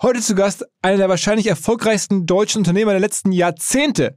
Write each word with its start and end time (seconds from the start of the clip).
Heute 0.00 0.20
zu 0.20 0.36
Gast 0.36 0.64
einer 0.80 0.96
der 0.96 1.08
wahrscheinlich 1.08 1.48
erfolgreichsten 1.48 2.24
deutschen 2.24 2.58
Unternehmer 2.58 2.92
der 2.92 3.00
letzten 3.00 3.32
Jahrzehnte, 3.32 4.14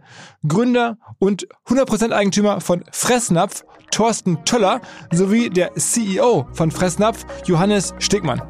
Gründer 0.47 0.99
und 1.17 1.47
100% 1.65 2.11
Eigentümer 2.11 2.61
von 2.61 2.83
Fressnapf, 2.91 3.63
Thorsten 3.89 4.45
Töller, 4.45 4.81
sowie 5.11 5.49
der 5.49 5.73
CEO 5.73 6.47
von 6.53 6.69
Fressnapf, 6.69 7.25
Johannes 7.47 7.95
Stegmann. 7.97 8.43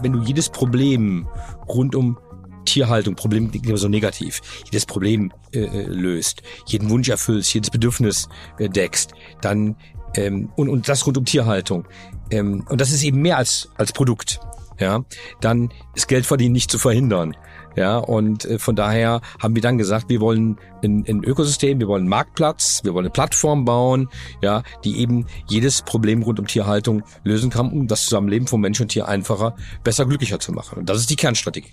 Wenn 0.00 0.14
du 0.14 0.22
jedes 0.22 0.48
Problem 0.48 1.28
rund 1.68 1.94
um 1.94 2.18
Tierhaltung, 2.64 3.16
Problem 3.16 3.50
klingt 3.50 3.66
immer 3.66 3.76
so 3.76 3.88
negativ, 3.88 4.40
jedes 4.64 4.86
Problem 4.86 5.30
äh, 5.52 5.60
äh, 5.60 5.86
löst, 5.86 6.40
jeden 6.66 6.88
Wunsch 6.88 7.10
erfüllst, 7.10 7.52
jedes 7.52 7.68
Bedürfnis 7.68 8.30
äh, 8.58 8.70
deckst, 8.70 9.10
dann 9.42 9.76
ähm, 10.14 10.50
und, 10.56 10.68
und 10.68 10.88
das 10.88 11.06
rund 11.06 11.18
um 11.18 11.24
Tierhaltung, 11.24 11.86
ähm, 12.30 12.64
und 12.68 12.80
das 12.80 12.90
ist 12.90 13.02
eben 13.02 13.20
mehr 13.20 13.36
als, 13.36 13.70
als 13.76 13.92
Produkt, 13.92 14.40
ja, 14.78 15.04
dann 15.40 15.70
ist 15.94 16.08
Geldverdienen 16.08 16.52
nicht 16.52 16.70
zu 16.70 16.78
verhindern. 16.78 17.36
Ja, 17.76 17.98
und 17.98 18.44
äh, 18.46 18.58
von 18.58 18.74
daher 18.74 19.20
haben 19.40 19.54
wir 19.54 19.62
dann 19.62 19.78
gesagt, 19.78 20.08
wir 20.08 20.20
wollen 20.20 20.58
ein, 20.82 21.04
ein 21.06 21.22
Ökosystem, 21.22 21.78
wir 21.78 21.86
wollen 21.86 22.02
einen 22.02 22.08
Marktplatz, 22.08 22.80
wir 22.82 22.94
wollen 22.94 23.06
eine 23.06 23.12
Plattform 23.12 23.64
bauen, 23.64 24.08
ja, 24.42 24.62
die 24.84 24.98
eben 24.98 25.26
jedes 25.46 25.82
Problem 25.82 26.22
rund 26.22 26.40
um 26.40 26.46
Tierhaltung 26.46 27.04
lösen 27.22 27.50
kann, 27.50 27.70
um 27.70 27.86
das 27.86 28.04
Zusammenleben 28.04 28.48
von 28.48 28.60
Mensch 28.60 28.80
und 28.80 28.88
Tier 28.88 29.06
einfacher, 29.06 29.54
besser, 29.84 30.04
glücklicher 30.04 30.40
zu 30.40 30.52
machen. 30.52 30.80
Und 30.80 30.88
das 30.88 30.98
ist 30.98 31.10
die 31.10 31.16
Kernstrategie. 31.16 31.72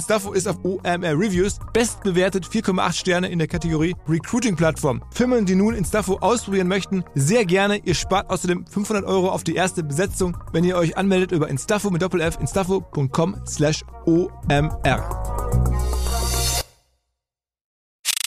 Instafo 0.01 0.33
ist 0.33 0.47
auf 0.47 0.57
OMR 0.63 1.13
Reviews 1.13 1.59
bestbewertet 1.73 2.47
4,8 2.47 2.93
Sterne 2.93 3.29
in 3.29 3.37
der 3.37 3.47
Kategorie 3.47 3.95
Recruiting 4.09 4.55
Plattform. 4.55 5.03
Firmen, 5.13 5.45
die 5.45 5.53
nun 5.53 5.75
Instafo 5.75 6.17
ausprobieren 6.21 6.67
möchten, 6.67 7.03
sehr 7.13 7.45
gerne. 7.45 7.77
Ihr 7.85 7.93
spart 7.93 8.31
außerdem 8.31 8.65
500 8.65 9.05
Euro 9.05 9.29
auf 9.29 9.43
die 9.43 9.53
erste 9.53 9.83
Besetzung, 9.83 10.35
wenn 10.53 10.63
ihr 10.63 10.75
euch 10.75 10.97
anmeldet 10.97 11.31
über 11.31 11.49
Instafo 11.49 11.91
mit 11.91 12.01
Doppel-F, 12.01 12.39
instafo.com 12.41 13.43
slash 13.45 13.83
OMR. 14.07 15.07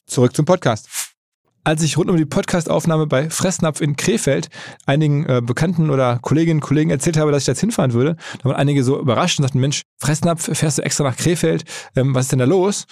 Zurück 0.06 0.36
zum 0.36 0.44
Podcast 0.44 0.88
als 1.64 1.82
ich 1.82 1.96
rund 1.96 2.10
um 2.10 2.16
die 2.16 2.26
Podcastaufnahme 2.26 3.06
bei 3.06 3.30
Fressnapf 3.30 3.80
in 3.80 3.96
Krefeld 3.96 4.48
einigen 4.84 5.24
äh, 5.26 5.40
Bekannten 5.42 5.90
oder 5.90 6.18
Kolleginnen 6.20 6.58
und 6.58 6.66
Kollegen 6.66 6.90
erzählt 6.90 7.16
habe, 7.16 7.32
dass 7.32 7.44
ich 7.44 7.46
jetzt 7.46 7.60
hinfahren 7.60 7.94
würde, 7.94 8.16
da 8.42 8.50
waren 8.50 8.56
einige 8.56 8.84
so 8.84 9.00
überrascht 9.00 9.38
und 9.38 9.44
sagten, 9.44 9.60
Mensch, 9.60 9.82
Fressnapf, 10.04 10.50
fährst 10.52 10.78
du 10.78 10.82
extra 10.82 11.04
nach 11.04 11.16
Krefeld? 11.16 11.64
Ähm, 11.96 12.14
was 12.14 12.26
ist 12.26 12.32
denn 12.32 12.40
da 12.40 12.44
los? 12.44 12.86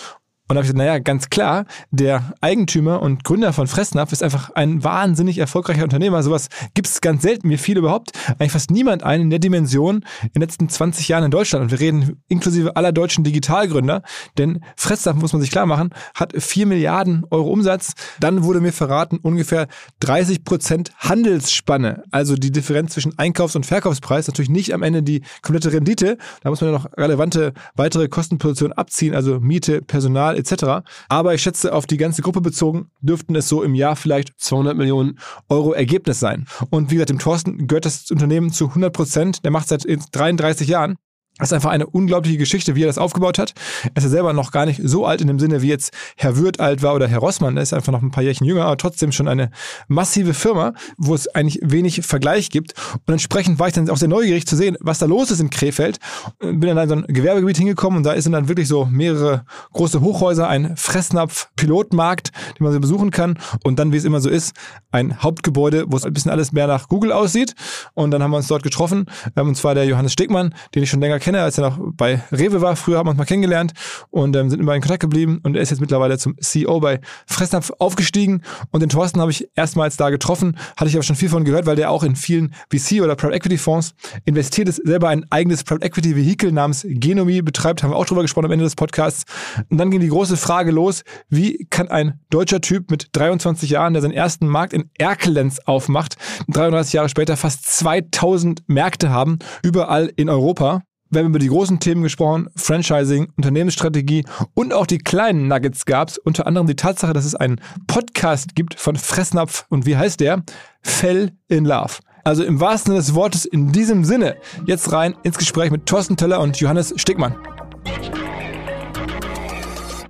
Und 0.48 0.56
da 0.56 0.58
habe 0.58 0.66
ich 0.66 0.72
gesagt, 0.72 0.78
naja, 0.78 0.98
ganz 0.98 1.30
klar, 1.30 1.64
der 1.92 2.34
Eigentümer 2.40 3.00
und 3.00 3.24
Gründer 3.24 3.52
von 3.52 3.68
Fressnapf 3.68 4.12
ist 4.12 4.22
einfach 4.22 4.50
ein 4.50 4.84
wahnsinnig 4.84 5.38
erfolgreicher 5.38 5.84
Unternehmer. 5.84 6.22
Sowas 6.22 6.48
gibt 6.74 6.88
es 6.88 7.00
ganz 7.00 7.22
selten. 7.22 7.48
Mir 7.48 7.58
fiel 7.58 7.78
überhaupt 7.78 8.10
eigentlich 8.38 8.52
fast 8.52 8.70
niemand 8.70 9.02
ein 9.02 9.22
in 9.22 9.30
der 9.30 9.38
Dimension 9.38 10.04
in 10.22 10.28
den 10.34 10.42
letzten 10.42 10.68
20 10.68 11.08
Jahren 11.08 11.24
in 11.24 11.30
Deutschland. 11.30 11.62
Und 11.62 11.70
wir 11.70 11.80
reden 11.80 12.22
inklusive 12.28 12.76
aller 12.76 12.92
deutschen 12.92 13.24
Digitalgründer. 13.24 14.02
Denn 14.36 14.60
Fressnapf, 14.76 15.16
muss 15.16 15.32
man 15.32 15.40
sich 15.40 15.50
klar 15.50 15.64
machen, 15.64 15.90
hat 16.14 16.34
4 16.36 16.66
Milliarden 16.66 17.24
Euro 17.30 17.48
Umsatz. 17.48 17.92
Dann 18.20 18.44
wurde 18.44 18.60
mir 18.60 18.72
verraten, 18.72 19.18
ungefähr 19.22 19.68
30 20.00 20.44
Prozent 20.44 20.92
Handelsspanne. 20.98 22.02
Also 22.10 22.34
die 22.34 22.50
Differenz 22.50 22.92
zwischen 22.92 23.16
Einkaufs- 23.18 23.56
und 23.56 23.64
Verkaufspreis. 23.64 24.26
Natürlich 24.26 24.50
nicht 24.50 24.74
am 24.74 24.82
Ende 24.82 25.02
die 25.02 25.22
komplette 25.40 25.72
Rendite. 25.72 26.18
Da 26.42 26.50
muss 26.50 26.60
man 26.60 26.72
ja 26.72 26.78
noch 26.78 26.86
relevante 26.98 27.54
weitere 27.74 28.08
Kostenpositionen 28.08 28.76
abziehen. 28.76 29.14
Also 29.14 29.40
Miete, 29.40 29.80
Personal, 29.80 30.31
etc. 30.36 30.84
Aber 31.08 31.34
ich 31.34 31.42
schätze, 31.42 31.72
auf 31.72 31.86
die 31.86 31.96
ganze 31.96 32.22
Gruppe 32.22 32.40
bezogen 32.40 32.90
dürften 33.00 33.34
es 33.36 33.48
so 33.48 33.62
im 33.62 33.74
Jahr 33.74 33.96
vielleicht 33.96 34.32
200 34.38 34.76
Millionen 34.76 35.18
Euro 35.48 35.72
Ergebnis 35.72 36.20
sein. 36.20 36.46
Und 36.70 36.90
wie 36.90 36.94
gesagt, 36.94 37.10
dem 37.10 37.18
Thorsten 37.18 37.66
gehört 37.66 37.84
das 37.84 38.10
Unternehmen 38.10 38.50
zu 38.50 38.68
100 38.68 38.92
Prozent. 38.92 39.44
Der 39.44 39.50
macht 39.50 39.68
seit 39.68 39.84
33 39.86 40.68
Jahren. 40.68 40.96
Das 41.38 41.48
ist 41.48 41.54
einfach 41.54 41.70
eine 41.70 41.86
unglaubliche 41.86 42.36
Geschichte, 42.36 42.74
wie 42.74 42.82
er 42.82 42.88
das 42.88 42.98
aufgebaut 42.98 43.38
hat. 43.38 43.54
Er 43.84 43.96
ist 43.96 44.04
ja 44.04 44.10
selber 44.10 44.34
noch 44.34 44.52
gar 44.52 44.66
nicht 44.66 44.80
so 44.84 45.06
alt 45.06 45.22
in 45.22 45.28
dem 45.28 45.38
Sinne, 45.38 45.62
wie 45.62 45.68
jetzt 45.68 45.92
Herr 46.16 46.36
Würth 46.36 46.60
alt 46.60 46.82
war 46.82 46.94
oder 46.94 47.08
Herr 47.08 47.20
Rossmann. 47.20 47.56
Er 47.56 47.62
ist 47.62 47.72
einfach 47.72 47.90
noch 47.90 48.02
ein 48.02 48.10
paar 48.10 48.22
Jährchen 48.22 48.46
jünger, 48.46 48.66
aber 48.66 48.76
trotzdem 48.76 49.12
schon 49.12 49.28
eine 49.28 49.50
massive 49.88 50.34
Firma, 50.34 50.74
wo 50.98 51.14
es 51.14 51.28
eigentlich 51.28 51.58
wenig 51.62 52.02
Vergleich 52.04 52.50
gibt. 52.50 52.74
Und 53.06 53.14
entsprechend 53.14 53.58
war 53.58 53.66
ich 53.66 53.72
dann 53.72 53.88
auch 53.88 53.96
sehr 53.96 54.08
neugierig 54.08 54.46
zu 54.46 54.56
sehen, 54.56 54.76
was 54.80 54.98
da 54.98 55.06
los 55.06 55.30
ist 55.30 55.40
in 55.40 55.48
Krefeld. 55.48 55.98
Bin 56.38 56.60
dann 56.60 56.76
in 56.76 56.88
so 56.88 56.94
ein 56.96 57.04
Gewerbegebiet 57.08 57.56
hingekommen 57.56 57.96
und 57.96 58.02
da 58.04 58.20
sind 58.20 58.32
dann 58.32 58.48
wirklich 58.48 58.68
so 58.68 58.84
mehrere 58.84 59.46
große 59.72 60.02
Hochhäuser, 60.02 60.48
ein 60.48 60.76
Fressnapf-Pilotmarkt, 60.76 62.30
den 62.58 62.64
man 62.64 62.74
so 62.74 62.80
besuchen 62.80 63.10
kann. 63.10 63.38
Und 63.64 63.78
dann, 63.78 63.90
wie 63.90 63.96
es 63.96 64.04
immer 64.04 64.20
so 64.20 64.28
ist, 64.28 64.54
ein 64.90 65.22
Hauptgebäude, 65.22 65.86
wo 65.88 65.96
es 65.96 66.04
ein 66.04 66.12
bisschen 66.12 66.30
alles 66.30 66.52
mehr 66.52 66.66
nach 66.66 66.88
Google 66.88 67.10
aussieht. 67.10 67.54
Und 67.94 68.10
dann 68.10 68.22
haben 68.22 68.32
wir 68.32 68.36
uns 68.36 68.48
dort 68.48 68.62
getroffen. 68.62 69.06
Ähm, 69.34 69.48
und 69.48 69.56
zwar 69.56 69.74
der 69.74 69.86
Johannes 69.86 70.12
Stegmann, 70.12 70.54
den 70.74 70.82
ich 70.82 70.90
schon 70.90 71.00
länger 71.00 71.21
kenne, 71.22 71.40
als 71.40 71.58
er 71.58 71.70
noch 71.70 71.78
bei 71.80 72.20
Rewe 72.30 72.60
war. 72.60 72.76
Früher 72.76 72.98
haben 72.98 73.06
wir 73.06 73.10
uns 73.10 73.18
mal 73.18 73.24
kennengelernt 73.24 73.72
und 74.10 74.36
ähm, 74.36 74.50
sind 74.50 74.60
immer 74.60 74.74
in 74.74 74.82
Kontakt 74.82 75.00
geblieben. 75.00 75.40
Und 75.42 75.56
er 75.56 75.62
ist 75.62 75.70
jetzt 75.70 75.80
mittlerweile 75.80 76.18
zum 76.18 76.36
CEO 76.38 76.80
bei 76.80 77.00
Fressnapf 77.26 77.72
aufgestiegen. 77.78 78.42
Und 78.70 78.80
den 78.80 78.88
Thorsten 78.88 79.20
habe 79.20 79.30
ich 79.30 79.48
erstmals 79.54 79.96
da 79.96 80.10
getroffen. 80.10 80.58
Hatte 80.76 80.88
ich 80.88 80.96
aber 80.96 81.02
schon 81.02 81.16
viel 81.16 81.28
von 81.28 81.44
gehört, 81.44 81.66
weil 81.66 81.76
der 81.76 81.90
auch 81.90 82.02
in 82.02 82.16
vielen 82.16 82.54
VC- 82.72 83.02
oder 83.02 83.16
Private 83.16 83.36
Equity 83.36 83.58
Fonds 83.58 83.94
investiert 84.24 84.68
ist, 84.68 84.84
selber 84.84 85.08
ein 85.08 85.24
eigenes 85.30 85.64
Private 85.64 85.86
Equity 85.86 86.16
Vehikel 86.16 86.52
namens 86.52 86.84
Genomie 86.86 87.42
betreibt. 87.42 87.82
Haben 87.82 87.90
wir 87.90 87.96
auch 87.96 88.06
drüber 88.06 88.22
gesprochen 88.22 88.46
am 88.46 88.52
Ende 88.52 88.64
des 88.64 88.76
Podcasts. 88.76 89.24
Und 89.70 89.78
dann 89.78 89.90
ging 89.90 90.00
die 90.00 90.08
große 90.08 90.36
Frage 90.36 90.72
los, 90.72 91.04
wie 91.28 91.66
kann 91.70 91.88
ein 91.88 92.20
deutscher 92.30 92.60
Typ 92.60 92.90
mit 92.90 93.08
23 93.12 93.70
Jahren, 93.70 93.92
der 93.92 94.02
seinen 94.02 94.12
ersten 94.12 94.46
Markt 94.48 94.72
in 94.72 94.90
Erkelenz 94.98 95.60
aufmacht, 95.60 96.16
33 96.48 96.94
Jahre 96.94 97.08
später 97.08 97.36
fast 97.36 97.66
2000 97.66 98.64
Märkte 98.66 99.10
haben, 99.10 99.38
überall 99.62 100.12
in 100.16 100.28
Europa 100.28 100.82
wir 101.12 101.20
haben 101.20 101.28
über 101.28 101.38
die 101.38 101.48
großen 101.48 101.78
Themen 101.78 102.02
gesprochen, 102.02 102.48
Franchising, 102.56 103.32
Unternehmensstrategie 103.36 104.24
und 104.54 104.72
auch 104.72 104.86
die 104.86 104.96
kleinen 104.96 105.46
Nuggets 105.46 105.84
gab 105.84 106.08
es. 106.08 106.16
Unter 106.16 106.46
anderem 106.46 106.66
die 106.66 106.74
Tatsache, 106.74 107.12
dass 107.12 107.26
es 107.26 107.34
einen 107.34 107.60
Podcast 107.86 108.54
gibt 108.54 108.80
von 108.80 108.96
Fressnapf 108.96 109.66
und 109.68 109.84
wie 109.84 109.96
heißt 109.96 110.20
der? 110.20 110.42
Fell 110.80 111.32
in 111.48 111.66
Love. 111.66 111.98
Also 112.24 112.44
im 112.44 112.60
wahrsten 112.60 112.92
Sinne 112.92 113.00
des 113.00 113.14
Wortes 113.14 113.44
in 113.44 113.72
diesem 113.72 114.04
Sinne 114.04 114.36
jetzt 114.64 114.90
rein 114.90 115.14
ins 115.22 115.36
Gespräch 115.36 115.70
mit 115.70 115.84
Thorsten 115.84 116.16
Teller 116.16 116.40
und 116.40 116.58
Johannes 116.58 116.94
Stickmann. 116.96 117.36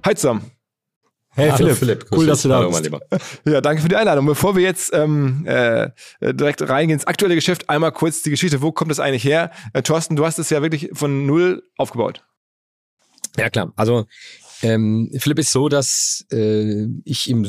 Hi 0.04 0.14
zusammen. 0.14 0.51
Hey 1.34 1.48
Hallo 1.48 1.74
Philipp, 1.74 1.76
Philipp 1.78 2.06
cool, 2.12 2.26
dass 2.26 2.42
du 2.42 2.48
da 2.50 2.68
bist. 2.68 2.90
Ja, 3.46 3.62
danke 3.62 3.80
für 3.80 3.88
die 3.88 3.96
Einladung. 3.96 4.26
Bevor 4.26 4.54
wir 4.54 4.62
jetzt 4.62 4.92
ähm, 4.92 5.46
äh, 5.46 5.88
direkt 6.20 6.60
reingehen 6.68 6.98
ins 6.98 7.06
aktuelle 7.06 7.34
Geschäft, 7.34 7.70
einmal 7.70 7.90
kurz 7.92 8.22
die 8.22 8.28
Geschichte. 8.28 8.60
Wo 8.60 8.70
kommt 8.70 8.90
das 8.90 9.00
eigentlich 9.00 9.24
her? 9.24 9.50
Äh, 9.72 9.80
Thorsten, 9.80 10.14
du 10.14 10.26
hast 10.26 10.38
es 10.38 10.50
ja 10.50 10.60
wirklich 10.60 10.90
von 10.92 11.24
null 11.24 11.62
aufgebaut. 11.78 12.22
Ja 13.38 13.48
klar, 13.48 13.72
also 13.76 14.04
ähm, 14.62 15.10
Philipp 15.18 15.38
ist 15.38 15.52
so, 15.52 15.68
dass 15.70 16.26
äh, 16.30 16.86
ich 17.04 17.30
im 17.30 17.46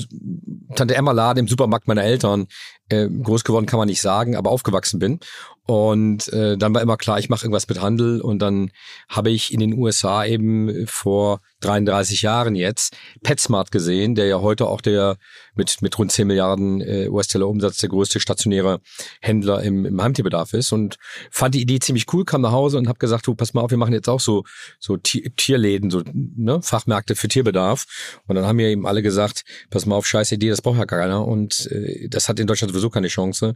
Tante 0.76 0.96
Emma 0.96 1.12
Laden 1.12 1.40
im 1.40 1.48
Supermarkt 1.48 1.88
meiner 1.88 2.04
Eltern 2.04 2.48
äh, 2.90 3.08
groß 3.08 3.44
geworden 3.44 3.66
kann 3.66 3.78
man 3.78 3.88
nicht 3.88 4.02
sagen, 4.02 4.36
aber 4.36 4.50
aufgewachsen 4.50 5.00
bin 5.00 5.20
und 5.66 6.28
äh, 6.34 6.58
dann 6.58 6.74
war 6.74 6.82
immer 6.82 6.98
klar, 6.98 7.20
ich 7.20 7.30
mache 7.30 7.46
irgendwas 7.46 7.70
mit 7.70 7.82
Handel 7.82 8.20
und 8.22 8.40
dann 8.40 8.72
habe 9.10 9.30
ich 9.30 9.54
in 9.54 9.60
den 9.60 9.74
USA 9.74 10.26
eben 10.26 10.88
vor 10.88 11.42
33 11.64 12.22
Jahren 12.22 12.56
jetzt 12.56 12.96
PetSmart 13.24 13.72
gesehen, 13.72 14.16
der 14.16 14.26
ja 14.26 14.42
heute 14.42 14.68
auch 14.68 14.82
der 14.82 15.18
mit, 15.56 15.82
mit 15.82 15.98
rund 15.98 16.12
10 16.12 16.28
Milliarden 16.28 16.82
äh, 16.82 17.08
US-Dollar 17.10 17.48
Umsatz 17.48 17.78
der 17.78 17.90
größte 17.90 18.20
stationäre 18.20 18.82
Händler 19.22 19.62
im, 19.64 19.86
im 19.86 20.02
Heimtierbedarf 20.02 20.54
ist 20.54 20.72
und 20.72 20.98
fand 21.32 21.56
die 21.56 21.62
Idee 21.62 21.80
ziemlich 21.80 22.06
cool, 22.14 22.26
kam 22.26 22.42
nach 22.42 22.52
Hause 22.52 22.78
und 22.78 22.88
habe 22.88 23.00
gesagt, 23.00 23.28
du 23.28 23.36
pass 23.36 23.54
mal 23.54 23.62
auf, 23.62 23.72
wir 23.72 23.78
machen 23.78 23.94
jetzt 23.94 24.10
auch 24.10 24.20
so 24.20 24.44
so 24.80 24.98
Tierläden, 24.98 25.90
so 25.90 26.04
ne, 26.14 26.62
Fachmärkte 26.62 27.16
für 27.16 27.28
Tierbedarf 27.28 27.86
und 28.28 28.36
dann 28.36 28.46
haben 28.46 28.58
mir 28.58 28.70
eben 28.70 28.88
alle 28.88 29.02
gesagt, 29.02 29.44
pass 29.70 29.86
mal 29.86 29.96
auf, 29.96 30.06
scheiß 30.06 30.32
Idee, 30.32 30.50
das 30.50 30.62
braucht 30.62 30.78
ja 30.78 30.86
keiner 30.86 31.28
und 31.28 31.68
äh, 31.72 32.08
das 32.10 32.30
hat 32.30 32.40
in 32.40 32.48
Deutschland 32.48 32.72
sowieso 32.72 32.90
keine 32.90 33.08
Chance 33.08 33.56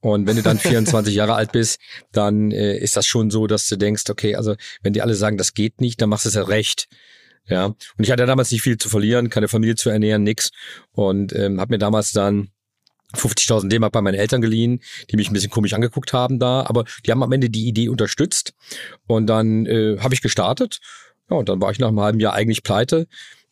und 0.00 0.26
wenn 0.26 0.36
du 0.36 0.42
dann 0.42 0.58
24 0.58 1.14
Jahre 1.14 1.34
alt 1.34 1.52
bist, 1.52 1.78
dann 2.12 2.50
äh, 2.50 2.76
ist 2.78 2.96
das 2.96 3.06
schon 3.06 3.30
so, 3.30 3.46
dass 3.46 3.68
du 3.68 3.76
denkst, 3.76 4.04
okay, 4.10 4.34
also 4.36 4.56
wenn 4.82 4.92
die 4.92 5.02
alle 5.02 5.14
sagen, 5.14 5.36
das 5.36 5.54
geht 5.54 5.80
nicht, 5.80 6.00
dann 6.00 6.08
machst 6.08 6.24
du 6.24 6.28
es 6.28 6.34
ja 6.34 6.42
recht. 6.42 6.88
Ja, 7.48 7.66
und 7.66 7.76
ich 7.98 8.10
hatte 8.10 8.26
damals 8.26 8.50
nicht 8.50 8.62
viel 8.62 8.76
zu 8.76 8.88
verlieren, 8.88 9.30
keine 9.30 9.48
Familie 9.48 9.76
zu 9.76 9.90
ernähren, 9.90 10.22
nix. 10.22 10.50
Und 10.92 11.32
ähm, 11.34 11.60
habe 11.60 11.74
mir 11.74 11.78
damals 11.78 12.12
dann 12.12 12.48
50.000 13.14 13.68
D-Mark 13.68 13.92
bei 13.92 14.02
meinen 14.02 14.14
Eltern 14.14 14.40
geliehen, 14.40 14.80
die 15.10 15.16
mich 15.16 15.30
ein 15.30 15.32
bisschen 15.32 15.50
komisch 15.50 15.72
angeguckt 15.72 16.12
haben 16.12 16.38
da, 16.38 16.64
aber 16.66 16.84
die 17.04 17.10
haben 17.10 17.22
am 17.22 17.32
Ende 17.32 17.50
die 17.50 17.68
Idee 17.68 17.88
unterstützt. 17.88 18.54
Und 19.06 19.26
dann 19.26 19.66
äh, 19.66 19.98
habe 20.00 20.14
ich 20.14 20.22
gestartet. 20.22 20.80
Ja, 21.30 21.36
und 21.36 21.48
dann 21.48 21.60
war 21.60 21.70
ich 21.70 21.78
nach 21.78 21.88
einem 21.88 22.00
halben 22.00 22.20
Jahr 22.20 22.34
eigentlich 22.34 22.62
pleite 22.62 23.06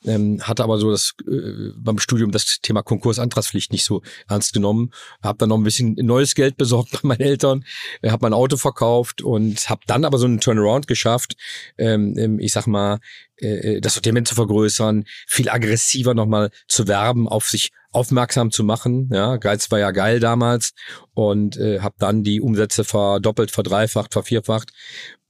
ähm, 0.04 0.40
hatte 0.42 0.62
aber 0.62 0.78
so 0.78 0.90
das 0.90 1.14
äh, 1.26 1.72
beim 1.76 1.98
Studium 1.98 2.30
das 2.30 2.60
Thema 2.60 2.82
Konkursantragspflicht 2.82 3.72
nicht 3.72 3.84
so 3.84 4.02
ernst 4.28 4.52
genommen. 4.52 4.90
Habe 5.22 5.38
dann 5.38 5.48
noch 5.48 5.58
ein 5.58 5.64
bisschen 5.64 5.94
neues 5.94 6.34
Geld 6.34 6.56
besorgt 6.56 6.92
bei 6.92 7.00
meinen 7.02 7.20
Eltern, 7.20 7.64
äh, 8.02 8.10
habe 8.10 8.24
mein 8.26 8.32
Auto 8.32 8.56
verkauft 8.56 9.22
und 9.22 9.68
habe 9.68 9.82
dann 9.86 10.04
aber 10.04 10.18
so 10.18 10.26
einen 10.26 10.40
Turnaround 10.40 10.86
geschafft. 10.86 11.36
Ähm, 11.78 12.38
ich 12.38 12.52
sag 12.52 12.66
mal, 12.66 13.00
äh, 13.36 13.80
das 13.80 13.94
Sortiment 13.94 14.28
zu 14.28 14.34
vergrößern, 14.34 15.04
viel 15.26 15.48
aggressiver 15.48 16.14
nochmal 16.14 16.50
zu 16.68 16.86
werben, 16.88 17.28
auf 17.28 17.48
sich 17.48 17.72
aufmerksam 17.94 18.50
zu 18.50 18.64
machen. 18.64 19.08
Ja, 19.12 19.36
Geiz 19.36 19.70
war 19.70 19.78
ja 19.78 19.90
geil 19.90 20.20
damals 20.20 20.72
und 21.14 21.56
äh, 21.56 21.80
habe 21.80 21.94
dann 21.98 22.22
die 22.22 22.40
Umsätze 22.40 22.84
verdoppelt, 22.84 23.50
verdreifacht, 23.50 24.12
vervierfacht 24.12 24.72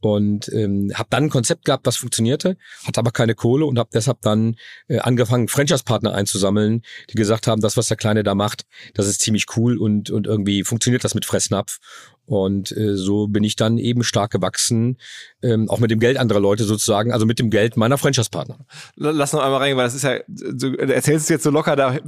und 0.04 0.52
ähm, 0.52 0.92
habe 0.94 1.08
dann 1.10 1.24
ein 1.24 1.30
Konzept 1.30 1.64
gehabt, 1.64 1.86
was 1.86 1.96
funktionierte, 1.96 2.56
hatte 2.86 3.00
aber 3.00 3.10
keine 3.10 3.34
Kohle 3.34 3.64
und 3.64 3.78
habe 3.78 3.90
deshalb 3.92 4.20
dann 4.22 4.56
äh, 4.88 4.98
angefangen, 4.98 5.48
Franchise-Partner 5.48 6.14
einzusammeln, 6.14 6.82
die 7.10 7.14
gesagt 7.14 7.46
haben, 7.46 7.60
das, 7.60 7.76
was 7.76 7.88
der 7.88 7.96
Kleine 7.96 8.22
da 8.22 8.34
macht, 8.34 8.64
das 8.94 9.06
ist 9.06 9.20
ziemlich 9.20 9.46
cool 9.56 9.78
und, 9.78 10.10
und 10.10 10.26
irgendwie 10.26 10.62
funktioniert 10.64 11.04
das 11.04 11.14
mit 11.14 11.24
Fressnapf. 11.24 11.78
Und 12.26 12.74
äh, 12.76 12.96
so 12.96 13.28
bin 13.28 13.44
ich 13.44 13.56
dann 13.56 13.78
eben 13.78 14.02
stark 14.02 14.30
gewachsen, 14.30 14.98
ähm, 15.42 15.68
auch 15.68 15.78
mit 15.78 15.90
dem 15.90 16.00
Geld 16.00 16.16
anderer 16.16 16.40
Leute 16.40 16.64
sozusagen, 16.64 17.12
also 17.12 17.26
mit 17.26 17.38
dem 17.38 17.50
Geld 17.50 17.76
meiner 17.76 17.98
Franchise-Partner. 17.98 18.58
Lass 18.96 19.32
noch 19.32 19.42
einmal 19.42 19.60
rein, 19.60 19.76
weil 19.76 19.84
das 19.84 19.94
ist 19.94 20.04
ja, 20.04 20.20
du 20.26 20.74
erzählst 20.76 21.24
es 21.24 21.28
jetzt 21.28 21.44
so 21.44 21.50
locker 21.50 21.76
da 21.76 21.98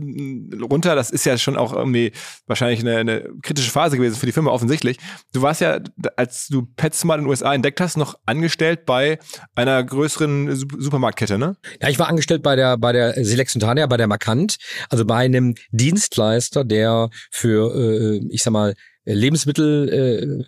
runter, 0.71 0.95
das 0.95 1.11
ist 1.11 1.27
ja 1.27 1.37
schon 1.37 1.57
auch 1.57 1.73
irgendwie 1.73 2.13
wahrscheinlich 2.47 2.81
eine, 2.81 2.97
eine 2.97 3.29
kritische 3.43 3.71
Phase 3.71 3.97
gewesen 3.97 4.17
für 4.17 4.27
die 4.27 4.33
Firma 4.33 4.51
offensichtlich. 4.51 4.99
Du 5.33 5.43
warst 5.43 5.61
ja, 5.61 5.81
als 6.17 6.49
du 6.49 6.67
PetSmart 6.77 7.19
in 7.19 7.25
den 7.25 7.31
USA 7.31 7.55
entdeckt 7.55 7.81
hast, 7.81 7.97
noch 7.97 8.19
angestellt 8.25 8.87
bei 8.87 9.19
einer 9.55 9.85
größeren 9.85 10.57
Supermarktkette, 10.57 11.39
ne? 11.39 11.57
Ja, 11.83 11.89
ich 11.89 11.99
war 11.99 12.09
angestellt 12.09 12.43
bei 12.43 12.57
der 12.57 12.77
bei 12.79 12.93
der 12.93 13.25
Selexontania, 13.25 13.87
bei 13.87 13.97
der 13.97 14.07
Markant, 14.07 14.57
also 14.89 15.05
bei 15.05 15.17
einem 15.17 15.55
Dienstleister, 15.71 16.65
der 16.65 17.11
für, 17.31 17.75
äh, 17.75 18.27
ich 18.31 18.43
sag 18.43 18.53
mal, 18.53 18.75
Äh, 19.06 20.44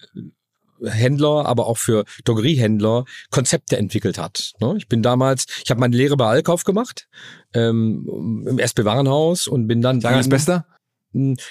Händler, 0.84 1.46
aber 1.46 1.66
auch 1.66 1.78
für 1.78 2.04
Drogeriehändler 2.24 3.04
Konzepte 3.30 3.76
entwickelt 3.76 4.18
hat. 4.18 4.52
Ne? 4.60 4.74
Ich 4.78 4.88
bin 4.88 5.02
damals, 5.02 5.46
ich 5.64 5.70
habe 5.70 5.80
meine 5.80 5.96
Lehre 5.96 6.16
bei 6.16 6.26
Allkauf 6.26 6.64
gemacht, 6.64 7.08
ähm, 7.54 8.44
im 8.48 8.58
SB 8.58 8.84
Warenhaus 8.84 9.46
und 9.48 9.66
bin 9.66 9.82
dann. 9.82 10.00
Sagen 10.00 10.16
als 10.16 10.28
Bester? 10.28 10.66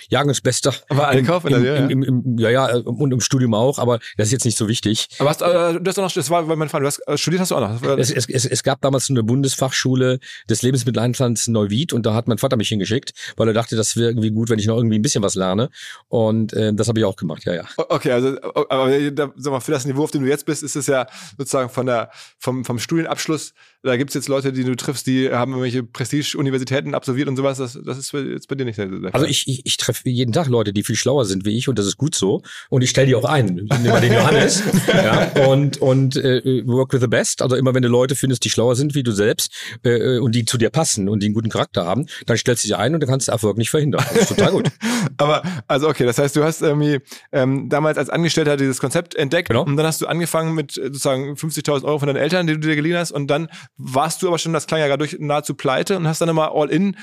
Jahrgangsbester. 0.10 0.74
Aber 0.90 1.08
Einkauf 1.08 1.46
in 1.46 1.52
der 1.52 1.60
Lehre? 1.60 1.78
Im, 1.78 2.04
im, 2.04 2.04
im, 2.04 2.38
ja, 2.38 2.50
ja, 2.50 2.76
und 2.78 3.12
im 3.12 3.22
Studium 3.22 3.54
auch, 3.54 3.80
aber 3.80 4.00
das 4.18 4.28
ist 4.28 4.34
jetzt 4.34 4.46
nicht 4.46 4.58
so 4.58 4.68
wichtig. 4.68 5.08
Aber 5.20 5.30
hast, 5.30 5.42
äh, 5.42 5.80
du 5.80 5.82
hast 5.86 5.98
auch 5.98 6.04
noch, 6.04 6.12
das 6.12 6.30
war 6.30 6.44
mein 6.44 6.70
Fall, 6.70 6.82
du 6.82 6.88
hast 6.88 7.00
äh, 7.08 7.18
studiert 7.18 7.42
hast 7.42 7.52
du 7.52 7.56
auch 7.56 7.62
noch. 7.62 7.98
Es, 7.98 8.12
es, 8.12 8.30
es, 8.30 8.46
es 8.46 8.64
gab 8.64 8.82
damals 8.82 9.10
eine 9.10 9.24
Bundesfachschule 9.24 10.20
des 10.50 10.62
Lebensmitteleinlands 10.62 11.48
Neuwied 11.48 11.94
und 11.94 12.06
da 12.06 12.14
hat 12.14 12.28
mein 12.28 12.38
Vater 12.38 12.58
mich 12.58 12.70
hingeschickt, 12.70 13.14
weil 13.36 13.48
er 13.48 13.54
dachte, 13.54 13.76
das 13.76 13.96
wäre 13.96 14.10
irgendwie 14.10 14.32
gut, 14.32 14.50
wenn 14.50 14.60
ich 14.60 14.68
noch 14.68 14.78
irgendwie 14.78 15.00
ein 15.00 15.02
bisschen 15.02 15.24
was 15.24 15.36
lerne. 15.36 15.70
Und 16.08 16.54
äh, 16.54 16.74
das 16.74 16.88
habe 16.88 17.00
ich 17.00 17.06
auch 17.06 17.16
gemacht, 17.16 17.44
ja, 17.46 17.56
ja. 17.56 17.66
Okay, 17.78 18.12
also 18.12 18.38
aber 18.70 19.12
da, 19.12 19.32
sag 19.36 19.52
mal, 19.52 19.60
für 19.60 19.72
das 19.72 19.86
Niveau, 19.86 20.04
auf 20.04 20.12
dem 20.12 20.24
du 20.24 20.30
jetzt 20.30 20.46
bist, 20.46 20.64
ist 20.64 20.76
es 20.76 20.88
ja 20.88 21.08
sozusagen 21.38 21.70
von 21.70 21.86
der, 21.86 22.12
vom, 22.38 22.64
vom 22.64 22.80
Studienabschluss, 22.80 23.54
da 23.84 23.96
gibt 23.96 24.10
es 24.10 24.16
jetzt 24.16 24.28
Leute, 24.28 24.52
die 24.52 24.64
du 24.64 24.76
triffst, 24.76 25.08
die 25.08 25.32
haben 25.32 25.52
irgendwelche 25.52 25.84
Prestige-Universitäten 25.84 26.94
absolviert 26.94 27.28
und 27.28 27.38
sowas. 27.38 27.58
Das, 27.58 27.80
das 27.84 27.98
ist 27.98 28.12
jetzt 28.12 28.48
bei 28.48 28.56
dir 28.56 28.66
nicht 28.66 28.78
der, 28.78 28.88
der 28.88 29.00
Fall. 29.00 29.12
Also 29.14 29.26
ich, 29.26 29.47
ich, 29.48 29.62
ich 29.66 29.78
treffe 29.78 30.10
jeden 30.10 30.34
Tag 30.34 30.48
Leute, 30.48 30.74
die 30.74 30.84
viel 30.84 30.96
schlauer 30.96 31.26
sind 31.26 31.46
wie 31.46 31.58
ich 31.58 31.70
und 31.70 31.80
das 31.80 31.86
ist 31.86 31.98
gut 31.98 32.16
so. 32.16 32.42
Und 32.70 32.82
ich 32.82 32.90
stelle 32.90 33.08
die 33.08 33.16
auch 33.16 33.24
ein. 33.24 33.68
Wir 33.82 34.00
den 34.00 34.14
Johannes. 34.14 34.64
ja, 34.88 35.32
und 35.48 35.78
und 35.78 36.16
äh, 36.18 36.64
work 36.68 36.94
with 36.94 37.02
the 37.02 37.08
best. 37.08 37.42
Also 37.42 37.56
immer 37.56 37.74
wenn 37.74 37.82
du 37.82 37.90
Leute 37.90 38.16
findest, 38.16 38.44
die 38.44 38.50
schlauer 38.50 38.76
sind 38.76 38.94
wie 38.96 39.04
du 39.04 39.12
selbst 39.12 39.52
äh, 39.84 40.20
und 40.20 40.36
die 40.36 40.46
zu 40.46 40.58
dir 40.58 40.70
passen 40.70 41.08
und 41.10 41.22
die 41.22 41.28
einen 41.28 41.34
guten 41.34 41.50
Charakter 41.50 41.86
haben, 41.86 42.08
dann 42.26 42.38
stellst 42.38 42.64
du 42.64 42.68
sie 42.68 42.76
ein 42.76 42.94
und 42.94 43.02
dann 43.02 43.10
kannst 43.10 43.28
du 43.28 43.32
Erfolg 43.32 43.58
nicht 43.58 43.70
verhindern. 43.70 44.04
Das 44.14 44.24
ist 44.24 44.30
total 44.30 44.52
gut. 44.52 44.70
Aber 45.18 45.44
also 45.68 45.88
okay, 45.88 46.06
das 46.06 46.18
heißt, 46.18 46.36
du 46.36 46.44
hast 46.44 46.62
irgendwie 46.62 47.00
ähm, 47.32 47.70
damals 47.70 47.98
als 47.98 48.10
Angestellter 48.10 48.58
dieses 48.58 48.80
Konzept 48.80 49.16
entdeckt 49.16 49.50
genau. 49.50 49.64
und 49.64 49.78
dann 49.78 49.86
hast 49.86 50.02
du 50.02 50.08
angefangen 50.08 50.54
mit 50.54 50.78
äh, 50.78 50.84
sozusagen 50.84 51.34
50.000 51.34 51.86
Euro 51.86 52.00
von 52.00 52.08
deinen 52.08 52.18
Eltern, 52.18 52.48
die 52.48 52.54
du 52.54 52.60
dir 52.60 52.76
geliehen 52.76 52.98
hast 52.98 53.12
und 53.12 53.28
dann 53.28 53.48
warst 53.78 54.22
du 54.22 54.28
aber 54.28 54.38
schon, 54.38 54.54
das 54.54 54.68
klang 54.68 54.80
ja 54.82 54.88
gerade 54.88 55.00
durch 55.00 55.18
nahezu 55.20 55.54
pleite 55.54 55.98
und 55.98 56.08
hast 56.08 56.22
dann 56.22 56.30
immer 56.30 56.52
all 56.54 56.70
in 56.70 56.96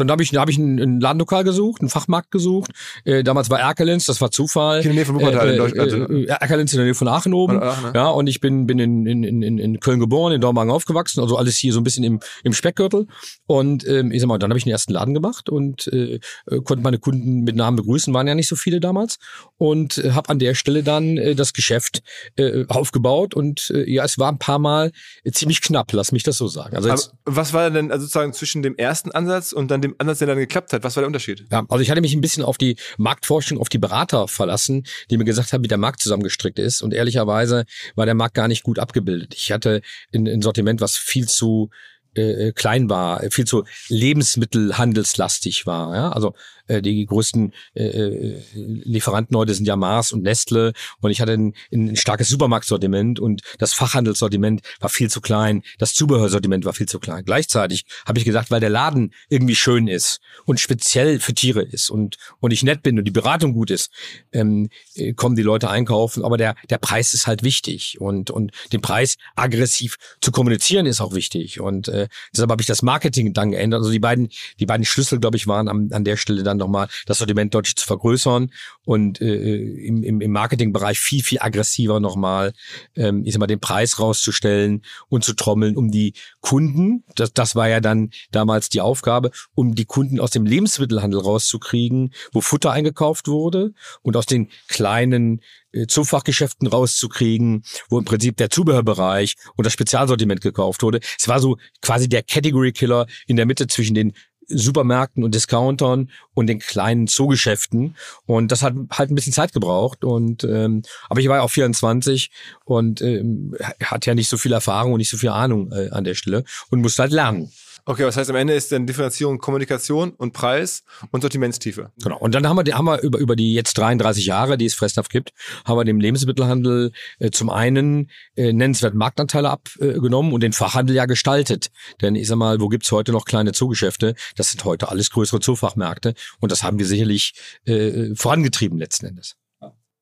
dann 0.00 0.10
habe 0.10 0.22
ich, 0.22 0.34
hab 0.34 0.48
ich 0.48 0.58
ein, 0.58 0.78
ein 0.78 1.00
Ladenlokal 1.00 1.44
gesucht, 1.44 1.80
einen 1.80 1.90
Fachmarkt 1.90 2.30
gesucht. 2.30 2.72
Äh, 3.04 3.22
damals 3.24 3.50
war 3.50 3.60
Erkelenz, 3.60 4.06
das 4.06 4.20
war 4.20 4.30
Zufall. 4.30 4.78
In 4.78 4.84
der 4.84 4.94
Nähe 4.94 5.04
von 5.04 5.16
Wuppertal 5.16 5.48
äh, 5.48 5.52
in 5.52 5.58
Deutschland. 5.58 6.10
Äh, 6.10 6.14
äh, 6.22 6.26
Erkelenz 6.26 6.72
in 6.72 6.78
der 6.78 6.84
Nähe 6.86 6.94
von 6.94 7.08
Aachen 7.08 7.34
oben. 7.34 7.62
Aachen, 7.62 7.84
ne? 7.84 7.92
Ja, 7.94 8.08
und 8.08 8.26
ich 8.26 8.40
bin, 8.40 8.66
bin 8.66 8.78
in, 8.78 9.06
in, 9.06 9.42
in, 9.42 9.58
in 9.58 9.80
Köln 9.80 10.00
geboren, 10.00 10.32
in 10.32 10.40
Dormagen 10.40 10.70
aufgewachsen, 10.70 11.20
also 11.20 11.36
alles 11.36 11.56
hier 11.56 11.72
so 11.72 11.80
ein 11.80 11.84
bisschen 11.84 12.04
im, 12.04 12.20
im 12.44 12.52
Speckgürtel. 12.52 13.06
Und 13.46 13.86
ähm, 13.86 14.12
ich 14.12 14.20
sag 14.20 14.28
mal, 14.28 14.38
dann 14.38 14.50
habe 14.50 14.58
ich 14.58 14.64
den 14.64 14.72
ersten 14.72 14.92
Laden 14.92 15.14
gemacht 15.14 15.48
und 15.48 15.86
äh, 15.88 16.20
äh, 16.46 16.60
konnte 16.64 16.82
meine 16.82 16.98
Kunden 16.98 17.40
mit 17.40 17.56
Namen 17.56 17.76
begrüßen, 17.76 18.12
waren 18.14 18.26
ja 18.26 18.34
nicht 18.34 18.48
so 18.48 18.56
viele 18.56 18.80
damals. 18.80 19.18
Und 19.56 19.98
äh, 19.98 20.12
habe 20.12 20.28
an 20.30 20.38
der 20.38 20.54
Stelle 20.54 20.82
dann 20.82 21.16
äh, 21.16 21.34
das 21.34 21.52
Geschäft 21.52 22.02
äh, 22.36 22.64
aufgebaut. 22.68 23.34
Und 23.34 23.70
äh, 23.70 23.90
ja, 23.90 24.04
es 24.04 24.18
war 24.18 24.30
ein 24.30 24.38
paar 24.38 24.58
Mal 24.58 24.92
ziemlich 25.32 25.60
knapp, 25.60 25.92
lass 25.92 26.12
mich 26.12 26.22
das 26.22 26.38
so 26.38 26.48
sagen. 26.48 26.76
Also 26.76 26.88
jetzt, 26.88 27.12
was 27.24 27.52
war 27.52 27.70
denn 27.70 27.90
also 27.90 28.02
sozusagen 28.02 28.32
zwischen 28.32 28.62
dem 28.62 28.76
ersten 28.76 29.12
Ansatz 29.12 29.52
und 29.52 29.70
dann 29.70 29.82
dem 29.82 29.87
Ansatz, 29.98 30.18
der 30.18 30.28
dann 30.28 30.38
geklappt 30.38 30.72
hat. 30.72 30.84
Was 30.84 30.96
war 30.96 31.02
der 31.02 31.08
Unterschied? 31.08 31.44
Ja, 31.50 31.64
also 31.68 31.82
ich 31.82 31.90
hatte 31.90 32.00
mich 32.00 32.14
ein 32.14 32.20
bisschen 32.20 32.42
auf 32.42 32.58
die 32.58 32.76
Marktforschung, 32.96 33.58
auf 33.58 33.68
die 33.68 33.78
Berater 33.78 34.28
verlassen, 34.28 34.84
die 35.10 35.16
mir 35.16 35.24
gesagt 35.24 35.52
haben, 35.52 35.64
wie 35.64 35.68
der 35.68 35.78
Markt 35.78 36.00
zusammengestrickt 36.00 36.58
ist. 36.58 36.82
Und 36.82 36.92
ehrlicherweise 36.92 37.64
war 37.94 38.06
der 38.06 38.14
Markt 38.14 38.34
gar 38.34 38.48
nicht 38.48 38.62
gut 38.62 38.78
abgebildet. 38.78 39.34
Ich 39.34 39.52
hatte 39.52 39.82
ein, 40.14 40.42
Sortiment, 40.42 40.80
was 40.80 40.96
viel 40.96 41.28
zu 41.28 41.70
äh, 42.14 42.52
klein 42.52 42.88
war, 42.88 43.22
viel 43.30 43.46
zu 43.46 43.64
lebensmittelhandelslastig 43.88 45.66
war. 45.66 45.94
Ja? 45.94 46.10
Also 46.10 46.34
äh, 46.68 46.82
die 46.82 47.04
größten 47.06 47.52
äh, 47.74 47.84
äh, 47.84 48.42
Lieferanten 48.54 49.36
heute 49.36 49.54
sind 49.54 49.66
ja 49.66 49.76
Mars 49.76 50.12
und 50.12 50.22
Nestle 50.22 50.72
und 51.00 51.10
ich 51.10 51.20
hatte 51.20 51.32
ein, 51.32 51.54
ein 51.72 51.96
starkes 51.96 52.28
Supermarktsortiment 52.28 53.18
und 53.18 53.42
das 53.58 53.72
Fachhandelssortiment 53.72 54.62
war 54.80 54.88
viel 54.88 55.10
zu 55.10 55.20
klein, 55.20 55.62
das 55.78 55.94
Zubehörsortiment 55.94 56.64
war 56.64 56.72
viel 56.72 56.86
zu 56.86 57.00
klein. 57.00 57.24
Gleichzeitig 57.24 57.84
habe 58.06 58.18
ich 58.18 58.24
gesagt, 58.24 58.50
weil 58.50 58.60
der 58.60 58.70
Laden 58.70 59.12
irgendwie 59.28 59.54
schön 59.54 59.88
ist 59.88 60.20
und 60.44 60.60
speziell 60.60 61.20
für 61.20 61.34
Tiere 61.34 61.62
ist 61.62 61.90
und 61.90 62.16
und 62.40 62.52
ich 62.52 62.62
nett 62.62 62.82
bin 62.82 62.98
und 62.98 63.04
die 63.04 63.10
Beratung 63.10 63.52
gut 63.52 63.70
ist, 63.70 63.90
ähm, 64.32 64.68
äh, 64.94 65.12
kommen 65.14 65.36
die 65.36 65.42
Leute 65.42 65.70
einkaufen, 65.70 66.24
aber 66.24 66.36
der 66.36 66.54
der 66.70 66.78
Preis 66.78 67.14
ist 67.14 67.26
halt 67.26 67.42
wichtig 67.42 68.00
und 68.00 68.30
und 68.30 68.52
den 68.72 68.80
Preis 68.80 69.16
aggressiv 69.36 69.96
zu 70.20 70.30
kommunizieren 70.30 70.86
ist 70.86 71.00
auch 71.00 71.14
wichtig 71.14 71.60
und 71.60 71.88
äh, 71.88 72.08
deshalb 72.32 72.50
habe 72.50 72.62
ich 72.62 72.66
das 72.66 72.82
Marketing 72.82 73.32
dann 73.32 73.50
geändert. 73.50 73.78
Also 73.78 73.90
die 73.90 73.98
beiden 73.98 74.28
die 74.60 74.66
beiden 74.66 74.84
Schlüssel, 74.84 75.18
glaube 75.20 75.36
ich, 75.36 75.46
waren 75.46 75.68
an, 75.68 75.90
an 75.92 76.04
der 76.04 76.16
Stelle 76.16 76.42
dann 76.42 76.57
nochmal 76.58 76.88
das 77.06 77.18
Sortiment 77.18 77.54
deutlich 77.54 77.76
zu 77.76 77.86
vergrößern 77.86 78.50
und 78.84 79.20
äh, 79.20 79.56
im, 79.86 80.02
im, 80.02 80.20
im 80.20 80.30
Marketingbereich 80.32 80.98
viel, 80.98 81.22
viel 81.22 81.38
aggressiver 81.40 82.00
nochmal, 82.00 82.52
ähm, 82.96 83.22
ich 83.24 83.32
sag 83.32 83.40
mal, 83.40 83.46
den 83.46 83.60
Preis 83.60 83.98
rauszustellen 83.98 84.82
und 85.08 85.24
zu 85.24 85.34
trommeln, 85.34 85.76
um 85.76 85.90
die 85.90 86.14
Kunden, 86.40 87.04
das, 87.14 87.32
das 87.32 87.54
war 87.54 87.68
ja 87.68 87.80
dann 87.80 88.10
damals 88.30 88.68
die 88.68 88.80
Aufgabe, 88.80 89.30
um 89.54 89.74
die 89.74 89.84
Kunden 89.84 90.20
aus 90.20 90.30
dem 90.30 90.46
Lebensmittelhandel 90.46 91.20
rauszukriegen, 91.20 92.12
wo 92.32 92.40
Futter 92.40 92.72
eingekauft 92.72 93.28
wurde 93.28 93.72
und 94.02 94.16
aus 94.16 94.26
den 94.26 94.48
kleinen 94.68 95.40
äh, 95.72 95.86
Zufachgeschäften 95.86 96.66
rauszukriegen, 96.66 97.62
wo 97.90 97.98
im 97.98 98.04
Prinzip 98.04 98.36
der 98.38 98.48
Zubehörbereich 98.48 99.36
und 99.56 99.66
das 99.66 99.72
Spezialsortiment 99.74 100.40
gekauft 100.40 100.82
wurde. 100.82 101.00
Es 101.18 101.28
war 101.28 101.40
so 101.40 101.58
quasi 101.82 102.08
der 102.08 102.22
Category 102.22 102.72
Killer 102.72 103.06
in 103.26 103.36
der 103.36 103.44
Mitte 103.44 103.66
zwischen 103.66 103.94
den 103.94 104.14
Supermärkten 104.48 105.22
und 105.24 105.34
Discountern 105.34 106.10
und 106.34 106.46
den 106.46 106.58
kleinen 106.58 107.06
Zoogeschäften. 107.06 107.96
Und 108.26 108.50
das 108.50 108.62
hat 108.62 108.74
halt 108.90 109.10
ein 109.10 109.14
bisschen 109.14 109.32
Zeit 109.32 109.52
gebraucht. 109.52 110.04
Und 110.04 110.44
ähm, 110.44 110.82
aber 111.08 111.20
ich 111.20 111.28
war 111.28 111.36
ja 111.36 111.42
auch 111.42 111.50
24 111.50 112.30
und 112.64 113.02
ähm, 113.02 113.54
hat 113.82 114.06
ja 114.06 114.14
nicht 114.14 114.28
so 114.28 114.36
viel 114.36 114.52
Erfahrung 114.52 114.92
und 114.92 114.98
nicht 114.98 115.10
so 115.10 115.16
viel 115.16 115.30
Ahnung 115.30 115.72
äh, 115.72 115.90
an 115.90 116.04
der 116.04 116.14
Stelle 116.14 116.44
und 116.70 116.80
musste 116.80 117.02
halt 117.02 117.12
lernen. 117.12 117.50
Okay, 117.88 118.04
was 118.04 118.18
heißt 118.18 118.28
am 118.28 118.36
Ende 118.36 118.52
ist 118.52 118.70
dann 118.70 118.86
Differenzierung 118.86 119.38
Kommunikation 119.38 120.10
und 120.10 120.34
Preis 120.34 120.82
und 121.10 121.22
Sortimentstiefe. 121.22 121.90
Genau. 122.02 122.18
Und 122.18 122.34
dann 122.34 122.46
haben 122.46 122.62
wir, 122.62 122.74
haben 122.76 122.84
wir 122.84 123.00
über, 123.00 123.18
über 123.18 123.34
die 123.34 123.54
jetzt 123.54 123.78
33 123.78 124.26
Jahre, 124.26 124.58
die 124.58 124.66
es 124.66 124.74
Fressnapf 124.74 125.08
gibt, 125.08 125.32
haben 125.64 125.78
wir 125.78 125.86
dem 125.86 125.98
Lebensmittelhandel 125.98 126.92
äh, 127.18 127.30
zum 127.30 127.48
einen 127.48 128.10
äh, 128.36 128.52
nennenswert 128.52 128.92
Marktanteile 128.92 129.48
abgenommen 129.48 130.34
und 130.34 130.42
den 130.42 130.52
Fachhandel 130.52 130.96
ja 130.96 131.06
gestaltet. 131.06 131.68
Denn 132.02 132.14
ich 132.14 132.28
sag 132.28 132.36
mal, 132.36 132.60
wo 132.60 132.68
gibt's 132.68 132.92
heute 132.92 133.12
noch 133.12 133.24
kleine 133.24 133.52
Zoogeschäfte? 133.52 134.14
Das 134.36 134.50
sind 134.50 134.66
heute 134.66 134.90
alles 134.90 135.08
größere 135.08 135.40
Zoofachmärkte 135.40 136.12
und 136.40 136.52
das 136.52 136.62
haben 136.62 136.78
wir 136.78 136.84
sicherlich 136.84 137.32
äh, 137.64 138.14
vorangetrieben 138.14 138.76
letzten 138.76 139.06
Endes. 139.06 139.36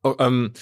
Oh, 0.02 0.16
ähm, 0.18 0.52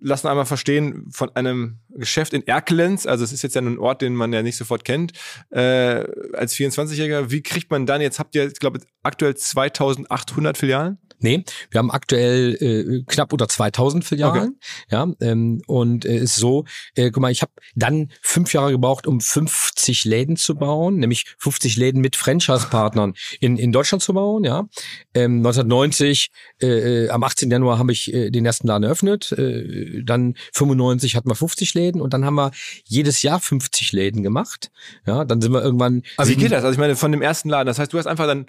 lassen 0.00 0.28
einmal 0.28 0.46
verstehen 0.46 1.06
von 1.10 1.34
einem 1.34 1.78
Geschäft 1.90 2.32
in 2.32 2.46
Erkelenz, 2.46 3.06
also 3.06 3.24
es 3.24 3.32
ist 3.32 3.42
jetzt 3.42 3.54
ja 3.54 3.62
ein 3.62 3.78
Ort, 3.78 4.02
den 4.02 4.14
man 4.14 4.32
ja 4.32 4.42
nicht 4.42 4.56
sofort 4.56 4.84
kennt, 4.84 5.12
äh, 5.50 6.04
als 6.34 6.54
24-Jähriger, 6.54 7.30
wie 7.30 7.42
kriegt 7.42 7.70
man 7.70 7.86
dann, 7.86 8.00
jetzt 8.00 8.18
habt 8.18 8.34
ihr, 8.34 8.46
ich 8.46 8.58
glaube, 8.58 8.80
aktuell 9.02 9.36
2800 9.36 10.56
Filialen? 10.56 10.98
Nee, 11.20 11.44
wir 11.70 11.78
haben 11.78 11.90
aktuell 11.90 12.56
äh, 12.60 13.02
knapp 13.06 13.32
unter 13.32 13.48
2000 13.48 14.04
Filialen. 14.04 14.50
Okay. 14.50 14.86
Ja, 14.90 15.06
ähm, 15.20 15.62
und 15.66 16.04
äh, 16.04 16.16
ist 16.16 16.36
so, 16.36 16.64
äh, 16.94 17.10
guck 17.10 17.22
mal, 17.22 17.32
ich 17.32 17.42
habe 17.42 17.52
dann 17.74 18.12
fünf 18.22 18.52
Jahre 18.52 18.70
gebraucht, 18.70 19.06
um 19.06 19.20
50 19.20 20.04
Läden 20.04 20.36
zu 20.36 20.54
bauen, 20.54 20.98
nämlich 20.98 21.24
50 21.38 21.76
Läden 21.76 22.00
mit 22.00 22.14
Franchise-Partnern 22.14 23.14
in, 23.40 23.56
in 23.56 23.72
Deutschland 23.72 24.02
zu 24.02 24.14
bauen. 24.14 24.44
Ja, 24.44 24.68
ähm, 25.14 25.38
1990, 25.38 26.30
äh, 26.62 26.66
äh, 27.06 27.10
am 27.10 27.24
18. 27.24 27.50
Januar 27.50 27.78
habe 27.78 27.90
ich 27.90 28.12
äh, 28.12 28.30
den 28.30 28.46
ersten 28.46 28.68
Laden 28.68 28.84
eröffnet. 28.84 29.32
Äh, 29.32 29.87
dann 30.04 30.34
95 30.52 31.16
hatten 31.16 31.28
wir 31.28 31.34
50 31.34 31.74
Läden 31.74 32.00
und 32.00 32.12
dann 32.12 32.24
haben 32.24 32.34
wir 32.34 32.50
jedes 32.84 33.22
Jahr 33.22 33.40
50 33.40 33.92
Läden 33.92 34.22
gemacht. 34.22 34.70
Ja, 35.06 35.24
dann 35.24 35.40
sind 35.40 35.52
wir 35.52 35.62
irgendwann. 35.62 36.02
Also 36.16 36.32
wie 36.32 36.36
geht 36.36 36.52
das? 36.52 36.64
Also 36.64 36.72
ich 36.72 36.78
meine, 36.78 36.96
von 36.96 37.12
dem 37.12 37.22
ersten 37.22 37.48
Laden, 37.48 37.66
das 37.66 37.78
heißt, 37.78 37.92
du 37.92 37.98
hast 37.98 38.06
einfach 38.06 38.26
dann 38.26 38.46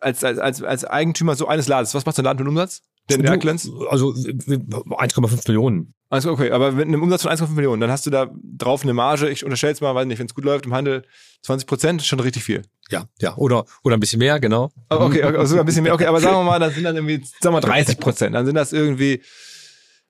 als, 0.00 0.24
als, 0.24 0.38
als, 0.38 0.62
als 0.62 0.84
Eigentümer 0.84 1.34
so 1.34 1.48
eines 1.48 1.68
Ladens, 1.68 1.94
was 1.94 2.06
macht 2.06 2.16
so 2.16 2.22
ein 2.22 2.24
Laden 2.24 2.38
für 2.38 2.42
einen 2.42 2.50
Umsatz? 2.50 2.82
Den 3.10 3.24
Erklens? 3.24 3.70
Also 3.88 4.10
1,5 4.10 5.48
Millionen. 5.48 5.94
Also 6.08 6.30
okay, 6.30 6.50
aber 6.52 6.72
mit 6.72 6.86
einem 6.86 7.02
Umsatz 7.02 7.22
von 7.22 7.32
1,5 7.32 7.50
Millionen, 7.50 7.80
dann 7.80 7.90
hast 7.90 8.06
du 8.06 8.10
da 8.10 8.30
drauf 8.42 8.82
eine 8.82 8.94
Marge, 8.94 9.28
ich 9.28 9.44
unterstelle 9.44 9.72
es 9.72 9.80
mal, 9.80 9.94
weiß 9.94 10.06
nicht, 10.06 10.18
wenn 10.18 10.26
es 10.26 10.34
gut 10.34 10.44
läuft 10.44 10.66
im 10.66 10.74
Handel, 10.74 11.04
20 11.42 11.66
Prozent, 11.66 12.02
schon 12.02 12.20
richtig 12.20 12.44
viel. 12.44 12.62
Ja, 12.90 13.06
ja, 13.20 13.36
oder, 13.36 13.64
oder 13.82 13.96
ein 13.96 14.00
bisschen 14.00 14.20
mehr, 14.20 14.38
genau. 14.38 14.70
Okay, 14.88 15.24
okay, 15.24 15.46
sogar 15.46 15.64
ein 15.64 15.66
bisschen 15.66 15.82
mehr, 15.82 15.94
okay, 15.94 16.06
aber 16.06 16.20
sagen 16.20 16.36
wir 16.36 16.44
mal, 16.44 16.60
das 16.60 16.74
sind 16.74 16.84
dann 16.84 16.94
irgendwie, 16.94 17.24
sagen 17.40 17.56
wir 17.56 17.60
30 17.60 17.98
Prozent, 17.98 18.34
dann 18.36 18.46
sind 18.46 18.54
das 18.54 18.72
irgendwie, 18.72 19.20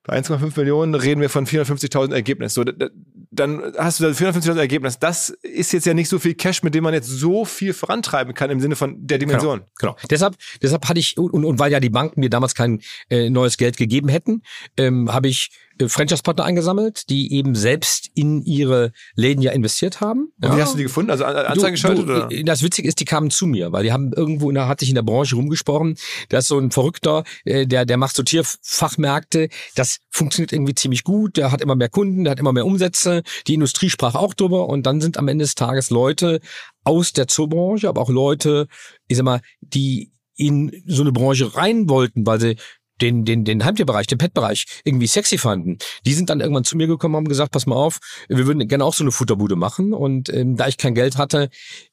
bei 0.07 0.17
1,5 0.19 0.57
Millionen 0.57 0.95
reden 0.95 1.21
wir 1.21 1.29
von 1.29 1.47
450.000 1.47 2.15
Ergebnis. 2.15 2.55
So, 2.55 2.63
dann 2.63 3.73
hast 3.77 3.99
du 3.99 4.05
da 4.05 4.11
450.000 4.11 4.57
Ergebnis. 4.57 5.01
Das 5.01 5.31
ist 5.31 5.73
jetzt 5.73 5.85
ja 5.85 5.95
nicht 5.95 6.09
so 6.09 6.21
viel 6.21 6.35
Cash, 6.35 6.63
mit 6.63 6.77
dem 6.77 6.85
man 6.85 6.95
jetzt 6.95 7.09
so 7.09 7.45
viel 7.45 7.73
vorantreiben 7.73 8.33
kann 8.33 8.51
im 8.51 8.61
Sinne 8.61 8.77
von 8.77 9.05
der 9.05 9.19
Dimension. 9.19 9.65
Genau. 9.79 9.95
genau. 9.95 10.09
Deshalb, 10.09 10.37
deshalb 10.63 10.89
hatte 10.89 11.01
ich 11.01 11.19
und, 11.19 11.45
und 11.45 11.59
weil 11.59 11.73
ja 11.73 11.81
die 11.81 11.91
Banken 11.91 12.21
mir 12.21 12.31
damals 12.31 12.55
kein 12.55 12.83
äh, 13.11 13.31
neues 13.31 13.57
Geld 13.57 13.77
gegeben 13.77 14.09
hätten, 14.09 14.43
ähm, 14.77 15.13
habe 15.13 15.27
ich 15.27 15.51
Franchise-Partner 15.87 16.45
eingesammelt, 16.45 17.09
die 17.11 17.33
eben 17.33 17.55
selbst 17.55 18.11
in 18.15 18.43
ihre 18.43 18.93
Läden 19.15 19.43
ja 19.43 19.53
investiert 19.53 20.01
haben. 20.01 20.33
Und 20.41 20.49
ja. 20.51 20.57
wie 20.57 20.63
hast 20.63 20.75
du 20.75 20.79
die 20.79 20.85
gefunden? 20.85 21.11
Also 21.11 21.25
Anzeigen 21.25 21.75
geschaltet? 21.75 22.05
oder? 22.05 22.31
Äh, 22.31 22.45
das 22.45 22.63
Witzige 22.63 22.89
ist, 22.89 23.01
die 23.01 23.05
kamen 23.05 23.31
zu 23.31 23.47
mir, 23.47 23.73
weil 23.73 23.85
die 23.85 23.93
haben 23.93 24.13
irgendwo, 24.13 24.51
da 24.53 24.69
hat 24.69 24.81
sich 24.81 24.89
in 24.89 24.95
der 24.95 25.03
Branche 25.03 25.37
rumgesprochen, 25.37 25.97
da 26.29 26.39
ist 26.39 26.49
so 26.49 26.59
ein 26.59 26.71
Verrückter, 26.71 27.25
äh, 27.45 27.67
der, 27.67 27.85
der 27.85 27.97
macht 27.97 28.17
so 28.17 28.23
Tierfachmärkte, 28.23 29.49
das 29.75 29.99
funktioniert 30.11 30.53
irgendwie 30.53 30.75
ziemlich 30.75 31.05
gut, 31.05 31.37
der 31.37 31.53
hat 31.53 31.61
immer 31.61 31.77
mehr 31.77 31.89
Kunden, 31.89 32.25
der 32.25 32.33
hat 32.33 32.41
immer 32.41 32.53
mehr 32.53 32.67
Umsätze, 32.67 33.23
die 33.47 33.55
Industrie 33.55 33.91
sprach 33.91 34.15
auch 34.15 34.35
drüber 34.35 34.69
und 34.69 34.87
dann 34.87 35.01
sind 35.01 35.19
am 35.19 35.29
Ende 35.29 35.45
des 35.45 35.55
Tages 35.55 35.91
Leute 35.91 36.41
aus 36.85 37.13
der 37.13 37.29
Zoobranche, 37.29 37.89
aber 37.89 38.01
auch 38.01 38.11
Leute, 38.11 38.69
ich 39.09 39.17
sag 39.17 39.25
mal, 39.25 39.41
die 39.61 40.13
in 40.37 40.83
so 40.87 41.03
eine 41.03 41.13
Branche 41.13 41.57
rein 41.57 41.89
wollten, 41.89 42.27
weil 42.27 42.41
sie 42.41 42.57
den, 43.01 43.25
den, 43.25 43.45
den 43.45 43.65
Heimtierbereich, 43.65 44.07
den 44.07 44.19
Petbereich 44.19 44.67
irgendwie 44.85 45.07
sexy 45.07 45.39
fanden. 45.39 45.79
Die 46.05 46.15
sind 46.15 46.31
dann 46.31 46.41
irgendwann 46.41 46.65
zu 46.65 46.77
mir 46.77 46.87
gekommen 46.87 47.17
haben 47.17 47.29
gesagt, 47.29 47.53
pass 47.53 47.67
mal 47.67 47.77
auf, 47.77 47.99
wir 48.29 48.47
würden 48.47 48.67
gerne 48.69 48.85
auch 48.85 48.95
so 48.95 49.05
eine 49.05 49.13
Futterbude 49.13 49.57
machen. 49.57 49.93
Und 49.93 50.29
ähm, 50.29 50.57
da 50.57 50.69
ich 50.69 50.77
kein 50.77 50.95
Geld 50.95 51.19
hatte, 51.19 51.51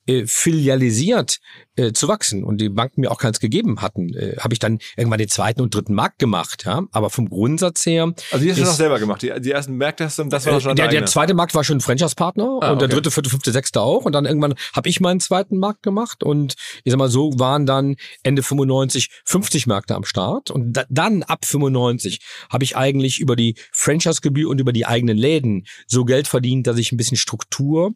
äh, 0.07 0.25
filialisiert 0.25 1.39
äh, 1.75 1.93
zu 1.93 2.07
wachsen 2.07 2.43
und 2.43 2.59
die 2.59 2.69
Banken 2.69 3.01
mir 3.01 3.11
auch 3.11 3.17
keins 3.17 3.39
gegeben 3.39 3.81
hatten, 3.81 4.13
äh, 4.13 4.35
habe 4.39 4.53
ich 4.53 4.59
dann 4.59 4.79
irgendwann 4.97 5.17
den 5.17 5.29
zweiten 5.29 5.61
und 5.61 5.73
dritten 5.73 5.93
Markt 5.93 6.19
gemacht. 6.19 6.65
Ja, 6.65 6.83
aber 6.91 7.09
vom 7.09 7.29
Grundsatz 7.29 7.85
her. 7.85 8.13
Also 8.31 8.43
die 8.43 8.51
hast 8.51 8.59
du 8.59 8.65
noch 8.65 8.73
selber 8.73 8.99
gemacht. 8.99 9.21
Die, 9.21 9.31
die 9.39 9.51
ersten 9.51 9.75
Märkte 9.75 10.05
hast 10.05 10.19
du, 10.19 10.25
das 10.25 10.45
war 10.45 10.57
äh, 10.57 10.61
schon 10.61 10.75
der, 10.75 10.89
der 10.89 11.05
zweite 11.05 11.33
Markt 11.33 11.55
war 11.55 11.63
schon 11.63 11.77
ein 11.77 11.81
Franchise-Partner 11.81 12.59
ah, 12.61 12.71
und 12.71 12.81
der 12.81 12.89
dritte, 12.89 13.11
vierte, 13.11 13.29
fünfte, 13.29 13.51
sechste 13.51 13.81
auch. 13.81 14.05
Und 14.05 14.13
dann 14.13 14.25
irgendwann 14.25 14.55
habe 14.73 14.89
ich 14.89 14.99
meinen 14.99 15.19
zweiten 15.19 15.57
Markt 15.57 15.83
gemacht 15.83 16.23
und 16.23 16.55
ich 16.83 16.91
sag 16.91 16.99
mal 16.99 17.09
so 17.09 17.31
waren 17.37 17.65
dann 17.65 17.95
Ende 18.23 18.43
95 18.43 19.09
50 19.25 19.67
Märkte 19.67 19.95
am 19.95 20.03
Start 20.03 20.51
und 20.51 20.73
da, 20.73 20.83
dann 20.89 21.23
ab 21.23 21.45
95 21.45 22.19
habe 22.49 22.63
ich 22.63 22.75
eigentlich 22.75 23.19
über 23.19 23.35
die 23.35 23.55
Franchise-Gebühr 23.71 24.49
und 24.49 24.59
über 24.59 24.73
die 24.73 24.85
eigenen 24.85 25.17
Läden 25.17 25.65
so 25.87 26.05
Geld 26.05 26.27
verdient, 26.27 26.67
dass 26.67 26.77
ich 26.77 26.91
ein 26.91 26.97
bisschen 26.97 27.17
Struktur 27.17 27.93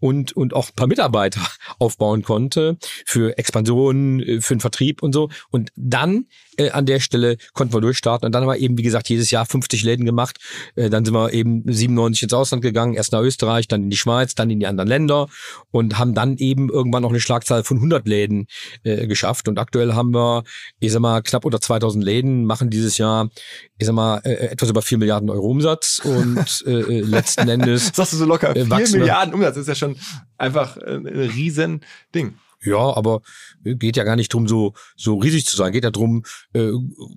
und 0.00 0.32
und 0.32 0.52
auch 0.52 0.68
ein 0.68 0.74
paar 0.74 0.88
Mitarbeiter 0.88 1.43
aufbauen 1.78 2.22
konnte 2.22 2.76
für 3.06 3.36
Expansion, 3.38 4.20
äh, 4.20 4.40
für 4.40 4.54
den 4.54 4.60
Vertrieb 4.60 5.02
und 5.02 5.12
so. 5.12 5.30
Und 5.50 5.70
dann 5.76 6.26
äh, 6.58 6.70
an 6.70 6.86
der 6.86 7.00
Stelle 7.00 7.36
konnten 7.52 7.74
wir 7.74 7.80
durchstarten. 7.80 8.26
Und 8.26 8.32
dann 8.32 8.42
haben 8.42 8.50
wir 8.50 8.58
eben, 8.58 8.78
wie 8.78 8.82
gesagt, 8.82 9.08
jedes 9.08 9.30
Jahr 9.30 9.46
50 9.46 9.82
Läden 9.82 10.04
gemacht. 10.04 10.38
Äh, 10.76 10.90
dann 10.90 11.04
sind 11.04 11.14
wir 11.14 11.32
eben 11.32 11.62
97 11.66 12.24
ins 12.24 12.32
Ausland 12.32 12.62
gegangen, 12.62 12.94
erst 12.94 13.12
nach 13.12 13.20
Österreich, 13.20 13.68
dann 13.68 13.84
in 13.84 13.90
die 13.90 13.96
Schweiz, 13.96 14.34
dann 14.34 14.50
in 14.50 14.60
die 14.60 14.66
anderen 14.66 14.88
Länder 14.88 15.28
und 15.70 15.98
haben 15.98 16.14
dann 16.14 16.36
eben 16.36 16.70
irgendwann 16.70 17.02
noch 17.02 17.10
eine 17.10 17.20
Schlagzahl 17.20 17.64
von 17.64 17.78
100 17.78 18.06
Läden 18.06 18.46
äh, 18.82 19.06
geschafft. 19.06 19.48
Und 19.48 19.58
aktuell 19.58 19.94
haben 19.94 20.12
wir, 20.12 20.44
ich 20.80 20.92
sag 20.92 21.00
mal, 21.00 21.22
knapp 21.22 21.44
unter 21.44 21.60
2000 21.60 22.04
Läden, 22.04 22.44
machen 22.44 22.70
dieses 22.70 22.98
Jahr, 22.98 23.28
ich 23.78 23.86
sag 23.86 23.94
mal, 23.94 24.18
äh, 24.24 24.48
etwas 24.48 24.70
über 24.70 24.82
4 24.82 24.98
Milliarden 24.98 25.30
Euro 25.30 25.46
Umsatz 25.46 26.00
und 26.04 26.64
äh, 26.66 26.98
äh 26.98 27.00
letzten 27.00 27.48
Endes. 27.48 27.92
Sagst 27.94 28.12
du 28.12 28.16
so 28.16 28.24
locker, 28.24 28.52
4 28.54 28.66
Milliarden 28.66 29.34
Umsatz, 29.34 29.56
ist 29.56 29.68
ja 29.68 29.74
schon 29.74 29.96
einfach 30.38 30.76
ein 30.76 31.06
riesen 31.06 31.84
Ding. 32.14 32.34
Ja, 32.64 32.96
aber 32.96 33.20
geht 33.62 33.96
ja 33.96 34.04
gar 34.04 34.16
nicht 34.16 34.32
drum, 34.32 34.48
so, 34.48 34.74
so 34.96 35.16
riesig 35.16 35.46
zu 35.46 35.56
sein. 35.56 35.72
Geht 35.72 35.84
ja 35.84 35.90
drum, 35.90 36.24
äh, 36.52 36.70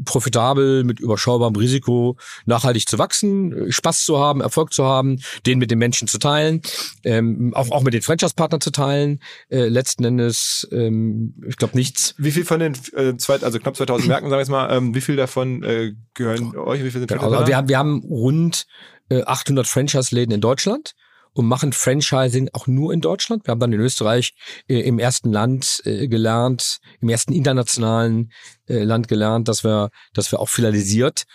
profitabel, 0.06 0.84
mit 0.84 1.00
überschaubarem 1.00 1.56
Risiko 1.56 2.18
nachhaltig 2.46 2.88
zu 2.88 2.98
wachsen, 2.98 3.68
äh, 3.68 3.72
Spaß 3.72 4.06
zu 4.06 4.20
haben, 4.20 4.42
Erfolg 4.42 4.74
zu 4.74 4.86
haben, 4.86 5.20
den 5.46 5.60
mit 5.60 5.72
den 5.72 5.80
Menschen 5.80 6.08
zu 6.08 6.20
teilen, 6.20 6.62
ähm, 7.04 7.54
auch, 7.54 7.72
auch 7.72 7.84
mit 7.84 7.94
den 7.94 8.02
Franchise-Partnern 8.02 8.62
zu 8.62 8.72
teilen. 8.72 9.20
Äh, 9.50 9.68
letzten 9.68 10.04
Endes, 10.04 10.68
ähm, 10.72 11.36
ich 11.48 11.58
glaube 11.58 11.76
nichts. 11.76 12.16
Wie 12.18 12.32
viel 12.32 12.46
von 12.46 12.60
den 12.60 12.74
äh, 12.94 13.18
zwei, 13.18 13.42
also 13.42 13.60
knapp 13.60 13.76
2000 13.76 14.08
Märkten, 14.08 14.32
wir 14.32 14.38
jetzt 14.38 14.50
mal, 14.50 14.76
ähm, 14.76 14.96
wie 14.96 15.02
viel 15.02 15.16
davon 15.16 15.64
äh, 15.64 15.94
gehören 16.14 16.56
euch? 16.56 16.84
Wie 16.84 16.92
viel 16.92 17.02
sind 17.02 17.08
genau, 17.08 17.32
also 17.32 17.48
wir, 17.48 17.58
haben, 17.58 17.70
wir 17.70 17.78
haben 17.78 18.04
rund 18.04 18.66
äh, 19.10 19.24
800 19.24 19.68
Franchise-Läden 19.68 20.34
in 20.34 20.42
Deutschland 20.42 20.94
und 21.38 21.46
machen 21.46 21.72
Franchising 21.72 22.50
auch 22.54 22.66
nur 22.66 22.92
in 22.92 23.00
Deutschland. 23.00 23.46
Wir 23.46 23.52
haben 23.52 23.60
dann 23.60 23.72
in 23.72 23.80
Österreich 23.80 24.34
äh, 24.68 24.80
im 24.80 24.98
ersten 24.98 25.32
Land 25.32 25.82
äh, 25.86 26.08
gelernt, 26.08 26.80
im 27.00 27.10
ersten 27.10 27.32
internationalen 27.32 28.32
äh, 28.68 28.84
Land 28.84 29.08
gelernt, 29.08 29.48
dass 29.48 29.64
wir, 29.64 29.92
dass 30.14 30.32
wir 30.32 30.40
auch 30.40 30.50
filialisiert 30.50 31.26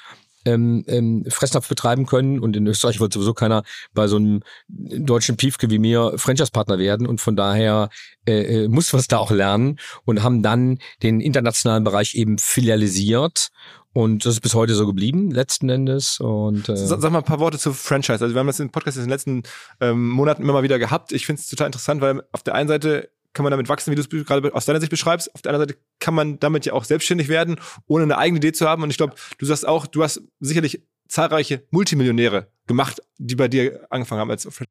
ähm, 0.45 0.85
ähm, 0.89 1.25
Fressnapf 1.29 1.69
betreiben 1.69 2.07
können. 2.07 2.41
Und 2.41 2.57
in 2.57 2.67
Österreich 2.67 2.99
wollte 2.99 3.21
sowieso 3.21 3.33
keiner 3.33 3.63
bei 3.95 4.09
so 4.09 4.17
einem 4.17 4.41
deutschen 4.67 5.37
Piefke 5.37 5.71
wie 5.71 5.79
mir 5.79 6.15
Franchise-Partner 6.17 6.79
werden. 6.79 7.07
Und 7.07 7.21
von 7.21 7.37
daher 7.37 7.89
äh, 8.27 8.65
äh 8.65 8.69
muss 8.69 8.93
was 8.93 9.07
da 9.07 9.19
auch 9.19 9.31
lernen 9.31 9.79
und 10.05 10.25
haben 10.25 10.43
dann 10.43 10.79
den 11.05 11.21
internationalen 11.21 11.85
Bereich 11.85 12.17
eben 12.17 12.39
filialisiert 12.39 13.51
und 13.93 14.25
das 14.25 14.35
ist 14.35 14.41
bis 14.41 14.55
heute 14.55 14.75
so 14.75 14.87
geblieben, 14.87 15.31
letzten 15.31 15.69
Endes. 15.69 16.19
Und, 16.19 16.69
äh 16.69 16.77
Sag 16.77 17.03
mal 17.11 17.19
ein 17.19 17.25
paar 17.25 17.41
Worte 17.41 17.59
zu 17.59 17.73
Franchise. 17.73 18.23
Also 18.23 18.35
wir 18.35 18.41
haben 18.41 18.47
das 18.47 18.61
im 18.61 18.71
Podcast 18.71 18.97
in 18.97 19.05
den 19.05 19.11
letzten 19.11 19.43
ähm, 19.81 20.09
Monaten 20.09 20.43
immer 20.43 20.55
mal 20.55 20.63
wieder 20.63 20.79
gehabt. 20.79 21.13
Ich 21.13 21.27
finde 21.27 21.41
es 21.41 21.49
total 21.49 21.67
interessant, 21.67 22.01
weil 22.01 22.23
auf 22.33 22.43
der 22.43 22.55
einen 22.55 22.69
Seite 22.69 23.11
kann 23.35 23.45
man 23.45 23.51
damit 23.51 23.69
wachsen, 23.69 23.91
wie 23.91 23.95
du 23.95 24.03
es 24.03 24.27
gerade 24.27 24.55
aus 24.55 24.67
deiner 24.67 24.81
Sicht 24.81 24.91
beschreibst. 24.91 25.35
Auf 25.35 25.43
der 25.43 25.53
anderen 25.53 25.69
Seite 25.69 25.81
kann 26.01 26.15
man 26.15 26.39
damit 26.39 26.67
ja 26.67 26.73
auch 26.73 26.85
selbstständig 26.85 27.29
werden, 27.29 27.57
ohne 27.87 28.05
eine 28.05 28.19
eigene 28.19 28.39
Idee 28.39 28.53
zu 28.53 28.69
haben. 28.69 28.83
Und 28.83 28.91
ich 28.91 28.97
glaube, 28.97 29.15
du 29.39 29.47
sagst 29.47 29.67
auch, 29.67 29.87
du 29.87 30.03
hast 30.03 30.23
sicherlich 30.41 30.83
zahlreiche 31.09 31.67
Multimillionäre 31.71 32.49
gemacht, 32.67 33.03
die 33.19 33.37
bei 33.37 33.49
dir 33.49 33.87
angefangen 33.91 34.21
haben 34.21 34.31
als 34.31 34.45
Franchise. 34.45 34.69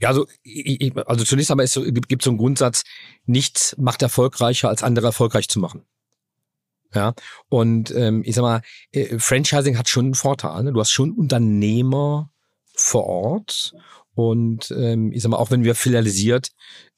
Ja, 0.00 0.08
also, 0.08 0.26
ich, 0.42 0.92
also 1.06 1.24
zunächst 1.24 1.50
einmal 1.50 1.66
so, 1.66 1.82
gibt 1.82 2.22
es 2.22 2.24
so 2.24 2.30
einen 2.30 2.38
Grundsatz, 2.38 2.82
nichts 3.24 3.76
macht 3.78 4.02
erfolgreicher, 4.02 4.68
als 4.68 4.82
andere 4.82 5.06
erfolgreich 5.06 5.48
zu 5.48 5.60
machen. 5.60 5.84
Ja, 6.94 7.14
und 7.48 7.90
ähm, 7.96 8.22
ich 8.24 8.34
sag 8.34 8.42
mal, 8.42 8.62
äh, 8.92 9.18
Franchising 9.18 9.78
hat 9.78 9.88
schon 9.88 10.06
einen 10.06 10.14
Vorteil. 10.14 10.62
Ne? 10.62 10.72
Du 10.72 10.80
hast 10.80 10.90
schon 10.90 11.12
Unternehmer 11.12 12.30
vor 12.74 13.06
Ort 13.06 13.74
und 14.14 14.70
ähm, 14.76 15.12
ich 15.12 15.22
sag 15.22 15.30
mal, 15.30 15.38
auch 15.38 15.50
wenn 15.50 15.64
wir 15.64 15.74
filialisiert 15.74 16.50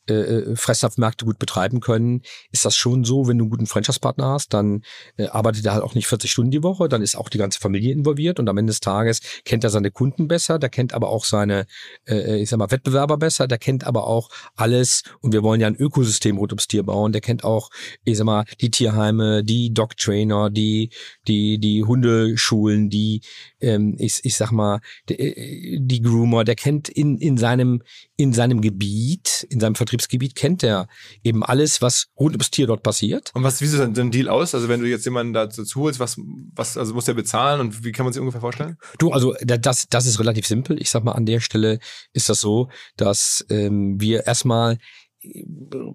äh, 0.08 0.14
äh, 0.14 0.56
Fressnapfmärkte 0.56 1.24
gut 1.24 1.38
betreiben 1.38 1.80
können, 1.80 2.22
ist 2.50 2.64
das 2.64 2.76
schon 2.76 3.04
so, 3.04 3.26
wenn 3.26 3.38
du 3.38 3.44
einen 3.44 3.50
guten 3.50 3.66
Franchise-Partner 3.66 4.26
hast, 4.26 4.52
dann 4.52 4.82
äh, 5.16 5.28
arbeitet 5.28 5.64
er 5.64 5.74
halt 5.74 5.82
auch 5.82 5.94
nicht 5.94 6.06
40 6.06 6.30
Stunden 6.30 6.50
die 6.50 6.62
Woche, 6.62 6.88
dann 6.88 7.02
ist 7.02 7.16
auch 7.16 7.28
die 7.28 7.38
ganze 7.38 7.58
Familie 7.58 7.92
involviert 7.92 8.38
und 8.38 8.48
am 8.48 8.58
Ende 8.58 8.70
des 8.70 8.80
Tages 8.80 9.20
kennt 9.44 9.64
er 9.64 9.70
seine 9.70 9.90
Kunden 9.90 10.28
besser, 10.28 10.58
der 10.58 10.68
kennt 10.68 10.92
aber 10.92 11.08
auch 11.08 11.24
seine, 11.24 11.66
äh, 12.04 12.16
äh, 12.16 12.42
ich 12.42 12.50
sag 12.50 12.58
mal, 12.58 12.70
Wettbewerber 12.70 13.16
besser, 13.16 13.46
der 13.46 13.58
kennt 13.58 13.84
aber 13.84 14.06
auch 14.06 14.28
alles 14.56 15.02
und 15.20 15.32
wir 15.32 15.42
wollen 15.42 15.60
ja 15.60 15.66
ein 15.66 15.76
Ökosystem 15.76 16.36
rund 16.36 16.52
ums 16.52 16.68
Tier 16.68 16.82
bauen, 16.82 17.12
der 17.12 17.20
kennt 17.20 17.44
auch, 17.44 17.70
ich 18.04 18.18
sag 18.18 18.24
mal, 18.24 18.44
die 18.60 18.70
Tierheime, 18.70 19.42
die 19.42 19.72
Dog-Trainer, 19.72 20.50
die, 20.50 20.90
die, 21.26 21.58
die 21.58 21.84
Hundeschulen, 21.84 22.90
die, 22.90 23.22
ähm, 23.64 23.96
ich, 23.98 24.20
ich 24.22 24.36
sag 24.36 24.52
mal, 24.52 24.80
die, 25.08 25.14
äh, 25.14 25.78
die 25.80 26.02
Groomer, 26.02 26.44
der 26.44 26.54
kennt 26.54 26.88
in, 26.88 27.16
in 27.18 27.38
seinem, 27.38 27.82
in 28.16 28.32
seinem 28.32 28.60
Gebiet, 28.60 29.46
in 29.50 29.60
seinem 29.60 29.74
Vertrieb 29.74 29.94
Vertriebsgebiet 29.94 30.34
kennt 30.34 30.62
er 30.62 30.88
eben 31.22 31.44
alles, 31.44 31.80
was 31.80 32.08
rund 32.18 32.32
ums 32.32 32.50
Tier 32.50 32.66
dort 32.66 32.82
passiert. 32.82 33.30
Und 33.34 33.42
was, 33.42 33.60
wie 33.60 33.66
sieht 33.66 33.80
denn 33.80 33.96
ein 33.96 34.10
Deal 34.10 34.28
aus? 34.28 34.54
Also 34.54 34.68
wenn 34.68 34.80
du 34.80 34.88
jetzt 34.88 35.04
jemanden 35.04 35.32
dazu 35.32 35.64
holst, 35.80 36.00
was, 36.00 36.16
was, 36.54 36.76
also 36.76 36.94
muss 36.94 37.04
der 37.04 37.14
bezahlen 37.14 37.60
und 37.60 37.84
wie 37.84 37.92
kann 37.92 38.04
man 38.04 38.12
sich 38.12 38.20
ungefähr 38.20 38.40
vorstellen? 38.40 38.76
Du, 38.98 39.12
also 39.12 39.34
das, 39.44 39.86
das 39.88 40.06
ist 40.06 40.18
relativ 40.18 40.46
simpel. 40.46 40.80
Ich 40.80 40.90
sag 40.90 41.04
mal, 41.04 41.12
an 41.12 41.26
der 41.26 41.40
Stelle 41.40 41.78
ist 42.12 42.28
das 42.28 42.40
so, 42.40 42.68
dass 42.96 43.44
ähm, 43.50 44.00
wir 44.00 44.26
erstmal 44.26 44.78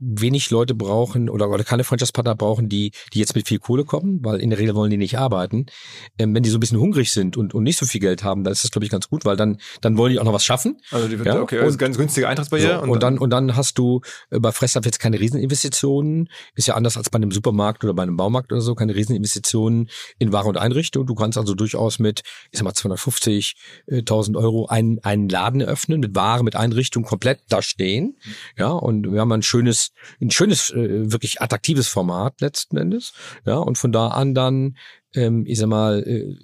wenig 0.01 0.50
Leute 0.50 0.75
brauchen 0.75 1.29
oder, 1.29 1.50
oder 1.50 1.63
keine 1.63 1.83
Franchise-Partner 1.83 2.36
brauchen, 2.36 2.69
die, 2.69 2.91
die 3.13 3.19
jetzt 3.19 3.36
mit 3.36 3.48
viel 3.48 3.59
Kohle 3.59 3.86
kommen, 3.86 4.19
weil 4.24 4.39
in 4.39 4.50
der 4.50 4.59
Regel 4.59 4.75
wollen 4.75 4.89
die 4.89 4.98
nicht 4.98 5.17
arbeiten. 5.17 5.67
Ähm, 6.17 6.33
wenn 6.33 6.43
die 6.43 6.50
so 6.50 6.57
ein 6.57 6.59
bisschen 6.59 6.79
hungrig 6.79 7.12
sind 7.12 7.38
und, 7.38 7.53
und 7.53 7.63
nicht 7.63 7.77
so 7.77 7.86
viel 7.86 8.01
Geld 8.01 8.24
haben, 8.24 8.43
dann 8.43 8.53
ist 8.53 8.63
das, 8.63 8.71
glaube 8.71 8.86
ich, 8.86 8.91
ganz 8.91 9.09
gut, 9.09 9.25
weil 9.25 9.36
dann, 9.36 9.57
dann 9.81 9.98
wollen 9.98 10.13
die 10.13 10.19
auch 10.19 10.24
noch 10.24 10.33
was 10.33 10.43
schaffen. 10.43 10.77
Also 10.91 11.07
die, 11.07 11.15
ja? 11.15 11.41
okay, 11.41 11.59
also 11.59 11.77
ganz 11.77 11.98
günstige 11.98 12.27
Eintrittsbarriere. 12.27 12.77
So, 12.77 12.83
und, 12.83 12.89
und, 12.89 13.03
dann, 13.03 13.17
und 13.17 13.29
dann 13.29 13.55
hast 13.55 13.77
du 13.77 14.01
äh, 14.31 14.39
bei 14.39 14.51
Fressnapf 14.51 14.86
jetzt 14.86 15.00
keine 15.00 15.19
Rieseninvestitionen. 15.19 16.29
Ist 16.55 16.67
ja 16.67 16.75
anders 16.75 16.98
als 16.98 17.09
bei 17.09 17.17
einem 17.17 17.31
Supermarkt 17.31 17.83
oder 17.83 17.93
bei 17.93 18.03
einem 18.03 18.17
Baumarkt 18.17 18.51
oder 18.51 18.62
so, 18.62 18.75
keine 18.75 18.95
Rieseninvestitionen 18.95 19.89
in 20.17 20.33
Ware 20.33 20.48
und 20.48 20.57
Einrichtung. 20.57 21.05
Du 21.05 21.15
kannst 21.15 21.38
also 21.38 21.53
durchaus 21.53 22.00
mit, 22.00 22.21
ich 22.51 22.59
sag 22.59 22.63
mal, 22.63 22.74
250.000 22.74 24.38
Euro 24.38 24.65
einen, 24.67 25.00
einen 25.03 25.29
Laden 25.29 25.62
eröffnen, 25.62 26.00
mit 26.00 26.15
Ware, 26.15 26.43
mit 26.43 26.55
Einrichtung 26.55 27.03
komplett 27.03 27.41
da 27.50 27.62
stehen. 27.62 28.17
Ja, 28.57 28.69
und 28.69 29.19
wir 29.20 29.22
haben 29.22 29.32
ein 29.34 29.42
schönes, 29.42 29.92
ein 30.22 30.32
schönes, 30.32 30.72
äh, 30.72 31.12
wirklich 31.12 31.42
attraktives 31.42 31.90
Format 31.90 32.40
letzten 32.40 32.78
Endes. 32.78 33.12
Ja, 33.46 33.58
und 33.58 33.78
von 33.78 33.92
da 33.92 34.08
an 34.08 34.34
dann, 34.34 34.78
ähm, 35.14 35.44
ich 35.46 35.60
sag 35.60 35.68
mal, 35.68 36.02
äh, 36.08 36.38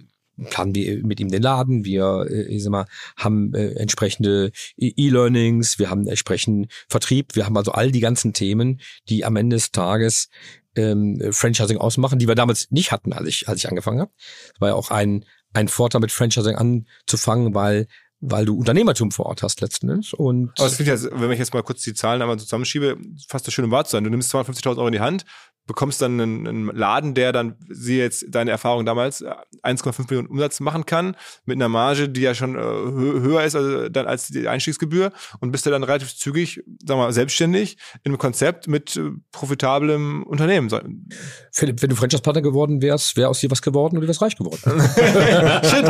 planen 0.50 0.75
wir 0.75 1.05
mit 1.05 1.22
ihm 1.22 1.29
den 1.29 1.41
Laden, 1.41 1.86
wir 1.86 2.27
äh, 2.29 2.44
ich 2.53 2.63
sag 2.63 2.72
mal, 2.72 2.86
haben 3.15 3.53
äh, 3.53 3.70
entsprechende 3.75 4.51
E-Learnings, 4.77 5.79
wir 5.79 5.89
haben 5.89 6.05
entsprechend 6.05 6.70
Vertrieb, 6.89 7.36
wir 7.36 7.46
haben 7.46 7.55
also 7.55 7.72
all 7.72 7.91
die 7.91 8.01
ganzen 8.01 8.34
Themen, 8.34 8.82
die 9.08 9.24
am 9.24 9.38
Ende 9.38 9.55
des 9.55 9.72
Tages 9.72 10.27
ähm, 10.75 11.22
Franchising 11.32 11.77
ausmachen, 11.77 12.20
die 12.20 12.27
wir 12.27 12.36
damals 12.36 12.70
nicht 12.72 12.91
hatten, 12.91 13.13
als 13.13 13.29
ich, 13.29 13.48
als 13.48 13.60
ich 13.60 13.70
angefangen 13.70 14.01
habe. 14.01 14.12
Das 14.51 14.60
war 14.60 14.70
ja 14.70 14.75
auch 14.75 14.91
ein, 14.91 15.24
ein 15.53 15.70
Vorteil 15.70 16.01
mit 16.01 16.12
Franchising 16.12 16.55
anzufangen, 16.55 17.53
weil 17.53 17.88
weil 18.29 18.46
du 18.46 18.58
Unternehmertum 18.58 19.12
vor 19.12 19.27
Ort 19.27 19.44
hast 19.44 19.62
letzten 19.62 19.89
Endes. 19.89 20.13
Und 20.13 20.51
Aber 20.58 20.67
es 20.67 20.75
klingt 20.75 20.89
ja, 20.89 21.20
wenn 21.20 21.32
ich 21.32 21.39
jetzt 21.39 21.53
mal 21.53 21.63
kurz 21.63 21.82
die 21.84 21.94
Zahlen 21.94 22.22
einmal 22.22 22.38
zusammenschiebe, 22.38 22.98
fast 23.27 23.48
das 23.48 23.53
schöne 23.53 23.72
wahr 23.72 23.86
zu 23.86 23.91
sein. 23.91 24.03
Du 24.03 24.10
nimmst 24.10 24.34
250.000 24.34 24.77
Euro 24.77 24.88
in 24.88 24.94
die 24.94 25.00
Hand, 25.00 25.25
bekommst 25.67 26.01
dann 26.01 26.19
einen, 26.19 26.48
einen 26.48 26.65
Laden, 26.67 27.13
der 27.13 27.31
dann, 27.31 27.55
siehe 27.69 28.03
jetzt 28.03 28.25
deine 28.29 28.51
Erfahrung 28.51 28.86
damals, 28.86 29.24
1,5 29.63 30.01
Millionen 30.10 30.27
Umsatz 30.27 30.60
machen 30.60 30.86
kann, 30.86 31.15
mit 31.45 31.57
einer 31.57 31.69
Marge, 31.69 32.10
die 32.10 32.22
ja 32.22 32.36
schon 32.36 32.55
äh, 32.55 32.60
höher 32.60 33.43
ist 33.43 33.55
also 33.55 33.89
dann 33.89 34.07
als 34.07 34.27
die 34.27 34.48
Einstiegsgebühr 34.48 35.12
und 35.39 35.51
bist 35.51 35.65
du 35.65 35.69
dann 35.69 35.84
relativ 35.84 36.15
zügig, 36.15 36.63
sagen 36.86 37.00
wir 37.00 37.05
mal, 37.05 37.13
selbstständig 37.13 37.77
in 38.03 38.12
einem 38.12 38.17
Konzept 38.17 38.67
mit 38.67 38.95
äh, 38.95 39.12
profitablem 39.31 40.24
Unternehmen. 40.24 40.69
Philipp, 41.51 41.81
wenn 41.81 41.89
du 41.89 41.96
Franchise-Partner 41.96 42.42
geworden 42.42 42.81
wärst, 42.81 43.18
wäre 43.18 43.29
aus 43.29 43.39
dir 43.39 43.51
was 43.51 43.61
geworden 43.61 43.96
und 43.98 44.01
du 44.01 44.07
wärst 44.07 44.22
reich 44.22 44.35
geworden. 44.35 44.59
Shit, 45.63 45.85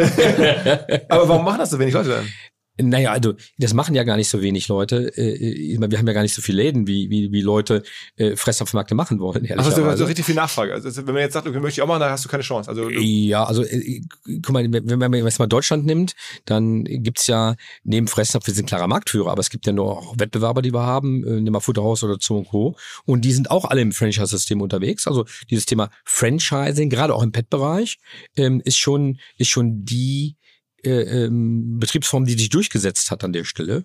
ich? 0.00 1.04
Aber 1.10 1.28
warum 1.28 1.44
machen 1.44 1.58
das 1.58 1.70
so 1.70 1.78
wenig 1.78 1.94
Leute 1.94 2.10
dann? 2.10 2.28
Naja, 2.76 3.12
also 3.12 3.34
das 3.56 3.72
machen 3.72 3.94
ja 3.94 4.02
gar 4.02 4.16
nicht 4.16 4.28
so 4.28 4.42
wenig 4.42 4.66
Leute. 4.66 5.16
Äh, 5.16 5.78
wir 5.78 5.98
haben 5.98 6.06
ja 6.06 6.12
gar 6.12 6.22
nicht 6.22 6.34
so 6.34 6.42
viele 6.42 6.62
Läden, 6.62 6.88
wie, 6.88 7.08
wie, 7.08 7.30
wie 7.30 7.40
Leute 7.40 7.84
äh, 8.16 8.34
Fressnapfmärkte 8.34 8.96
machen 8.96 9.20
wollen. 9.20 9.48
Also 9.56 9.70
so, 9.70 9.96
so 9.96 10.04
richtig 10.06 10.24
viel 10.24 10.34
Nachfrage. 10.34 10.72
Also 10.72 11.06
wenn 11.06 11.14
man 11.14 11.22
jetzt 11.22 11.34
sagt, 11.34 11.46
okay, 11.46 11.60
möchte 11.60 11.78
ich 11.78 11.82
auch 11.82 11.86
machen, 11.86 12.00
dann 12.00 12.10
hast 12.10 12.24
du 12.24 12.28
keine 12.28 12.42
Chance. 12.42 12.68
Also 12.68 12.88
ja, 12.90 13.44
also 13.44 13.62
äh, 13.62 14.00
guck 14.42 14.50
mal, 14.50 14.66
wenn 14.68 14.98
man 14.98 15.14
jetzt 15.14 15.38
mal 15.38 15.46
Deutschland 15.46 15.86
nimmt, 15.86 16.14
dann 16.46 16.82
gibt's 16.84 17.28
ja 17.28 17.54
neben 17.84 18.08
Fressnapf, 18.08 18.46
wir 18.48 18.54
sind 18.54 18.66
klarer 18.66 18.88
Marktführer, 18.88 19.30
aber 19.30 19.40
es 19.40 19.50
gibt 19.50 19.66
ja 19.66 19.72
nur 19.72 19.98
auch 19.98 20.18
Wettbewerber, 20.18 20.60
die 20.60 20.74
wir 20.74 20.82
haben, 20.82 21.24
äh, 21.24 21.40
nimm 21.40 21.52
mal 21.52 21.60
Futterhaus 21.60 22.02
oder 22.02 22.16
Zoo 22.20 22.42
Co. 22.42 22.76
Und 23.04 23.24
die 23.24 23.32
sind 23.32 23.52
auch 23.52 23.66
alle 23.66 23.82
im 23.82 23.92
Franchise-System 23.92 24.60
unterwegs. 24.60 25.06
Also 25.06 25.26
dieses 25.48 25.66
Thema 25.66 25.90
Franchising, 26.04 26.90
gerade 26.90 27.14
auch 27.14 27.22
im 27.22 27.30
Pet-Bereich, 27.30 27.98
ähm, 28.36 28.60
ist 28.64 28.78
schon 28.78 29.18
ist 29.38 29.48
schon 29.48 29.84
die 29.84 30.36
äh, 30.84 31.24
ähm, 31.24 31.78
Betriebsform, 31.78 32.26
die 32.26 32.34
sich 32.34 32.48
durchgesetzt 32.48 33.10
hat 33.10 33.24
an 33.24 33.32
der 33.32 33.44
Stelle. 33.44 33.84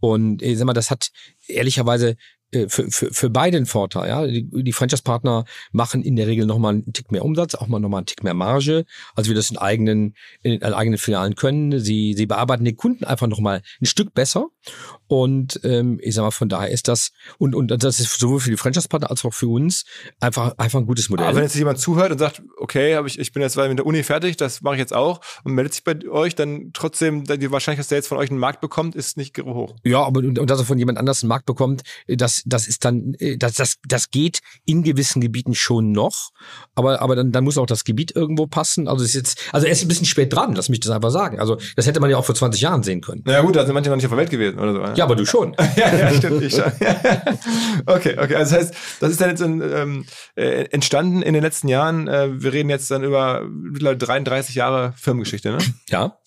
Und 0.00 0.42
ich 0.42 0.58
sag 0.58 0.66
mal, 0.66 0.72
das 0.72 0.90
hat 0.90 1.10
ehrlicherweise 1.46 2.16
äh, 2.52 2.68
für, 2.68 2.90
für, 2.90 3.12
für 3.12 3.30
beide 3.30 3.56
ein 3.56 3.66
Vorteil. 3.66 4.08
Ja? 4.08 4.26
Die, 4.26 4.48
die 4.50 4.72
Franchise-Partner 4.72 5.44
machen 5.72 6.02
in 6.02 6.16
der 6.16 6.26
Regel 6.26 6.46
nochmal 6.46 6.74
einen 6.74 6.92
Tick 6.92 7.10
mehr 7.10 7.24
Umsatz, 7.24 7.54
auch 7.54 7.66
mal 7.66 7.80
nochmal 7.80 8.00
einen 8.00 8.06
Tick 8.06 8.22
mehr 8.22 8.34
Marge, 8.34 8.84
als 9.14 9.28
wir 9.28 9.34
das 9.34 9.50
in 9.50 9.56
eigenen, 9.56 10.14
in 10.42 10.62
eigenen 10.62 10.98
Filialen 10.98 11.34
können. 11.34 11.80
Sie, 11.80 12.14
sie 12.14 12.26
bearbeiten 12.26 12.64
den 12.64 12.76
Kunden 12.76 13.04
einfach 13.04 13.26
nochmal 13.26 13.62
ein 13.80 13.86
Stück 13.86 14.12
besser. 14.12 14.48
Und 15.12 15.60
ähm, 15.62 16.00
ich 16.00 16.14
sag 16.14 16.22
mal, 16.22 16.30
von 16.30 16.48
daher 16.48 16.70
ist 16.70 16.88
das, 16.88 17.10
und, 17.36 17.54
und 17.54 17.68
das 17.68 18.00
ist 18.00 18.18
sowohl 18.18 18.40
für 18.40 18.48
die 18.48 18.56
Franchise-Partner 18.56 19.10
als 19.10 19.22
auch 19.26 19.34
für 19.34 19.48
uns 19.48 19.84
einfach, 20.20 20.56
einfach 20.56 20.78
ein 20.78 20.86
gutes 20.86 21.10
Modell. 21.10 21.26
Aber 21.26 21.36
wenn 21.36 21.42
jetzt 21.42 21.54
jemand 21.54 21.78
zuhört 21.78 22.12
und 22.12 22.18
sagt, 22.18 22.40
okay, 22.56 22.96
hab 22.96 23.04
ich, 23.04 23.18
ich 23.18 23.30
bin 23.30 23.42
jetzt 23.42 23.58
mit 23.58 23.78
der 23.78 23.84
Uni 23.84 24.04
fertig, 24.04 24.38
das 24.38 24.62
mache 24.62 24.76
ich 24.76 24.78
jetzt 24.78 24.94
auch 24.94 25.20
und 25.44 25.52
meldet 25.52 25.74
sich 25.74 25.84
bei 25.84 25.98
euch, 26.08 26.34
dann 26.34 26.70
trotzdem 26.72 27.24
die 27.24 27.50
Wahrscheinlichkeit, 27.50 27.80
dass 27.80 27.88
der 27.88 27.98
jetzt 27.98 28.08
von 28.08 28.16
euch 28.16 28.30
einen 28.30 28.38
Markt 28.38 28.62
bekommt, 28.62 28.94
ist 28.94 29.18
nicht 29.18 29.36
hoch. 29.38 29.76
Ja, 29.84 30.02
aber 30.02 30.20
und, 30.20 30.38
und 30.38 30.48
dass 30.48 30.60
er 30.60 30.64
von 30.64 30.78
jemand 30.78 30.96
anders 30.96 31.22
einen 31.22 31.28
Markt 31.28 31.44
bekommt, 31.44 31.82
das 32.08 32.42
das, 32.46 32.66
ist 32.66 32.82
dann, 32.82 33.12
äh, 33.18 33.36
das, 33.36 33.52
das, 33.52 33.76
das 33.86 34.10
geht 34.10 34.40
in 34.64 34.82
gewissen 34.82 35.20
Gebieten 35.20 35.54
schon 35.54 35.92
noch, 35.92 36.30
aber, 36.74 37.02
aber 37.02 37.16
dann, 37.16 37.32
dann 37.32 37.44
muss 37.44 37.58
auch 37.58 37.66
das 37.66 37.84
Gebiet 37.84 38.16
irgendwo 38.16 38.46
passen. 38.46 38.88
Also 38.88 39.04
ist 39.04 39.12
jetzt, 39.12 39.38
also 39.52 39.66
er 39.66 39.74
ist 39.74 39.82
ein 39.82 39.88
bisschen 39.88 40.06
spät 40.06 40.32
dran, 40.32 40.54
lass 40.54 40.70
mich 40.70 40.80
das 40.80 40.90
einfach 40.90 41.10
sagen. 41.10 41.38
Also 41.38 41.58
das 41.76 41.86
hätte 41.86 42.00
man 42.00 42.08
ja 42.08 42.16
auch 42.16 42.24
vor 42.24 42.34
20 42.34 42.62
Jahren 42.62 42.82
sehen 42.82 43.02
können. 43.02 43.20
Na 43.26 43.34
ja, 43.34 43.42
gut, 43.42 43.56
da 43.56 43.66
sind 43.66 43.74
manche 43.74 43.90
noch 43.90 43.96
nicht 43.96 44.06
auf 44.06 44.12
der 44.12 44.18
Welt 44.18 44.30
gewesen 44.30 44.58
oder 44.58 44.72
so. 44.72 45.01
Ja, 45.01 45.01
ja 45.02 45.06
aber 45.06 45.16
du 45.16 45.26
schon. 45.26 45.54
ja, 45.76 45.94
ja, 45.94 46.12
stimmt, 46.12 46.42
ich 46.42 46.54
schon. 46.54 46.64
okay, 47.86 48.16
okay. 48.18 48.36
Also 48.36 48.54
das 48.56 48.64
heißt, 48.66 48.74
das 49.00 49.10
ist 49.10 49.20
dann 49.20 49.30
jetzt 49.30 49.40
ähm, 49.40 50.04
äh, 50.36 50.64
entstanden 50.70 51.22
in 51.22 51.34
den 51.34 51.42
letzten 51.42 51.68
Jahren. 51.68 52.08
Äh, 52.08 52.40
wir 52.42 52.52
reden 52.52 52.70
jetzt 52.70 52.90
dann 52.90 53.02
über 53.02 53.44
33 53.44 54.54
Jahre 54.54 54.94
Firmengeschichte, 54.96 55.50
ne? 55.50 55.58
Ja. 55.88 56.18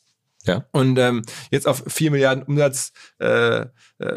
Ja. 0.48 0.66
Und 0.72 0.98
ähm, 1.00 1.24
jetzt 1.50 1.68
auf 1.68 1.84
4 1.88 2.12
Milliarden 2.12 2.44
Umsatz 2.44 2.92
äh, 3.20 3.62
äh, 3.62 3.66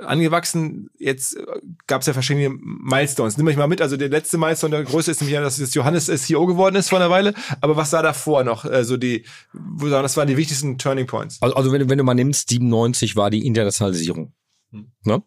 angewachsen. 0.03 0.91
Jetzt 0.99 1.37
äh, 1.37 1.45
gab 1.87 2.03
es 2.03 2.07
ja 2.07 2.13
verschiedene 2.13 2.51
Milestones. 2.51 3.37
Nimm 3.37 3.47
mich 3.47 3.57
mal 3.57 3.67
mit. 3.67 3.81
Also 3.81 3.97
der 3.97 4.09
letzte 4.09 4.39
Milestone, 4.39 4.77
der 4.77 4.85
größte 4.85 5.11
ist 5.11 5.21
nämlich, 5.21 5.39
dass 5.39 5.59
jetzt 5.59 5.75
Johannes 5.75 6.07
CEO 6.07 6.47
geworden 6.47 6.77
ist 6.77 6.91
vor 6.91 6.99
einer 6.99 7.11
Weile. 7.11 7.35
Aber 7.61 7.77
was 7.77 7.93
war 7.93 8.03
davor 8.03 8.45
noch? 8.45 8.65
Äh, 8.65 8.85
so 8.85 8.97
die, 8.97 9.25
wo 9.53 9.89
sagen, 9.89 10.03
das 10.03 10.17
waren 10.17 10.29
die 10.29 10.37
wichtigsten 10.37 10.79
Turning 10.79 11.07
Points. 11.07 11.39
Also, 11.41 11.57
also 11.57 11.73
wenn, 11.73 11.81
du 11.81 11.89
wenn 11.89 11.99
du 11.99 12.05
mal 12.05 12.15
nimmst, 12.15 12.51
97 12.51 13.17
war 13.17 13.31
die 13.31 13.47
Internationalisierung. 13.47 14.33
Hm. 14.71 14.93
Ne? 15.05 15.23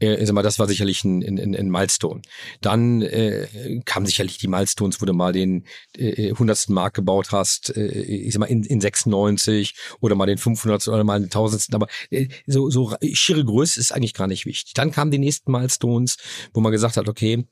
Äh, 0.00 0.24
sag 0.26 0.34
mal, 0.34 0.42
das 0.42 0.58
war 0.58 0.66
sicherlich 0.66 1.02
ein, 1.04 1.22
ein, 1.22 1.56
ein 1.56 1.70
Milestone. 1.70 2.20
Dann 2.60 3.00
äh, 3.00 3.80
kamen 3.86 4.04
sicherlich 4.04 4.36
die 4.36 4.48
Milestones, 4.48 5.00
wo 5.00 5.06
du 5.06 5.14
mal 5.14 5.32
den 5.32 5.66
äh, 5.96 6.30
100. 6.30 6.68
Mark 6.68 6.94
gebaut 6.94 7.32
hast, 7.32 7.74
äh, 7.74 7.86
ich 7.86 8.34
sag 8.34 8.40
mal 8.40 8.46
in, 8.46 8.64
in 8.64 8.80
96 8.82 9.74
oder 10.00 10.14
mal 10.14 10.26
den 10.26 10.36
500. 10.36 10.88
oder 10.88 11.04
mal 11.04 11.20
den 11.20 11.26
1000. 11.26 11.74
Aber 11.74 11.86
äh, 12.10 12.28
so, 12.46 12.68
so 12.68 12.94
schiere 13.12 13.44
Größe 13.44 13.80
ist 13.80 13.92
eigentlich 13.92 14.14
gar 14.14 14.26
nicht 14.26 14.44
wichtig. 14.44 14.74
Dann 14.74 14.90
kamen 14.90 15.10
die 15.10 15.18
nächsten 15.18 15.50
Milestones, 15.50 16.18
wo 16.52 16.60
man 16.60 16.72
gesagt 16.72 16.98
hat, 16.98 17.08
okay, 17.08 17.46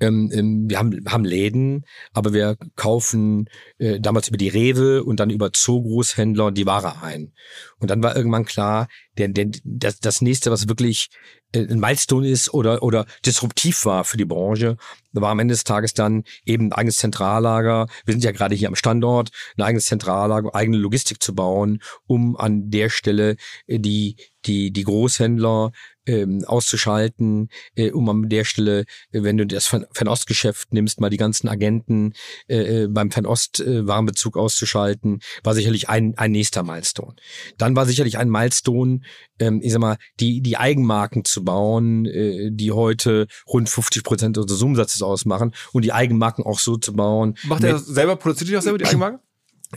ähm, 0.00 0.30
ähm, 0.32 0.68
wir 0.68 0.78
haben, 0.78 1.04
haben 1.06 1.24
Läden, 1.24 1.84
aber 2.12 2.32
wir 2.32 2.56
kaufen 2.76 3.48
äh, 3.78 4.00
damals 4.00 4.28
über 4.28 4.36
die 4.36 4.48
Rewe 4.48 5.04
und 5.04 5.20
dann 5.20 5.30
über 5.30 5.52
Zoogroßhändler 5.52 6.52
die 6.52 6.66
Ware 6.66 7.02
ein. 7.02 7.32
Und 7.78 7.90
dann 7.90 8.02
war 8.02 8.16
irgendwann 8.16 8.44
klar, 8.44 8.88
der, 9.18 9.28
der, 9.28 9.50
das, 9.64 10.00
das 10.00 10.20
nächste, 10.20 10.50
was 10.50 10.68
wirklich 10.68 11.10
äh, 11.52 11.60
ein 11.60 11.78
Milestone 11.80 12.28
ist 12.28 12.52
oder, 12.52 12.82
oder 12.82 13.06
disruptiv 13.24 13.84
war 13.84 14.04
für 14.04 14.16
die 14.16 14.24
Branche, 14.24 14.76
war 15.12 15.30
am 15.30 15.38
Ende 15.38 15.52
des 15.52 15.64
Tages 15.64 15.94
dann 15.94 16.24
eben 16.44 16.68
ein 16.68 16.72
eigenes 16.72 16.96
Zentrallager. 16.96 17.86
Wir 18.04 18.12
sind 18.12 18.24
ja 18.24 18.32
gerade 18.32 18.54
hier 18.54 18.68
am 18.68 18.76
Standort, 18.76 19.30
ein 19.56 19.62
eigenes 19.62 19.86
Zentrallager, 19.86 20.54
eigene 20.54 20.78
Logistik 20.78 21.22
zu 21.22 21.34
bauen, 21.34 21.80
um 22.06 22.36
an 22.36 22.70
der 22.70 22.88
Stelle 22.88 23.36
äh, 23.66 23.78
die, 23.78 24.16
die, 24.46 24.70
die 24.70 24.84
Großhändler 24.84 25.72
ähm, 26.06 26.44
auszuschalten, 26.46 27.48
äh, 27.76 27.90
um 27.90 28.08
an 28.08 28.28
der 28.28 28.44
Stelle, 28.44 28.80
äh, 29.12 29.22
wenn 29.22 29.36
du 29.36 29.46
das 29.46 29.66
Fernostgeschäft 29.66 30.72
nimmst, 30.72 31.00
mal 31.00 31.10
die 31.10 31.16
ganzen 31.16 31.48
Agenten 31.48 32.12
äh, 32.48 32.84
äh 32.84 32.88
beim 32.88 33.10
Fernost-Warenbezug 33.10 34.36
äh, 34.36 34.38
auszuschalten, 34.38 35.20
war 35.42 35.54
sicherlich 35.54 35.88
ein, 35.88 36.14
ein 36.16 36.32
nächster 36.32 36.62
Milestone. 36.62 37.16
Dann 37.56 37.74
war 37.76 37.86
sicherlich 37.86 38.18
ein 38.18 38.28
Milestone, 38.28 39.00
ähm, 39.38 39.60
ich 39.62 39.72
sag 39.72 39.80
mal, 39.80 39.96
die, 40.20 40.40
die 40.40 40.56
Eigenmarken 40.56 41.24
zu 41.24 41.44
bauen, 41.44 42.06
äh, 42.06 42.50
die 42.52 42.72
heute 42.72 43.26
rund 43.48 43.68
50 43.68 44.04
Prozent 44.04 44.38
unseres 44.38 44.62
Umsatzes 44.62 45.02
ausmachen 45.02 45.54
und 45.72 45.84
die 45.84 45.92
Eigenmarken 45.92 46.44
auch 46.44 46.58
so 46.58 46.76
zu 46.76 46.92
bauen. 46.92 47.36
Macht 47.44 47.64
er 47.64 47.78
selber, 47.78 48.16
produziert 48.16 48.50
ihr 48.50 48.58
auch 48.58 48.62
selber 48.62 48.78
die 48.78 48.84
Eigenmarken? 48.94 49.20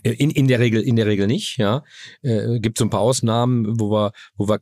In, 0.03 0.29
in 0.31 0.47
der 0.47 0.59
Regel, 0.59 0.81
in 0.81 0.95
der 0.95 1.05
Regel 1.05 1.27
nicht, 1.27 1.57
ja. 1.57 1.83
Äh, 2.21 2.59
gibt 2.59 2.77
so 2.77 2.85
ein 2.85 2.89
paar 2.89 3.01
Ausnahmen, 3.01 3.79
wo 3.79 3.91
wir, 3.91 4.11
wo 4.35 4.47
wir 4.47 4.61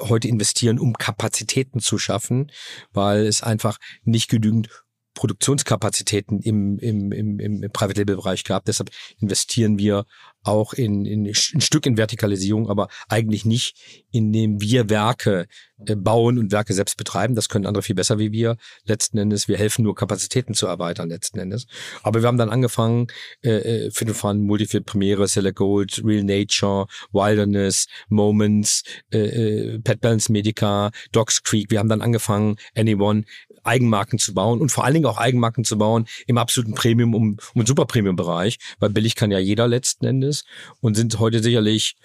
heute 0.00 0.28
investieren, 0.28 0.78
um 0.78 0.94
Kapazitäten 0.94 1.80
zu 1.80 1.98
schaffen, 1.98 2.50
weil 2.92 3.26
es 3.26 3.42
einfach 3.42 3.78
nicht 4.04 4.28
genügend 4.28 4.68
Produktionskapazitäten 5.16 6.40
im, 6.40 6.78
im, 6.78 7.10
im, 7.10 7.40
im 7.40 7.72
Private 7.72 8.00
Label 8.00 8.16
Bereich 8.16 8.44
gab. 8.44 8.66
Deshalb 8.66 8.90
investieren 9.18 9.78
wir 9.78 10.04
auch 10.42 10.74
in, 10.74 11.06
in 11.06 11.26
ein 11.26 11.34
Stück 11.34 11.86
in 11.86 11.96
Vertikalisierung, 11.96 12.68
aber 12.68 12.88
eigentlich 13.08 13.44
nicht, 13.44 14.04
indem 14.12 14.60
wir 14.60 14.90
Werke 14.90 15.46
bauen 15.78 16.38
und 16.38 16.52
Werke 16.52 16.72
selbst 16.72 16.96
betreiben. 16.96 17.34
Das 17.34 17.48
können 17.48 17.66
andere 17.66 17.82
viel 17.82 17.94
besser 17.94 18.18
wie 18.18 18.32
wir. 18.32 18.56
Letzten 18.84 19.18
Endes, 19.18 19.48
wir 19.48 19.58
helfen 19.58 19.82
nur 19.82 19.94
Kapazitäten 19.94 20.54
zu 20.54 20.66
erweitern 20.66 21.08
letzten 21.08 21.38
Endes. 21.38 21.66
Aber 22.02 22.22
wir 22.22 22.28
haben 22.28 22.38
dann 22.38 22.50
angefangen, 22.50 23.08
äh, 23.42 23.90
Fit 23.90 24.10
Fun, 24.10 24.40
Multifit 24.40 24.86
Premiere, 24.86 25.28
Select 25.28 25.56
Gold, 25.56 26.02
Real 26.04 26.24
Nature, 26.24 26.86
Wilderness, 27.12 27.86
Moments, 28.08 28.82
äh, 29.12 29.18
äh, 29.18 29.78
Pet 29.80 30.00
Balance 30.00 30.32
Medica, 30.32 30.90
Dogs 31.12 31.42
Creek. 31.42 31.70
Wir 31.70 31.78
haben 31.78 31.88
dann 31.88 32.02
angefangen, 32.02 32.56
Anyone 32.74 33.24
Eigenmarken 33.64 34.18
zu 34.18 34.32
bauen 34.32 34.60
und 34.60 34.70
vor 34.70 34.84
allen 34.84 34.94
Dingen 34.94 35.06
auch 35.06 35.18
Eigenmarken 35.18 35.64
zu 35.64 35.76
bauen 35.76 36.06
im 36.26 36.38
absoluten 36.38 36.74
Premium- 36.74 37.14
und, 37.14 37.42
und 37.54 37.66
Super-Premium-Bereich, 37.66 38.58
weil 38.78 38.90
billig 38.90 39.16
kann 39.16 39.30
ja 39.30 39.38
jeder 39.38 39.66
letzten 39.66 40.06
Endes 40.06 40.44
und 40.80 40.94
sind 40.94 41.18
heute 41.18 41.42
sicherlich 41.42 41.96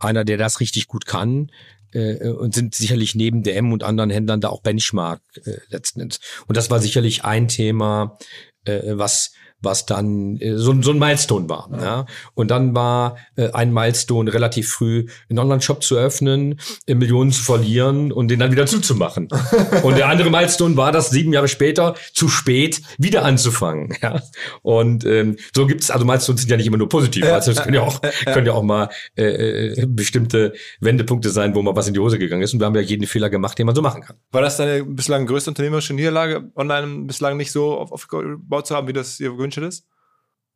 einer, 0.00 0.24
der 0.24 0.36
das 0.36 0.60
richtig 0.60 0.88
gut 0.88 1.06
kann 1.06 1.50
äh, 1.94 2.28
und 2.28 2.54
sind 2.54 2.74
sicherlich 2.74 3.14
neben 3.14 3.42
DM 3.42 3.72
und 3.72 3.82
anderen 3.82 4.10
Händlern 4.10 4.40
da 4.40 4.48
auch 4.48 4.62
Benchmark 4.62 5.22
äh, 5.44 5.58
letzten 5.68 6.00
Endes. 6.00 6.20
Und 6.46 6.56
das 6.56 6.70
war 6.70 6.80
sicherlich 6.80 7.24
ein 7.24 7.48
Thema, 7.48 8.18
äh, 8.64 8.80
was 8.96 9.32
was 9.64 9.86
dann 9.86 10.36
äh, 10.38 10.56
so, 10.56 10.80
so 10.82 10.90
ein 10.92 10.98
Milestone 10.98 11.48
war. 11.48 11.68
Ja. 11.80 12.06
Und 12.34 12.50
dann 12.50 12.74
war 12.74 13.16
äh, 13.36 13.50
ein 13.52 13.72
Milestone 13.72 14.32
relativ 14.32 14.70
früh, 14.70 15.06
einen 15.28 15.38
Online-Shop 15.38 15.82
zu 15.82 15.96
öffnen, 15.96 16.60
äh, 16.86 16.94
Millionen 16.94 17.32
zu 17.32 17.42
verlieren 17.42 18.12
und 18.12 18.28
den 18.28 18.38
dann 18.38 18.52
wieder 18.52 18.66
zuzumachen. 18.66 19.28
und 19.82 19.96
der 19.96 20.08
andere 20.08 20.30
Milestone 20.30 20.76
war 20.76 20.92
das 20.92 21.10
sieben 21.10 21.32
Jahre 21.32 21.48
später 21.48 21.94
zu 22.12 22.28
spät 22.28 22.82
wieder 22.98 23.24
anzufangen. 23.24 23.94
Ja. 24.02 24.22
Und 24.62 25.04
ähm, 25.04 25.36
so 25.54 25.66
gibt 25.66 25.82
es, 25.82 25.90
also 25.90 26.04
Milestones 26.04 26.42
sind 26.42 26.50
ja 26.50 26.56
nicht 26.56 26.66
immer 26.66 26.76
nur 26.76 26.88
positiv. 26.88 27.24
Also 27.24 27.50
es 27.50 27.62
können 27.62 27.74
ja 27.74 27.82
auch, 27.82 28.00
können 28.24 28.46
ja 28.46 28.52
auch 28.52 28.62
mal 28.62 28.88
äh, 29.16 29.24
äh, 29.24 29.86
bestimmte 29.86 30.52
Wendepunkte 30.80 31.30
sein, 31.30 31.54
wo 31.54 31.62
mal 31.62 31.74
was 31.76 31.88
in 31.88 31.94
die 31.94 32.00
Hose 32.00 32.18
gegangen 32.18 32.42
ist. 32.42 32.52
Und 32.54 32.60
wir 32.60 32.66
haben 32.66 32.74
ja 32.74 32.80
jeden 32.80 33.06
Fehler 33.06 33.30
gemacht, 33.30 33.58
den 33.58 33.66
man 33.66 33.74
so 33.74 33.82
machen 33.82 34.02
kann. 34.02 34.16
War 34.32 34.42
das 34.42 34.56
deine 34.56 34.84
bislang 34.84 35.26
größte 35.26 35.50
unternehmerische 35.50 35.94
Niederlage, 35.94 36.50
online 36.56 37.04
bislang 37.06 37.36
nicht 37.36 37.52
so 37.52 37.78
aufgebaut 37.78 38.66
zu 38.66 38.74
haben, 38.74 38.88
wie 38.88 38.92
das 38.92 39.20
ihr 39.20 39.30
gewünscht 39.30 39.53
It 39.56 39.62
is. 39.62 39.82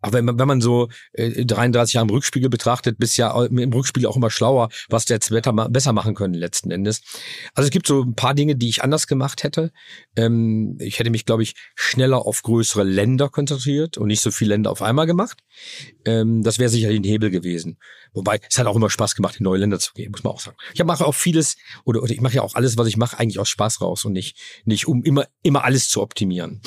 Aber 0.00 0.14
wenn 0.14 0.24
man, 0.24 0.38
wenn 0.38 0.48
man 0.48 0.60
so 0.60 0.88
äh, 1.12 1.44
33 1.44 1.94
Jahre 1.94 2.06
im 2.06 2.10
Rückspiegel 2.10 2.48
betrachtet, 2.48 2.98
bist 2.98 3.16
ja 3.16 3.44
im 3.44 3.72
Rückspiegel 3.72 4.08
auch 4.08 4.16
immer 4.16 4.30
schlauer, 4.30 4.68
was 4.88 5.04
der 5.04 5.16
jetzt 5.16 5.30
besser 5.30 5.92
machen 5.92 6.14
können 6.14 6.34
letzten 6.34 6.70
Endes. 6.70 7.02
Also 7.54 7.66
es 7.66 7.70
gibt 7.70 7.86
so 7.86 8.02
ein 8.02 8.14
paar 8.14 8.34
Dinge, 8.34 8.56
die 8.56 8.68
ich 8.68 8.82
anders 8.82 9.06
gemacht 9.06 9.42
hätte. 9.42 9.72
Ähm, 10.16 10.76
ich 10.80 10.98
hätte 10.98 11.10
mich, 11.10 11.26
glaube 11.26 11.42
ich, 11.42 11.54
schneller 11.74 12.26
auf 12.26 12.42
größere 12.42 12.84
Länder 12.84 13.28
konzentriert 13.28 13.98
und 13.98 14.06
nicht 14.06 14.20
so 14.20 14.30
viele 14.30 14.50
Länder 14.50 14.70
auf 14.70 14.82
einmal 14.82 15.06
gemacht. 15.06 15.38
Ähm, 16.04 16.42
das 16.42 16.58
wäre 16.58 16.70
sicherlich 16.70 17.00
ein 17.00 17.04
Hebel 17.04 17.30
gewesen. 17.30 17.78
Wobei, 18.14 18.40
es 18.48 18.58
hat 18.58 18.66
auch 18.66 18.76
immer 18.76 18.90
Spaß 18.90 19.14
gemacht, 19.14 19.36
in 19.38 19.44
neue 19.44 19.58
Länder 19.58 19.78
zu 19.78 19.92
gehen, 19.92 20.10
muss 20.10 20.24
man 20.24 20.32
auch 20.32 20.40
sagen. 20.40 20.56
Ich 20.74 20.82
mache 20.82 21.04
auch 21.04 21.14
vieles, 21.14 21.56
oder, 21.84 22.02
oder 22.02 22.12
ich 22.12 22.20
mache 22.20 22.34
ja 22.34 22.42
auch 22.42 22.54
alles, 22.54 22.78
was 22.78 22.86
ich 22.86 22.96
mache, 22.96 23.18
eigentlich 23.18 23.38
aus 23.38 23.48
Spaß 23.48 23.80
raus 23.80 24.04
und 24.04 24.12
nicht, 24.12 24.36
nicht 24.64 24.88
um 24.88 25.02
immer, 25.02 25.26
immer 25.42 25.64
alles 25.64 25.88
zu 25.88 26.00
optimieren. 26.00 26.60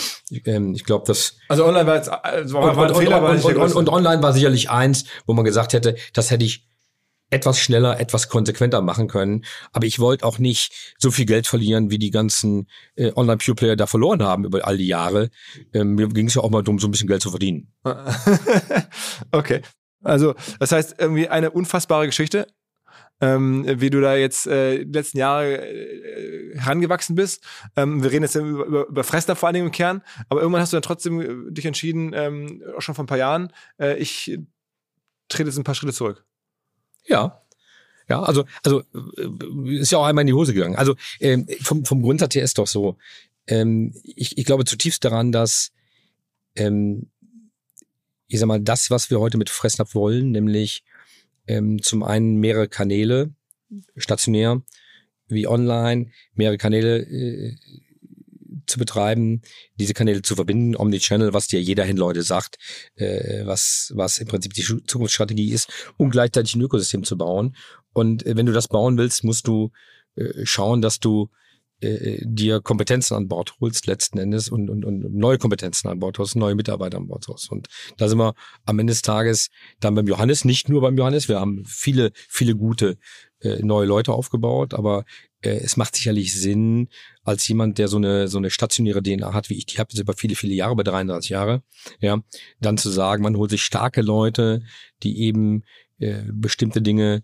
Ähm, 0.45 0.73
ich 0.75 0.83
glaube, 0.83 1.05
dass. 1.07 1.37
Also 1.47 1.65
online 1.65 1.87
war 1.87 1.95
jetzt, 1.95 2.09
also 2.09 2.55
war, 2.55 2.69
und, 2.69 2.77
war 2.77 3.20
und, 3.23 3.43
und, 3.43 3.57
und, 3.57 3.73
und 3.73 3.89
online 3.89 4.21
war 4.21 4.33
sicherlich 4.33 4.69
eins, 4.69 5.05
wo 5.25 5.33
man 5.33 5.45
gesagt 5.45 5.73
hätte, 5.73 5.95
das 6.13 6.31
hätte 6.31 6.45
ich 6.45 6.67
etwas 7.31 7.59
schneller, 7.59 7.99
etwas 7.99 8.29
konsequenter 8.29 8.81
machen 8.81 9.07
können. 9.07 9.45
Aber 9.71 9.87
ich 9.87 9.99
wollte 9.99 10.25
auch 10.25 10.37
nicht 10.37 10.93
so 10.99 11.09
viel 11.11 11.25
Geld 11.25 11.47
verlieren, 11.47 11.89
wie 11.89 11.97
die 11.97 12.11
ganzen 12.11 12.67
äh, 12.95 13.11
Online-Pure-Player 13.15 13.75
da 13.75 13.87
verloren 13.87 14.21
haben 14.21 14.45
über 14.45 14.67
all 14.67 14.77
die 14.77 14.87
Jahre. 14.87 15.29
Ähm, 15.73 15.95
mir 15.95 16.09
ging 16.09 16.27
es 16.27 16.35
ja 16.35 16.41
auch 16.43 16.49
mal 16.49 16.61
darum, 16.61 16.77
so 16.77 16.87
ein 16.87 16.91
bisschen 16.91 17.07
Geld 17.07 17.21
zu 17.21 17.29
verdienen. 17.29 17.71
okay. 19.31 19.61
Also, 20.03 20.35
das 20.59 20.71
heißt, 20.71 20.95
irgendwie 20.97 21.29
eine 21.29 21.51
unfassbare 21.51 22.05
Geschichte, 22.05 22.47
ähm, 23.21 23.65
wie 23.67 23.89
du 23.89 24.01
da 24.01 24.15
jetzt 24.15 24.47
äh, 24.47 24.83
die 24.83 24.91
letzten 24.91 25.19
Jahre 25.19 25.65
äh, 25.65 26.57
herangewachsen 26.57 27.15
bist. 27.15 27.43
Ähm, 27.75 28.03
wir 28.03 28.11
reden 28.11 28.23
jetzt 28.23 28.35
über, 28.35 28.65
über, 28.65 28.87
über 28.87 29.03
Fressner 29.03 29.35
vor 29.35 29.47
allen 29.47 29.53
Dingen 29.53 29.67
im 29.67 29.71
Kern, 29.71 30.01
aber 30.29 30.41
irgendwann 30.41 30.61
hast 30.61 30.73
du 30.73 30.75
dann 30.75 30.81
trotzdem 30.81 31.21
äh, 31.21 31.51
dich 31.51 31.65
entschieden, 31.65 32.11
ähm, 32.13 32.63
auch 32.75 32.81
schon 32.81 32.95
vor 32.95 33.03
ein 33.03 33.07
paar 33.07 33.17
Jahren, 33.17 33.53
äh, 33.79 33.97
ich 33.97 34.37
trete 35.29 35.49
jetzt 35.49 35.57
ein 35.57 35.63
paar 35.63 35.75
Schritte 35.75 35.93
zurück. 35.93 36.25
Ja, 37.05 37.41
ja, 38.09 38.21
also, 38.21 38.43
also 38.63 38.81
äh, 39.17 39.77
ist 39.77 39.91
ja 39.91 39.99
auch 39.99 40.05
einmal 40.05 40.23
in 40.23 40.27
die 40.27 40.33
Hose 40.33 40.53
gegangen. 40.53 40.75
Also 40.75 40.95
ähm, 41.19 41.47
vom, 41.61 41.85
vom 41.85 42.01
Grundsatz 42.01 42.35
her 42.35 42.43
ist 42.43 42.57
doch 42.57 42.67
so. 42.67 42.97
Ähm, 43.47 43.93
ich, 44.03 44.37
ich 44.37 44.45
glaube 44.45 44.65
zutiefst 44.65 45.05
daran, 45.05 45.31
dass 45.31 45.71
ähm, 46.55 47.09
ich 48.27 48.39
sag 48.39 48.47
mal, 48.47 48.61
das, 48.61 48.89
was 48.89 49.09
wir 49.09 49.19
heute 49.19 49.37
mit 49.37 49.49
Fressnapf 49.49 49.93
wollen, 49.93 50.31
nämlich 50.31 50.83
ähm, 51.51 51.81
zum 51.81 52.03
einen 52.03 52.35
mehrere 52.37 52.67
Kanäle, 52.67 53.33
stationär 53.95 54.61
wie 55.27 55.47
online, 55.47 56.11
mehrere 56.33 56.57
Kanäle 56.57 56.99
äh, 56.99 57.55
zu 58.67 58.77
betreiben, 58.77 59.41
diese 59.75 59.93
Kanäle 59.93 60.21
zu 60.21 60.35
verbinden, 60.35 60.75
Omnichannel, 60.75 61.33
was 61.33 61.47
dir 61.47 61.61
jeder 61.61 61.83
Händler 61.83 62.05
heute 62.05 62.23
sagt, 62.23 62.57
äh, 62.95 63.45
was, 63.45 63.91
was 63.95 64.19
im 64.19 64.27
Prinzip 64.27 64.53
die 64.53 64.63
Zukunftsstrategie 64.63 65.51
ist, 65.51 65.69
um 65.97 66.09
gleichzeitig 66.09 66.55
ein 66.55 66.61
Ökosystem 66.61 67.03
zu 67.03 67.17
bauen. 67.17 67.55
Und 67.93 68.25
äh, 68.25 68.35
wenn 68.35 68.45
du 68.45 68.53
das 68.53 68.67
bauen 68.67 68.97
willst, 68.97 69.23
musst 69.23 69.47
du 69.47 69.71
äh, 70.15 70.45
schauen, 70.45 70.81
dass 70.81 70.99
du 70.99 71.29
äh, 71.81 72.19
dir 72.23 72.61
Kompetenzen 72.61 73.15
an 73.15 73.27
Bord 73.27 73.55
holst 73.59 73.87
letzten 73.87 74.17
Endes 74.17 74.49
und, 74.49 74.69
und, 74.69 74.85
und 74.85 75.13
neue 75.13 75.37
Kompetenzen 75.37 75.87
an 75.87 75.99
Bord 75.99 76.19
hast, 76.19 76.35
neue 76.35 76.55
Mitarbeiter 76.55 76.97
an 76.97 77.07
Bord 77.07 77.25
hast. 77.27 77.51
Und 77.51 77.67
da 77.97 78.07
sind 78.07 78.19
wir 78.19 78.33
am 78.65 78.79
Ende 78.79 78.91
des 78.91 79.01
Tages 79.01 79.49
dann 79.79 79.95
beim 79.95 80.07
Johannes, 80.07 80.45
nicht 80.45 80.69
nur 80.69 80.81
beim 80.81 80.97
Johannes, 80.97 81.27
wir 81.27 81.39
haben 81.39 81.63
viele, 81.65 82.11
viele 82.29 82.55
gute 82.55 82.97
äh, 83.41 83.59
neue 83.63 83.87
Leute 83.87 84.13
aufgebaut, 84.13 84.73
aber 84.73 85.05
äh, 85.41 85.49
es 85.49 85.77
macht 85.77 85.95
sicherlich 85.95 86.39
Sinn, 86.39 86.87
als 87.23 87.47
jemand, 87.47 87.77
der 87.77 87.87
so 87.87 87.97
eine, 87.97 88.27
so 88.27 88.37
eine 88.37 88.49
stationäre 88.49 89.01
DNA 89.01 89.33
hat, 89.33 89.49
wie 89.49 89.57
ich, 89.57 89.65
die 89.65 89.79
habe 89.79 89.89
jetzt 89.91 89.99
über 89.99 90.13
viele, 90.13 90.35
viele 90.35 90.53
Jahre, 90.53 90.73
über 90.73 90.83
33 90.83 91.31
Jahre, 91.31 91.63
ja, 91.99 92.21
dann 92.59 92.77
zu 92.77 92.89
sagen, 92.89 93.23
man 93.23 93.37
holt 93.37 93.51
sich 93.51 93.63
starke 93.63 94.01
Leute, 94.01 94.61
die 95.03 95.21
eben 95.21 95.63
äh, 95.99 96.23
bestimmte 96.31 96.81
Dinge 96.81 97.23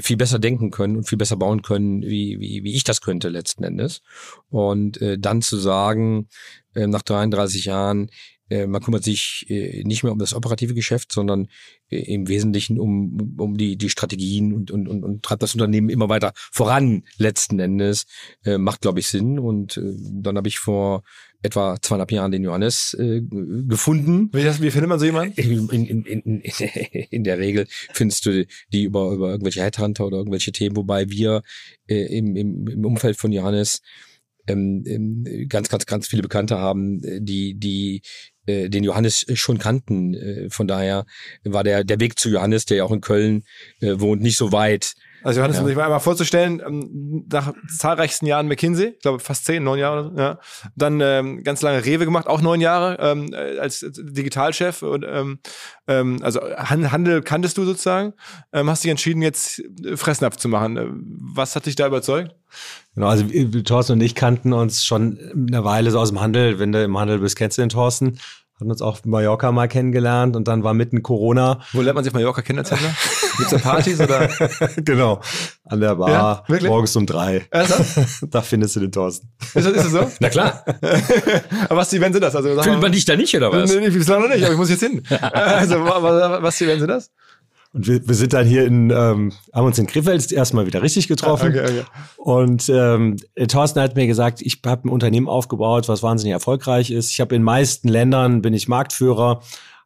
viel 0.00 0.16
besser 0.16 0.38
denken 0.38 0.70
können 0.70 0.96
und 0.96 1.08
viel 1.08 1.18
besser 1.18 1.36
bauen 1.36 1.62
können, 1.62 2.02
wie, 2.02 2.40
wie, 2.40 2.64
wie 2.64 2.74
ich 2.74 2.84
das 2.84 3.00
könnte 3.00 3.28
letzten 3.28 3.64
Endes. 3.64 4.02
Und 4.48 5.00
äh, 5.02 5.18
dann 5.18 5.42
zu 5.42 5.56
sagen, 5.58 6.28
äh, 6.74 6.86
nach 6.86 7.02
33 7.02 7.66
Jahren, 7.66 8.10
äh, 8.50 8.66
man 8.66 8.82
kümmert 8.82 9.04
sich 9.04 9.46
äh, 9.48 9.82
nicht 9.84 10.02
mehr 10.02 10.12
um 10.12 10.18
das 10.18 10.34
operative 10.34 10.74
Geschäft, 10.74 11.12
sondern 11.12 11.48
äh, 11.90 11.98
im 11.98 12.28
Wesentlichen 12.28 12.78
um, 12.78 13.34
um 13.38 13.56
die, 13.56 13.76
die 13.76 13.90
Strategien 13.90 14.52
und, 14.52 14.70
und, 14.70 14.88
und, 14.88 15.04
und 15.04 15.22
treibt 15.22 15.42
das 15.42 15.54
Unternehmen 15.54 15.88
immer 15.88 16.08
weiter 16.08 16.32
voran 16.34 17.04
letzten 17.16 17.58
Endes, 17.58 18.06
äh, 18.44 18.58
macht, 18.58 18.82
glaube 18.82 19.00
ich, 19.00 19.08
Sinn. 19.08 19.38
Und 19.38 19.76
äh, 19.76 19.94
dann 20.12 20.36
habe 20.36 20.48
ich 20.48 20.58
vor 20.58 21.02
etwa 21.44 21.76
zweieinhalb 21.80 22.10
Jahren 22.10 22.32
den 22.32 22.42
Johannes 22.42 22.96
äh, 22.98 23.20
gefunden. 23.20 24.30
Wie, 24.32 24.44
wie 24.44 24.70
findet 24.70 24.88
man 24.88 24.98
so 24.98 25.04
jemanden? 25.04 25.38
In, 25.38 25.68
in, 25.68 26.04
in, 26.04 26.40
in, 26.40 27.24
der 27.24 27.38
Regel 27.38 27.66
findest 27.92 28.24
du 28.24 28.46
die 28.72 28.84
über, 28.84 29.12
über 29.12 29.30
irgendwelche 29.30 29.62
Headhunter 29.62 30.06
oder 30.06 30.16
irgendwelche 30.18 30.52
Themen, 30.52 30.76
wobei 30.76 31.10
wir 31.10 31.42
äh, 31.86 32.16
im, 32.16 32.34
im, 32.34 32.66
im 32.66 32.84
Umfeld 32.84 33.18
von 33.18 33.30
Johannes 33.30 33.82
ähm, 34.46 35.24
ganz, 35.48 35.68
ganz, 35.68 35.86
ganz 35.86 36.06
viele 36.06 36.22
Bekannte 36.22 36.58
haben, 36.58 37.00
die, 37.02 37.54
die 37.54 38.02
äh, 38.46 38.68
den 38.70 38.84
Johannes 38.84 39.26
schon 39.34 39.58
kannten. 39.58 40.14
Äh, 40.14 40.50
von 40.50 40.66
daher 40.66 41.04
war 41.44 41.64
der, 41.64 41.84
der 41.84 42.00
Weg 42.00 42.18
zu 42.18 42.30
Johannes, 42.30 42.64
der 42.64 42.78
ja 42.78 42.84
auch 42.84 42.92
in 42.92 43.00
Köln 43.00 43.44
äh, 43.80 44.00
wohnt, 44.00 44.22
nicht 44.22 44.36
so 44.36 44.50
weit. 44.52 44.94
Also 45.24 45.40
Johannes, 45.40 45.56
ja. 45.56 45.62
um 45.62 45.68
sich 45.68 45.76
mal 45.76 45.84
einmal 45.84 46.00
vorzustellen, 46.00 46.62
ähm, 46.64 47.26
nach 47.32 47.52
zahlreichsten 47.76 48.26
Jahren 48.26 48.46
McKinsey, 48.46 48.88
ich 48.88 49.00
glaube 49.00 49.18
fast 49.18 49.46
zehn, 49.46 49.64
neun 49.64 49.78
Jahre, 49.78 50.12
ja, 50.16 50.38
dann 50.76 51.00
ähm, 51.00 51.42
ganz 51.42 51.62
lange 51.62 51.84
Rewe 51.84 52.04
gemacht, 52.04 52.26
auch 52.26 52.42
neun 52.42 52.60
Jahre 52.60 52.98
ähm, 53.00 53.34
als 53.58 53.84
Digitalchef 53.96 54.82
und 54.82 55.04
ähm, 55.08 55.38
ähm, 55.88 56.18
also 56.22 56.40
Handel 56.40 57.22
kanntest 57.22 57.56
du 57.58 57.64
sozusagen, 57.64 58.12
ähm, 58.52 58.68
hast 58.68 58.84
dich 58.84 58.90
entschieden 58.90 59.22
jetzt 59.22 59.62
Fressnapf 59.96 60.36
zu 60.36 60.48
machen. 60.48 61.02
Was 61.34 61.56
hat 61.56 61.66
dich 61.66 61.74
da 61.74 61.86
überzeugt? 61.86 62.34
Genau, 62.94 63.08
also 63.08 63.24
Thorsten 63.64 63.94
und 63.94 64.02
ich 64.02 64.14
kannten 64.14 64.52
uns 64.52 64.84
schon 64.84 65.18
eine 65.34 65.64
Weile 65.64 65.90
so 65.90 65.98
aus 65.98 66.10
dem 66.10 66.20
Handel. 66.20 66.58
Wenn 66.58 66.70
du 66.70 66.84
im 66.84 66.96
Handel 66.96 67.18
bist, 67.18 67.36
kennst 67.36 67.58
du 67.58 67.62
den 67.62 67.70
Thorsten 67.70 68.18
hatten 68.56 68.70
uns 68.70 68.82
auf 68.82 69.04
Mallorca 69.04 69.50
mal 69.50 69.66
kennengelernt 69.66 70.36
und 70.36 70.46
dann 70.46 70.62
war 70.62 70.74
mitten 70.74 71.02
Corona. 71.02 71.60
Wo 71.72 71.80
lernt 71.80 71.96
man 71.96 72.04
sich 72.04 72.12
Mallorca 72.12 72.40
kennen 72.40 72.60
als 72.60 72.70
Händler? 72.70 72.94
Gibt's 73.36 73.50
da 73.50 73.58
Partys 73.58 74.00
oder? 74.00 74.28
genau. 74.76 75.20
An 75.64 75.80
der 75.80 75.96
Bar. 75.96 76.44
Ja, 76.48 76.58
morgens 76.68 76.94
um 76.94 77.04
drei. 77.04 77.46
Also? 77.50 77.74
da 78.28 78.42
findest 78.42 78.76
du 78.76 78.80
den 78.80 78.92
Thorsten. 78.92 79.28
Ist 79.42 79.56
das, 79.56 79.66
ist 79.66 79.76
das 79.76 79.90
so? 79.90 80.10
Na 80.20 80.28
klar. 80.28 80.64
aber 81.68 81.76
was 81.76 81.90
die 81.90 81.96
Events 81.96 82.14
sind 82.14 82.22
das? 82.22 82.36
Also, 82.36 82.48
Findet 82.62 82.80
man 82.80 82.92
dich 82.92 83.04
da 83.04 83.16
nicht, 83.16 83.36
oder 83.36 83.50
was? 83.50 83.74
Nee, 83.74 83.80
nee, 83.80 83.90
bislang 83.90 84.22
noch 84.22 84.28
nicht, 84.28 84.44
aber 84.44 84.52
ich 84.52 84.58
muss 84.58 84.70
jetzt 84.70 84.80
hin. 84.80 85.02
also, 85.08 85.84
was, 85.84 86.42
was 86.42 86.58
die 86.58 86.64
Events 86.64 86.80
sind 86.80 86.90
das? 86.90 87.10
Und 87.74 87.88
wir, 87.88 88.06
wir 88.06 88.14
sind 88.14 88.32
dann 88.32 88.46
hier 88.46 88.64
in, 88.64 88.90
ähm, 88.90 89.32
haben 89.52 89.66
uns 89.66 89.78
in 89.80 89.88
Krefeld 89.88 90.30
erstmal 90.30 90.64
wieder 90.64 90.80
richtig 90.80 91.08
getroffen. 91.08 91.48
Okay, 91.48 91.64
okay. 91.64 91.82
Und 92.16 92.68
ähm, 92.68 93.16
Thorsten 93.48 93.80
hat 93.80 93.96
mir 93.96 94.06
gesagt, 94.06 94.40
ich 94.42 94.60
habe 94.64 94.88
ein 94.88 94.92
Unternehmen 94.92 95.28
aufgebaut, 95.28 95.88
was 95.88 96.00
wahnsinnig 96.02 96.32
erfolgreich 96.32 96.92
ist. 96.92 97.10
Ich 97.10 97.20
habe 97.20 97.34
in 97.34 97.42
meisten 97.42 97.88
Ländern 97.88 98.42
bin 98.42 98.54
ich 98.54 98.68
Marktführer, 98.68 99.40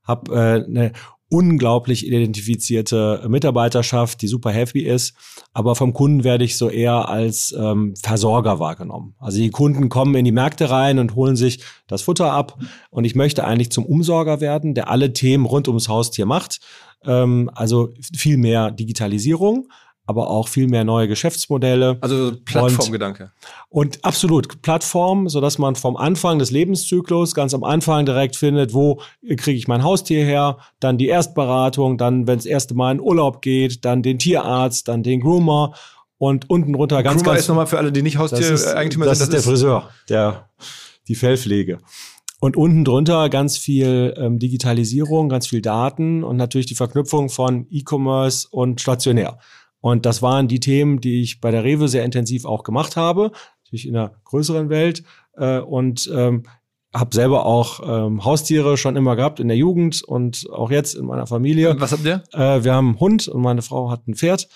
habe 0.05 0.35
äh, 0.35 0.65
eine 0.67 0.93
unglaublich 1.31 2.07
identifizierte 2.07 3.25
Mitarbeiterschaft, 3.29 4.21
die 4.23 4.29
super 4.29 4.51
happy 4.51 4.81
ist. 4.81 5.15
Aber 5.53 5.75
vom 5.75 5.93
Kunden 5.93 6.25
werde 6.25 6.45
ich 6.45 6.57
so 6.57 6.71
eher 6.71 7.09
als 7.09 7.55
ähm, 7.59 7.95
Versorger 8.03 8.59
wahrgenommen. 8.59 9.15
Also 9.19 9.39
die 9.39 9.51
Kunden 9.51 9.89
kommen 9.89 10.15
in 10.15 10.25
die 10.25 10.33
Märkte 10.33 10.71
rein 10.71 10.99
und 10.99 11.15
holen 11.15 11.37
sich 11.37 11.63
das 11.87 12.03
Futter 12.03 12.33
ab. 12.33 12.59
Und 12.91 13.05
ich 13.05 13.15
möchte 13.15 13.45
eigentlich 13.45 13.71
zum 13.71 13.85
Umsorger 13.85 14.41
werden, 14.41 14.75
der 14.75 14.89
alle 14.89 15.13
Themen 15.13 15.45
rund 15.45 15.69
ums 15.69 15.89
Haustier 15.89 16.25
macht. 16.25 16.61
Ähm, 17.05 17.51
also 17.55 17.93
viel 18.17 18.37
mehr 18.37 18.71
Digitalisierung, 18.71 19.69
aber 20.09 20.31
auch 20.31 20.49
viel 20.49 20.69
mehr 20.69 20.85
neue 20.85 21.07
Geschäftsmodelle. 21.07 21.99
Also 22.01 22.33
Plattformgedanke. 22.45 23.31
Und, 23.69 23.97
und 23.97 24.05
absolut 24.07 24.63
Plattform, 24.63 25.29
so 25.29 25.43
dass 25.43 25.59
man 25.59 25.75
vom 25.75 25.99
Anfang 25.99 26.39
des 26.39 26.51
Lebenszyklus 26.51 27.35
ganz 27.35 27.53
am 27.53 27.63
Anfang 27.63 28.07
direkt 28.07 28.35
findet, 28.35 28.73
wo 28.73 29.03
kriege 29.37 29.59
ich 29.59 29.69
mein 29.69 29.83
Haustier 29.83 30.25
her, 30.25 30.59
dann 30.81 30.97
die 30.97 31.09
Erstberatung, 31.09 31.99
dann 31.99 32.27
wenn 32.27 32.39
es 32.39 32.47
erste 32.47 32.75
Mal 32.75 32.93
in 32.93 33.01
Urlaub 33.01 33.43
geht, 33.43 33.85
dann 33.85 34.03
den 34.03 34.19
Tierarzt, 34.19 34.89
dann 34.89 35.03
den 35.03 35.21
Groomer 35.21 35.75
und 36.17 36.49
unten 36.49 36.75
runter 36.75 37.03
ganz 37.03 37.23
Groomer 37.23 37.35
ganz. 37.35 37.43
ist 37.43 37.49
nochmal 37.49 37.67
für 37.67 37.77
alle, 37.77 37.93
die 37.93 38.01
nicht 38.01 38.17
Haustiereigentümer 38.17 39.05
sind. 39.05 39.11
Das 39.11 39.21
ist 39.21 39.33
der 39.33 39.43
Friseur, 39.43 39.91
der 40.09 40.49
die 41.07 41.15
Fellpflege. 41.15 41.79
Und 42.41 42.57
unten 42.57 42.85
drunter 42.85 43.29
ganz 43.31 43.57
viel 43.59 44.15
ähm, 44.17 44.39
Digitalisierung, 44.39 45.29
ganz 45.29 45.49
viel 45.49 45.61
Daten 45.61 46.23
und 46.23 46.37
natürlich 46.37 46.67
die 46.67 46.77
Verknüpfung 46.77 47.31
von 47.31 47.67
E-Commerce 47.71 48.47
und 48.49 48.81
stationär. 48.81 49.39
Und 49.81 50.07
das 50.07 50.23
waren 50.23 50.49
die 50.49 50.61
Themen, 50.61 51.01
die 51.01 51.23
ich 51.23 51.41
bei 51.41 51.51
der 51.51 51.65
Rewe 51.65 51.89
sehr 51.89 52.05
intensiv 52.05 52.45
auch 52.45 52.63
gemacht 52.63 52.97
habe, 52.97 53.33
natürlich 53.65 53.89
in 53.89 53.97
einer 53.97 54.13
größeren 54.25 54.69
Welt. 54.71 55.03
Äh, 55.37 55.59
und 55.59 56.11
ähm, 56.15 56.45
habe 56.95 57.15
selber 57.15 57.45
auch 57.45 57.81
ähm, 57.85 58.25
Haustiere 58.25 58.77
schon 58.77 58.97
immer 58.97 59.15
gehabt 59.15 59.41
in 59.41 59.49
der 59.49 59.57
Jugend 59.57 60.03
und 60.03 60.49
auch 60.51 60.71
jetzt 60.71 60.95
in 60.95 61.07
meiner 61.07 61.27
Familie. 61.27 61.71
Und 61.71 61.81
was 61.81 61.93
habt 61.93 62.05
ihr? 62.05 62.23
Äh, 62.33 62.65
wir 62.65 62.73
haben 62.75 62.89
einen 62.89 63.01
Hund 63.01 63.29
und 63.29 63.43
meine 63.43 63.63
Frau 63.63 63.91
hat 63.91 64.07
ein 64.09 64.15
Pferd 64.15 64.49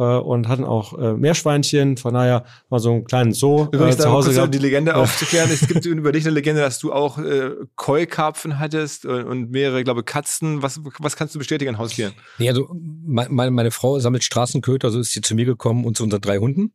äh, 0.00 0.18
und 0.18 0.48
hatten 0.48 0.64
auch 0.64 0.98
äh, 0.98 1.12
Meerschweinchen. 1.12 1.96
Von 1.96 2.14
daher 2.14 2.44
mal 2.70 2.80
so 2.80 2.90
einen 2.92 3.04
kleinen 3.04 3.32
Zoo 3.32 3.64
äh, 3.72 3.76
Übrigens, 3.76 3.96
äh, 3.96 4.02
zu 4.02 4.10
Hause 4.10 4.32
gehabt. 4.32 4.54
die 4.54 4.58
Legende 4.58 4.96
aufzuklären. 4.96 5.50
es 5.52 5.66
gibt 5.68 5.84
über 5.86 6.12
dich 6.12 6.24
eine 6.24 6.34
Legende, 6.34 6.62
dass 6.62 6.78
du 6.78 6.92
auch 6.92 7.18
äh, 7.18 7.50
Keukarpfen 7.76 8.58
hattest 8.58 9.04
und, 9.04 9.24
und 9.24 9.50
mehrere, 9.50 9.84
glaube 9.84 10.02
Katzen. 10.02 10.62
Was, 10.62 10.80
was 10.98 11.16
kannst 11.16 11.34
du 11.34 11.38
bestätigen 11.38 11.74
an 11.74 11.78
Haustieren? 11.78 12.14
Nee, 12.38 12.48
also 12.48 12.68
meine, 13.06 13.50
meine 13.50 13.70
Frau 13.70 13.98
sammelt 13.98 14.24
Straßenköter, 14.24 14.88
also 14.88 15.00
ist 15.00 15.12
sie 15.12 15.20
zu 15.20 15.34
mir 15.34 15.44
gekommen 15.44 15.84
und 15.84 15.96
zu 15.96 16.04
unseren 16.04 16.20
drei 16.20 16.38
Hunden. 16.38 16.72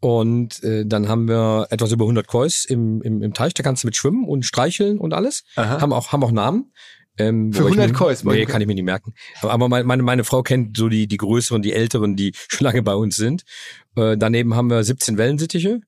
Und 0.00 0.64
äh, 0.64 0.84
dann 0.84 1.08
haben 1.08 1.28
wir 1.28 1.68
etwas 1.70 1.92
über 1.92 2.04
100 2.04 2.26
Kois 2.26 2.64
im, 2.66 3.02
im, 3.02 3.22
im 3.22 3.34
Teich, 3.34 3.54
da 3.54 3.62
kannst 3.62 3.84
du 3.84 3.86
mit 3.86 3.96
schwimmen 3.96 4.24
und 4.24 4.44
streicheln 4.44 4.98
und 4.98 5.14
alles. 5.14 5.44
Aha. 5.54 5.80
Haben 5.80 5.92
auch, 5.92 6.10
haben 6.10 6.24
auch 6.24 6.32
Namen. 6.32 6.72
Ähm, 7.18 7.52
Für 7.52 7.64
100 7.64 7.92
Coins? 7.92 8.24
Nee, 8.24 8.46
kann 8.46 8.60
ich 8.60 8.66
mir 8.66 8.74
nicht 8.74 8.84
merken. 8.84 9.14
Aber, 9.40 9.52
aber 9.52 9.68
meine, 9.68 9.84
meine, 9.84 10.02
meine 10.02 10.24
Frau 10.24 10.42
kennt 10.42 10.76
so 10.76 10.88
die, 10.88 11.06
die 11.06 11.16
größeren, 11.18 11.62
die 11.62 11.72
älteren, 11.72 12.16
die 12.16 12.32
schon 12.48 12.64
lange 12.64 12.82
bei 12.82 12.94
uns 12.94 13.16
sind. 13.16 13.42
Äh, 13.96 14.16
daneben 14.16 14.54
haben 14.54 14.70
wir 14.70 14.82
17 14.82 15.18
Wellensittiche 15.18 15.80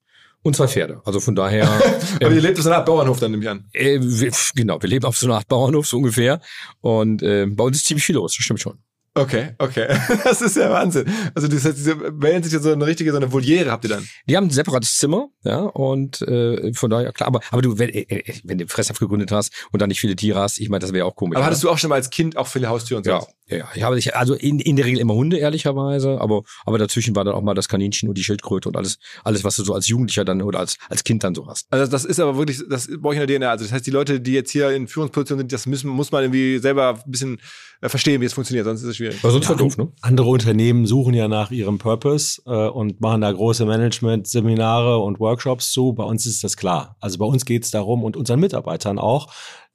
und 0.42 0.54
zwei 0.54 0.68
Pferde. 0.68 1.00
Also 1.04 1.20
von 1.20 1.34
daher. 1.34 1.64
aber 2.16 2.26
ähm, 2.26 2.34
ihr 2.34 2.42
lebt 2.42 2.58
auf 2.58 2.64
so 2.64 2.68
einer 2.68 2.78
Art 2.78 2.86
Bauernhof 2.86 3.18
dann, 3.20 3.30
nehme 3.30 3.42
ich 3.42 3.48
an. 3.48 3.64
Äh, 3.72 3.98
wir, 4.00 4.30
genau, 4.54 4.80
wir 4.80 4.88
leben 4.88 5.06
auf 5.06 5.16
so 5.16 5.26
einer 5.26 5.36
Art 5.36 5.48
Bauernhof, 5.48 5.86
so 5.86 5.96
ungefähr. 5.96 6.40
Und 6.80 7.22
äh, 7.22 7.46
bei 7.46 7.64
uns 7.64 7.78
ist 7.78 7.86
ziemlich 7.86 8.04
viel 8.04 8.16
los, 8.16 8.34
das 8.36 8.44
stimmt 8.44 8.60
schon. 8.60 8.78
Okay, 9.16 9.54
okay. 9.58 9.86
Das 10.24 10.42
ist 10.42 10.56
ja 10.56 10.70
Wahnsinn. 10.70 11.06
Also 11.34 11.46
das 11.46 11.64
heißt, 11.64 11.76
diese 11.76 12.00
wählen 12.20 12.42
sich 12.42 12.52
ja 12.52 12.58
so 12.58 12.72
eine 12.72 12.84
richtige, 12.84 13.12
so 13.12 13.16
eine 13.16 13.32
Voliere 13.32 13.70
habt 13.70 13.84
ihr 13.84 13.90
dann. 13.90 14.08
Die 14.28 14.36
haben 14.36 14.48
ein 14.48 14.50
separates 14.50 14.96
Zimmer, 14.96 15.28
ja, 15.44 15.60
und 15.60 16.20
äh, 16.22 16.72
von 16.74 16.90
daher, 16.90 17.12
klar, 17.12 17.28
aber, 17.28 17.40
aber 17.50 17.62
du, 17.62 17.78
wenn, 17.78 17.90
äh, 17.90 18.00
äh 18.08 18.34
wenn 18.42 18.58
du 18.58 18.66
Fresshaft 18.66 18.98
gegründet 18.98 19.30
hast 19.30 19.52
und 19.70 19.80
dann 19.80 19.88
nicht 19.88 20.00
viele 20.00 20.16
Tiere 20.16 20.40
hast, 20.40 20.58
ich 20.58 20.68
meine, 20.68 20.80
das 20.80 20.92
wäre 20.92 21.06
auch 21.06 21.14
komisch. 21.14 21.36
Aber 21.36 21.46
hattest 21.46 21.62
du 21.62 21.70
auch 21.70 21.78
schon 21.78 21.90
mal 21.90 21.96
als 21.96 22.10
Kind 22.10 22.36
auch 22.36 22.48
viele 22.48 22.68
Haustüren 22.68 22.98
und 22.98 23.04
so? 23.04 23.10
Ja, 23.10 23.26
ja, 23.46 23.68
ich 23.74 23.82
habe 23.82 23.98
ich, 23.98 24.16
also 24.16 24.34
in, 24.34 24.58
in 24.58 24.76
der 24.76 24.86
Regel 24.86 25.00
immer 25.00 25.14
Hunde, 25.14 25.36
ehrlicherweise, 25.36 26.20
aber, 26.20 26.42
aber 26.64 26.78
dazwischen 26.78 27.14
war 27.14 27.24
dann 27.24 27.34
auch 27.34 27.42
mal 27.42 27.54
das 27.54 27.68
Kaninchen 27.68 28.08
und 28.08 28.16
die 28.16 28.24
Schildkröte 28.24 28.68
und 28.68 28.76
alles, 28.76 28.98
alles, 29.22 29.44
was 29.44 29.56
du 29.56 29.64
so 29.64 29.74
als 29.74 29.86
Jugendlicher 29.86 30.24
dann 30.24 30.40
oder 30.40 30.60
als, 30.60 30.78
als 30.88 31.04
Kind 31.04 31.22
dann 31.24 31.34
so 31.34 31.46
hast. 31.46 31.66
Also 31.70 31.90
das 31.90 32.04
ist 32.04 32.18
aber 32.20 32.38
wirklich, 32.38 32.62
das 32.68 32.88
brauche 32.98 33.14
ich 33.14 33.20
in 33.20 33.26
der 33.26 33.38
DNA. 33.38 33.50
Also 33.50 33.64
das 33.64 33.72
heißt, 33.72 33.86
die 33.86 33.90
Leute, 33.90 34.20
die 34.20 34.32
jetzt 34.32 34.50
hier 34.50 34.70
in 34.70 34.88
Führungspositionen 34.88 35.42
sind, 35.42 35.52
das 35.52 35.66
müssen, 35.66 35.90
muss 35.90 36.10
man 36.10 36.24
irgendwie 36.24 36.58
selber 36.58 36.98
ein 37.04 37.10
bisschen 37.10 37.38
äh, 37.82 37.90
verstehen, 37.90 38.22
wie 38.22 38.24
es 38.24 38.32
funktioniert, 38.32 38.64
sonst 38.64 38.82
ist 38.82 38.88
es 38.88 38.96
schwierig. 38.96 39.03
Aber 39.22 39.32
sonst 39.32 39.48
ja, 39.48 39.54
doof, 39.54 39.76
ne? 39.76 39.88
Andere 40.00 40.28
Unternehmen 40.28 40.86
suchen 40.86 41.14
ja 41.14 41.28
nach 41.28 41.50
ihrem 41.50 41.78
Purpose 41.78 42.42
äh, 42.46 42.68
und 42.68 43.00
machen 43.00 43.20
da 43.20 43.32
große 43.32 43.66
Management-Seminare 43.66 44.98
und 44.98 45.20
Workshops 45.20 45.72
zu. 45.72 45.92
Bei 45.92 46.04
uns 46.04 46.26
ist 46.26 46.44
das 46.44 46.56
klar. 46.56 46.96
Also 47.00 47.18
bei 47.18 47.26
uns 47.26 47.44
geht 47.44 47.64
es 47.64 47.70
darum 47.70 48.04
und 48.04 48.16
unseren 48.16 48.40
Mitarbeitern 48.40 48.98
auch, 48.98 49.28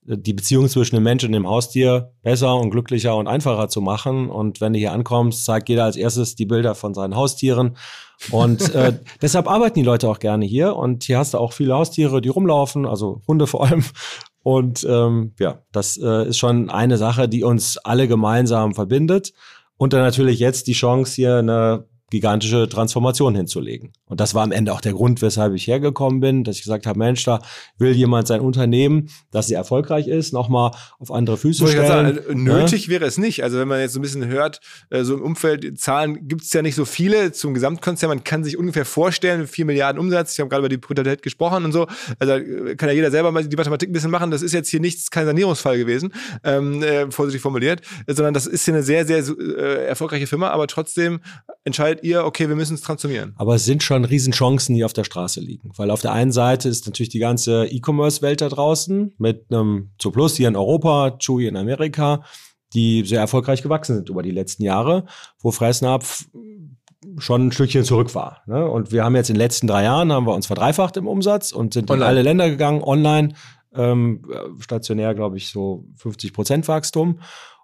die 0.05 0.33
Beziehung 0.33 0.67
zwischen 0.69 0.95
dem 0.95 1.03
Mensch 1.03 1.23
und 1.23 1.33
dem 1.33 1.47
Haustier 1.47 2.13
besser 2.23 2.55
und 2.55 2.71
glücklicher 2.71 3.15
und 3.15 3.27
einfacher 3.27 3.69
zu 3.69 3.81
machen. 3.81 4.29
Und 4.29 4.59
wenn 4.61 4.73
du 4.73 4.79
hier 4.79 4.91
ankommst, 4.91 5.45
zeigt 5.45 5.69
jeder 5.69 5.83
als 5.83 5.97
erstes 5.97 6.35
die 6.35 6.45
Bilder 6.45 6.73
von 6.73 6.93
seinen 6.93 7.15
Haustieren. 7.15 7.77
Und 8.31 8.73
äh, 8.73 8.97
deshalb 9.21 9.47
arbeiten 9.47 9.79
die 9.79 9.85
Leute 9.85 10.09
auch 10.09 10.19
gerne 10.19 10.45
hier. 10.45 10.75
Und 10.75 11.03
hier 11.03 11.19
hast 11.19 11.33
du 11.33 11.37
auch 11.37 11.53
viele 11.53 11.75
Haustiere, 11.75 12.21
die 12.21 12.29
rumlaufen, 12.29 12.85
also 12.85 13.21
Hunde 13.27 13.45
vor 13.45 13.67
allem. 13.67 13.83
Und 14.41 14.85
ähm, 14.89 15.33
ja, 15.39 15.61
das 15.71 15.97
äh, 15.97 16.29
ist 16.29 16.37
schon 16.37 16.69
eine 16.69 16.97
Sache, 16.97 17.27
die 17.27 17.43
uns 17.43 17.77
alle 17.77 18.07
gemeinsam 18.07 18.73
verbindet. 18.73 19.33
Und 19.77 19.93
dann 19.93 20.01
natürlich 20.01 20.39
jetzt 20.39 20.67
die 20.67 20.73
Chance, 20.73 21.15
hier 21.15 21.37
eine 21.37 21.85
gigantische 22.09 22.67
Transformation 22.67 23.35
hinzulegen. 23.35 23.91
Und 24.05 24.19
das 24.19 24.33
war 24.33 24.43
am 24.43 24.51
Ende 24.51 24.73
auch 24.73 24.81
der 24.81 24.93
Grund, 24.93 25.21
weshalb 25.21 25.53
ich 25.53 25.67
hergekommen 25.67 26.19
bin, 26.19 26.43
dass 26.43 26.57
ich 26.57 26.63
gesagt 26.63 26.87
habe, 26.87 26.97
Mensch, 26.97 27.23
da 27.23 27.41
will 27.77 27.91
jemand 27.91 28.27
sein 28.27 28.41
Unternehmen, 28.41 29.09
das 29.31 29.47
sehr 29.47 29.57
erfolgreich 29.57 30.07
ist, 30.07 30.33
nochmal 30.33 30.71
auf 30.99 31.11
andere 31.11 31.37
Füße 31.37 31.63
Muss 31.63 31.71
stellen. 31.71 31.87
Sagen, 31.87 32.17
also 32.17 32.33
nötig 32.33 32.85
ja? 32.85 32.91
wäre 32.91 33.05
es 33.05 33.17
nicht. 33.17 33.43
Also 33.43 33.59
wenn 33.59 33.67
man 33.67 33.79
jetzt 33.79 33.93
so 33.93 33.99
ein 33.99 34.01
bisschen 34.01 34.25
hört, 34.25 34.61
äh, 34.89 35.03
so 35.03 35.15
im 35.15 35.21
Umfeld, 35.21 35.79
Zahlen 35.79 36.27
gibt 36.27 36.41
es 36.43 36.53
ja 36.53 36.61
nicht 36.61 36.75
so 36.75 36.85
viele 36.85 37.31
zum 37.31 37.53
Gesamtkonzern. 37.53 38.09
Man 38.09 38.23
kann 38.23 38.43
sich 38.43 38.57
ungefähr 38.57 38.85
vorstellen, 38.85 39.47
vier 39.47 39.65
Milliarden 39.65 39.99
Umsatz. 39.99 40.33
Ich 40.33 40.39
habe 40.39 40.49
gerade 40.49 40.61
über 40.61 40.69
die 40.69 40.77
Brutalität 40.77 41.21
gesprochen 41.21 41.65
und 41.65 41.71
so. 41.71 41.87
Also 42.17 42.33
äh, 42.33 42.75
kann 42.75 42.89
ja 42.89 42.95
jeder 42.95 43.11
selber 43.11 43.31
mal 43.31 43.45
die 43.45 43.55
Mathematik 43.55 43.89
ein 43.89 43.93
bisschen 43.93 44.11
machen. 44.11 44.31
Das 44.31 44.41
ist 44.41 44.53
jetzt 44.53 44.69
hier 44.69 44.79
nichts, 44.79 45.11
kein 45.11 45.25
Sanierungsfall 45.25 45.77
gewesen, 45.77 46.13
ähm, 46.43 46.81
äh, 46.83 47.11
vorsichtig 47.11 47.41
formuliert, 47.41 47.81
sondern 48.07 48.33
das 48.33 48.47
ist 48.47 48.65
hier 48.65 48.73
eine 48.73 48.83
sehr, 48.83 49.05
sehr 49.05 49.19
äh, 49.19 49.85
erfolgreiche 49.85 50.27
Firma, 50.27 50.49
aber 50.49 50.67
trotzdem 50.67 51.19
entscheidet 51.63 51.98
entscheidet 51.99 52.03
ihr, 52.03 52.25
okay, 52.25 52.47
wir 52.47 52.55
müssen 52.55 52.75
es 52.75 52.81
transformieren? 52.81 53.33
Aber 53.37 53.55
es 53.55 53.65
sind 53.65 53.83
schon 53.83 54.05
Riesenchancen, 54.05 54.75
die 54.75 54.83
auf 54.83 54.93
der 54.93 55.03
Straße 55.03 55.39
liegen. 55.39 55.71
Weil 55.75 55.91
auf 55.91 56.01
der 56.01 56.13
einen 56.13 56.31
Seite 56.31 56.69
ist 56.69 56.85
natürlich 56.85 57.09
die 57.09 57.19
ganze 57.19 57.65
E-Commerce-Welt 57.65 58.41
da 58.41 58.49
draußen 58.49 59.13
mit 59.17 59.45
einem 59.51 59.91
Zooplus 59.97 60.35
hier 60.35 60.47
in 60.47 60.55
Europa, 60.55 61.17
Chewy 61.19 61.47
in 61.47 61.57
Amerika, 61.57 62.23
die 62.73 63.03
sehr 63.05 63.19
erfolgreich 63.19 63.61
gewachsen 63.61 63.95
sind 63.95 64.09
über 64.09 64.21
die 64.21 64.31
letzten 64.31 64.63
Jahre, 64.63 65.05
wo 65.39 65.51
Fressnapf 65.51 66.27
schon 67.17 67.47
ein 67.47 67.51
Stückchen 67.51 67.83
zurück 67.83 68.13
war. 68.13 68.43
Ne? 68.45 68.67
Und 68.69 68.91
wir 68.91 69.03
haben 69.03 69.15
jetzt 69.15 69.29
in 69.29 69.35
den 69.35 69.41
letzten 69.41 69.67
drei 69.67 69.83
Jahren 69.83 70.11
haben 70.11 70.27
wir 70.27 70.35
uns 70.35 70.47
verdreifacht 70.47 70.97
im 70.97 71.07
Umsatz 71.07 71.51
und 71.51 71.73
sind 71.73 71.89
online. 71.89 72.05
in 72.05 72.09
alle 72.09 72.21
Länder 72.21 72.49
gegangen, 72.49 72.83
online, 72.83 73.33
ähm, 73.73 74.25
stationär, 74.59 75.15
glaube 75.15 75.37
ich, 75.37 75.49
so 75.49 75.85
50 75.95 76.33
Prozent 76.33 76.67
Wachstum 76.67 77.19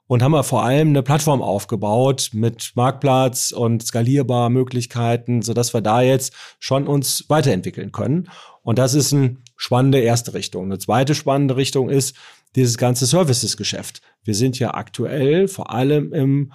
und 0.07 0.21
haben 0.21 0.33
wir 0.33 0.43
vor 0.43 0.63
allem 0.63 0.89
eine 0.89 1.03
Plattform 1.03 1.41
aufgebaut 1.41 2.29
mit 2.33 2.71
Marktplatz 2.75 3.51
und 3.51 3.83
skalierbar 3.83 4.49
Möglichkeiten, 4.49 5.41
sodass 5.41 5.73
wir 5.73 5.81
da 5.81 6.01
jetzt 6.01 6.33
schon 6.59 6.87
uns 6.87 7.25
weiterentwickeln 7.27 7.91
können. 7.91 8.29
Und 8.61 8.77
das 8.77 8.93
ist 8.93 9.13
eine 9.13 9.37
spannende 9.57 9.99
erste 9.99 10.33
Richtung. 10.33 10.65
Eine 10.65 10.79
zweite 10.79 11.15
spannende 11.15 11.55
Richtung 11.55 11.89
ist, 11.89 12.15
dieses 12.55 12.77
ganze 12.77 13.05
Services-Geschäft. 13.05 14.01
Wir 14.23 14.35
sind 14.35 14.59
ja 14.59 14.73
aktuell 14.73 15.47
vor 15.47 15.71
allem 15.71 16.13
im 16.13 16.53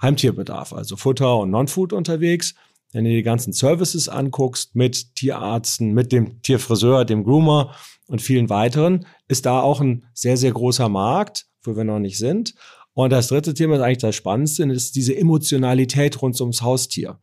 Heimtierbedarf, 0.00 0.72
also 0.72 0.96
Futter 0.96 1.38
und 1.38 1.50
Non-Food 1.50 1.92
unterwegs. 1.92 2.54
Wenn 2.92 3.04
du 3.04 3.10
die 3.10 3.22
ganzen 3.22 3.52
Services 3.52 4.08
anguckst 4.08 4.74
mit 4.74 5.16
Tierarzten, 5.16 5.92
mit 5.92 6.12
dem 6.12 6.40
Tierfriseur, 6.42 7.04
dem 7.04 7.24
Groomer 7.24 7.74
und 8.06 8.22
vielen 8.22 8.48
weiteren, 8.48 9.06
ist 9.28 9.46
da 9.46 9.60
auch 9.60 9.80
ein 9.80 10.06
sehr, 10.14 10.36
sehr 10.36 10.52
großer 10.52 10.88
Markt, 10.88 11.46
wo 11.62 11.76
wir 11.76 11.84
noch 11.84 11.98
nicht 11.98 12.18
sind. 12.18 12.54
Und 12.94 13.10
das 13.10 13.28
dritte 13.28 13.54
Thema 13.54 13.76
ist 13.76 13.82
eigentlich 13.82 13.98
das 13.98 14.16
Spannendste, 14.16 14.64
ist 14.64 14.96
diese 14.96 15.16
Emotionalität 15.16 16.22
rund 16.22 16.40
ums 16.40 16.62
Haustier. 16.62 17.18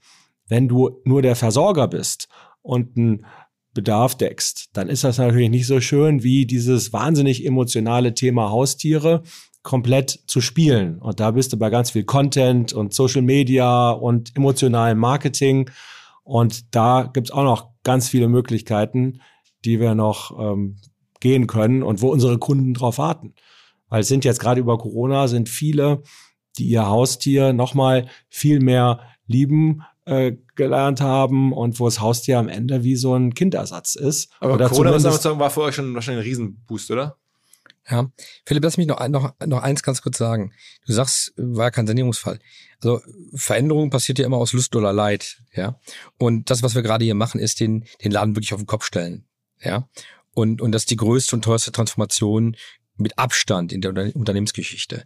Wenn 0.47 0.67
du 0.67 1.01
nur 1.05 1.21
der 1.21 1.35
Versorger 1.35 1.87
bist 1.87 2.27
und 2.61 2.97
einen 2.97 3.25
Bedarf 3.73 4.15
deckst, 4.15 4.69
dann 4.73 4.89
ist 4.89 5.05
das 5.05 5.17
natürlich 5.17 5.49
nicht 5.49 5.65
so 5.65 5.79
schön 5.79 6.23
wie 6.23 6.45
dieses 6.45 6.91
wahnsinnig 6.91 7.45
emotionale 7.45 8.13
Thema 8.13 8.49
Haustiere 8.49 9.23
komplett 9.63 10.19
zu 10.27 10.41
spielen. 10.41 10.99
Und 10.99 11.19
da 11.19 11.31
bist 11.31 11.53
du 11.53 11.57
bei 11.57 11.69
ganz 11.69 11.91
viel 11.91 12.03
Content 12.03 12.73
und 12.73 12.93
Social 12.93 13.21
Media 13.21 13.91
und 13.91 14.35
emotionalem 14.35 14.97
Marketing. 14.97 15.69
Und 16.23 16.75
da 16.75 17.09
gibt's 17.13 17.31
auch 17.31 17.43
noch 17.43 17.69
ganz 17.83 18.09
viele 18.09 18.27
Möglichkeiten, 18.27 19.21
die 19.63 19.79
wir 19.79 19.95
noch 19.95 20.37
ähm, 20.37 20.77
gehen 21.19 21.47
können 21.47 21.83
und 21.83 22.01
wo 22.01 22.09
unsere 22.09 22.39
Kunden 22.39 22.73
drauf 22.73 22.97
warten. 22.97 23.35
Weil 23.91 24.01
es 24.01 24.07
sind 24.07 24.25
jetzt 24.25 24.39
gerade 24.39 24.61
über 24.61 24.77
Corona 24.77 25.27
sind 25.27 25.49
viele, 25.49 26.01
die 26.57 26.67
ihr 26.67 26.87
Haustier 26.87 27.53
nochmal 27.53 28.07
viel 28.29 28.61
mehr 28.61 29.01
lieben 29.27 29.83
äh, 30.05 30.37
gelernt 30.55 31.01
haben 31.01 31.51
und 31.51 31.79
wo 31.79 31.85
das 31.85 31.99
Haustier 31.99 32.39
am 32.39 32.47
Ende 32.47 32.83
wie 32.83 32.95
so 32.95 33.13
ein 33.13 33.33
Kindersatz 33.33 33.95
ist. 33.95 34.31
Aber 34.39 34.53
oder 34.53 34.69
Corona 34.69 34.97
sagen, 34.97 35.39
war 35.39 35.49
für 35.49 35.61
euch 35.61 35.75
schon 35.75 35.93
wahrscheinlich 35.93 36.23
ein 36.23 36.29
Riesenboost, 36.29 36.89
oder? 36.89 37.17
Ja, 37.89 38.09
Philipp, 38.45 38.63
lass 38.63 38.77
mich 38.77 38.87
noch, 38.87 39.05
noch, 39.09 39.33
noch 39.45 39.61
eins 39.61 39.83
ganz 39.83 40.01
kurz 40.01 40.17
sagen. 40.17 40.53
Du 40.85 40.93
sagst, 40.93 41.33
war 41.35 41.65
ja 41.65 41.71
kein 41.71 41.87
Sanierungsfall. 41.87 42.39
Also 42.81 43.01
Veränderung 43.35 43.89
passiert 43.89 44.19
ja 44.19 44.25
immer 44.25 44.37
aus 44.37 44.53
Lust 44.53 44.73
oder 44.75 44.93
Leid, 44.93 45.41
ja. 45.53 45.79
Und 46.17 46.49
das, 46.49 46.63
was 46.63 46.75
wir 46.75 46.81
gerade 46.81 47.03
hier 47.03 47.15
machen, 47.15 47.41
ist 47.41 47.59
den, 47.59 47.85
den 48.03 48.11
Laden 48.11 48.35
wirklich 48.37 48.53
auf 48.53 48.61
den 48.61 48.67
Kopf 48.67 48.85
stellen, 48.85 49.25
ja. 49.59 49.89
Und, 50.33 50.61
und 50.61 50.71
das 50.71 50.83
ist 50.83 50.91
die 50.91 50.95
größte 50.95 51.35
und 51.35 51.43
teuerste 51.43 51.73
Transformation 51.73 52.55
mit 53.01 53.17
Abstand 53.17 53.73
in 53.73 53.81
der 53.81 54.15
Unternehmensgeschichte. 54.15 55.05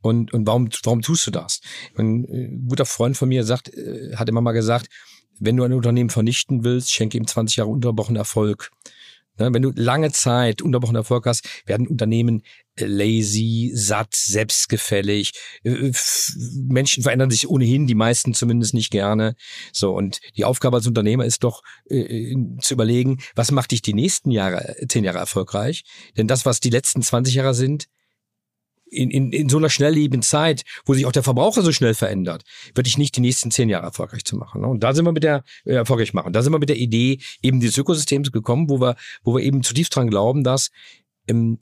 Und, 0.00 0.32
und 0.32 0.46
warum, 0.46 0.68
warum 0.82 1.02
tust 1.02 1.26
du 1.26 1.30
das? 1.30 1.60
Ein 1.96 2.24
äh, 2.24 2.48
guter 2.68 2.84
Freund 2.84 3.16
von 3.16 3.28
mir 3.28 3.44
sagt, 3.44 3.72
äh, 3.72 4.16
hat 4.16 4.28
immer 4.28 4.40
mal 4.40 4.52
gesagt, 4.52 4.88
wenn 5.38 5.56
du 5.56 5.64
ein 5.64 5.72
Unternehmen 5.72 6.10
vernichten 6.10 6.64
willst, 6.64 6.92
schenke 6.92 7.16
ihm 7.16 7.26
20 7.26 7.56
Jahre 7.56 7.70
unterbrochenen 7.70 8.16
Erfolg. 8.16 8.70
Ne, 9.38 9.52
wenn 9.52 9.62
du 9.62 9.72
lange 9.74 10.12
Zeit 10.12 10.62
unterbrochenen 10.62 11.00
Erfolg 11.00 11.26
hast, 11.26 11.48
werden 11.66 11.88
Unternehmen 11.88 12.42
lazy, 12.80 13.72
satt, 13.74 14.14
selbstgefällig. 14.14 15.32
Menschen 15.62 17.02
verändern 17.02 17.30
sich 17.30 17.48
ohnehin, 17.48 17.86
die 17.86 17.94
meisten 17.94 18.34
zumindest 18.34 18.74
nicht 18.74 18.90
gerne. 18.90 19.34
So, 19.72 19.94
und 19.94 20.20
die 20.36 20.44
Aufgabe 20.44 20.76
als 20.76 20.86
Unternehmer 20.86 21.24
ist 21.24 21.44
doch 21.44 21.62
äh, 21.88 22.34
zu 22.60 22.74
überlegen, 22.74 23.18
was 23.34 23.50
macht 23.50 23.70
dich 23.70 23.82
die 23.82 23.94
nächsten 23.94 24.30
Jahre, 24.30 24.76
zehn 24.88 25.04
Jahre 25.04 25.18
erfolgreich? 25.18 25.84
Denn 26.16 26.26
das, 26.26 26.46
was 26.46 26.60
die 26.60 26.70
letzten 26.70 27.02
20 27.02 27.34
Jahre 27.34 27.54
sind, 27.54 27.88
in, 28.94 29.10
in, 29.10 29.32
in 29.32 29.48
so 29.48 29.58
einer 29.58 29.70
schnelllebigen 29.70 30.22
Zeit, 30.22 30.62
wo 30.84 30.94
sich 30.94 31.06
auch 31.06 31.12
der 31.12 31.22
Verbraucher 31.22 31.62
so 31.62 31.72
schnell 31.72 31.94
verändert, 31.94 32.44
würde 32.74 32.88
ich 32.88 32.98
nicht 32.98 33.16
die 33.16 33.20
nächsten 33.20 33.50
zehn 33.50 33.68
Jahre 33.68 33.86
erfolgreich 33.86 34.24
zu 34.24 34.36
machen. 34.36 34.60
Ne? 34.60 34.68
Und 34.68 34.82
da 34.82 34.94
sind 34.94 35.04
wir 35.04 35.12
mit 35.12 35.24
der 35.24 35.42
äh, 35.64 35.74
erfolgreich 35.74 36.14
machen. 36.14 36.32
Da 36.32 36.42
sind 36.42 36.52
wir 36.52 36.58
mit 36.58 36.68
der 36.68 36.76
Idee 36.76 37.18
eben 37.42 37.60
dieses 37.60 37.78
Ökosystems 37.78 38.32
gekommen, 38.32 38.68
wo 38.68 38.80
wir, 38.80 38.96
wo 39.22 39.34
wir 39.34 39.42
eben 39.42 39.62
zutiefst 39.62 39.94
dran 39.96 40.08
glauben, 40.08 40.44
dass 40.44 40.70
ähm, 41.26 41.58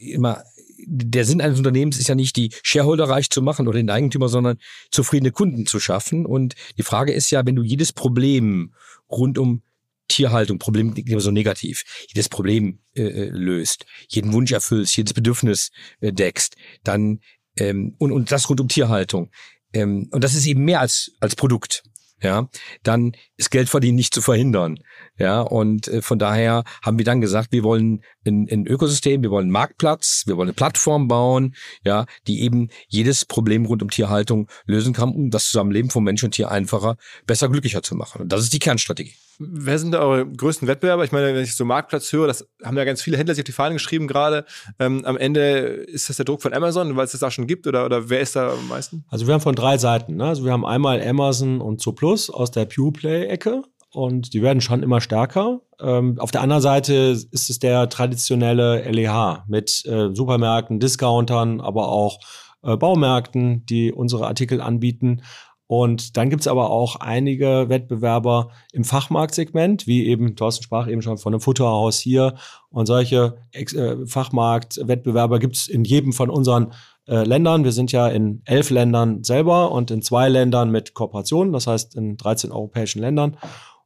immer 0.00 0.42
der 0.86 1.24
Sinn 1.24 1.40
eines 1.40 1.58
Unternehmens 1.58 1.98
ist 1.98 2.08
ja 2.08 2.14
nicht, 2.14 2.36
die 2.36 2.50
Shareholder 2.62 3.08
reich 3.08 3.30
zu 3.30 3.42
machen 3.42 3.68
oder 3.68 3.78
den 3.78 3.90
Eigentümer, 3.90 4.28
sondern 4.28 4.58
zufriedene 4.90 5.32
Kunden 5.32 5.66
zu 5.66 5.80
schaffen. 5.80 6.24
Und 6.24 6.54
die 6.78 6.82
Frage 6.82 7.12
ist 7.12 7.30
ja, 7.30 7.44
wenn 7.44 7.56
du 7.56 7.62
jedes 7.62 7.92
Problem 7.92 8.72
rund 9.10 9.38
um 9.38 9.62
Tierhaltung, 10.08 10.58
Problem 10.58 10.94
so 11.18 11.30
negativ, 11.30 11.84
jedes 12.08 12.28
Problem 12.28 12.78
äh, 12.94 13.02
äh, 13.02 13.28
löst, 13.28 13.84
jeden 14.08 14.32
Wunsch 14.32 14.52
erfüllst, 14.52 14.96
jedes 14.96 15.12
Bedürfnis 15.12 15.70
äh, 16.00 16.12
deckst, 16.12 16.56
dann 16.82 17.20
ähm, 17.56 17.94
und, 17.98 18.12
und 18.12 18.32
das 18.32 18.48
rund 18.48 18.60
um 18.60 18.68
Tierhaltung. 18.68 19.30
Ähm, 19.74 20.08
und 20.10 20.24
das 20.24 20.34
ist 20.34 20.46
eben 20.46 20.64
mehr 20.64 20.80
als, 20.80 21.12
als 21.20 21.36
Produkt 21.36 21.82
ja, 22.22 22.48
dann 22.82 23.12
ist 23.36 23.50
Geldverdienen 23.50 23.96
nicht 23.96 24.14
zu 24.14 24.22
verhindern. 24.22 24.78
Ja, 25.18 25.40
und 25.40 25.88
äh, 25.88 26.02
von 26.02 26.18
daher 26.18 26.64
haben 26.82 26.98
wir 26.98 27.04
dann 27.04 27.20
gesagt, 27.20 27.52
wir 27.52 27.62
wollen 27.62 28.02
ein, 28.26 28.48
ein 28.50 28.66
Ökosystem, 28.66 29.22
wir 29.22 29.30
wollen 29.30 29.44
einen 29.44 29.52
Marktplatz, 29.52 30.24
wir 30.26 30.36
wollen 30.36 30.48
eine 30.48 30.54
Plattform 30.54 31.08
bauen, 31.08 31.54
ja, 31.84 32.06
die 32.26 32.42
eben 32.42 32.68
jedes 32.88 33.24
Problem 33.24 33.66
rund 33.66 33.82
um 33.82 33.90
Tierhaltung 33.90 34.48
lösen 34.66 34.92
kann, 34.92 35.10
um 35.10 35.30
das 35.30 35.46
Zusammenleben 35.46 35.90
von 35.90 36.04
Mensch 36.04 36.22
und 36.24 36.32
Tier 36.32 36.50
einfacher, 36.50 36.96
besser, 37.26 37.48
glücklicher 37.48 37.82
zu 37.82 37.94
machen. 37.94 38.22
Und 38.22 38.32
das 38.32 38.42
ist 38.42 38.52
die 38.52 38.58
Kernstrategie. 38.58 39.14
Wer 39.38 39.78
sind 39.78 39.92
da 39.92 40.00
eure 40.00 40.26
größten 40.26 40.66
Wettbewerber? 40.66 41.04
Ich 41.04 41.12
meine, 41.12 41.32
wenn 41.32 41.42
ich 41.42 41.54
so 41.54 41.64
Marktplatz 41.64 42.12
höre, 42.12 42.26
das 42.26 42.48
haben 42.64 42.76
ja 42.76 42.84
ganz 42.84 43.02
viele 43.02 43.16
Händler 43.16 43.34
sich 43.34 43.42
auf 43.42 43.46
die 43.46 43.52
Fahnen 43.52 43.74
geschrieben 43.74 44.08
gerade. 44.08 44.44
Ähm, 44.80 45.04
am 45.04 45.16
Ende 45.16 45.40
ist 45.40 46.08
das 46.08 46.16
der 46.16 46.24
Druck 46.24 46.42
von 46.42 46.52
Amazon, 46.52 46.96
weil 46.96 47.04
es 47.04 47.12
das 47.12 47.22
auch 47.22 47.30
schon 47.30 47.46
gibt 47.46 47.66
oder, 47.66 47.84
oder 47.84 48.10
wer 48.10 48.20
ist 48.20 48.34
da 48.34 48.52
am 48.52 48.68
meisten? 48.68 49.04
Also 49.08 49.26
wir 49.26 49.34
haben 49.34 49.40
von 49.40 49.54
drei 49.54 49.78
Seiten. 49.78 50.16
Ne? 50.16 50.26
Also 50.26 50.44
wir 50.44 50.52
haben 50.52 50.66
einmal 50.66 51.00
Amazon 51.00 51.60
und 51.60 51.80
Zooplus 51.80 52.30
aus 52.30 52.50
der 52.50 52.64
Pure 52.64 52.92
Play-Ecke 52.92 53.62
und 53.92 54.34
die 54.34 54.42
werden 54.42 54.60
schon 54.60 54.82
immer 54.82 55.00
stärker. 55.00 55.60
Ähm, 55.80 56.18
auf 56.18 56.30
der 56.30 56.42
anderen 56.42 56.62
Seite 56.62 56.94
ist 57.30 57.48
es 57.48 57.58
der 57.58 57.88
traditionelle 57.88 58.82
LEH 58.90 59.44
mit 59.46 59.84
äh, 59.86 60.14
Supermärkten, 60.14 60.80
Discountern, 60.80 61.60
aber 61.60 61.88
auch 61.88 62.18
äh, 62.62 62.76
Baumärkten, 62.76 63.64
die 63.66 63.92
unsere 63.92 64.26
Artikel 64.26 64.60
anbieten. 64.60 65.22
Und 65.68 66.16
dann 66.16 66.30
gibt's 66.30 66.48
aber 66.48 66.70
auch 66.70 66.96
einige 66.96 67.66
Wettbewerber 67.68 68.48
im 68.72 68.84
Fachmarktsegment, 68.84 69.86
wie 69.86 70.06
eben, 70.06 70.34
Thorsten 70.34 70.64
sprach 70.64 70.88
eben 70.88 71.02
schon 71.02 71.18
von 71.18 71.34
einem 71.34 71.42
Futterhaus 71.42 72.00
hier. 72.00 72.36
Und 72.70 72.86
solche 72.86 73.36
äh, 73.52 74.06
Fachmarktwettbewerber 74.06 75.38
gibt's 75.38 75.68
in 75.68 75.84
jedem 75.84 76.14
von 76.14 76.30
unseren 76.30 76.72
äh, 77.06 77.22
Ländern. 77.22 77.64
Wir 77.64 77.72
sind 77.72 77.92
ja 77.92 78.08
in 78.08 78.40
elf 78.46 78.70
Ländern 78.70 79.22
selber 79.22 79.70
und 79.70 79.90
in 79.90 80.00
zwei 80.00 80.30
Ländern 80.30 80.70
mit 80.70 80.94
Kooperationen, 80.94 81.52
das 81.52 81.66
heißt 81.66 81.96
in 81.96 82.16
13 82.16 82.50
europäischen 82.50 83.00
Ländern. 83.00 83.36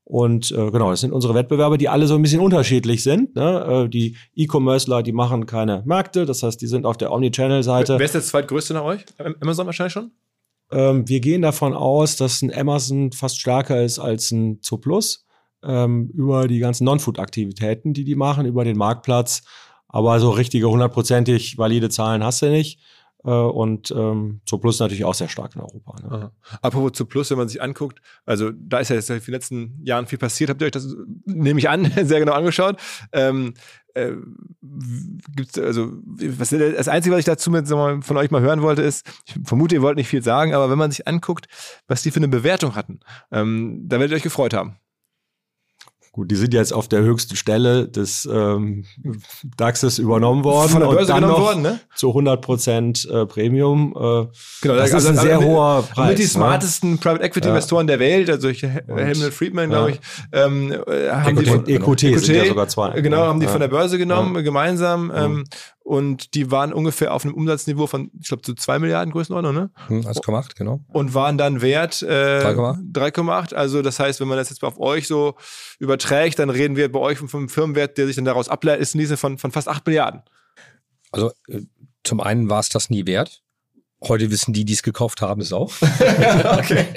Und 0.05 0.53
äh, 0.53 0.71
genau, 0.71 0.91
das 0.91 1.01
sind 1.01 1.13
unsere 1.13 1.35
Wettbewerber, 1.35 1.79
die 1.79 1.89
alle 1.89 2.07
so 2.07 2.15
ein 2.15 2.23
bisschen 2.23 2.41
unterschiedlich 2.41 3.03
sind. 3.03 3.35
Ne? 3.35 3.87
Äh, 3.87 3.89
die 3.89 4.17
E-Commercer, 4.37 5.03
die 5.03 5.13
machen 5.13 5.47
keine 5.47 5.83
Märkte, 5.85 6.27
das 6.27 6.45
heißt, 6.45 6.61
die 6.61 6.69
sind 6.69 6.87
auf 6.87 6.97
der 6.97 7.11
Omnichannel-Seite. 7.13 7.99
Wer 7.99 8.05
ist 8.05 8.15
der 8.15 8.23
zweitgrößte 8.23 8.73
nach 8.73 8.85
euch? 8.85 9.05
Amazon 9.41 9.67
wahrscheinlich 9.67 9.95
schon? 9.95 10.13
Ähm, 10.73 11.09
wir 11.09 11.21
gehen 11.21 11.43
davon 11.43 11.75
aus, 11.75 12.17
dass 12.17 12.43
ein 12.43 12.53
Amazon 12.53 13.13
fast 13.13 13.39
stärker 13.39 13.83
ist 13.83 13.99
als 13.99 14.31
ein 14.31 14.63
Zooplus 14.63 15.27
ähm, 15.63 16.11
über 16.15 16.49
die 16.49 16.59
ganzen 16.59 16.85
Non-Food-Aktivitäten, 16.85 17.93
die 17.93 18.05
die 18.05 18.15
machen, 18.15 18.47
über 18.47 18.65
den 18.65 18.77
Marktplatz. 18.77 19.43
Aber 19.89 20.19
so 20.21 20.31
richtige 20.31 20.71
hundertprozentig 20.71 21.59
valide 21.59 21.91
Zahlen 21.91 22.25
hast 22.25 22.43
du 22.43 22.51
nicht. 22.51 22.81
Äh, 23.25 23.31
und 23.31 23.93
ähm, 23.93 24.41
Zooplus 24.47 24.81
natürlich 24.81 25.05
auch 25.05 25.15
sehr 25.15 25.29
stark 25.29 25.55
in 25.55 25.61
Europa. 25.61 25.95
Ne? 26.03 26.33
Apropos 26.61 26.93
Zooplus, 26.93 27.31
wenn 27.31 27.39
man 27.39 27.49
sich 27.49 27.63
anguckt, 27.63 28.01
also 28.27 28.51
da 28.51 28.79
ist 28.79 28.89
ja 28.89 28.97
jetzt 28.97 29.11
in 29.11 29.21
den 29.21 29.33
letzten 29.33 29.81
Jahren 29.85 30.07
viel 30.07 30.19
passiert. 30.19 30.51
Habt 30.51 30.61
ihr 30.63 30.67
euch 30.67 30.73
das, 30.73 30.89
nehme 31.25 31.61
ich 31.61 31.69
an, 31.69 31.85
sehr 32.03 32.21
genau 32.21 32.33
angeschaut? 32.33 32.77
Ähm, 33.13 33.55
äh, 33.95 34.13
gibt's 35.37 35.59
also 35.59 35.93
was, 36.05 36.51
das 36.51 36.89
Einzige, 36.89 37.15
was 37.15 37.21
ich 37.21 37.25
dazu 37.25 37.51
mit, 37.51 37.69
mal, 37.69 38.03
von 38.03 38.17
euch 38.17 38.31
mal 38.31 38.41
hören 38.41 38.63
wollte, 38.63 38.83
ist, 38.83 39.07
ich 39.27 39.37
vermute, 39.45 39.75
ihr 39.75 39.83
wollt 39.83 39.97
nicht 39.97 40.09
viel 40.09 40.23
sagen, 40.23 40.55
aber 40.55 40.71
wenn 40.71 40.79
man 40.79 40.91
sich 40.91 41.07
anguckt, 41.07 41.47
was 41.89 42.03
die 42.03 42.11
für 42.11 42.19
eine 42.19 42.29
Bewertung 42.29 42.75
hatten, 42.75 43.01
ähm, 43.31 43.83
da 43.89 43.99
werdet 43.99 44.13
ihr 44.13 44.17
euch 44.17 44.23
gefreut 44.23 44.55
haben. 44.55 44.77
Gut, 46.15 46.31
die 46.31 46.37
sind 46.37 46.53
jetzt 46.53 46.75
auf 46.75 46.89
der 46.89 47.01
höchsten 47.01 47.37
Stelle 47.37 47.89
des 47.89 48.29
ähm, 48.31 48.85
DAXes 49.57 49.99
übernommen 49.99 50.45
worden. 50.45 50.69
Von 50.69 50.81
der 50.81 50.89
Börse 50.89 51.01
und 51.01 51.09
dann 51.09 51.23
genommen 51.23 51.43
worden, 51.43 51.63
ne? 51.63 51.81
Zu 51.95 52.09
100 52.09 52.43
Prozent 52.43 53.09
äh, 53.11 53.25
Premium. 53.25 53.95
Äh, 53.97 54.27
genau, 54.61 54.75
das 54.75 54.93
also, 54.93 54.97
ist 54.97 55.07
ein 55.07 55.19
also, 55.19 55.23
sehr 55.23 55.41
hoher 55.41 55.83
Preis. 55.85 56.09
Mit 56.11 56.19
die 56.19 56.23
ne? 56.25 56.29
smartesten 56.29 56.99
Private 56.99 57.25
Equity 57.25 57.49
Investoren 57.49 57.89
ja. 57.89 57.97
der 57.97 58.01
Welt, 58.01 58.29
also 58.29 58.49
ich, 58.51 58.63
Helmut 58.63 59.33
Friedman, 59.33 59.71
ja. 59.71 59.79
glaube 59.79 59.93
ich, 59.93 60.01
ähm, 60.33 60.73
äh, 60.87 61.09
haben 61.09 61.39
EQT, 61.39 61.41
die 61.41 61.47
von, 61.47 61.67
EQT, 61.67 62.03
EQT 62.03 62.25
sind 62.27 62.37
ja 62.37 62.45
sogar 62.45 62.69
zwei. 62.69 63.01
Genau, 63.01 63.25
haben 63.25 63.41
die 63.41 63.47
ja. 63.47 63.53
von 63.53 63.63
der 63.63 63.69
Börse 63.69 63.97
genommen, 63.97 64.45
gemeinsam. 64.45 65.11
Ähm, 65.15 65.45
und 65.85 66.35
die 66.35 66.51
waren 66.51 66.73
ungefähr 66.73 67.13
auf 67.13 67.25
einem 67.25 67.35
Umsatzniveau 67.35 67.87
von, 67.87 68.11
ich 68.21 68.29
glaube, 68.29 68.43
so 68.47 68.55
zwei 68.55 68.79
Milliarden 68.79 69.13
Größenordnung, 69.13 69.55
ne? 69.55 69.71
1,8, 69.89 70.27
hm, 70.27 70.43
genau. 70.57 70.81
Und 70.93 71.15
waren 71.15 71.39
dann 71.39 71.61
wert 71.61 72.03
äh, 72.03 72.41
3,8. 72.41 73.55
Also 73.55 73.83
das 73.83 73.99
heißt, 73.99 74.21
wenn 74.21 74.29
man 74.29 74.39
das 74.39 74.51
jetzt 74.51 74.63
auf 74.63 74.79
euch 74.79 75.07
so 75.09 75.35
überträgt, 75.79 76.39
dann 76.39 76.51
reden 76.51 76.77
wir 76.77 76.91
bei 76.91 77.01
euch 77.01 77.19
von 77.19 77.29
einem 77.33 77.49
Firmenwert, 77.49 77.99
der 77.99 78.07
sich 78.07 78.17
dann 78.17 78.25
daraus 78.25 78.49
ableitet, 78.49 78.83
ist 78.83 78.95
in 78.95 79.01
diesem 79.01 79.17
von, 79.17 79.39
von 79.39 79.51
fast 79.51 79.69
8 79.69 79.87
Milliarden. 79.87 80.23
Also 81.11 81.33
äh, 81.49 81.63
zum 82.05 82.21
einen 82.21 82.49
war 82.49 82.61
es 82.61 82.69
das 82.69 82.89
nie 82.89 83.07
wert. 83.07 83.43
Heute 84.05 84.31
wissen 84.31 84.53
die, 84.53 84.65
die 84.65 84.73
es 84.73 84.83
gekauft 84.83 85.21
haben, 85.21 85.41
es 85.41 85.53
auch. 85.53 85.73
okay. 85.81 86.87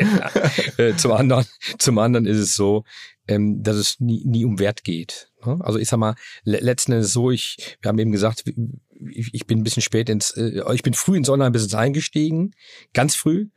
Äh, 0.78 0.96
zum, 0.98 1.14
anderen, 1.14 1.46
zum 1.78 1.98
anderen 2.00 2.26
ist 2.26 2.38
es 2.38 2.56
so, 2.56 2.84
ähm, 3.28 3.64
dass 3.64 3.76
es 3.76 4.00
nie, 4.00 4.24
nie 4.26 4.46
um 4.46 4.60
Wert 4.60 4.84
geht. 4.84 5.32
Ne? 5.46 5.58
Also 5.62 5.80
ich 5.80 5.90
sag 5.90 5.98
mal, 5.98 6.16
letzten 6.44 6.94
Endes 6.94 7.14
so, 7.14 7.32
ich, 7.32 7.78
wir 7.82 7.90
haben 7.90 8.00
eben 8.00 8.12
gesagt, 8.12 8.44
ich, 8.48 9.30
ich 9.34 9.48
bin 9.48 9.60
ein 9.60 9.64
bisschen 9.64 9.82
spät 9.82 10.10
ins, 10.10 10.32
äh, 10.32 10.62
ich 10.74 10.84
bin 10.84 10.94
früh 10.94 11.18
ins 11.18 11.30
Online-Business 11.30 11.76
eingestiegen, 11.76 12.56
ganz 12.94 13.16
früh, 13.16 13.50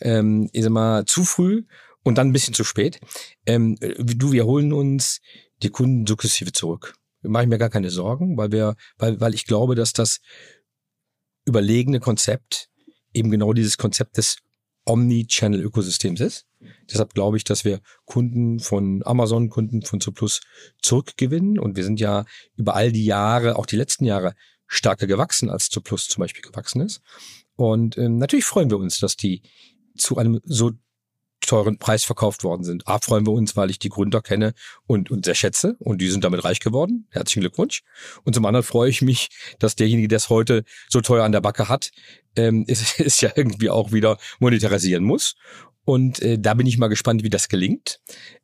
ähm, 0.00 0.48
ich 0.52 0.62
sag 0.62 0.70
mal 0.70 1.04
zu 1.04 1.24
früh 1.24 1.64
und 2.04 2.16
dann 2.18 2.28
ein 2.28 2.32
bisschen 2.32 2.54
zu 2.54 2.64
spät. 2.64 3.00
Ähm, 3.46 3.76
du, 3.80 4.32
wir 4.32 4.46
holen 4.46 4.72
uns 4.72 5.20
die 5.62 5.70
Kunden 5.70 6.06
sukzessive 6.06 6.52
zurück. 6.52 6.94
Mache 7.22 7.44
ich 7.44 7.48
mir 7.48 7.58
gar 7.58 7.70
keine 7.70 7.90
Sorgen, 7.90 8.36
weil 8.36 8.52
wir, 8.52 8.76
weil, 8.96 9.20
weil 9.20 9.34
ich 9.34 9.44
glaube, 9.44 9.74
dass 9.74 9.92
das 9.92 10.20
überlegene 11.44 11.98
Konzept 11.98 12.68
eben 13.12 13.30
genau 13.30 13.52
dieses 13.52 13.76
Konzept 13.76 14.18
des 14.18 14.38
Omni-Channel-Ökosystems 14.84 16.20
ist. 16.20 16.47
Deshalb 16.90 17.14
glaube 17.14 17.36
ich, 17.36 17.44
dass 17.44 17.64
wir 17.64 17.80
Kunden 18.04 18.60
von 18.60 19.02
Amazon, 19.04 19.48
Kunden 19.48 19.82
von 19.82 20.00
Zuplus 20.00 20.40
zurückgewinnen. 20.82 21.58
Und 21.58 21.76
wir 21.76 21.84
sind 21.84 22.00
ja 22.00 22.24
über 22.56 22.74
all 22.74 22.92
die 22.92 23.04
Jahre, 23.04 23.56
auch 23.56 23.66
die 23.66 23.76
letzten 23.76 24.04
Jahre, 24.04 24.34
stärker 24.66 25.06
gewachsen, 25.06 25.48
als 25.50 25.70
Zuplus 25.70 26.08
zum 26.08 26.20
Beispiel 26.20 26.42
gewachsen 26.42 26.82
ist. 26.82 27.00
Und 27.56 27.96
ähm, 27.98 28.18
natürlich 28.18 28.44
freuen 28.44 28.70
wir 28.70 28.78
uns, 28.78 29.00
dass 29.00 29.16
die 29.16 29.42
zu 29.96 30.18
einem 30.18 30.40
so 30.44 30.72
teuren 31.40 31.78
Preis 31.78 32.04
verkauft 32.04 32.44
worden 32.44 32.62
sind. 32.62 32.86
A, 32.86 32.98
freuen 32.98 33.26
wir 33.26 33.32
uns, 33.32 33.56
weil 33.56 33.70
ich 33.70 33.78
die 33.78 33.88
Gründer 33.88 34.20
kenne 34.20 34.52
und, 34.86 35.10
und 35.10 35.24
sehr 35.24 35.34
schätze 35.34 35.76
und 35.78 36.00
die 36.00 36.08
sind 36.08 36.22
damit 36.22 36.44
reich 36.44 36.60
geworden. 36.60 37.06
Herzlichen 37.10 37.40
Glückwunsch. 37.40 37.82
Und 38.24 38.34
zum 38.34 38.44
anderen 38.44 38.64
freue 38.64 38.90
ich 38.90 39.02
mich, 39.02 39.28
dass 39.58 39.74
derjenige, 39.74 40.08
der 40.08 40.16
es 40.16 40.28
heute 40.28 40.64
so 40.88 41.00
teuer 41.00 41.24
an 41.24 41.32
der 41.32 41.40
Backe 41.40 41.68
hat, 41.68 41.90
ähm, 42.36 42.64
ist, 42.68 43.00
ist 43.00 43.22
ja 43.22 43.30
irgendwie 43.34 43.70
auch 43.70 43.92
wieder 43.92 44.18
monetarisieren 44.40 45.04
muss. 45.04 45.34
Und 45.88 46.20
äh, 46.20 46.38
da 46.38 46.52
bin 46.52 46.66
ich 46.66 46.76
mal 46.76 46.88
gespannt, 46.88 47.22
wie 47.22 47.30
das 47.30 47.48
gelingt. 47.48 48.00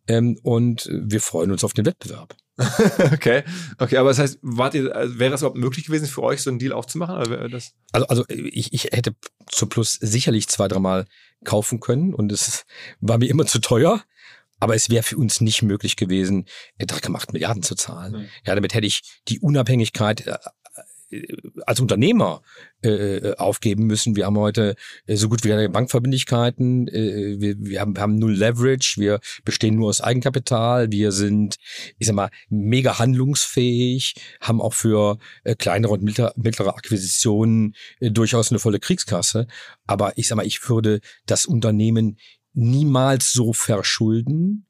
Ähm, 0.08 0.38
und 0.42 0.88
wir 0.90 1.20
freuen 1.20 1.50
uns 1.50 1.62
auf 1.62 1.74
den 1.74 1.84
Wettbewerb. 1.84 2.34
okay, 3.12 3.42
okay, 3.76 3.98
aber 3.98 4.08
das 4.08 4.18
heißt, 4.18 4.38
wart 4.40 4.72
ihr, 4.72 4.96
also 4.96 5.18
wäre 5.18 5.34
es 5.34 5.42
überhaupt 5.42 5.58
möglich 5.58 5.84
gewesen 5.84 6.06
für 6.06 6.22
euch, 6.22 6.40
so 6.40 6.48
einen 6.48 6.58
Deal 6.58 6.72
aufzumachen? 6.72 7.16
Oder 7.16 7.50
das 7.50 7.74
also, 7.92 8.06
also 8.06 8.24
ich, 8.30 8.72
ich 8.72 8.84
hätte 8.84 9.14
zu 9.46 9.66
Plus 9.66 9.92
sicherlich 9.92 10.48
zwei, 10.48 10.68
dreimal 10.68 11.04
kaufen 11.44 11.80
können 11.80 12.14
und 12.14 12.32
es 12.32 12.64
war 13.00 13.18
mir 13.18 13.28
immer 13.28 13.44
zu 13.44 13.58
teuer. 13.58 14.02
Aber 14.58 14.74
es 14.74 14.88
wäre 14.88 15.02
für 15.02 15.18
uns 15.18 15.42
nicht 15.42 15.60
möglich 15.60 15.96
gewesen, 15.96 16.46
3,8 16.80 17.32
Milliarden 17.32 17.62
zu 17.62 17.74
zahlen. 17.74 18.12
Mhm. 18.12 18.28
Ja, 18.46 18.54
damit 18.54 18.72
hätte 18.72 18.86
ich 18.86 19.02
die 19.28 19.40
Unabhängigkeit 19.40 20.26
äh, 20.26 20.38
als 21.66 21.80
Unternehmer 21.80 22.42
äh, 22.82 23.34
aufgeben 23.36 23.86
müssen. 23.86 24.16
Wir 24.16 24.26
haben 24.26 24.38
heute 24.38 24.76
äh, 25.06 25.16
so 25.16 25.28
gut 25.28 25.44
wie 25.44 25.48
keine 25.48 25.68
Bankverbindlichkeiten. 25.68 26.88
Äh, 26.88 27.40
wir, 27.40 27.56
wir, 27.58 27.80
haben, 27.80 27.96
wir 27.96 28.02
haben 28.02 28.16
null 28.16 28.34
Leverage. 28.34 28.96
Wir 28.98 29.20
bestehen 29.44 29.76
nur 29.76 29.88
aus 29.88 30.00
Eigenkapital. 30.00 30.90
Wir 30.90 31.12
sind, 31.12 31.56
ich 31.98 32.06
sag 32.06 32.14
mal, 32.14 32.30
mega 32.48 32.98
handlungsfähig, 32.98 34.14
haben 34.40 34.60
auch 34.60 34.74
für 34.74 35.18
äh, 35.44 35.54
kleinere 35.54 35.92
und 35.92 36.02
mittlere, 36.02 36.32
mittlere 36.36 36.74
Akquisitionen 36.74 37.74
äh, 38.00 38.10
durchaus 38.10 38.50
eine 38.50 38.58
volle 38.58 38.80
Kriegskasse. 38.80 39.46
Aber 39.86 40.16
ich 40.16 40.28
sag 40.28 40.36
mal, 40.36 40.46
ich 40.46 40.68
würde 40.68 41.00
das 41.26 41.46
Unternehmen 41.46 42.18
niemals 42.52 43.32
so 43.32 43.52
verschulden, 43.52 44.66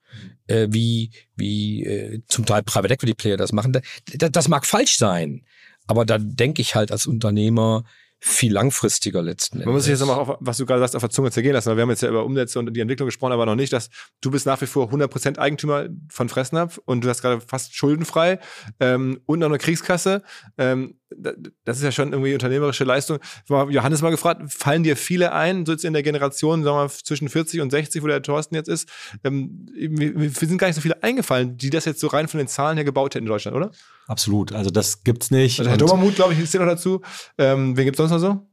äh, 0.47 0.69
wie, 0.71 1.11
wie 1.37 1.85
äh, 1.85 2.23
zum 2.27 2.47
Teil 2.47 2.63
Private 2.63 2.95
Equity 2.95 3.15
Player 3.15 3.37
das 3.37 3.53
machen. 3.53 3.73
Das, 3.73 4.31
das 4.31 4.49
mag 4.49 4.67
falsch 4.67 4.97
sein. 4.97 5.45
Aber 5.87 6.05
da 6.05 6.19
denke 6.19 6.63
ich 6.63 6.75
halt 6.75 6.91
als 6.93 7.07
Unternehmer 7.07 7.85
viel 8.27 8.55
langfristiger 8.55 9.23
letzten 9.23 9.57
Endes. 9.57 9.67
Man 9.67 9.75
muss 9.75 9.85
sich 9.85 9.91
jetzt 9.91 10.01
nochmal 10.01 10.19
auf, 10.19 10.39
was 10.41 10.57
du 10.57 10.65
gerade 10.65 10.81
sagst, 10.81 10.97
auf 10.97 11.03
der 11.03 11.11
Zunge 11.11 11.31
zergehen 11.31 11.53
lassen, 11.53 11.69
weil 11.69 11.77
wir 11.77 11.83
haben 11.83 11.91
jetzt 11.91 12.01
ja 12.03 12.09
über 12.09 12.25
Umsätze 12.25 12.59
und 12.59 12.75
die 12.75 12.81
Entwicklung 12.81 13.07
gesprochen, 13.07 13.33
aber 13.33 13.45
noch 13.45 13.55
nicht, 13.55 13.71
dass 13.73 13.91
du 14.23 14.31
bist 14.31 14.47
nach 14.47 14.59
wie 14.63 14.67
vor 14.67 14.91
100% 14.91 15.37
Eigentümer 15.39 15.89
von 16.09 16.31
Fressnapf 16.31 16.79
und 16.87 17.05
du 17.05 17.09
hast 17.11 17.21
gerade 17.21 17.43
fast 17.43 17.77
schuldenfrei 17.77 18.39
ähm, 18.81 19.21
und 19.27 19.41
noch 19.41 19.49
eine 19.49 19.59
Kriegskasse. 19.59 20.23
Ähm, 20.57 20.99
das 21.17 21.79
ist 21.79 21.83
ja 21.83 21.93
schon 21.93 22.13
irgendwie 22.13 22.35
unternehmerische 22.35 22.85
Leistung. 22.85 23.19
Johannes 23.49 24.03
mal 24.03 24.11
gefragt, 24.11 24.43
fallen 24.53 24.83
dir 24.83 24.97
viele 24.97 25.33
ein, 25.33 25.67
so 25.67 25.73
jetzt 25.73 25.85
in 25.85 25.93
der 25.93 26.03
Generation, 26.03 26.63
sagen 26.63 26.77
wir 26.77 26.85
mal, 26.85 26.91
zwischen 26.91 27.29
40 27.29 27.61
und 27.61 27.71
60, 27.71 28.03
wo 28.03 28.07
der 28.07 28.23
Thorsten 28.23 28.55
jetzt 28.55 28.69
ist, 28.69 28.89
ähm, 29.25 29.67
wir 29.75 30.31
sind 30.31 30.59
gar 30.59 30.67
nicht 30.67 30.77
so 30.77 30.83
viele 30.83 31.03
eingefallen, 31.03 31.57
die 31.57 31.71
das 31.71 31.85
jetzt 31.85 32.01
so 32.01 32.09
rein 32.09 32.29
von 32.29 32.39
den 32.39 32.49
Zahlen 32.49 32.77
her 32.77 32.85
gebaut 32.85 33.15
hätten 33.15 33.25
in 33.25 33.29
Deutschland, 33.29 33.57
oder? 33.57 33.71
Absolut, 34.07 34.53
also 34.53 34.71
das 34.71 35.05
gibt's 35.05 35.31
nicht. 35.31 35.59
Also 35.59 35.71
Herr 35.71 35.79
Dommermuth, 35.79 36.17
glaube 36.17 36.35
ich, 36.35 36.41
ist 36.41 36.51
hier 36.51 36.61
noch 36.61 36.69
dazu. 36.69 37.01
Ähm, 37.39 37.77
wen 37.77 37.85
gibt's 37.85 37.99
sonst 37.99 38.11
noch 38.11 38.19
so? 38.19 38.47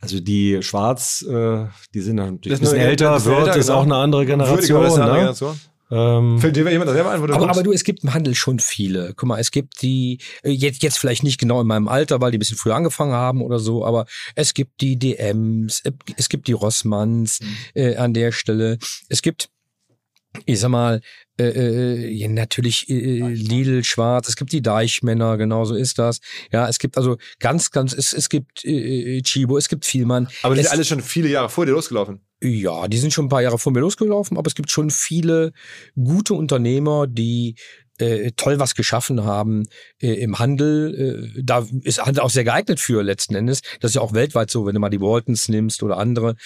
Also 0.00 0.20
die 0.20 0.62
Schwarz, 0.62 1.24
äh, 1.28 1.66
die 1.92 2.00
sind 2.00 2.20
ein 2.20 2.38
bisschen 2.38 2.76
älter, 2.76 3.24
wird 3.24 3.38
älter, 3.38 3.56
ist 3.56 3.66
genau. 3.66 3.78
auch 3.78 3.82
eine 3.82 3.96
andere 3.96 4.26
Generation. 4.26 4.82
Würde, 4.82 4.98
ne? 5.00 5.06
Generation. 5.06 5.60
Ähm, 5.90 6.38
Fällt 6.38 6.56
dir 6.56 6.70
jemand 6.70 6.90
selber 6.90 7.10
ein, 7.10 7.22
wo 7.22 7.26
du 7.26 7.34
aber, 7.34 7.48
aber 7.48 7.62
du, 7.62 7.72
es 7.72 7.84
gibt 7.84 8.04
im 8.04 8.12
Handel 8.12 8.34
schon 8.34 8.58
viele. 8.58 9.14
Guck 9.16 9.28
mal, 9.28 9.38
es 9.38 9.50
gibt 9.50 9.80
die, 9.82 10.18
äh, 10.42 10.50
jetzt, 10.50 10.82
jetzt 10.82 10.98
vielleicht 10.98 11.22
nicht 11.22 11.38
genau 11.38 11.60
in 11.60 11.66
meinem 11.66 11.88
Alter, 11.88 12.20
weil 12.20 12.30
die 12.30 12.36
ein 12.36 12.40
bisschen 12.40 12.58
früher 12.58 12.74
angefangen 12.74 13.12
haben 13.12 13.42
oder 13.42 13.58
so, 13.58 13.84
aber 13.84 14.06
es 14.34 14.52
gibt 14.52 14.80
die 14.80 14.98
DMs, 14.98 15.82
es 16.16 16.28
gibt 16.28 16.46
die 16.46 16.52
Rossmanns 16.52 17.40
mhm. 17.40 17.56
äh, 17.74 17.96
an 17.96 18.12
der 18.12 18.32
Stelle. 18.32 18.78
Es 19.08 19.22
gibt 19.22 19.48
ich 20.44 20.60
sag 20.60 20.68
mal, 20.68 21.00
äh, 21.38 21.44
äh, 21.44 22.08
ja, 22.10 22.28
natürlich 22.28 22.88
äh, 22.88 23.20
Lidl, 23.20 23.82
Schwarz, 23.82 24.28
es 24.28 24.36
gibt 24.36 24.52
die 24.52 24.62
Deichmänner, 24.62 25.36
genau 25.36 25.64
so 25.64 25.74
ist 25.74 25.98
das. 25.98 26.20
Ja, 26.52 26.68
es 26.68 26.78
gibt 26.78 26.96
also 26.96 27.16
ganz, 27.38 27.70
ganz, 27.70 27.92
es, 27.92 28.12
es 28.12 28.28
gibt 28.28 28.64
äh, 28.64 29.22
Chibo, 29.22 29.56
es 29.56 29.68
gibt 29.68 29.84
Vielmann. 29.84 30.28
Aber 30.42 30.54
die 30.54 30.60
es, 30.60 30.66
sind 30.66 30.74
alle 30.74 30.84
schon 30.84 31.00
viele 31.00 31.28
Jahre 31.28 31.48
vor 31.48 31.66
dir 31.66 31.72
losgelaufen. 31.72 32.20
Ja, 32.40 32.86
die 32.86 32.98
sind 32.98 33.12
schon 33.12 33.26
ein 33.26 33.30
paar 33.30 33.42
Jahre 33.42 33.58
vor 33.58 33.72
mir 33.72 33.80
losgelaufen, 33.80 34.38
aber 34.38 34.46
es 34.46 34.54
gibt 34.54 34.70
schon 34.70 34.90
viele 34.90 35.52
gute 35.96 36.34
Unternehmer, 36.34 37.06
die 37.08 37.56
äh, 37.98 38.30
toll 38.36 38.60
was 38.60 38.76
geschaffen 38.76 39.24
haben 39.24 39.64
äh, 40.00 40.12
im 40.14 40.38
Handel. 40.38 41.32
Äh, 41.36 41.42
da 41.42 41.66
ist 41.82 42.04
Handel 42.04 42.22
auch 42.22 42.30
sehr 42.30 42.44
geeignet 42.44 42.78
für 42.78 43.02
letzten 43.02 43.34
Endes. 43.34 43.62
Das 43.80 43.90
ist 43.90 43.94
ja 43.96 44.02
auch 44.02 44.12
weltweit 44.12 44.50
so, 44.50 44.66
wenn 44.66 44.74
du 44.74 44.80
mal 44.80 44.88
die 44.88 45.00
Waltons 45.00 45.48
nimmst 45.48 45.82
oder 45.82 45.98
andere. 45.98 46.36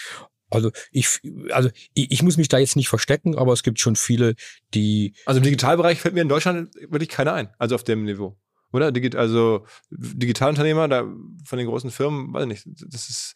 Also 0.49 0.71
ich, 0.91 1.21
also 1.51 1.71
ich, 1.95 2.11
ich 2.11 2.23
muss 2.23 2.37
mich 2.37 2.49
da 2.49 2.59
jetzt 2.59 2.77
nicht 2.77 2.89
verstecken, 2.89 3.37
aber 3.37 3.53
es 3.53 3.63
gibt 3.63 3.81
schon 3.81 3.97
viele, 3.97 4.35
die. 4.75 5.15
Also 5.27 5.39
im 5.39 5.45
Digitalbereich 5.45 6.01
fällt 6.01 6.15
mir 6.15 6.23
in 6.23 6.29
Deutschland 6.29 6.75
wirklich 6.89 7.09
keiner 7.09 7.35
ein, 7.35 7.49
also 7.59 7.75
auf 7.75 7.85
dem 7.85 8.05
Niveau. 8.05 8.37
Oder? 8.73 8.93
Digit 8.93 9.17
also 9.17 9.67
Digitalunternehmer 9.91 10.89
da 10.89 11.05
von 11.45 11.59
den 11.59 11.67
großen 11.67 11.91
Firmen, 11.91 12.33
weiß 12.33 12.43
ich 12.43 12.49
nicht, 12.49 12.67
das 12.93 13.09
ist 13.09 13.35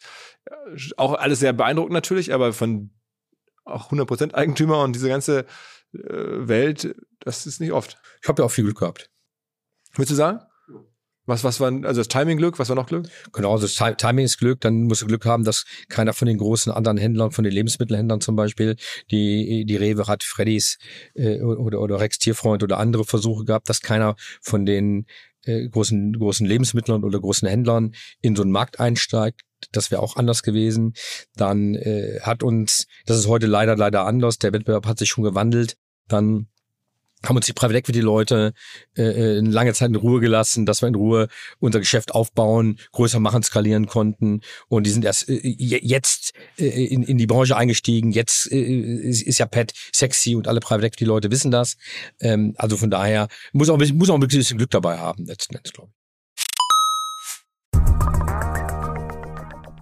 auch 0.97 1.13
alles 1.13 1.39
sehr 1.39 1.53
beeindruckend 1.53 1.93
natürlich, 1.93 2.33
aber 2.33 2.53
von 2.53 2.91
auch 3.65 3.91
100% 3.91 4.33
Eigentümer 4.33 4.81
und 4.81 4.93
diese 4.93 5.09
ganze 5.09 5.45
äh, 5.93 6.47
Welt, 6.47 6.95
das 7.19 7.45
ist 7.45 7.59
nicht 7.59 7.71
oft. 7.71 7.99
Ich 8.21 8.27
habe 8.27 8.41
ja 8.41 8.45
auch 8.45 8.51
viel 8.51 8.63
Glück 8.63 8.79
gehabt. 8.79 9.11
Würdest 9.93 10.11
du 10.11 10.15
sagen? 10.15 10.39
Was, 11.27 11.43
was 11.43 11.59
war, 11.59 11.71
also 11.83 11.99
das 11.99 12.07
Timing 12.07 12.37
Glück, 12.37 12.57
was 12.57 12.69
war 12.69 12.75
noch 12.77 12.87
Glück? 12.87 13.05
Genau, 13.33 13.51
also 13.51 13.67
das 13.67 13.97
Timing 13.97 14.23
ist 14.23 14.37
Glück, 14.37 14.61
dann 14.61 14.83
musst 14.83 15.01
du 15.01 15.07
Glück 15.07 15.25
haben, 15.25 15.43
dass 15.43 15.65
keiner 15.89 16.13
von 16.13 16.25
den 16.25 16.37
großen 16.37 16.71
anderen 16.71 16.97
Händlern, 16.97 17.31
von 17.31 17.43
den 17.43 17.51
Lebensmittelhändlern 17.51 18.21
zum 18.21 18.37
Beispiel, 18.37 18.77
die, 19.11 19.65
die 19.65 19.75
Rewe 19.75 20.07
hat 20.07 20.23
Freddys 20.23 20.77
äh, 21.15 21.41
oder, 21.41 21.81
oder 21.81 21.99
Rex 21.99 22.17
Tierfreund 22.17 22.63
oder 22.63 22.77
andere 22.77 23.03
Versuche 23.03 23.43
gehabt, 23.43 23.69
dass 23.69 23.81
keiner 23.81 24.15
von 24.41 24.65
den 24.65 25.05
äh, 25.43 25.67
großen, 25.67 26.13
großen 26.13 26.47
Lebensmittlern 26.47 27.03
oder 27.03 27.19
großen 27.19 27.47
Händlern 27.47 27.93
in 28.21 28.37
so 28.37 28.43
einen 28.43 28.51
Markt 28.51 28.79
einsteigt. 28.79 29.41
Das 29.73 29.91
wäre 29.91 30.01
auch 30.01 30.15
anders 30.15 30.43
gewesen. 30.43 30.93
Dann 31.35 31.75
äh, 31.75 32.19
hat 32.21 32.41
uns, 32.41 32.87
das 33.05 33.17
ist 33.17 33.27
heute 33.27 33.47
leider, 33.47 33.75
leider 33.75 34.05
anders, 34.05 34.37
der 34.37 34.53
Wettbewerb 34.53 34.85
hat 34.85 34.97
sich 34.97 35.09
schon 35.09 35.25
gewandelt. 35.25 35.75
Dann 36.07 36.47
haben 37.25 37.35
uns 37.35 37.45
die 37.45 37.53
Private 37.53 37.77
Equity 37.77 37.99
Leute 37.99 38.53
äh, 38.95 39.03
äh 39.03 39.39
lange 39.39 39.73
Zeit 39.73 39.89
in 39.89 39.95
Ruhe 39.95 40.19
gelassen, 40.19 40.65
dass 40.65 40.81
wir 40.81 40.87
in 40.87 40.95
Ruhe 40.95 41.27
unser 41.59 41.79
Geschäft 41.79 42.13
aufbauen, 42.13 42.79
größer 42.91 43.19
machen, 43.19 43.43
skalieren 43.43 43.87
konnten 43.87 44.41
und 44.67 44.85
die 44.85 44.91
sind 44.91 45.03
erst 45.03 45.29
äh, 45.29 45.39
jetzt 45.43 46.33
äh, 46.57 46.65
in, 46.65 47.03
in 47.03 47.17
die 47.17 47.27
Branche 47.27 47.57
eingestiegen. 47.57 48.11
Jetzt 48.11 48.51
äh, 48.51 48.61
ist, 48.61 49.23
ist 49.23 49.39
ja 49.39 49.45
Pet 49.45 49.73
sexy 49.93 50.35
und 50.35 50.47
alle 50.47 50.59
Private 50.59 50.87
Equity 50.87 51.05
Leute 51.05 51.31
wissen 51.31 51.51
das. 51.51 51.77
Ähm, 52.19 52.53
also 52.57 52.77
von 52.77 52.91
daher 52.91 53.27
muss 53.51 53.69
auch 53.69 53.77
muss 53.93 54.09
auch 54.09 54.15
ein 54.15 54.19
bisschen 54.19 54.57
Glück 54.57 54.71
dabei 54.71 54.97
haben 54.97 55.25
letzten 55.25 55.55
Endes 55.55 55.73
glaube 55.73 55.89
ich. 55.91 55.96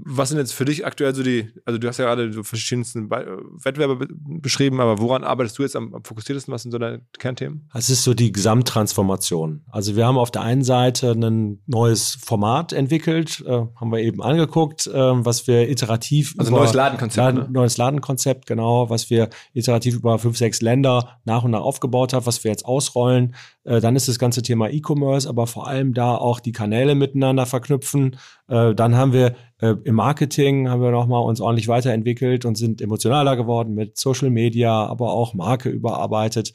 Was 0.00 0.28
sind 0.28 0.38
jetzt 0.38 0.52
für 0.52 0.64
dich 0.64 0.86
aktuell 0.86 1.12
so 1.12 1.24
die, 1.24 1.50
also 1.64 1.76
du 1.76 1.88
hast 1.88 1.98
ja 1.98 2.04
gerade 2.04 2.32
so 2.32 2.44
verschiedensten 2.44 3.10
Wettbewerbe 3.10 3.96
be 3.96 4.08
beschrieben, 4.40 4.80
aber 4.80 5.00
woran 5.00 5.24
arbeitest 5.24 5.58
du 5.58 5.62
jetzt 5.62 5.74
am, 5.74 5.92
am 5.92 6.04
fokussiertesten? 6.04 6.54
Was 6.54 6.62
sind 6.62 6.70
so 6.70 6.78
deine 6.78 7.02
Kernthemen? 7.18 7.68
Es 7.74 7.90
ist 7.90 8.04
so 8.04 8.14
die 8.14 8.30
Gesamttransformation. 8.30 9.64
Also 9.70 9.96
wir 9.96 10.06
haben 10.06 10.16
auf 10.16 10.30
der 10.30 10.42
einen 10.42 10.62
Seite 10.62 11.10
ein 11.10 11.60
neues 11.66 12.16
Format 12.24 12.72
entwickelt, 12.72 13.42
äh, 13.44 13.50
haben 13.50 13.90
wir 13.90 13.98
eben 13.98 14.22
angeguckt, 14.22 14.86
äh, 14.86 14.92
was 14.94 15.48
wir 15.48 15.68
iterativ 15.68 16.36
also 16.38 16.52
über 16.52 16.60
neues 16.60 16.74
Ladenkonzept, 16.74 17.16
Laden, 17.16 17.40
ne? 17.40 17.48
neues 17.50 17.76
Ladenkonzept, 17.76 18.46
genau, 18.46 18.88
was 18.90 19.10
wir 19.10 19.30
iterativ 19.52 19.96
über 19.96 20.20
fünf, 20.20 20.38
sechs 20.38 20.60
Länder 20.62 21.18
nach 21.24 21.42
und 21.42 21.50
nach 21.50 21.60
aufgebaut 21.60 22.12
haben, 22.12 22.26
was 22.26 22.44
wir 22.44 22.52
jetzt 22.52 22.64
ausrollen. 22.64 23.34
Äh, 23.64 23.80
dann 23.80 23.96
ist 23.96 24.08
das 24.08 24.18
ganze 24.18 24.42
Thema 24.42 24.70
E-Commerce, 24.70 25.28
aber 25.28 25.46
vor 25.46 25.66
allem 25.66 25.92
da 25.92 26.14
auch 26.14 26.38
die 26.38 26.52
Kanäle 26.52 26.94
miteinander 26.94 27.46
verknüpfen. 27.46 28.16
Äh, 28.48 28.74
dann 28.74 28.96
haben 28.96 29.12
wir 29.12 29.34
äh, 29.60 29.74
im 29.84 29.94
Marketing 29.96 30.68
haben 30.68 30.82
wir 30.82 30.90
nochmal 30.90 31.22
uns 31.22 31.40
ordentlich 31.40 31.68
weiterentwickelt 31.68 32.44
und 32.44 32.56
sind 32.56 32.80
emotionaler 32.80 33.36
geworden 33.36 33.74
mit 33.74 33.98
Social 33.98 34.30
Media, 34.30 34.86
aber 34.86 35.12
auch 35.12 35.34
Marke 35.34 35.68
überarbeitet. 35.68 36.52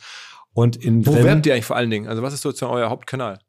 Und 0.53 0.75
in 0.75 1.05
Wo 1.05 1.13
werbt 1.15 1.45
ihr 1.45 1.53
eigentlich 1.53 1.65
vor 1.65 1.75
allen 1.75 1.89
Dingen? 1.89 2.07
Also 2.07 2.21
was 2.21 2.33
ist 2.33 2.41
sozusagen 2.41 2.73
euer 2.73 2.89
Hauptkanal? 2.89 3.39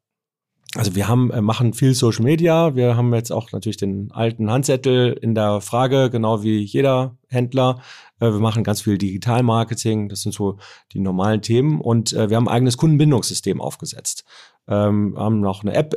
Also 0.77 0.97
wir 0.97 1.07
haben, 1.07 1.31
äh, 1.31 1.41
machen 1.41 1.73
viel 1.73 1.95
Social 1.95 2.25
Media. 2.25 2.75
Wir 2.75 2.97
haben 2.97 3.15
jetzt 3.15 3.31
auch 3.31 3.53
natürlich 3.53 3.77
den 3.77 4.11
alten 4.11 4.51
Handzettel 4.51 5.13
in 5.13 5.35
der 5.35 5.61
Frage, 5.61 6.11
genau 6.11 6.43
wie 6.43 6.59
jeder 6.59 7.17
Händler. 7.29 7.81
Äh, 8.19 8.33
wir 8.33 8.41
machen 8.41 8.65
ganz 8.65 8.81
viel 8.81 8.99
Digitalmarketing. 8.99 10.09
Das 10.09 10.23
sind 10.23 10.33
so 10.33 10.59
die 10.93 10.99
normalen 10.99 11.43
Themen. 11.43 11.81
Und 11.81 12.13
wir 12.13 12.37
haben 12.37 12.49
ein 12.49 12.55
eigenes 12.55 12.77
Kundenbindungssystem 12.77 13.61
aufgesetzt. 13.61 14.25
Ähm, 14.67 15.15
haben 15.17 15.41
noch 15.41 15.63
eine 15.63 15.75
App 15.75 15.95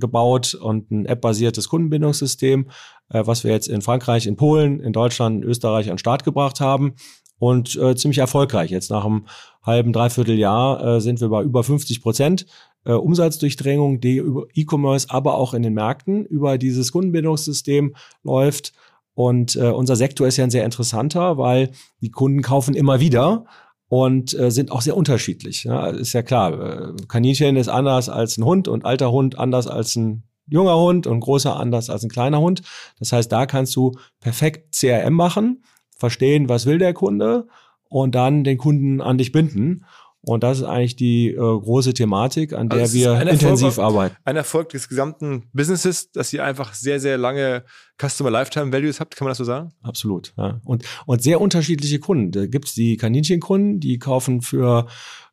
gebaut 0.00 0.54
und 0.54 0.90
ein 0.90 1.06
App-basiertes 1.06 1.68
Kundenbindungssystem, 1.68 2.68
äh, 3.10 3.22
was 3.24 3.44
wir 3.44 3.50
jetzt 3.50 3.68
in 3.68 3.82
Frankreich, 3.82 4.26
in 4.26 4.36
Polen, 4.36 4.80
in 4.80 4.92
Deutschland, 4.92 5.42
in 5.42 5.48
Österreich 5.48 5.86
an 5.86 5.94
den 5.94 5.98
Start 5.98 6.24
gebracht 6.24 6.60
haben 6.60 6.94
und 7.38 7.76
äh, 7.76 7.96
ziemlich 7.96 8.18
erfolgreich. 8.18 8.70
Jetzt 8.70 8.90
nach 8.90 9.04
einem 9.04 9.26
halben, 9.62 9.92
dreiviertel 9.92 10.38
Jahr 10.38 10.84
äh, 10.84 11.00
sind 11.00 11.20
wir 11.20 11.28
bei 11.28 11.42
über 11.42 11.62
50 11.64 12.02
Prozent 12.02 12.46
äh, 12.84 12.92
Umsatzdurchdringung, 12.92 14.00
die 14.00 14.16
über 14.16 14.46
E-Commerce, 14.54 15.08
aber 15.10 15.34
auch 15.34 15.54
in 15.54 15.62
den 15.62 15.74
Märkten 15.74 16.24
über 16.24 16.58
dieses 16.58 16.92
Kundenbindungssystem 16.92 17.94
läuft. 18.22 18.72
Und 19.14 19.56
äh, 19.56 19.70
unser 19.70 19.96
Sektor 19.96 20.26
ist 20.26 20.36
ja 20.36 20.44
ein 20.44 20.50
sehr 20.50 20.64
interessanter, 20.64 21.38
weil 21.38 21.72
die 22.00 22.10
Kunden 22.10 22.40
kaufen 22.40 22.74
immer 22.74 23.00
wieder 23.00 23.46
und 23.88 24.38
äh, 24.38 24.50
sind 24.50 24.70
auch 24.70 24.80
sehr 24.80 24.96
unterschiedlich. 24.96 25.64
Ja, 25.64 25.88
ist 25.88 26.12
ja 26.12 26.22
klar, 26.22 26.52
äh, 26.52 26.92
Kaninchen 27.08 27.56
ist 27.56 27.68
anders 27.68 28.08
als 28.08 28.38
ein 28.38 28.44
Hund 28.44 28.68
und 28.68 28.84
alter 28.84 29.10
Hund 29.10 29.38
anders 29.38 29.66
als 29.66 29.96
ein 29.96 30.22
junger 30.48 30.76
Hund 30.76 31.06
und 31.06 31.20
großer 31.20 31.56
anders 31.56 31.90
als 31.90 32.02
ein 32.02 32.10
kleiner 32.10 32.40
Hund. 32.40 32.62
Das 32.98 33.12
heißt, 33.12 33.30
da 33.30 33.46
kannst 33.46 33.74
du 33.76 33.92
perfekt 34.20 34.74
CRM 34.74 35.14
machen, 35.14 35.62
verstehen, 35.96 36.48
was 36.48 36.66
will 36.66 36.78
der 36.78 36.94
Kunde 36.94 37.46
und 37.88 38.14
dann 38.14 38.44
den 38.44 38.58
Kunden 38.58 39.00
an 39.00 39.18
dich 39.18 39.32
binden. 39.32 39.84
Und 40.20 40.42
das 40.42 40.58
ist 40.58 40.64
eigentlich 40.64 40.96
die 40.96 41.28
äh, 41.30 41.36
große 41.36 41.94
Thematik, 41.94 42.52
an 42.52 42.68
der 42.68 42.80
Also 42.80 42.98
es 42.98 43.04
wir 43.04 43.20
intensiv 43.22 43.68
Erfolg- 43.68 43.84
arbeiten. 43.84 44.16
Ein 44.24 44.36
Erfolg 44.36 44.68
des 44.70 44.88
gesamten 44.88 45.44
Businesses, 45.52 46.10
dass 46.10 46.32
ihr 46.32 46.44
einfach 46.44 46.74
sehr, 46.74 47.00
sehr 47.00 47.16
lange 47.16 47.64
Customer 48.02 48.30
Lifetime 48.30 48.72
Values 48.72 49.00
habt, 49.00 49.16
kann 49.16 49.24
man 49.24 49.30
das 49.30 49.38
so 49.38 49.44
sagen? 49.44 49.72
Absolut. 49.80 50.34
Ja. 50.36 50.60
Und, 50.64 50.84
und 51.06 51.22
sehr 51.22 51.40
unterschiedliche 51.40 52.00
Kunden. 52.00 52.32
Da 52.32 52.46
gibt's 52.46 52.74
die 52.74 52.96
Kaninchenkunden, 52.96 53.80
die 53.80 53.98
kaufen 53.98 54.42
für 54.42 54.86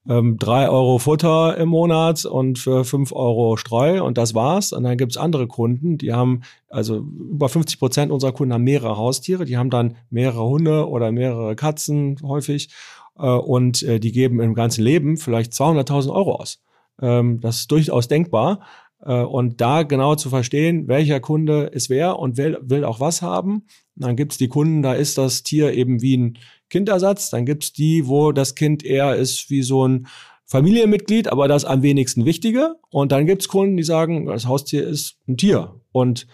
ähm, 0.08 0.38
drei 0.38 0.70
Euro 0.70 1.00
Futter 1.00 1.58
im 1.58 1.70
Monat 1.70 2.26
und 2.26 2.60
für 2.60 2.86
fünf 2.86 3.12
Euro 3.12 3.58
Streu 3.58 4.04
und 4.04 4.18
das 4.18 4.36
war's. 4.36 4.72
Und 4.72 4.84
dann 4.84 4.98
gibt's 4.98 5.18
andere 5.18 5.48
Kunden, 5.48 5.98
die 5.98 6.14
haben, 6.14 6.42
also 6.70 6.98
über 6.98 7.50
50 7.50 7.80
Prozent 7.80 8.12
unserer 8.12 8.32
Kunden 8.32 8.54
haben 8.54 8.64
mehrere 8.64 8.98
Haustiere, 8.98 9.46
die 9.46 9.58
haben 9.58 9.70
dann 9.70 9.96
mehrere 10.10 10.46
Hunde 10.48 10.88
oder 10.88 11.12
mehrere 11.12 11.56
Katzen 11.56 12.18
häufig 12.24 12.70
äh, 13.18 13.28
und 13.28 13.84
äh, 13.84 14.00
die 14.00 14.12
geben 14.12 14.40
im 14.40 14.54
ganzen 14.54 14.84
Leben 14.84 15.18
vielleicht 15.18 15.54
200.000 15.54 16.14
Euro 16.14 16.36
aus. 16.36 16.62
Ähm, 17.02 17.40
das 17.42 17.58
ist 17.62 17.72
durchaus 17.72 18.08
denkbar. 18.08 18.60
Äh, 19.02 19.22
Und 19.22 19.62
da 19.62 19.84
genau 19.84 20.16
zu 20.16 20.30
verstehen, 20.30 20.88
welcher 20.88 21.20
Kunde 21.20 21.64
ist 21.64 21.90
wer 21.90 22.20
und 22.20 22.38
will, 22.38 22.58
will 22.62 22.84
auch 22.84 23.00
was 23.00 23.22
haben. 23.22 23.64
Dann 23.96 24.16
gibt's 24.16 24.38
die 24.38 24.50
Kunden, 24.50 24.82
da 24.82 24.94
ist 24.94 25.18
das 25.18 25.44
Tier 25.44 25.74
eben 25.74 26.02
wie 26.02 26.18
ein 26.18 26.38
Kindersatz. 26.76 27.30
Dann 27.30 27.46
gibt's 27.46 27.72
die, 27.72 28.06
wo 28.06 28.34
das 28.34 28.54
Kind 28.54 28.84
eher 28.84 29.16
ist 29.16 29.50
wie 29.50 29.64
so 29.64 29.88
ein 29.88 30.08
Familienmitglied, 30.46 31.30
aber 31.30 31.48
das 31.48 31.64
am 31.64 31.84
wenigsten 31.84 32.26
Wichtige. 32.26 32.76
Und 32.90 33.14
dann 33.14 33.26
gibt's 33.26 33.48
Kunden, 33.48 33.78
die 33.78 33.84
sagen, 33.84 34.26
das 34.26 34.46
Haustier 34.46 34.86
ist 34.86 35.16
ein 35.26 35.38
Tier. 35.38 35.80
Und 35.94 36.28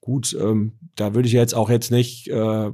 gut, 0.00 0.36
ähm, 0.40 0.74
da 0.94 1.16
würde 1.16 1.26
ich 1.26 1.34
jetzt 1.34 1.54
auch 1.54 1.68
jetzt 1.68 1.90
nicht 1.90 2.28
äh, 2.28 2.70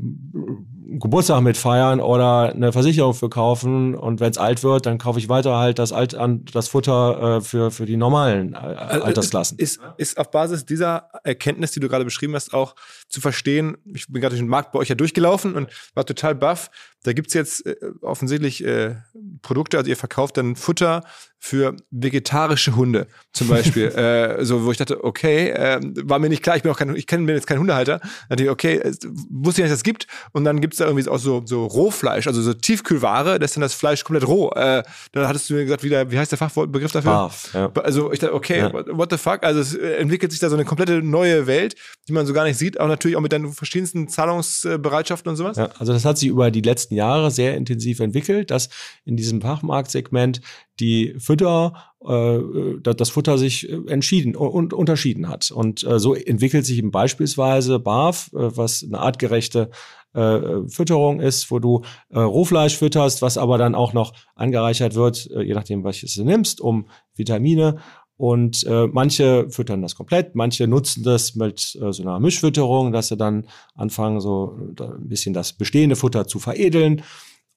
Geburtstag 0.86 1.40
mit 1.42 1.56
feiern 1.56 2.00
oder 2.00 2.52
eine 2.52 2.72
Versicherung 2.72 3.14
für 3.14 3.28
kaufen. 3.28 3.94
Und 3.94 4.20
wenn 4.20 4.30
es 4.30 4.38
alt 4.38 4.62
wird, 4.62 4.86
dann 4.86 4.98
kaufe 4.98 5.18
ich 5.18 5.28
weiter 5.28 5.56
halt 5.56 5.78
das, 5.78 5.92
alt 5.92 6.16
das 6.52 6.68
Futter 6.68 7.38
äh, 7.38 7.40
für, 7.40 7.70
für 7.70 7.86
die 7.86 7.96
normalen 7.96 8.54
äh, 8.54 8.56
Altersklassen. 8.56 9.58
Ist, 9.58 9.80
ist 9.96 10.18
auf 10.18 10.30
Basis 10.30 10.64
dieser 10.66 11.08
Erkenntnis, 11.24 11.72
die 11.72 11.80
du 11.80 11.88
gerade 11.88 12.04
beschrieben 12.04 12.34
hast, 12.34 12.52
auch 12.52 12.74
zu 13.08 13.20
verstehen, 13.20 13.76
ich 13.94 14.06
bin 14.08 14.20
gerade 14.20 14.34
durch 14.34 14.42
den 14.42 14.48
Markt 14.48 14.72
bei 14.72 14.78
euch 14.78 14.88
ja 14.88 14.94
durchgelaufen 14.94 15.54
und 15.54 15.68
war 15.94 16.04
total 16.04 16.34
baff. 16.34 16.70
Da 17.04 17.12
gibt's 17.12 17.34
jetzt 17.34 17.66
äh, 17.66 17.76
offensichtlich 18.00 18.64
äh, 18.64 18.96
Produkte, 19.42 19.76
also 19.78 19.90
ihr 19.90 19.96
verkauft 19.96 20.36
dann 20.36 20.56
Futter 20.56 21.02
für 21.38 21.76
vegetarische 21.90 22.74
Hunde 22.74 23.06
zum 23.34 23.48
Beispiel. 23.48 23.88
äh, 23.88 24.42
so, 24.46 24.64
wo 24.64 24.72
ich 24.72 24.78
dachte, 24.78 25.04
okay, 25.04 25.50
äh, 25.50 25.78
war 26.04 26.18
mir 26.18 26.30
nicht 26.30 26.42
klar, 26.42 26.56
ich 26.56 26.62
bin 26.62 26.72
auch 26.72 26.78
kein, 26.78 26.96
ich 26.96 27.06
kenne 27.06 27.26
bin 27.26 27.34
jetzt 27.34 27.46
kein 27.46 27.58
Hundehalter. 27.58 27.98
Dann 27.98 28.10
dachte 28.30 28.44
ich, 28.44 28.48
okay, 28.48 28.80
es, 28.82 29.00
wusste 29.28 29.60
ich 29.60 29.64
nicht, 29.64 29.72
dass 29.72 29.80
es 29.80 29.82
gibt. 29.82 30.06
Und 30.32 30.44
dann 30.44 30.62
gibt's 30.74 30.78
da 30.78 30.86
irgendwie 30.86 31.08
auch 31.08 31.18
so, 31.18 31.42
so 31.44 31.66
Rohfleisch, 31.66 32.26
also 32.26 32.42
so 32.42 32.52
Tiefkühlware, 32.52 33.38
das 33.38 33.52
ist 33.52 33.56
dann 33.56 33.62
das 33.62 33.74
Fleisch 33.74 34.02
komplett 34.02 34.26
roh. 34.26 34.50
Äh, 34.50 34.82
dann 35.12 35.28
hattest 35.28 35.48
du 35.48 35.54
mir 35.54 35.62
gesagt, 35.62 35.82
wie, 35.84 35.88
der, 35.88 36.10
wie 36.10 36.18
heißt 36.18 36.32
der 36.32 36.38
Fachbegriff 36.38 36.90
dafür? 36.92 37.10
Barf, 37.12 37.50
ja. 37.54 37.70
Also 37.82 38.12
ich 38.12 38.18
dachte, 38.18 38.34
okay, 38.34 38.58
Ja. 38.58 38.72
what, 38.72 39.10
the 39.10 39.16
fuck? 39.18 39.44
Also 39.44 39.60
es 39.60 39.74
äh, 39.74 39.94
entwickelt 39.96 40.32
sich 40.32 40.40
da 40.40 40.48
so 40.48 40.56
eine 40.56 40.64
komplette 40.64 41.02
neue 41.02 41.46
Welt, 41.46 41.76
die 42.08 42.12
man 42.12 42.26
so 42.26 42.32
gar 42.32 42.44
nicht 42.44 42.58
sieht, 42.58 42.80
auch 42.80 42.88
natürlich 42.88 43.16
auch 43.16 43.20
mit 43.20 43.32
deinen 43.32 43.52
verschiedensten 43.52 44.08
Zahlungsbereitschaften 44.08 45.30
und 45.30 45.36
sowas. 45.36 45.56
Ja, 45.56 45.68
also 45.78 45.92
das 45.92 46.04
hat 46.04 46.18
sich 46.18 46.28
über 46.28 46.50
die 46.50 46.60
letzten 46.62 46.94
Jahre 46.94 47.30
sehr 47.30 47.56
intensiv 47.56 48.00
entwickelt, 48.00 48.50
dass 48.50 48.68
in 49.04 49.16
diesem 49.16 49.40
Fachmarktsegment 49.40 50.40
die 50.80 51.14
Fütter, 51.18 51.72
äh, 52.04 52.38
da- 52.82 52.94
das 52.94 53.10
Futter 53.10 53.38
sich 53.38 53.68
äh, 53.68 53.76
entschieden 53.88 54.34
und 54.34 54.72
unterschieden 54.72 55.28
hat. 55.28 55.50
Und 55.52 55.84
äh, 55.84 55.98
so 56.00 56.14
entwickelt 56.14 56.66
sich 56.66 56.78
eben 56.78 56.90
beispielsweise 56.90 57.78
BAF, 57.78 58.30
äh, 58.32 58.56
was 58.56 58.82
eine 58.82 58.98
artgerechte 58.98 59.70
äh, 60.14 60.68
Fütterung 60.68 61.20
ist, 61.20 61.50
wo 61.50 61.58
du 61.58 61.82
äh, 62.10 62.18
Rohfleisch 62.18 62.78
fütterst, 62.78 63.22
was 63.22 63.36
aber 63.36 63.58
dann 63.58 63.74
auch 63.74 63.92
noch 63.92 64.12
angereichert 64.34 64.94
wird, 64.94 65.30
äh, 65.30 65.42
je 65.42 65.54
nachdem, 65.54 65.84
welches 65.84 66.14
du 66.14 66.24
nimmst, 66.24 66.60
um 66.60 66.86
Vitamine. 67.14 67.78
Und 68.16 68.64
äh, 68.64 68.86
manche 68.86 69.50
füttern 69.50 69.82
das 69.82 69.96
komplett, 69.96 70.36
manche 70.36 70.68
nutzen 70.68 71.02
das 71.02 71.34
mit 71.34 71.76
äh, 71.82 71.92
so 71.92 72.02
einer 72.02 72.20
Mischfütterung, 72.20 72.92
dass 72.92 73.08
sie 73.08 73.16
dann 73.16 73.46
anfangen, 73.74 74.20
so 74.20 74.56
ein 74.78 75.08
bisschen 75.08 75.34
das 75.34 75.52
bestehende 75.52 75.96
Futter 75.96 76.26
zu 76.26 76.38
veredeln. 76.38 77.02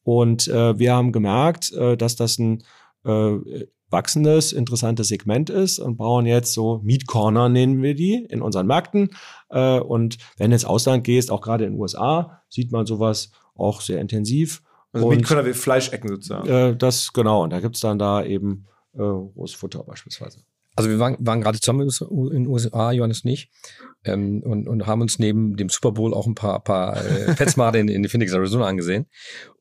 Und 0.03 0.47
äh, 0.47 0.80
wir 0.80 0.95
haben 0.95 1.12
gemerkt, 1.12 1.72
äh, 1.74 1.95
dass 1.95 2.16
das 2.16 2.39
ein 2.39 2.64
äh, 3.05 3.68
wachsendes, 3.90 4.52
interessantes 4.52 5.08
Segment 5.08 5.50
ist 5.50 5.80
und 5.80 5.98
bauen 5.98 6.26
jetzt 6.26 6.54
so 6.54 6.80
Meat 6.84 7.08
Corner, 7.08 7.50
nennen 7.50 7.82
wir 7.82 7.96
die, 7.96 8.26
in 8.30 8.42
unseren 8.42 8.68
Märkten. 8.68 9.12
Äh, 9.50 9.80
und 9.80 10.18
wenn 10.38 10.52
du 10.52 10.56
ins 10.56 10.66
Ausland 10.66 11.04
gehst, 11.04 11.32
auch 11.32 11.42
gerade 11.42 11.66
in 11.66 11.74
den 11.74 11.80
USA, 11.80 12.42
sieht 12.50 12.72
man 12.72 12.86
sowas 12.86 13.32
auch 13.56 13.82
sehr 13.82 14.00
intensiv. 14.00 14.62
Also 14.92 15.10
Meat 15.10 15.26
Corner 15.26 15.46
wie 15.46 15.54
Fleischecken 15.54 16.10
sozusagen. 16.10 16.48
Äh, 16.48 16.76
das 16.76 17.14
genau, 17.14 17.44
und 17.44 17.52
da 17.52 17.60
gibt's 17.60 17.80
dann 17.80 18.00
da 18.00 18.24
eben 18.24 18.66
äh, 18.94 19.02
rohes 19.02 19.54
Futter 19.54 19.84
beispielsweise. 19.84 20.40
Also 20.78 20.91
wir 20.91 20.99
waren, 20.99 21.17
waren 21.19 21.41
gerade 21.41 21.59
zusammen 21.59 21.89
in 22.32 22.43
den 22.43 22.47
USA, 22.47 22.91
Johannes 22.91 23.23
nicht. 23.23 23.49
ähm, 24.05 24.43
und, 24.43 24.67
und 24.67 24.86
haben 24.86 25.01
uns 25.01 25.19
neben 25.19 25.55
dem 25.57 25.69
Super 25.69 25.91
Bowl 25.91 26.13
auch 26.13 26.28
ein 26.28 26.36
paar, 26.36 26.63
paar 26.63 27.03
äh, 27.03 27.34
Petsmade 27.36 27.80
in, 27.80 27.88
in 27.88 28.07
Phoenix, 28.07 28.32
Arizona 28.32 28.67
angesehen. 28.67 29.07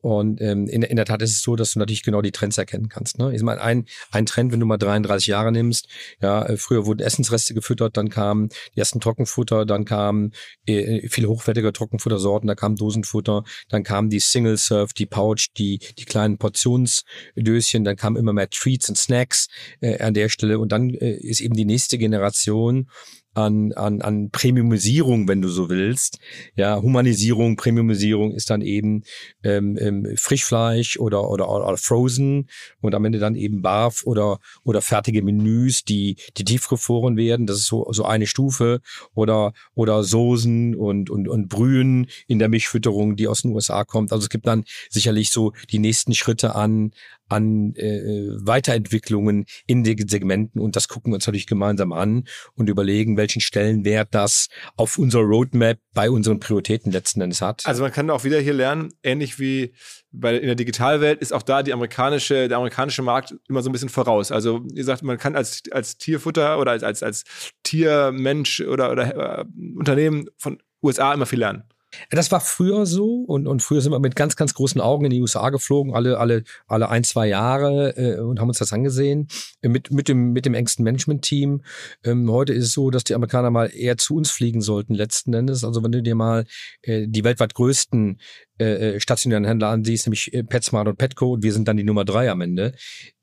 Und 0.02 0.40
ähm, 0.40 0.68
in, 0.68 0.82
in 0.82 0.94
der 0.94 1.04
Tat 1.04 1.20
ist 1.22 1.32
es 1.32 1.42
so, 1.42 1.56
dass 1.56 1.72
du 1.72 1.80
natürlich 1.80 2.04
genau 2.04 2.22
die 2.22 2.30
Trends 2.30 2.58
erkennen 2.58 2.88
kannst. 2.88 3.18
Ne? 3.18 3.34
Ich 3.34 3.42
meine, 3.42 3.60
ein, 3.60 3.86
ein 4.12 4.24
Trend, 4.24 4.52
wenn 4.52 4.60
du 4.60 4.66
mal 4.66 4.76
33 4.76 5.26
Jahre 5.26 5.50
nimmst, 5.50 5.88
ja, 6.20 6.46
äh, 6.46 6.56
früher 6.56 6.86
wurden 6.86 7.00
Essensreste 7.00 7.54
gefüttert, 7.54 7.96
dann 7.96 8.08
kamen 8.08 8.50
die 8.74 8.78
ersten 8.78 9.00
Trockenfutter, 9.00 9.66
dann 9.66 9.84
kamen 9.84 10.32
äh, 10.66 11.08
viele 11.08 11.28
hochwertige 11.28 11.72
Trockenfuttersorten, 11.72 12.46
da 12.46 12.54
kam 12.54 12.76
Dosenfutter, 12.76 13.42
dann 13.68 13.82
kamen 13.82 14.08
die 14.08 14.20
Single 14.20 14.56
Serve, 14.58 14.92
die 14.96 15.06
Pouch, 15.06 15.48
die, 15.56 15.80
die 15.98 16.04
kleinen 16.04 16.38
Portionsdöschen, 16.38 17.82
dann 17.82 17.96
kamen 17.96 18.16
immer 18.16 18.32
mehr 18.32 18.48
Treats 18.48 18.88
und 18.88 18.96
Snacks 18.96 19.48
äh, 19.80 19.98
an 20.00 20.14
der 20.14 20.28
Stelle 20.28 20.60
und 20.60 20.70
dann 20.70 20.90
äh, 20.90 21.05
ist 21.10 21.40
eben 21.40 21.54
die 21.54 21.64
nächste 21.64 21.98
Generation 21.98 22.88
an, 23.36 23.72
an, 23.74 24.00
an 24.00 24.30
Premiumisierung, 24.30 25.28
wenn 25.28 25.42
du 25.42 25.48
so 25.48 25.68
willst. 25.68 26.18
Ja, 26.54 26.80
Humanisierung, 26.80 27.56
Premiumisierung 27.56 28.32
ist 28.32 28.48
dann 28.48 28.62
eben 28.62 29.02
ähm, 29.42 29.76
ähm, 29.78 30.08
Frischfleisch 30.16 30.98
oder, 30.98 31.28
oder, 31.28 31.50
oder 31.50 31.76
Frozen 31.76 32.48
und 32.80 32.94
am 32.94 33.04
Ende 33.04 33.18
dann 33.18 33.34
eben 33.34 33.60
Barf 33.60 34.04
oder, 34.04 34.38
oder 34.64 34.80
fertige 34.80 35.22
Menüs, 35.22 35.84
die, 35.84 36.16
die 36.36 36.44
tiefgefroren 36.44 37.16
werden. 37.16 37.46
Das 37.46 37.58
ist 37.58 37.66
so, 37.66 37.86
so 37.92 38.04
eine 38.04 38.26
Stufe 38.26 38.80
oder, 39.14 39.52
oder 39.74 40.02
Soßen 40.02 40.74
und, 40.74 41.10
und, 41.10 41.28
und 41.28 41.48
Brühen 41.48 42.06
in 42.26 42.38
der 42.38 42.48
Milchfütterung, 42.48 43.16
die 43.16 43.28
aus 43.28 43.42
den 43.42 43.52
USA 43.52 43.84
kommt. 43.84 44.12
Also 44.12 44.24
es 44.24 44.30
gibt 44.30 44.46
dann 44.46 44.64
sicherlich 44.88 45.30
so 45.30 45.52
die 45.70 45.78
nächsten 45.78 46.14
Schritte 46.14 46.54
an, 46.54 46.92
an 47.28 47.74
äh, 47.76 48.28
Weiterentwicklungen 48.40 49.46
in 49.66 49.84
den 49.84 50.08
Segmenten 50.08 50.60
und 50.60 50.76
das 50.76 50.88
gucken 50.88 51.12
wir 51.12 51.16
uns 51.16 51.26
natürlich 51.26 51.46
gemeinsam 51.46 51.92
an 51.92 52.24
und 52.54 52.68
überlegen, 52.68 53.16
welchen 53.16 53.40
Stellenwert 53.40 54.08
das 54.12 54.48
auf 54.76 54.98
unserer 54.98 55.22
Roadmap 55.22 55.78
bei 55.94 56.10
unseren 56.10 56.40
Prioritäten 56.40 56.92
letzten 56.92 57.20
Endes 57.20 57.40
hat. 57.40 57.64
Also 57.66 57.82
man 57.82 57.92
kann 57.92 58.10
auch 58.10 58.24
wieder 58.24 58.40
hier 58.40 58.54
lernen, 58.54 58.90
ähnlich 59.02 59.38
wie 59.38 59.72
bei, 60.12 60.36
in 60.36 60.46
der 60.46 60.54
Digitalwelt 60.54 61.20
ist 61.20 61.32
auch 61.32 61.42
da 61.42 61.62
die 61.62 61.72
amerikanische, 61.72 62.48
der 62.48 62.56
amerikanische 62.56 63.02
Markt 63.02 63.34
immer 63.48 63.62
so 63.62 63.68
ein 63.68 63.72
bisschen 63.72 63.88
voraus. 63.88 64.32
Also 64.32 64.64
wie 64.64 64.74
gesagt, 64.74 65.02
man 65.02 65.18
kann 65.18 65.36
als, 65.36 65.62
als 65.70 65.98
Tierfutter 65.98 66.58
oder 66.58 66.72
als, 66.72 66.82
als, 66.82 67.02
als 67.02 67.24
Tiermensch 67.62 68.60
oder, 68.60 68.92
oder 68.92 69.40
äh, 69.40 69.44
Unternehmen 69.76 70.26
von 70.36 70.58
USA 70.82 71.12
immer 71.12 71.26
viel 71.26 71.40
lernen. 71.40 71.64
Das 72.10 72.30
war 72.30 72.40
früher 72.40 72.86
so 72.86 73.24
und, 73.26 73.46
und 73.46 73.62
früher 73.62 73.80
sind 73.80 73.92
wir 73.92 73.98
mit 73.98 74.16
ganz, 74.16 74.36
ganz 74.36 74.54
großen 74.54 74.80
Augen 74.80 75.04
in 75.04 75.10
die 75.10 75.20
USA 75.20 75.50
geflogen, 75.50 75.94
alle, 75.94 76.18
alle, 76.18 76.44
alle 76.66 76.88
ein, 76.88 77.04
zwei 77.04 77.28
Jahre 77.28 77.96
äh, 77.96 78.20
und 78.20 78.40
haben 78.40 78.48
uns 78.48 78.58
das 78.58 78.72
angesehen 78.72 79.28
äh, 79.62 79.68
mit, 79.68 79.90
mit, 79.90 80.08
dem, 80.08 80.32
mit 80.32 80.46
dem 80.46 80.54
engsten 80.54 80.84
Management-Team. 80.84 81.62
Ähm, 82.04 82.30
heute 82.30 82.52
ist 82.52 82.64
es 82.64 82.72
so, 82.72 82.90
dass 82.90 83.04
die 83.04 83.14
Amerikaner 83.14 83.50
mal 83.50 83.70
eher 83.72 83.96
zu 83.96 84.16
uns 84.16 84.30
fliegen 84.30 84.60
sollten, 84.60 84.94
letzten 84.94 85.34
Endes. 85.34 85.64
Also 85.64 85.82
wenn 85.82 85.92
du 85.92 86.02
dir 86.02 86.14
mal 86.14 86.46
äh, 86.82 87.06
die 87.08 87.24
weltweit 87.24 87.54
größten 87.54 88.20
äh, 88.58 88.94
äh 88.94 89.00
stationären 89.00 89.44
Händler 89.44 89.68
ansiehst, 89.68 90.06
nämlich 90.06 90.32
äh, 90.32 90.42
PetSmart 90.42 90.88
und 90.88 90.98
Petco, 90.98 91.32
und 91.32 91.42
wir 91.42 91.52
sind 91.52 91.68
dann 91.68 91.76
die 91.76 91.84
Nummer 91.84 92.04
drei 92.04 92.30
am 92.30 92.40
Ende, 92.40 92.74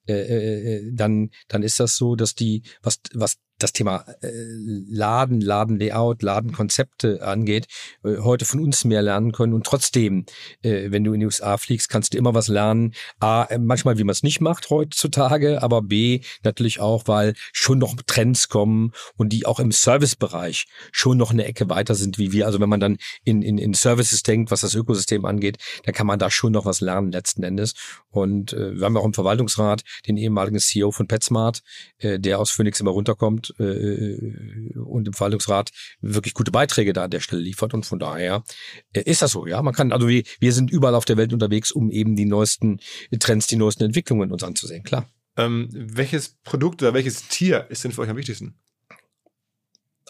äh, 0.08 0.14
äh, 0.14 0.92
dann, 0.92 1.30
dann 1.48 1.64
ist 1.64 1.80
das 1.80 1.96
so, 1.96 2.16
dass 2.16 2.36
die, 2.36 2.64
was, 2.82 3.00
was 3.14 3.38
das 3.60 3.74
Thema 3.74 4.06
äh, 4.22 4.30
Laden, 4.90 5.42
Ladenlayout, 5.42 6.22
Ladenkonzepte 6.22 7.26
angeht, 7.26 7.68
äh, 8.04 8.18
heute 8.18 8.46
von 8.46 8.60
uns 8.60 8.84
mehr 8.84 9.02
lernen 9.02 9.32
können. 9.32 9.54
Und 9.54 9.66
trotzdem, 9.66 10.26
äh, 10.62 10.92
wenn 10.92 11.04
du 11.04 11.14
in 11.14 11.22
die 11.22 11.26
USA 11.26 11.58
fliegst, 11.58 11.90
kannst 11.90 12.14
du 12.14 12.18
immer 12.18 12.34
was 12.34 12.48
lernen. 12.48 12.94
A, 13.20 13.48
manchmal, 13.60 13.98
wie 13.98 14.04
man 14.04 14.12
es 14.12 14.24
nicht 14.24 14.42
macht 14.42 14.70
heutzutage, 14.70 15.64
aber 15.64 15.82
B, 15.82 16.22
natürlich 16.44 16.80
auch, 16.80 17.04
weil 17.08 17.34
schon 17.52 17.80
noch 17.80 17.96
Trends 18.06 18.50
kommen 18.50 18.92
und 19.16 19.30
die 19.30 19.46
auch 19.46 19.60
im 19.60 19.72
Servicebereich 19.72 20.66
schon 20.92 21.18
noch 21.18 21.32
eine 21.32 21.46
Ecke 21.46 21.70
weiter 21.70 21.96
sind 21.96 22.18
wie 22.18 22.32
wir. 22.32 22.46
Also 22.46 22.60
wenn 22.60 22.70
man 22.70 22.80
dann 22.80 22.98
in, 23.24 23.42
in, 23.42 23.58
in 23.58 23.74
Services 23.74 24.24
denkt, 24.24 24.52
was 24.52 24.62
das 24.62 24.76
Ökosystem 24.76 25.26
angeht, 25.26 25.58
dann 25.86 25.94
kann 25.94 26.08
man 26.08 26.20
da 26.20 26.30
schon 26.30 26.52
noch 26.52 26.66
was 26.66 26.82
lernen 26.82 27.12
letzten 27.12 27.44
Endes. 27.44 27.74
Und 28.10 28.54
äh, 28.54 28.78
wir 28.78 28.86
haben 28.86 28.98
auch 28.98 29.06
im 29.06 29.14
Verwaltungsrat 29.14 29.84
den 30.08 30.18
ehemaligen 30.18 30.60
CEO 30.60 30.92
von 30.92 31.08
PetSmart, 31.08 31.62
äh, 32.00 32.20
der 32.20 32.40
aus 32.40 32.52
Phoenix 32.52 32.80
immer 32.80 32.92
runterkommt 32.92 33.53
äh, 33.60 34.78
und 34.78 35.08
im 35.08 35.14
Verwaltungsrat 35.14 35.72
wirklich 36.02 36.34
gute 36.34 36.52
Beiträge 36.52 36.94
da 36.94 37.06
an 37.06 37.12
der 37.12 37.20
Stelle 37.20 37.42
liefert. 37.42 37.74
Und 37.74 37.86
von 37.86 38.00
daher 38.00 38.44
äh, 38.94 39.02
ist 39.02 39.22
das 39.22 39.32
so, 39.32 39.46
ja. 39.46 39.62
Man 39.62 39.74
kann, 39.74 39.92
also 39.92 40.08
wir, 40.08 40.24
wir 40.40 40.54
sind 40.54 40.72
überall 40.72 40.96
auf 40.96 41.06
der 41.06 41.18
Welt 41.18 41.34
unterwegs, 41.34 41.72
um 41.72 41.92
eben 41.92 42.16
die 42.16 42.26
neuesten 42.26 42.80
Trends, 43.20 43.48
die 43.48 43.56
neuesten 43.56 43.84
Entwicklungen 43.84 44.32
uns 44.32 44.44
anzusehen, 44.44 44.84
klar. 44.84 45.10
Ähm, 45.36 45.70
welches 45.72 46.36
Produkt 46.44 46.82
oder 46.84 46.94
welches 46.94 47.28
Tier 47.28 47.66
ist 47.70 47.84
denn 47.84 47.92
für 47.92 48.02
euch 48.02 48.10
am 48.10 48.18
wichtigsten? 48.18 48.56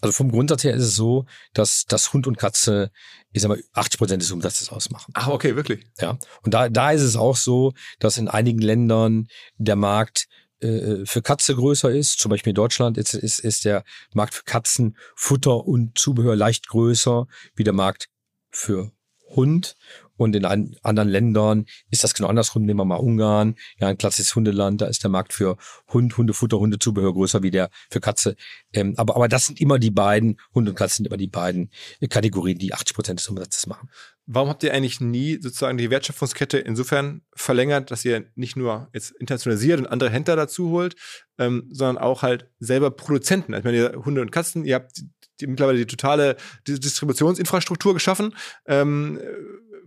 Also 0.04 0.12
vom 0.12 0.32
Grundsatz 0.32 0.66
her 0.66 0.74
ist 0.74 0.84
es 0.84 0.96
so, 0.98 1.26
dass 1.54 1.86
das 1.88 2.12
Hund 2.12 2.28
und 2.28 2.38
Katze, 2.38 2.92
ich 3.32 3.42
sag 3.42 3.48
mal, 3.48 3.64
80 3.72 3.98
Prozent 3.98 4.22
des 4.22 4.32
Umsatzes 4.32 4.68
ausmachen. 4.70 5.14
Ach, 5.16 5.30
okay, 5.30 5.56
wirklich. 5.56 5.86
Ja. 5.98 6.18
Und 6.44 6.54
da, 6.54 6.68
da 6.68 6.92
ist 6.92 7.04
es 7.04 7.16
auch 7.16 7.38
so, 7.38 7.72
dass 8.00 8.18
in 8.18 8.28
einigen 8.28 8.60
Ländern 8.60 9.28
der 9.58 9.78
Markt 9.78 10.28
äh, 10.64 11.06
für 11.06 11.22
Katze 11.22 11.56
größer 11.56 11.92
ist, 11.92 12.20
zum 12.20 12.30
Beispiel 12.30 12.52
in 12.52 12.56
Deutschland 12.56 12.98
ist, 12.98 13.14
ist, 13.14 13.40
ist 13.40 13.66
der 13.66 13.84
Markt 14.14 14.34
für 14.34 14.44
Katzen, 14.44 14.98
Futter 15.16 15.66
und 15.66 15.98
Zubehör 15.98 16.36
leicht 16.36 16.68
größer 16.68 17.28
wie 17.56 17.64
der 17.64 17.74
Markt 17.74 18.10
für 18.50 18.92
Hund. 19.36 19.76
Und 20.18 20.36
in 20.36 20.46
anderen 20.46 21.10
Ländern 21.10 21.66
ist 21.90 22.04
das 22.04 22.14
genau 22.14 22.30
andersrum. 22.30 22.66
Nehmen 22.66 22.80
wir 22.80 22.86
mal 22.86 22.98
Ungarn, 22.98 23.56
ja, 23.80 23.88
ein 23.88 23.98
klassisches 23.98 24.36
Hundeland, 24.36 24.82
da 24.82 24.86
ist 24.86 25.04
der 25.04 25.10
Markt 25.10 25.34
für 25.34 25.58
Hund, 25.92 26.18
Hundefutter, 26.18 26.60
Hundezubehör 26.60 27.14
größer 27.14 27.44
wie 27.44 27.52
der 27.52 27.70
für 27.90 28.00
Katze. 28.00 28.36
Ähm, 28.74 28.94
aber, 28.98 29.16
aber 29.16 29.28
das 29.28 29.46
sind 29.46 29.60
immer 29.60 29.80
die 29.80 29.92
beiden, 29.92 30.40
Hund 30.54 30.70
und 30.70 30.76
Katze 30.76 30.98
sind 30.98 31.08
immer 31.08 31.18
die 31.18 31.28
beiden 31.28 31.70
Kategorien, 32.10 32.58
die 32.58 32.74
80 32.74 32.96
Prozent 32.96 33.20
des 33.20 33.28
Umsatzes 33.28 33.68
machen. 33.68 33.90
Warum 34.26 34.48
habt 34.48 34.64
ihr 34.64 34.74
eigentlich 34.74 35.02
nie 35.02 35.38
sozusagen 35.42 35.78
die 35.78 35.90
Wertschöpfungskette 35.90 36.58
insofern 36.58 37.24
verlängert, 37.36 37.92
dass 37.92 38.06
ihr 38.06 38.26
nicht 38.36 38.56
nur 38.56 38.90
jetzt 38.94 39.12
internationalisiert 39.12 39.80
und 39.80 39.88
andere 39.88 40.10
Händler 40.10 40.38
dazu 40.38 40.70
holt, 40.70 40.96
ähm, 41.38 41.68
sondern 41.72 41.98
auch 41.98 42.22
halt 42.22 42.50
selber 42.60 42.92
Produzenten? 42.92 43.54
Ich 43.54 43.66
meine, 43.66 43.78
ihr 43.78 44.02
Hunde 44.06 44.22
und 44.22 44.32
Katzen, 44.32 44.64
ihr 44.64 44.76
habt 44.76 45.04
die, 45.44 45.48
mittlerweile 45.48 45.78
die 45.78 45.86
totale 45.86 46.38
Distributionsinfrastruktur 46.68 47.94
geschaffen. 47.94 48.36
Ähm, 48.66 49.20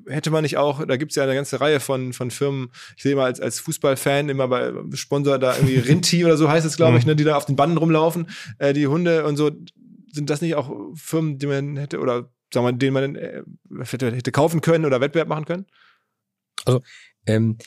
hätte 0.08 0.30
man 0.30 0.42
nicht 0.42 0.56
auch, 0.56 0.84
da 0.84 0.96
gibt 0.96 1.12
es 1.12 1.16
ja 1.16 1.24
eine 1.24 1.34
ganze 1.34 1.60
Reihe 1.60 1.80
von, 1.80 2.12
von 2.12 2.30
Firmen, 2.30 2.70
ich 2.96 3.02
sehe 3.02 3.16
mal 3.16 3.24
als, 3.24 3.40
als 3.40 3.58
Fußballfan 3.60 4.28
immer 4.28 4.48
bei 4.48 4.72
Sponsor 4.94 5.38
da 5.38 5.56
irgendwie 5.56 5.78
Rinti 5.88 6.24
oder 6.24 6.36
so 6.36 6.48
heißt 6.48 6.66
es, 6.66 6.76
glaube 6.76 6.98
ich, 6.98 7.04
mhm. 7.04 7.10
ne, 7.10 7.16
die 7.16 7.24
da 7.24 7.36
auf 7.36 7.46
den 7.46 7.56
Banden 7.56 7.76
rumlaufen, 7.76 8.28
äh, 8.58 8.72
die 8.72 8.86
Hunde 8.86 9.24
und 9.24 9.36
so. 9.36 9.50
Sind 10.12 10.30
das 10.30 10.40
nicht 10.40 10.54
auch 10.54 10.72
Firmen, 10.94 11.38
die 11.38 11.46
man 11.46 11.76
hätte 11.76 11.98
oder 11.98 12.30
sagen 12.52 12.66
wir, 12.66 12.72
den 12.72 12.92
man 12.94 13.16
äh, 13.16 13.42
hätte, 13.80 14.14
hätte 14.14 14.32
kaufen 14.32 14.60
können 14.60 14.84
oder 14.84 15.00
Wettbewerb 15.00 15.28
machen 15.28 15.44
können? 15.44 15.66
Also, 16.64 16.80
ähm, 17.26 17.58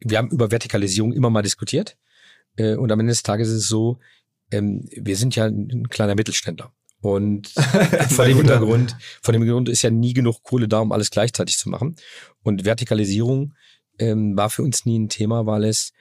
wir 0.00 0.18
haben 0.18 0.30
über 0.30 0.50
Vertikalisierung 0.50 1.12
immer 1.12 1.30
mal 1.30 1.42
diskutiert. 1.42 1.96
Äh, 2.56 2.76
und 2.76 2.92
am 2.92 3.00
Ende 3.00 3.10
des 3.10 3.22
Tages 3.22 3.48
ist 3.48 3.54
es 3.54 3.68
so, 3.68 3.98
ähm, 4.52 4.86
wir 4.92 5.16
sind 5.16 5.34
ja 5.34 5.46
ein 5.46 5.88
kleiner 5.88 6.14
Mittelständler. 6.14 6.72
Und 7.00 7.48
vor 8.08 8.24
dem 8.24 8.38
Hintergrund, 8.38 8.96
vor 9.22 9.32
dem 9.32 9.42
Hintergrund 9.42 9.68
ist 9.68 9.82
ja 9.82 9.90
nie 9.90 10.12
genug 10.12 10.42
Kohle 10.42 10.68
da, 10.68 10.80
um 10.80 10.92
alles 10.92 11.10
gleichzeitig 11.10 11.58
zu 11.58 11.68
machen. 11.68 11.96
Und 12.42 12.64
Vertikalisierung 12.64 13.54
ähm, 13.98 14.36
war 14.36 14.50
für 14.50 14.62
uns 14.62 14.86
nie 14.86 14.98
ein 14.98 15.08
Thema, 15.08 15.46
weil 15.46 15.64
es 15.64 15.92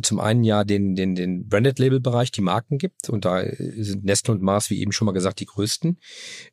zum 0.00 0.20
einen 0.20 0.42
ja 0.42 0.64
den, 0.64 0.94
den, 0.94 1.14
den 1.14 1.48
Branded 1.48 1.78
Label 1.78 2.00
Bereich, 2.00 2.30
die 2.30 2.40
Marken 2.40 2.78
gibt 2.78 3.10
und 3.10 3.26
da 3.26 3.44
sind 3.58 4.04
Nestle 4.04 4.32
und 4.32 4.42
Mars, 4.42 4.70
wie 4.70 4.80
eben 4.80 4.92
schon 4.92 5.04
mal 5.04 5.12
gesagt, 5.12 5.40
die 5.40 5.46
größten. 5.46 5.98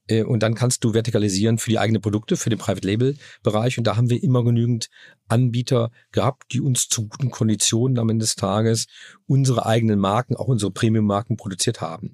Äh, 0.07 0.23
und 0.23 0.43
dann 0.43 0.55
kannst 0.55 0.83
du 0.83 0.93
vertikalisieren 0.93 1.57
für 1.57 1.69
die 1.69 1.79
eigenen 1.79 2.01
Produkte, 2.01 2.35
für 2.35 2.49
den 2.49 2.59
Private 2.59 2.85
Label 2.85 3.17
Bereich 3.41 3.77
und 3.77 3.85
da 3.85 3.95
haben 3.95 4.09
wir 4.09 4.21
immer 4.21 4.43
genügend 4.43 4.89
Anbieter 5.29 5.91
gehabt, 6.11 6.51
die 6.51 6.59
uns 6.59 6.89
zu 6.89 7.07
guten 7.07 7.31
Konditionen 7.31 7.97
am 7.99 8.09
Ende 8.09 8.23
des 8.23 8.35
Tages 8.35 8.87
unsere 9.25 9.65
eigenen 9.65 9.99
Marken, 9.99 10.35
auch 10.35 10.47
unsere 10.47 10.71
Premium-Marken 10.71 11.37
produziert 11.37 11.81
haben. 11.81 12.13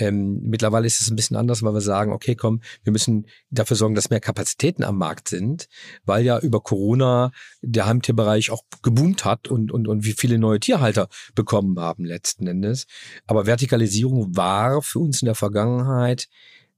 Ähm, 0.00 0.40
mittlerweile 0.42 0.86
ist 0.86 1.02
es 1.02 1.10
ein 1.10 1.16
bisschen 1.16 1.36
anders, 1.36 1.62
weil 1.62 1.74
wir 1.74 1.82
sagen, 1.82 2.12
okay, 2.12 2.34
komm, 2.34 2.62
wir 2.82 2.90
müssen 2.90 3.26
dafür 3.50 3.76
sorgen, 3.76 3.94
dass 3.94 4.08
mehr 4.08 4.18
Kapazitäten 4.18 4.82
am 4.82 4.96
Markt 4.96 5.28
sind, 5.28 5.68
weil 6.06 6.24
ja 6.24 6.38
über 6.38 6.60
Corona 6.60 7.32
der 7.60 7.84
Heimtierbereich 7.84 8.50
auch 8.50 8.64
geboomt 8.82 9.26
hat 9.26 9.48
und, 9.48 9.70
und, 9.70 9.86
und 9.86 10.04
wie 10.06 10.14
viele 10.14 10.38
neue 10.38 10.58
Tierhalter 10.58 11.08
bekommen 11.34 11.78
haben 11.78 12.06
letzten 12.06 12.46
Endes. 12.46 12.86
Aber 13.26 13.44
Vertikalisierung 13.44 14.34
war 14.34 14.80
für 14.80 15.00
uns 15.00 15.20
in 15.20 15.26
der 15.26 15.34
Vergangenheit 15.34 16.28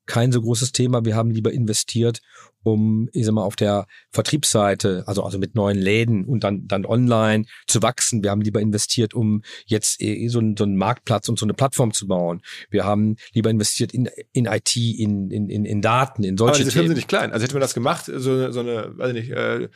kein 0.06 0.32
so 0.32 0.40
großes 0.40 0.72
Thema. 0.72 1.04
Wir 1.04 1.16
haben 1.16 1.30
lieber 1.30 1.52
investiert, 1.52 2.20
um, 2.64 3.08
ich 3.12 3.24
sag 3.24 3.34
mal, 3.34 3.42
auf 3.42 3.56
der 3.56 3.86
Vertriebsseite, 4.10 5.04
also, 5.06 5.22
also 5.22 5.38
mit 5.38 5.54
neuen 5.54 5.78
Läden 5.78 6.24
und 6.24 6.44
dann, 6.44 6.66
dann 6.66 6.86
online 6.86 7.44
zu 7.66 7.82
wachsen. 7.82 8.22
Wir 8.22 8.30
haben 8.30 8.40
lieber 8.40 8.60
investiert, 8.60 9.14
um 9.14 9.42
jetzt 9.66 10.00
eh 10.00 10.28
so, 10.28 10.38
einen, 10.38 10.56
so 10.56 10.64
einen 10.64 10.76
Marktplatz 10.76 11.28
und 11.28 11.38
so 11.38 11.46
eine 11.46 11.54
Plattform 11.54 11.92
zu 11.92 12.06
bauen. 12.06 12.42
Wir 12.70 12.84
haben 12.84 13.16
lieber 13.32 13.50
investiert 13.50 13.92
in, 13.92 14.08
in 14.32 14.46
IT, 14.46 14.76
in, 14.76 15.30
in, 15.30 15.64
in, 15.64 15.82
Daten, 15.82 16.24
in 16.24 16.36
solche 16.36 16.50
Aber 16.50 16.58
diese 16.58 16.70
Firmen 16.70 16.88
sind 16.88 16.96
nicht 16.96 17.08
klein. 17.08 17.32
Also 17.32 17.44
hätte 17.44 17.54
man 17.54 17.60
das 17.60 17.74
gemacht, 17.74 18.06
so, 18.06 18.52
so 18.52 18.60
eine, 18.60 18.96
weiß 18.96 19.08
ich 19.08 19.14
nicht, 19.14 19.30
äh, 19.30 19.68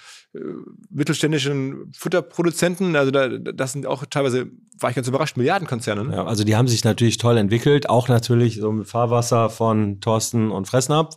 mittelständischen 0.90 1.92
Futterproduzenten, 1.96 2.94
also 2.96 3.10
da, 3.10 3.28
das 3.28 3.72
sind 3.72 3.86
auch 3.86 4.04
teilweise 4.06 4.50
war 4.78 4.90
ich 4.90 4.96
ganz 4.96 5.08
überrascht, 5.08 5.36
Milliardenkonzerne. 5.36 6.04
Ne? 6.04 6.16
Ja, 6.16 6.24
also 6.26 6.44
die 6.44 6.54
haben 6.54 6.68
sich 6.68 6.84
natürlich 6.84 7.16
toll 7.16 7.38
entwickelt, 7.38 7.88
auch 7.88 8.08
natürlich 8.08 8.56
so 8.56 8.72
mit 8.72 8.86
Fahrwasser 8.86 9.48
von 9.48 10.00
Thorsten 10.16 10.50
und 10.50 10.66
Fressnapf. 10.66 11.16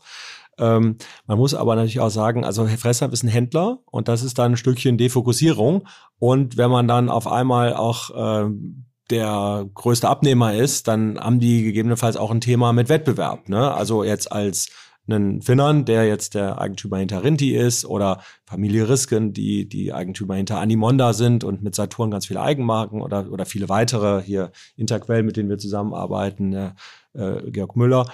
Ähm, 0.57 0.97
man 1.25 1.37
muss 1.37 1.53
aber 1.53 1.75
natürlich 1.75 2.01
auch 2.01 2.09
sagen, 2.09 2.43
also 2.43 2.67
Fressnapf 2.67 3.13
ist 3.13 3.23
ein 3.23 3.29
Händler 3.29 3.79
und 3.85 4.09
das 4.09 4.23
ist 4.23 4.37
dann 4.37 4.53
ein 4.53 4.57
Stückchen 4.57 4.97
Defokussierung. 4.97 5.87
Und 6.19 6.57
wenn 6.57 6.69
man 6.69 6.87
dann 6.87 7.09
auf 7.09 7.27
einmal 7.31 7.73
auch 7.73 8.09
ähm, 8.13 8.85
der 9.09 9.67
größte 9.73 10.09
Abnehmer 10.09 10.53
ist, 10.53 10.87
dann 10.87 11.17
haben 11.17 11.39
die 11.39 11.63
gegebenenfalls 11.63 12.17
auch 12.17 12.29
ein 12.29 12.41
Thema 12.41 12.73
mit 12.73 12.89
Wettbewerb. 12.89 13.47
Ne? 13.47 13.73
Also 13.73 14.03
jetzt 14.03 14.31
als 14.31 14.69
einen 15.07 15.41
Finnern, 15.41 15.85
der 15.85 16.05
jetzt 16.05 16.35
der 16.35 16.59
Eigentümer 16.59 16.97
hinter 16.97 17.23
Rinti 17.23 17.55
ist, 17.55 17.85
oder 17.85 18.21
Familie 18.45 18.89
Risken, 18.89 19.33
die 19.33 19.67
die 19.67 19.93
Eigentümer 19.93 20.35
hinter 20.35 20.59
Animonda 20.59 21.13
sind 21.13 21.43
und 21.43 21.63
mit 21.63 21.73
Saturn 21.73 22.11
ganz 22.11 22.27
viele 22.27 22.41
Eigenmarken 22.41 23.01
oder, 23.01 23.31
oder 23.31 23.45
viele 23.45 23.69
weitere, 23.69 24.21
hier 24.21 24.51
Interquell, 24.75 25.23
mit 25.23 25.37
denen 25.37 25.49
wir 25.49 25.57
zusammenarbeiten, 25.57 26.53
äh, 26.53 26.71
äh 27.13 27.49
Georg 27.49 27.75
Müller 27.75 28.05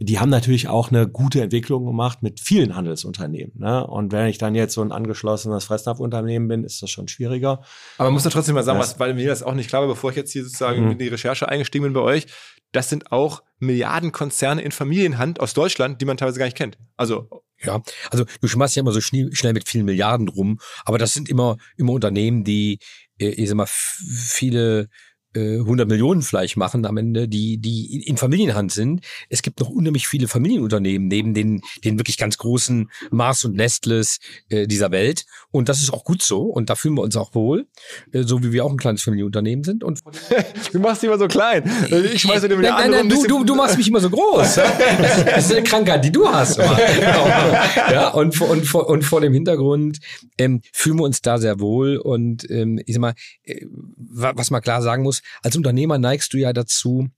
die 0.00 0.20
haben 0.20 0.30
natürlich 0.30 0.68
auch 0.68 0.90
eine 0.90 1.08
gute 1.08 1.42
Entwicklung 1.42 1.84
gemacht 1.84 2.22
mit 2.22 2.40
vielen 2.40 2.76
Handelsunternehmen. 2.76 3.52
Ne? 3.58 3.84
Und 3.84 4.12
wenn 4.12 4.28
ich 4.28 4.38
dann 4.38 4.54
jetzt 4.54 4.74
so 4.74 4.82
ein 4.82 4.92
angeschlossenes 4.92 5.64
Fressnapf-Unternehmen 5.64 6.46
bin, 6.46 6.64
ist 6.64 6.80
das 6.82 6.90
schon 6.90 7.08
schwieriger. 7.08 7.62
Aber 7.96 8.06
man 8.08 8.12
muss 8.12 8.24
ja 8.24 8.30
trotzdem 8.30 8.54
mal 8.54 8.62
sagen, 8.62 8.78
was, 8.78 9.00
weil 9.00 9.14
mir 9.14 9.26
das 9.26 9.42
auch 9.42 9.54
nicht 9.54 9.68
klar 9.68 9.82
war, 9.82 9.88
bevor 9.88 10.10
ich 10.10 10.16
jetzt 10.16 10.32
hier 10.32 10.44
sozusagen 10.44 10.84
mhm. 10.84 10.90
in 10.92 10.98
die 10.98 11.08
Recherche 11.08 11.48
eingestiegen 11.48 11.82
bin 11.82 11.94
bei 11.94 12.00
euch, 12.00 12.26
das 12.70 12.88
sind 12.88 13.10
auch 13.10 13.42
Milliardenkonzerne 13.58 14.62
in 14.62 14.70
Familienhand 14.70 15.40
aus 15.40 15.54
Deutschland, 15.54 16.00
die 16.00 16.04
man 16.04 16.16
teilweise 16.16 16.38
gar 16.38 16.46
nicht 16.46 16.56
kennt. 16.56 16.78
Also 16.96 17.28
ja, 17.60 17.82
also 18.10 18.24
du 18.40 18.46
schmeißt 18.46 18.76
ja 18.76 18.80
immer 18.80 18.92
so 18.92 19.00
schnell, 19.00 19.34
schnell 19.34 19.52
mit 19.52 19.68
vielen 19.68 19.84
Milliarden 19.84 20.28
rum, 20.28 20.60
aber 20.84 20.98
das 20.98 21.12
sind 21.12 21.28
immer 21.28 21.56
immer 21.76 21.92
Unternehmen, 21.92 22.44
die 22.44 22.78
äh, 23.18 23.30
ich 23.30 23.48
sag 23.48 23.56
mal 23.56 23.66
viele 23.66 24.88
100 25.36 25.86
äh, 25.86 25.88
Millionen 25.88 26.22
vielleicht 26.22 26.56
machen 26.56 26.86
am 26.86 26.96
Ende, 26.96 27.28
die, 27.28 27.58
die 27.58 28.06
in 28.06 28.16
Familienhand 28.16 28.72
sind. 28.72 29.04
Es 29.28 29.42
gibt 29.42 29.60
noch 29.60 29.68
unheimlich 29.68 30.08
viele 30.08 30.26
Familienunternehmen 30.26 31.08
neben 31.08 31.34
den, 31.34 31.60
den 31.84 31.98
wirklich 31.98 32.16
ganz 32.16 32.38
großen 32.38 32.90
Mars 33.10 33.44
und 33.44 33.54
Nestles 33.54 34.20
äh, 34.48 34.66
dieser 34.66 34.90
Welt. 34.90 35.26
Und 35.50 35.68
das 35.68 35.82
ist 35.82 35.92
auch 35.92 36.04
gut 36.04 36.22
so. 36.22 36.42
Und 36.42 36.70
da 36.70 36.76
fühlen 36.76 36.94
wir 36.94 37.02
uns 37.02 37.16
auch 37.16 37.34
wohl, 37.34 37.66
äh, 38.12 38.22
so 38.22 38.42
wie 38.42 38.52
wir 38.52 38.64
auch 38.64 38.70
ein 38.70 38.78
kleines 38.78 39.02
Familienunternehmen 39.02 39.64
sind. 39.64 39.84
Und 39.84 40.00
du 40.72 40.78
machst 40.78 41.02
dich 41.02 41.08
immer 41.08 41.18
so 41.18 41.28
klein. 41.28 41.70
Ich 42.12 42.22
schmeiße 42.22 42.48
dir 42.48 42.56
nein, 42.56 42.72
nein, 42.72 42.90
nein, 42.90 43.08
du, 43.08 43.26
du, 43.26 43.44
du 43.44 43.54
machst 43.54 43.76
mich 43.76 43.88
immer 43.88 44.00
so 44.00 44.10
groß. 44.10 44.60
Das 44.98 45.44
ist 45.44 45.52
eine 45.52 45.62
Krankheit, 45.62 46.04
die 46.04 46.10
du 46.10 46.26
hast. 46.26 46.58
ja, 47.90 48.08
und, 48.08 48.40
und, 48.40 48.74
und 48.74 49.02
vor 49.02 49.20
dem 49.20 49.32
Hintergrund 49.32 49.98
ähm, 50.38 50.62
fühlen 50.72 50.98
wir 50.98 51.04
uns 51.04 51.20
da 51.22 51.38
sehr 51.38 51.60
wohl. 51.60 51.96
Und 51.96 52.48
ähm, 52.50 52.80
ich 52.86 52.94
sag 52.94 53.00
mal, 53.00 53.14
äh, 53.44 53.64
was 53.96 54.50
man 54.50 54.62
klar 54.62 54.82
sagen 54.82 55.02
muss, 55.02 55.17
als 55.42 55.56
Unternehmer 55.56 55.98
neigst 55.98 56.32
du 56.32 56.38
ja 56.38 56.52
dazu, 56.52 57.08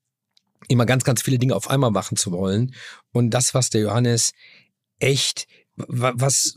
immer 0.68 0.86
ganz, 0.86 1.05
ganz 1.05 1.22
viele 1.22 1.38
Dinge 1.38 1.57
auf 1.57 1.70
einmal 1.70 1.90
machen 1.90 2.16
zu 2.16 2.32
wollen. 2.32 2.74
Und 3.12 3.30
das, 3.30 3.55
was 3.55 3.70
der 3.70 3.82
Johannes 3.82 4.32
echt, 4.98 5.46
was, 5.76 6.55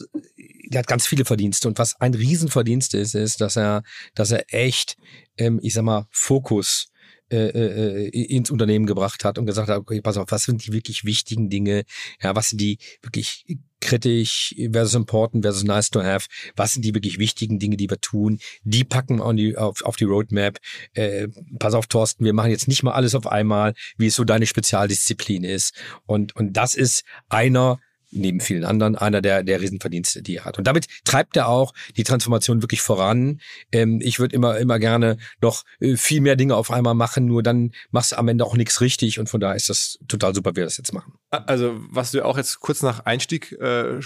der 0.69 0.79
hat 0.79 0.87
ganz 0.87 1.07
viele 1.07 1.25
Verdienste 1.25 1.67
und 1.67 1.79
was 1.79 1.99
ein 1.99 2.13
Riesenverdienst 2.13 2.93
ist, 2.93 3.15
ist, 3.15 3.41
dass 3.41 3.55
er, 3.55 3.83
dass 4.15 4.31
er 4.31 4.53
echt, 4.53 4.97
ähm, 5.37 5.59
ich 5.63 5.73
sag 5.73 5.83
mal, 5.83 6.07
Fokus 6.11 6.89
äh, 7.33 8.05
äh, 8.05 8.07
ins 8.09 8.51
Unternehmen 8.51 8.85
gebracht 8.85 9.25
hat 9.25 9.39
und 9.39 9.45
gesagt 9.45 9.69
hat, 9.69 9.77
okay, 9.77 10.01
pass 10.01 10.17
auf, 10.17 10.27
was 10.29 10.43
sind 10.43 10.65
die 10.65 10.71
wirklich 10.71 11.03
wichtigen 11.03 11.49
Dinge? 11.49 11.83
Ja, 12.21 12.35
was 12.35 12.49
sind 12.49 12.61
die 12.61 12.77
wirklich 13.01 13.45
kritisch 13.81 14.55
versus 14.71 14.93
important 14.93 15.43
versus 15.43 15.63
nice 15.63 15.89
to 15.89 16.03
have? 16.03 16.27
Was 16.55 16.73
sind 16.73 16.85
die 16.85 16.93
wirklich 16.93 17.17
wichtigen 17.17 17.59
Dinge, 17.59 17.75
die 17.75 17.89
wir 17.89 17.99
tun? 17.99 18.39
Die 18.63 18.83
packen 18.83 19.17
wir 19.17 19.33
die, 19.33 19.57
auf, 19.57 19.83
auf 19.83 19.95
die 19.95 20.05
Roadmap. 20.05 20.59
Äh, 20.93 21.27
pass 21.59 21.73
auf, 21.73 21.87
Thorsten, 21.87 22.23
wir 22.23 22.33
machen 22.33 22.51
jetzt 22.51 22.67
nicht 22.67 22.83
mal 22.83 22.93
alles 22.93 23.15
auf 23.15 23.25
einmal, 23.25 23.73
wie 23.97 24.07
es 24.07 24.15
so 24.15 24.23
deine 24.23 24.45
Spezialdisziplin 24.45 25.43
ist. 25.43 25.73
Und, 26.05 26.35
und 26.35 26.53
das 26.53 26.75
ist 26.75 27.03
einer 27.29 27.79
neben 28.13 28.39
vielen 28.39 28.63
anderen 28.63 28.95
einer 28.95 29.21
der, 29.21 29.43
der 29.43 29.61
Riesenverdienste, 29.61 30.21
die 30.21 30.37
er 30.37 30.45
hat. 30.45 30.57
Und 30.57 30.65
damit 30.65 30.87
treibt 31.03 31.37
er 31.37 31.47
auch 31.47 31.73
die 31.97 32.03
Transformation 32.03 32.61
wirklich 32.61 32.81
voran. 32.81 33.39
Ähm, 33.71 33.99
ich 34.01 34.19
würde 34.19 34.35
immer, 34.35 34.57
immer 34.57 34.79
gerne 34.79 35.17
noch 35.41 35.63
äh, 35.79 35.95
viel 35.97 36.21
mehr 36.21 36.35
Dinge 36.35 36.55
auf 36.55 36.71
einmal 36.71 36.93
machen, 36.93 37.25
nur 37.25 37.43
dann 37.43 37.71
machst 37.91 38.11
du 38.11 38.17
am 38.17 38.27
Ende 38.27 38.45
auch 38.45 38.55
nichts 38.55 38.81
richtig 38.81 39.19
und 39.19 39.29
von 39.29 39.39
daher 39.39 39.55
ist 39.55 39.69
das 39.69 39.99
total 40.07 40.33
super, 40.35 40.51
wie 40.51 40.57
wir 40.57 40.65
das 40.65 40.77
jetzt 40.77 40.93
machen. 40.93 41.13
Also, 41.29 41.75
was 41.89 42.11
du 42.11 42.23
auch 42.23 42.37
jetzt 42.37 42.59
kurz 42.59 42.81
nach 42.83 43.05
Einstieg 43.05 43.53
äh, 43.53 43.99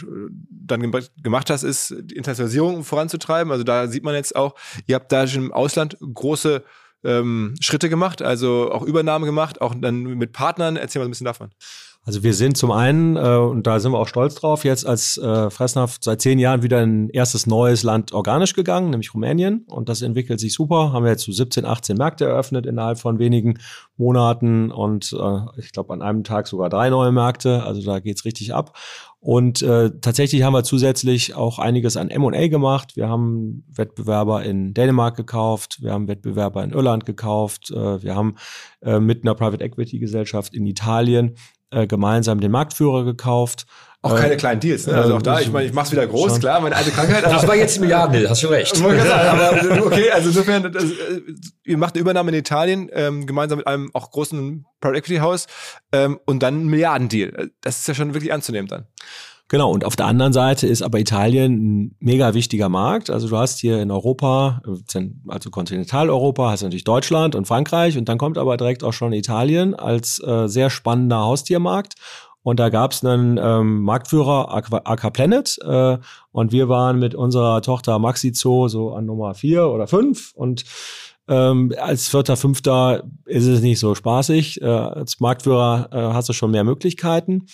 dann 0.49 0.91
gemacht 1.21 1.49
hast, 1.49 1.63
ist 1.63 1.93
die 2.01 2.15
Internationalisierung 2.15 2.83
voranzutreiben. 2.83 3.51
Also 3.51 3.63
da 3.63 3.87
sieht 3.87 4.03
man 4.03 4.15
jetzt 4.15 4.35
auch, 4.35 4.55
ihr 4.85 4.95
habt 4.95 5.11
da 5.11 5.27
schon 5.27 5.45
im 5.45 5.53
Ausland 5.53 5.97
große 5.99 6.63
ähm, 7.03 7.55
Schritte 7.59 7.89
gemacht, 7.89 8.21
also 8.21 8.71
auch 8.71 8.83
Übernahmen 8.83 9.25
gemacht, 9.25 9.61
auch 9.61 9.75
dann 9.75 10.03
mit 10.03 10.31
Partnern. 10.31 10.77
Erzähl 10.77 10.99
mal 10.99 11.07
ein 11.07 11.11
bisschen 11.11 11.25
davon. 11.25 11.51
Also 12.07 12.23
wir 12.23 12.33
sind 12.33 12.55
zum 12.55 12.71
einen, 12.71 13.17
äh, 13.17 13.35
und 13.35 13.67
da 13.67 13.81
sind 13.81 13.91
wir 13.91 13.99
auch 13.99 14.07
stolz 14.07 14.35
drauf, 14.35 14.63
jetzt 14.63 14.87
als 14.87 15.17
äh, 15.17 15.49
Fressnapf 15.49 15.97
seit 15.99 16.21
zehn 16.21 16.39
Jahren 16.39 16.63
wieder 16.63 16.79
ein 16.79 17.09
erstes 17.09 17.47
neues 17.47 17.83
Land 17.83 18.13
organisch 18.13 18.53
gegangen, 18.53 18.91
nämlich 18.91 19.13
Rumänien. 19.13 19.65
Und 19.67 19.89
das 19.89 20.01
entwickelt 20.01 20.39
sich 20.39 20.53
super. 20.53 20.93
Haben 20.93 21.03
wir 21.03 21.11
jetzt 21.11 21.25
so 21.25 21.33
17, 21.33 21.65
18 21.65 21.97
Märkte 21.97 22.23
eröffnet 22.23 22.65
innerhalb 22.65 22.97
von 22.97 23.19
wenigen 23.19 23.59
Monaten 23.97 24.71
und 24.71 25.11
äh, 25.19 25.59
ich 25.59 25.73
glaube 25.73 25.91
an 25.91 26.01
einem 26.01 26.23
Tag 26.23 26.47
sogar 26.47 26.69
drei 26.69 26.89
neue 26.89 27.11
Märkte. 27.11 27.63
Also 27.63 27.81
da 27.81 27.99
geht's 27.99 28.23
richtig 28.23 28.53
ab. 28.53 28.77
Und 29.19 29.61
äh, 29.61 29.91
tatsächlich 29.99 30.43
haben 30.43 30.53
wir 30.53 30.63
zusätzlich 30.63 31.35
auch 31.35 31.59
einiges 31.59 31.97
an 31.97 32.09
M&A 32.09 32.47
gemacht. 32.47 32.95
Wir 32.95 33.09
haben 33.09 33.65
Wettbewerber 33.67 34.43
in 34.43 34.73
Dänemark 34.73 35.17
gekauft, 35.17 35.79
wir 35.81 35.91
haben 35.91 36.07
Wettbewerber 36.07 36.63
in 36.63 36.71
Irland 36.71 37.05
gekauft, 37.05 37.71
äh, 37.71 38.01
wir 38.01 38.15
haben 38.15 38.35
äh, 38.81 39.01
mit 39.01 39.23
einer 39.23 39.35
Private 39.35 39.61
Equity 39.61 39.99
Gesellschaft 39.99 40.53
in 40.53 40.65
Italien 40.65 41.35
äh, 41.71 41.87
gemeinsam 41.87 42.39
den 42.39 42.51
Marktführer 42.51 43.03
gekauft. 43.03 43.65
Auch 44.01 44.15
keine 44.15 44.33
äh, 44.33 44.37
kleinen 44.37 44.59
Deals, 44.59 44.87
ne? 44.87 44.93
Also 44.93 45.15
auch 45.15 45.21
da, 45.21 45.39
ich 45.39 45.51
meine, 45.51 45.65
ich 45.65 45.73
mach's 45.73 45.91
wieder 45.91 46.05
groß, 46.05 46.33
schon. 46.33 46.39
klar, 46.39 46.61
meine 46.61 46.75
alte 46.75 46.91
Krankheit. 46.91 47.23
das 47.23 47.47
war 47.47 47.55
jetzt 47.55 47.77
ein 47.77 47.81
Milliardendeal, 47.81 48.29
hast 48.29 48.43
du 48.43 48.47
recht. 48.47 48.81
aber 48.81 49.85
okay, 49.85 50.11
also 50.11 50.29
insofern, 50.29 50.71
das, 50.71 50.83
äh, 50.83 51.21
ihr 51.65 51.77
macht 51.77 51.95
eine 51.95 52.01
Übernahme 52.01 52.29
in 52.29 52.35
Italien, 52.37 52.89
ähm, 52.93 53.25
gemeinsam 53.25 53.57
mit 53.57 53.67
einem 53.67 53.89
auch 53.93 54.11
großen 54.11 54.65
Private 54.79 54.99
Equity 54.99 55.17
Haus 55.17 55.47
ähm, 55.91 56.19
und 56.25 56.43
dann 56.43 56.63
ein 56.63 56.67
Milliardendeal. 56.67 57.49
Das 57.61 57.79
ist 57.79 57.87
ja 57.87 57.95
schon 57.95 58.13
wirklich 58.13 58.31
anzunehmen 58.31 58.67
dann. 58.67 58.87
Genau, 59.49 59.71
und 59.71 59.85
auf 59.85 59.95
der 59.95 60.07
anderen 60.07 60.33
Seite 60.33 60.67
ist 60.67 60.81
aber 60.81 60.99
Italien 60.99 61.53
ein 61.53 61.95
mega 61.99 62.33
wichtiger 62.33 62.67
Markt. 62.67 63.09
Also 63.09 63.29
du 63.29 63.37
hast 63.37 63.59
hier 63.59 63.81
in 63.81 63.91
Europa, 63.91 64.61
also 65.27 65.49
Kontinentaleuropa, 65.49 66.51
hast 66.51 66.63
natürlich 66.63 66.83
Deutschland 66.83 67.33
und 67.33 67.47
Frankreich 67.47 67.97
und 67.97 68.09
dann 68.09 68.17
kommt 68.17 68.37
aber 68.37 68.57
direkt 68.57 68.83
auch 68.83 68.91
schon 68.91 69.13
Italien 69.13 69.73
als 69.73 70.21
äh, 70.21 70.47
sehr 70.47 70.69
spannender 70.69 71.19
Haustiermarkt. 71.19 71.95
Und 72.43 72.59
da 72.59 72.69
gab 72.69 72.91
es 72.91 73.03
einen 73.03 73.37
ähm, 73.41 73.81
Marktführer, 73.83 74.53
Aqua 74.53 75.09
Planet, 75.09 75.57
äh, 75.63 75.97
und 76.31 76.51
wir 76.51 76.69
waren 76.69 76.99
mit 76.99 77.15
unserer 77.15 77.61
Tochter 77.61 77.99
Maxi 77.99 78.33
Zoo 78.33 78.67
so 78.67 78.93
an 78.93 79.05
Nummer 79.05 79.33
vier 79.33 79.67
oder 79.67 79.87
fünf 79.87 80.33
und 80.33 80.63
ähm, 81.29 81.73
als 81.77 82.07
Vierter, 82.07 82.37
Fünfter 82.37 83.03
ist 83.25 83.47
es 83.47 83.61
nicht 83.61 83.79
so 83.79 83.95
spaßig. 83.95 84.61
Äh, 84.61 84.65
als 84.65 85.19
Marktführer 85.19 85.89
äh, 85.91 86.13
hast 86.13 86.29
du 86.29 86.33
schon 86.33 86.51
mehr 86.51 86.63
Möglichkeiten. 86.63 87.47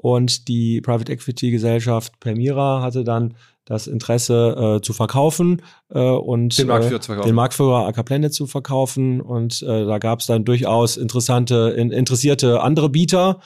Und 0.00 0.46
die 0.46 0.80
Private 0.80 1.12
Equity 1.12 1.50
Gesellschaft 1.50 2.20
Permira 2.20 2.82
hatte 2.82 3.02
dann 3.02 3.34
das 3.64 3.88
Interesse 3.88 4.76
äh, 4.78 4.80
zu 4.80 4.92
verkaufen 4.92 5.60
äh, 5.90 5.98
und 5.98 6.56
den 6.56 6.68
Marktführer, 6.68 7.00
zu 7.00 7.06
verkaufen. 7.06 7.28
den 7.28 7.34
Marktführer 7.34 7.86
Ackerblende 7.86 8.30
zu 8.30 8.46
verkaufen. 8.46 9.20
Und 9.20 9.60
äh, 9.62 9.84
da 9.84 9.98
gab 9.98 10.20
es 10.20 10.26
dann 10.26 10.44
durchaus 10.44 10.96
interessante, 10.96 11.74
in, 11.76 11.90
interessierte 11.90 12.62
andere 12.62 12.88
Bieter 12.88 13.40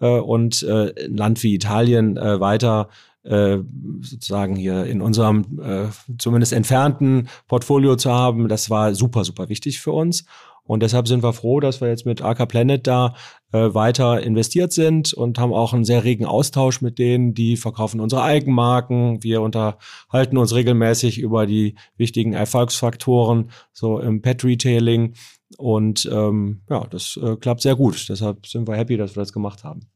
äh, 0.00 0.08
und 0.08 0.62
äh, 0.62 0.94
ein 1.04 1.16
Land 1.16 1.42
wie 1.42 1.54
Italien 1.54 2.16
äh, 2.16 2.40
weiter 2.40 2.88
äh, 3.24 3.58
sozusagen 4.00 4.56
hier 4.56 4.84
in 4.84 5.02
unserem 5.02 5.60
äh, 5.62 5.86
zumindest 6.18 6.52
entfernten 6.52 7.28
Portfolio 7.46 7.96
zu 7.96 8.10
haben, 8.12 8.48
das 8.48 8.70
war 8.70 8.94
super, 8.94 9.24
super 9.24 9.48
wichtig 9.48 9.80
für 9.80 9.92
uns. 9.92 10.24
Und 10.68 10.82
deshalb 10.82 11.08
sind 11.08 11.22
wir 11.22 11.32
froh, 11.32 11.60
dass 11.60 11.80
wir 11.80 11.88
jetzt 11.88 12.04
mit 12.04 12.20
AK 12.20 12.46
Planet 12.46 12.86
da 12.86 13.14
äh, 13.52 13.72
weiter 13.72 14.20
investiert 14.20 14.70
sind 14.70 15.14
und 15.14 15.38
haben 15.38 15.54
auch 15.54 15.72
einen 15.72 15.86
sehr 15.86 16.04
regen 16.04 16.26
Austausch 16.26 16.82
mit 16.82 16.98
denen. 16.98 17.32
Die 17.32 17.56
verkaufen 17.56 18.00
unsere 18.00 18.22
Eigenmarken. 18.22 19.22
Wir 19.22 19.40
unterhalten 19.40 20.36
uns 20.36 20.54
regelmäßig 20.54 21.18
über 21.20 21.46
die 21.46 21.74
wichtigen 21.96 22.34
Erfolgsfaktoren, 22.34 23.50
so 23.72 23.98
im 23.98 24.20
Pet-Retailing. 24.20 25.14
Und 25.56 26.06
ähm, 26.12 26.60
ja, 26.68 26.86
das 26.90 27.18
äh, 27.22 27.36
klappt 27.36 27.62
sehr 27.62 27.74
gut. 27.74 28.06
Deshalb 28.10 28.46
sind 28.46 28.68
wir 28.68 28.76
happy, 28.76 28.98
dass 28.98 29.16
wir 29.16 29.22
das 29.22 29.32
gemacht 29.32 29.64
haben. 29.64 29.88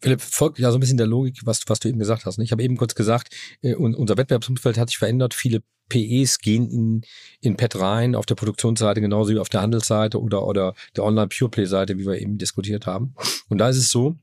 Philipp, 0.00 0.20
folgt 0.20 0.58
ja 0.58 0.70
so 0.70 0.78
ein 0.78 0.80
bisschen 0.80 0.96
der 0.96 1.06
Logik, 1.06 1.40
was, 1.44 1.62
was 1.66 1.80
du 1.80 1.88
eben 1.88 1.98
gesagt 1.98 2.26
hast. 2.26 2.38
Ne? 2.38 2.44
Ich 2.44 2.52
habe 2.52 2.62
eben 2.62 2.76
kurz 2.76 2.94
gesagt, 2.94 3.34
äh, 3.62 3.74
unser 3.74 4.16
Wettbewerbsumfeld 4.16 4.78
hat 4.78 4.88
sich 4.88 4.98
verändert. 4.98 5.34
Viele 5.34 5.62
PEs 5.88 6.38
gehen 6.38 6.70
in, 6.70 7.02
in 7.40 7.56
Pet 7.56 7.76
rein, 7.76 8.14
auf 8.14 8.26
der 8.26 8.34
Produktionsseite 8.34 9.00
genauso 9.00 9.32
wie 9.32 9.38
auf 9.38 9.48
der 9.48 9.62
Handelsseite 9.62 10.20
oder, 10.20 10.46
oder 10.46 10.74
der 10.96 11.04
Online-Pure-Play-Seite, 11.04 11.98
wie 11.98 12.06
wir 12.06 12.20
eben 12.20 12.38
diskutiert 12.38 12.86
haben. 12.86 13.14
Und 13.48 13.58
da 13.58 13.68
ist 13.68 13.78
es 13.78 13.90
so, 13.90 14.16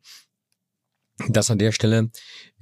dass 1.29 1.49
an 1.49 1.59
der 1.59 1.71
Stelle 1.71 2.09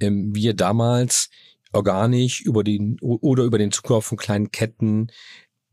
ähm, 0.00 0.34
wir 0.34 0.54
damals 0.54 1.28
organisch 1.72 2.40
über 2.40 2.62
den 2.62 2.98
oder 3.00 3.42
über 3.42 3.58
den 3.58 3.72
Zukauf 3.72 4.06
von 4.06 4.16
kleinen 4.16 4.52
Ketten 4.52 5.08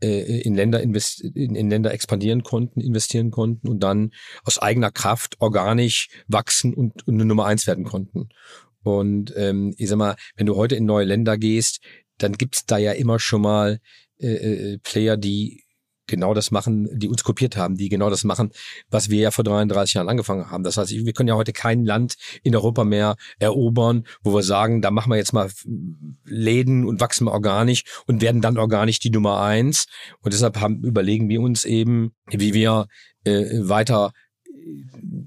in 0.08 0.56
Länder 0.56 0.82
invest 0.82 1.22
in, 1.22 1.56
in 1.56 1.70
Länder 1.70 1.94
expandieren 1.94 2.44
konnten, 2.44 2.82
investieren 2.82 3.32
konnten 3.32 3.68
und 3.68 3.82
dann 3.82 4.12
aus 4.44 4.60
eigener 4.60 4.92
Kraft 4.92 5.36
organisch 5.40 6.10
wachsen 6.28 6.74
und, 6.74 7.08
und 7.08 7.14
eine 7.16 7.26
Nummer 7.26 7.46
eins 7.46 7.68
werden 7.68 7.84
konnten. 7.84 8.30
Und 8.84 9.34
ähm, 9.38 9.74
ich 9.78 9.90
sag 9.90 9.98
mal, 9.98 10.16
wenn 10.36 10.48
du 10.48 10.56
heute 10.56 10.76
in 10.76 10.86
neue 10.86 11.06
Länder 11.06 11.38
gehst, 11.38 11.82
dann 12.18 12.34
gibt's 12.34 12.66
da 12.66 12.78
ja 12.78 12.94
immer 12.94 13.20
schon 13.20 13.42
mal 13.42 13.80
äh, 14.20 14.74
äh, 14.74 14.78
Player, 14.80 15.18
die 15.18 15.64
genau 16.08 16.34
das 16.34 16.52
machen, 16.52 16.90
die 16.98 17.08
uns 17.08 17.24
kopiert 17.24 17.58
haben, 17.58 17.76
die 17.76 17.90
genau 17.90 18.10
das 18.10 18.24
machen, 18.24 18.52
was 18.90 19.10
wir 19.10 19.20
ja 19.22 19.32
vor 19.32 19.44
33 19.44 19.96
Jahren 19.96 20.10
angefangen 20.10 20.50
haben. 20.52 20.64
Das 20.64 20.78
heißt, 20.78 20.92
wir 20.92 21.14
können 21.14 21.30
ja 21.30 21.36
heute 21.36 21.54
kein 21.54 21.86
Land 21.86 22.16
in 22.44 22.56
Europa 22.56 22.84
mehr 22.84 23.16
erobern, 23.40 24.06
wo 24.24 24.34
wir 24.34 24.44
sagen, 24.44 24.82
da 24.82 24.92
machen 24.92 25.12
wir 25.12 25.18
jetzt 25.18 25.34
mal 25.34 25.50
Läden 26.26 26.86
und 26.86 27.00
wachsen 27.00 27.26
wir 27.26 27.32
organisch 27.32 27.84
und 28.08 28.22
werden 28.22 28.42
dann 28.42 28.58
organisch 28.58 29.00
die 29.00 29.10
Nummer 29.10 29.42
eins. 29.42 29.86
Und 30.22 30.34
deshalb 30.34 30.60
haben, 30.60 30.84
überlegen 30.84 31.30
wir 31.30 31.42
uns 31.42 31.66
eben, 31.66 32.14
wie 32.30 32.54
wir 32.54 32.88
äh, 33.24 33.60
weiter 33.62 34.12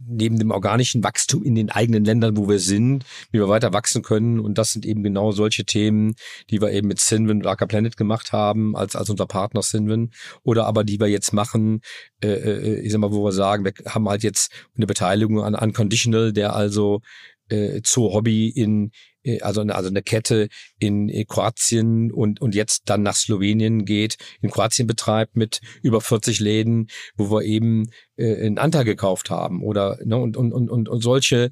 neben 0.06 0.38
dem 0.38 0.50
organischen 0.50 1.02
Wachstum 1.02 1.42
in 1.42 1.54
den 1.54 1.70
eigenen 1.70 2.04
Ländern, 2.04 2.36
wo 2.36 2.48
wir 2.48 2.58
sind, 2.58 3.04
wie 3.30 3.38
wir 3.38 3.48
weiter 3.48 3.72
wachsen 3.72 4.02
können. 4.02 4.40
Und 4.40 4.58
das 4.58 4.72
sind 4.72 4.86
eben 4.86 5.02
genau 5.02 5.32
solche 5.32 5.64
Themen, 5.64 6.14
die 6.50 6.60
wir 6.60 6.70
eben 6.70 6.88
mit 6.88 7.00
Sinwin 7.00 7.38
und 7.38 7.46
Acker 7.46 7.66
Planet 7.66 7.96
gemacht 7.96 8.32
haben, 8.32 8.76
als, 8.76 8.96
als 8.96 9.10
unser 9.10 9.26
Partner 9.26 9.62
Sinwin. 9.62 10.10
Oder 10.42 10.66
aber 10.66 10.84
die 10.84 11.00
wir 11.00 11.08
jetzt 11.08 11.32
machen, 11.32 11.80
äh, 12.22 12.28
äh, 12.28 12.80
ich 12.80 12.92
sag 12.92 13.00
mal, 13.00 13.12
wo 13.12 13.24
wir 13.24 13.32
sagen, 13.32 13.64
wir 13.64 13.72
haben 13.86 14.08
halt 14.08 14.22
jetzt 14.22 14.52
eine 14.76 14.86
Beteiligung 14.86 15.42
an 15.42 15.54
Unconditional, 15.54 16.32
der 16.32 16.54
also 16.54 17.00
äh, 17.48 17.80
Zoo 17.84 18.12
Hobby 18.12 18.48
in 18.48 18.90
äh, 19.22 19.40
also 19.40 19.62
also 19.62 19.88
eine 19.88 20.02
Kette 20.02 20.48
in 20.78 21.08
äh, 21.08 21.24
Kroatien 21.24 22.12
und, 22.12 22.40
und 22.40 22.54
jetzt 22.54 22.82
dann 22.86 23.02
nach 23.02 23.14
Slowenien 23.14 23.84
geht, 23.84 24.16
in 24.40 24.50
Kroatien 24.50 24.86
betreibt 24.86 25.36
mit 25.36 25.60
über 25.82 26.00
40 26.00 26.40
Läden, 26.40 26.88
wo 27.16 27.30
wir 27.30 27.42
eben 27.42 27.90
äh, 28.16 28.46
einen 28.46 28.58
Anteil 28.58 28.84
gekauft 28.84 29.30
haben 29.30 29.62
oder 29.62 29.98
ne, 30.04 30.16
und, 30.16 30.36
und, 30.36 30.52
und, 30.52 30.70
und, 30.70 30.88
und 30.88 31.02
solche 31.02 31.50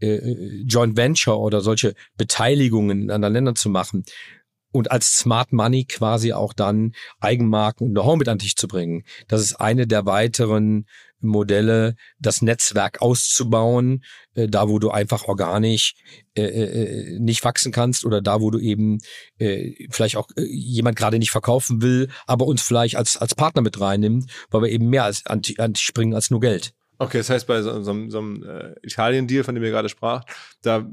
äh, 0.00 0.18
Joint 0.66 0.96
Venture 0.96 1.38
oder 1.38 1.60
solche 1.60 1.94
Beteiligungen 2.16 3.02
in 3.02 3.10
anderen 3.10 3.34
Ländern 3.34 3.56
zu 3.56 3.70
machen 3.70 4.04
und 4.72 4.90
als 4.90 5.16
Smart 5.16 5.52
Money 5.52 5.84
quasi 5.84 6.32
auch 6.32 6.52
dann 6.52 6.92
Eigenmarken 7.20 7.86
und 7.86 7.92
Know-how 7.92 8.16
mit 8.16 8.28
an 8.28 8.38
dich 8.38 8.56
zu 8.56 8.66
bringen. 8.66 9.04
Das 9.28 9.42
ist 9.42 9.54
eine 9.56 9.86
der 9.86 10.06
weiteren 10.06 10.86
Modelle, 11.28 11.94
das 12.18 12.42
Netzwerk 12.42 13.00
auszubauen, 13.00 14.04
äh, 14.34 14.48
da 14.48 14.68
wo 14.68 14.78
du 14.78 14.90
einfach 14.90 15.24
organisch 15.24 15.94
äh, 16.34 16.42
äh, 16.42 17.18
nicht 17.18 17.44
wachsen 17.44 17.72
kannst 17.72 18.04
oder 18.04 18.20
da 18.20 18.40
wo 18.40 18.50
du 18.50 18.58
eben 18.58 18.98
äh, 19.38 19.72
vielleicht 19.90 20.16
auch 20.16 20.28
äh, 20.36 20.42
jemand 20.44 20.96
gerade 20.96 21.18
nicht 21.18 21.30
verkaufen 21.30 21.82
will, 21.82 22.08
aber 22.26 22.46
uns 22.46 22.62
vielleicht 22.62 22.96
als 22.96 23.16
als 23.16 23.34
Partner 23.34 23.62
mit 23.62 23.80
reinnimmt, 23.80 24.30
weil 24.50 24.62
wir 24.62 24.68
eben 24.70 24.88
mehr 24.88 25.04
als 25.04 25.24
anti, 25.26 25.56
anti 25.58 25.80
springen 25.80 26.14
als 26.14 26.30
nur 26.30 26.40
Geld. 26.40 26.72
Okay, 27.02 27.18
das 27.18 27.30
heißt, 27.30 27.48
bei 27.48 27.60
so, 27.62 27.82
so, 27.82 28.08
so 28.08 28.18
einem 28.18 28.44
äh, 28.44 28.74
Italien-Deal, 28.82 29.42
von 29.42 29.56
dem 29.56 29.64
ihr 29.64 29.70
gerade 29.70 29.88
sprach, 29.88 30.22
da 30.62 30.88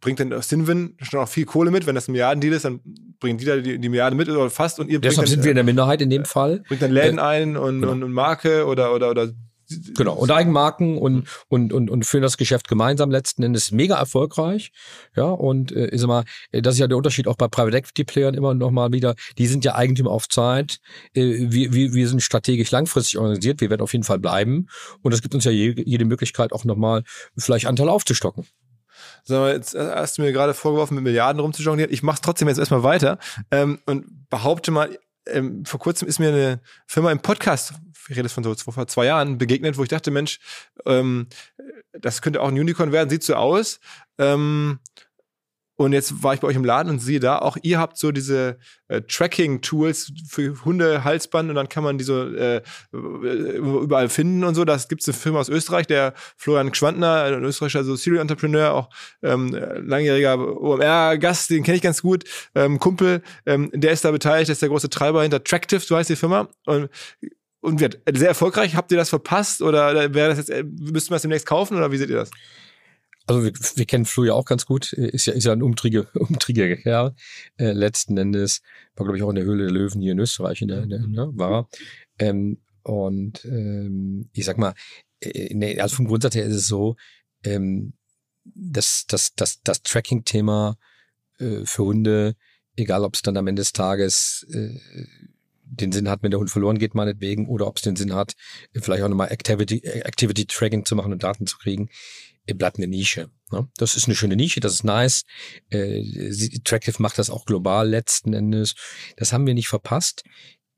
bringt 0.00 0.20
dann 0.20 0.40
Sinwin 0.40 0.96
schon 1.02 1.18
auch 1.18 1.28
viel 1.28 1.46
Kohle 1.46 1.72
mit. 1.72 1.84
Wenn 1.84 1.96
das 1.96 2.06
ein 2.06 2.12
Milliardendeal 2.12 2.52
ist, 2.52 2.64
dann 2.64 2.80
bringen 3.18 3.38
die 3.38 3.44
da 3.44 3.56
die, 3.56 3.78
die 3.78 3.88
Milliarde 3.88 4.14
mit 4.14 4.28
oder 4.28 4.50
fast 4.50 4.78
und 4.78 4.88
ihr 4.88 5.00
Deshalb 5.00 5.26
bringt 5.26 5.30
sind 5.30 5.42
wir 5.42 5.50
in 5.50 5.56
der 5.56 5.64
Minderheit 5.64 6.00
in 6.00 6.10
dem 6.10 6.24
Fall. 6.24 6.62
Bringt 6.68 6.82
dann 6.82 6.92
Läden 6.92 7.18
äh, 7.18 7.22
ein 7.22 7.56
und, 7.56 7.80
genau. 7.80 7.92
und, 7.92 8.04
und 8.04 8.12
Marke 8.12 8.66
oder, 8.66 8.94
oder, 8.94 9.10
oder 9.10 9.32
Genau, 9.68 10.14
und 10.14 10.30
Eigenmarken 10.30 10.96
und, 10.96 11.28
und, 11.48 11.72
und, 11.72 11.90
und 11.90 12.06
führen 12.06 12.22
das 12.22 12.38
Geschäft 12.38 12.68
gemeinsam 12.68 13.10
letzten 13.10 13.42
Endes 13.42 13.70
mega 13.70 13.96
erfolgreich. 13.96 14.72
Ja, 15.14 15.24
und 15.24 15.72
äh, 15.72 15.88
ist 15.88 16.02
immer, 16.02 16.24
äh, 16.52 16.62
das 16.62 16.74
ist 16.74 16.80
ja 16.80 16.86
der 16.86 16.96
Unterschied 16.96 17.28
auch 17.28 17.36
bei 17.36 17.48
Private 17.48 17.76
Equity 17.76 18.04
Playern 18.04 18.34
immer 18.34 18.54
noch 18.54 18.70
mal 18.70 18.92
wieder. 18.92 19.14
Die 19.36 19.46
sind 19.46 19.64
ja 19.64 19.74
Eigentümer 19.74 20.10
auf 20.10 20.28
Zeit. 20.28 20.78
Äh, 21.14 21.50
wir, 21.50 21.72
wir, 21.72 21.92
wir 21.92 22.08
sind 22.08 22.22
strategisch 22.22 22.70
langfristig 22.70 23.18
organisiert. 23.18 23.60
Wir 23.60 23.68
werden 23.68 23.82
auf 23.82 23.92
jeden 23.92 24.04
Fall 24.04 24.18
bleiben. 24.18 24.68
Und 25.02 25.12
es 25.12 25.20
gibt 25.20 25.34
uns 25.34 25.44
ja 25.44 25.50
jede, 25.50 25.86
jede 25.86 26.06
Möglichkeit 26.06 26.52
auch 26.52 26.64
nochmal 26.64 27.02
vielleicht 27.36 27.66
Anteil 27.66 27.90
aufzustocken. 27.90 28.46
Sag 29.24 29.38
mal, 29.40 29.52
jetzt 29.54 29.74
hast 29.74 30.18
du 30.18 30.22
mir 30.22 30.32
gerade 30.32 30.54
vorgeworfen, 30.54 30.94
mit 30.94 31.04
Milliarden 31.04 31.40
rumzujonglieren. 31.40 31.92
Ich 31.92 32.02
mache 32.02 32.20
trotzdem 32.22 32.48
jetzt 32.48 32.58
erstmal 32.58 32.82
weiter 32.82 33.18
ähm, 33.50 33.78
und 33.86 34.28
behaupte 34.30 34.70
mal, 34.70 34.98
ähm, 35.28 35.64
vor 35.64 35.80
kurzem 35.80 36.08
ist 36.08 36.18
mir 36.18 36.28
eine 36.28 36.60
Firma 36.86 37.12
im 37.12 37.20
Podcast, 37.20 37.74
ich 38.08 38.16
rede 38.16 38.28
von 38.28 38.44
so 38.44 38.54
vor 38.54 38.86
zwei 38.86 39.06
Jahren, 39.06 39.38
begegnet, 39.38 39.76
wo 39.76 39.82
ich 39.82 39.88
dachte, 39.88 40.10
Mensch, 40.10 40.38
ähm, 40.86 41.28
das 41.92 42.22
könnte 42.22 42.40
auch 42.40 42.48
ein 42.48 42.58
Unicorn 42.58 42.92
werden, 42.92 43.10
sieht 43.10 43.22
so 43.22 43.34
aus. 43.34 43.80
Ähm, 44.18 44.78
und 45.78 45.92
jetzt 45.92 46.24
war 46.24 46.34
ich 46.34 46.40
bei 46.40 46.48
euch 46.48 46.56
im 46.56 46.64
Laden 46.64 46.90
und 46.90 46.98
sehe 46.98 47.20
da 47.20 47.38
auch, 47.38 47.56
ihr 47.62 47.78
habt 47.78 47.98
so 47.98 48.10
diese 48.10 48.58
äh, 48.88 49.00
Tracking-Tools 49.02 50.10
für 50.28 50.64
Hunde, 50.64 51.04
Halsband 51.04 51.50
und 51.50 51.54
dann 51.54 51.68
kann 51.68 51.84
man 51.84 51.98
die 51.98 52.04
so 52.04 52.24
äh, 52.24 52.62
überall 52.90 54.08
finden 54.08 54.42
und 54.42 54.56
so. 54.56 54.64
Das 54.64 54.88
gibt 54.88 55.02
es 55.02 55.08
eine 55.08 55.14
Firma 55.14 55.38
aus 55.38 55.48
Österreich, 55.48 55.86
der 55.86 56.14
Florian 56.36 56.74
Schwandner, 56.74 57.22
ein 57.22 57.44
österreichischer 57.44 57.84
so 57.84 57.94
Serial 57.94 58.22
Entrepreneur, 58.22 58.74
auch 58.74 58.90
ähm, 59.22 59.56
langjähriger 59.86 60.36
OMR-Gast, 60.60 61.50
den 61.50 61.62
kenne 61.62 61.76
ich 61.76 61.82
ganz 61.82 62.02
gut, 62.02 62.24
ähm, 62.56 62.80
Kumpel, 62.80 63.22
ähm, 63.46 63.70
der 63.72 63.92
ist 63.92 64.04
da 64.04 64.10
beteiligt, 64.10 64.48
der 64.48 64.54
ist 64.54 64.62
der 64.62 64.70
große 64.70 64.90
Treiber 64.90 65.22
hinter 65.22 65.44
Tractive, 65.44 65.78
so 65.78 65.96
heißt 65.96 66.10
die 66.10 66.16
Firma. 66.16 66.48
Und 66.66 66.90
und 67.60 67.80
wird 67.80 68.00
sehr 68.12 68.28
erfolgreich. 68.28 68.76
Habt 68.76 68.90
ihr 68.92 68.98
das 68.98 69.10
verpasst 69.10 69.62
oder 69.62 70.14
wäre 70.14 70.28
das 70.28 70.38
jetzt, 70.38 70.50
äh, 70.50 70.64
müssten 70.64 71.10
wir 71.10 71.16
das 71.16 71.22
demnächst 71.22 71.46
kaufen 71.46 71.76
oder 71.76 71.92
wie 71.92 71.98
seht 71.98 72.10
ihr 72.10 72.16
das? 72.16 72.30
Also 73.28 73.44
wir, 73.44 73.52
wir 73.52 73.84
kennen 73.84 74.06
Flo 74.06 74.24
ja 74.24 74.32
auch 74.32 74.46
ganz 74.46 74.64
gut, 74.64 74.94
ist 74.94 75.26
ja, 75.26 75.34
ist 75.34 75.44
ja 75.44 75.52
ein 75.52 75.62
umtriebiger, 75.62 76.06
umtriebiger 76.14 76.76
Kerl. 76.76 77.14
Äh, 77.58 77.72
letzten 77.72 78.16
Endes 78.16 78.62
war, 78.96 79.04
glaube 79.04 79.18
ich, 79.18 79.22
auch 79.22 79.28
in 79.28 79.36
der 79.36 79.44
Höhle 79.44 79.64
der 79.64 79.72
Löwen 79.72 80.00
hier 80.00 80.12
in 80.12 80.18
Österreich, 80.18 80.62
in 80.62 80.68
der, 80.68 80.82
in 80.84 80.88
der 80.88 81.00
ne, 81.00 81.30
war. 81.34 81.68
Ähm, 82.18 82.58
und 82.82 83.44
ähm, 83.44 84.30
ich 84.32 84.46
sag 84.46 84.56
mal, 84.56 84.72
äh, 85.20 85.52
nee, 85.54 85.78
also 85.78 85.96
vom 85.96 86.06
Grundsatz 86.06 86.36
her 86.36 86.46
ist 86.46 86.54
es 86.54 86.68
so, 86.68 86.96
ähm, 87.44 87.92
dass 88.44 89.04
das, 89.06 89.34
das, 89.34 89.60
das 89.62 89.82
Tracking-Thema 89.82 90.78
äh, 91.38 91.66
für 91.66 91.84
Hunde, 91.84 92.34
egal 92.76 93.04
ob 93.04 93.14
es 93.14 93.20
dann 93.20 93.36
am 93.36 93.46
Ende 93.46 93.60
des 93.60 93.74
Tages 93.74 94.46
äh, 94.50 94.80
den 95.64 95.92
Sinn 95.92 96.08
hat, 96.08 96.22
wenn 96.22 96.30
der 96.30 96.40
Hund 96.40 96.50
verloren 96.50 96.78
geht, 96.78 96.94
meinetwegen, 96.94 97.46
oder 97.46 97.66
ob 97.66 97.76
es 97.76 97.82
den 97.82 97.94
Sinn 97.94 98.14
hat, 98.14 98.36
vielleicht 98.72 99.02
auch 99.02 99.08
nochmal 99.08 99.30
Activity, 99.30 99.80
Activity 99.80 100.46
Tracking 100.46 100.86
zu 100.86 100.96
machen 100.96 101.12
und 101.12 101.22
Daten 101.22 101.46
zu 101.46 101.58
kriegen 101.58 101.90
bleibt 102.54 102.78
eine 102.78 102.86
Nische. 102.86 103.30
Ne? 103.50 103.68
Das 103.76 103.96
ist 103.96 104.06
eine 104.06 104.14
schöne 104.14 104.36
Nische, 104.36 104.60
das 104.60 104.74
ist 104.74 104.84
nice. 104.84 105.24
Äh, 105.70 106.02
Tractive 106.64 107.02
macht 107.02 107.18
das 107.18 107.30
auch 107.30 107.44
global 107.44 107.88
letzten 107.88 108.32
Endes. 108.32 108.74
Das 109.16 109.32
haben 109.32 109.46
wir 109.46 109.54
nicht 109.54 109.68
verpasst. 109.68 110.24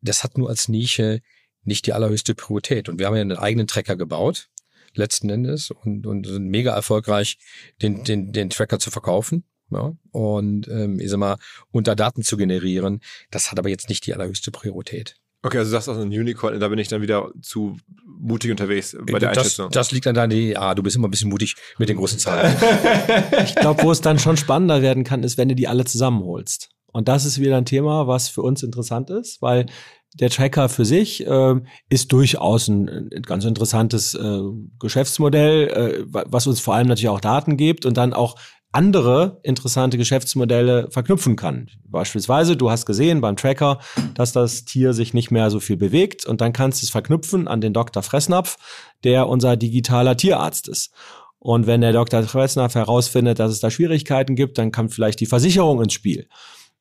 Das 0.01 0.25
hat 0.25 0.39
nur 0.39 0.49
als 0.49 0.69
Nische 0.69 1.21
nicht 1.63 1.87
die 1.87 1.93
allerhöchste 1.93 2.35
Priorität. 2.35 2.89
Und 2.89 2.99
wir 2.99 3.07
haben 3.07 3.17
ja 3.17 3.21
einen 3.21 3.37
eigenen 3.37 3.67
Tracker 3.67 3.97
gebaut, 3.97 4.49
letzten 4.95 5.31
Endes, 5.31 5.71
und, 5.71 6.07
und 6.07 6.27
sind 6.27 6.49
mega 6.49 6.75
erfolgreich, 6.75 7.39
den, 7.83 8.05
den, 8.05 8.33
den 8.33 8.51
Tracker 8.51 8.79
zu 8.79 8.91
verkaufen. 8.91 9.45
Ja, 9.73 9.93
und 10.11 10.67
ähm, 10.67 10.99
ich 10.99 11.11
sag 11.11 11.19
mal, 11.19 11.37
unter 11.71 11.95
Daten 11.95 12.23
zu 12.23 12.37
generieren, 12.37 13.01
das 13.31 13.53
hat 13.53 13.59
aber 13.61 13.69
jetzt 13.69 13.89
nicht 13.89 14.05
die 14.05 14.15
allerhöchste 14.15 14.51
Priorität. 14.51 15.20
Okay, 15.43 15.59
also 15.59 15.71
du 15.71 15.73
sagst 15.73 15.89
auch 15.89 15.97
ein 15.97 16.09
Unicorn, 16.09 16.61
da 16.61 16.69
bin 16.69 16.79
ich 16.79 16.89
dann 16.89 17.01
wieder 17.01 17.31
zu 17.41 17.77
mutig 18.05 18.51
unterwegs 18.51 18.95
bei 19.07 19.19
der 19.19 19.31
das, 19.31 19.39
Einschätzung. 19.39 19.71
Das 19.71 19.91
liegt 19.91 20.07
an 20.07 20.15
deiner 20.15 20.35
Idee. 20.35 20.57
Ah, 20.57 20.75
du 20.75 20.83
bist 20.83 20.97
immer 20.97 21.09
ein 21.09 21.11
bisschen 21.11 21.31
mutig 21.31 21.57
mit 21.79 21.89
den 21.89 21.97
großen 21.97 22.19
Zahlen. 22.19 22.55
ich 23.45 23.55
glaube, 23.55 23.83
wo 23.83 23.91
es 23.91 24.03
dann 24.03 24.19
schon 24.19 24.37
spannender 24.37 24.83
werden 24.83 25.03
kann, 25.03 25.23
ist, 25.23 25.39
wenn 25.39 25.49
du 25.49 25.55
die 25.55 25.67
alle 25.67 25.85
zusammenholst. 25.85 26.69
Und 26.93 27.09
das 27.09 27.25
ist 27.25 27.41
wieder 27.41 27.57
ein 27.57 27.65
Thema, 27.65 28.07
was 28.07 28.29
für 28.29 28.43
uns 28.43 28.63
interessant 28.63 29.09
ist, 29.11 29.41
weil 29.41 29.67
der 30.15 30.29
Tracker 30.29 30.69
für 30.69 30.85
sich 30.85 31.27
äh, 31.27 31.55
ist 31.89 32.13
durchaus 32.13 32.69
ein, 32.69 33.11
ein 33.15 33.23
ganz 33.23 33.45
interessantes 33.45 34.15
äh, 34.15 34.41
Geschäftsmodell, 34.79 35.69
äh, 35.69 36.05
was 36.07 36.47
uns 36.49 36.61
vor 36.61 36.75
allem 36.75 36.89
natürlich 36.89 37.09
auch 37.09 37.21
Daten 37.21 37.57
gibt 37.57 37.87
und 37.87 37.97
dann 37.97 38.13
auch 38.13 38.37
andere 38.73 39.41
interessante 39.43 39.99
Geschäftsmodelle 39.99 40.89
verknüpfen 40.91 41.37
kann. 41.37 41.69
Beispielsweise, 41.85 42.57
du 42.57 42.71
hast 42.71 42.87
gesehen 42.87 43.21
beim 43.21 43.37
Tracker, 43.37 43.81
dass 44.15 44.33
das 44.33 44.65
Tier 44.65 44.93
sich 44.93 45.13
nicht 45.13 45.31
mehr 45.31 45.51
so 45.51 45.59
viel 45.59 45.77
bewegt 45.77 46.25
und 46.25 46.41
dann 46.41 46.53
kannst 46.53 46.81
du 46.81 46.87
es 46.87 46.91
verknüpfen 46.91 47.49
an 47.49 47.61
den 47.61 47.73
Dr. 47.73 48.03
Fressnapf, 48.03 48.57
der 49.03 49.29
unser 49.29 49.57
digitaler 49.57 50.17
Tierarzt 50.17 50.69
ist. 50.69 50.93
Und 51.41 51.67
wenn 51.67 51.81
der 51.81 51.93
Dr. 51.93 52.23
Fressnapf 52.23 52.75
herausfindet, 52.75 53.39
dass 53.39 53.51
es 53.51 53.61
da 53.61 53.71
Schwierigkeiten 53.71 54.37
gibt, 54.37 54.59
dann 54.59 54.73
kommt 54.73 54.93
vielleicht 54.93 55.21
die 55.21 55.27
Versicherung 55.27 55.83
ins 55.83 55.95
Spiel. 55.95 56.29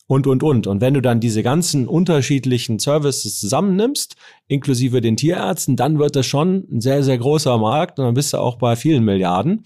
Und, 0.06 0.28
und, 0.28 0.44
und. 0.44 0.68
Und 0.68 0.82
wenn 0.82 0.96
du 0.96 1.02
dann 1.02 1.20
diese 1.20 1.44
ganzen 1.44 1.88
unterschiedlichen 1.88 2.80
Services 2.80 3.40
zusammennimmst, 3.40 4.16
inklusive 4.48 5.02
den 5.02 5.16
Tierärzten, 5.16 5.76
dann 5.76 6.00
wird 6.00 6.16
das 6.16 6.26
schon 6.26 6.68
ein 6.72 6.82
sehr, 6.82 7.04
sehr 7.04 7.20
großer 7.20 7.58
Markt 7.58 8.00
und 8.00 8.06
dann 8.06 8.16
bist 8.16 8.34
du 8.34 8.38
auch 8.38 8.58
bei 8.58 8.76
vielen 8.76 9.06
Milliarden. 9.06 9.64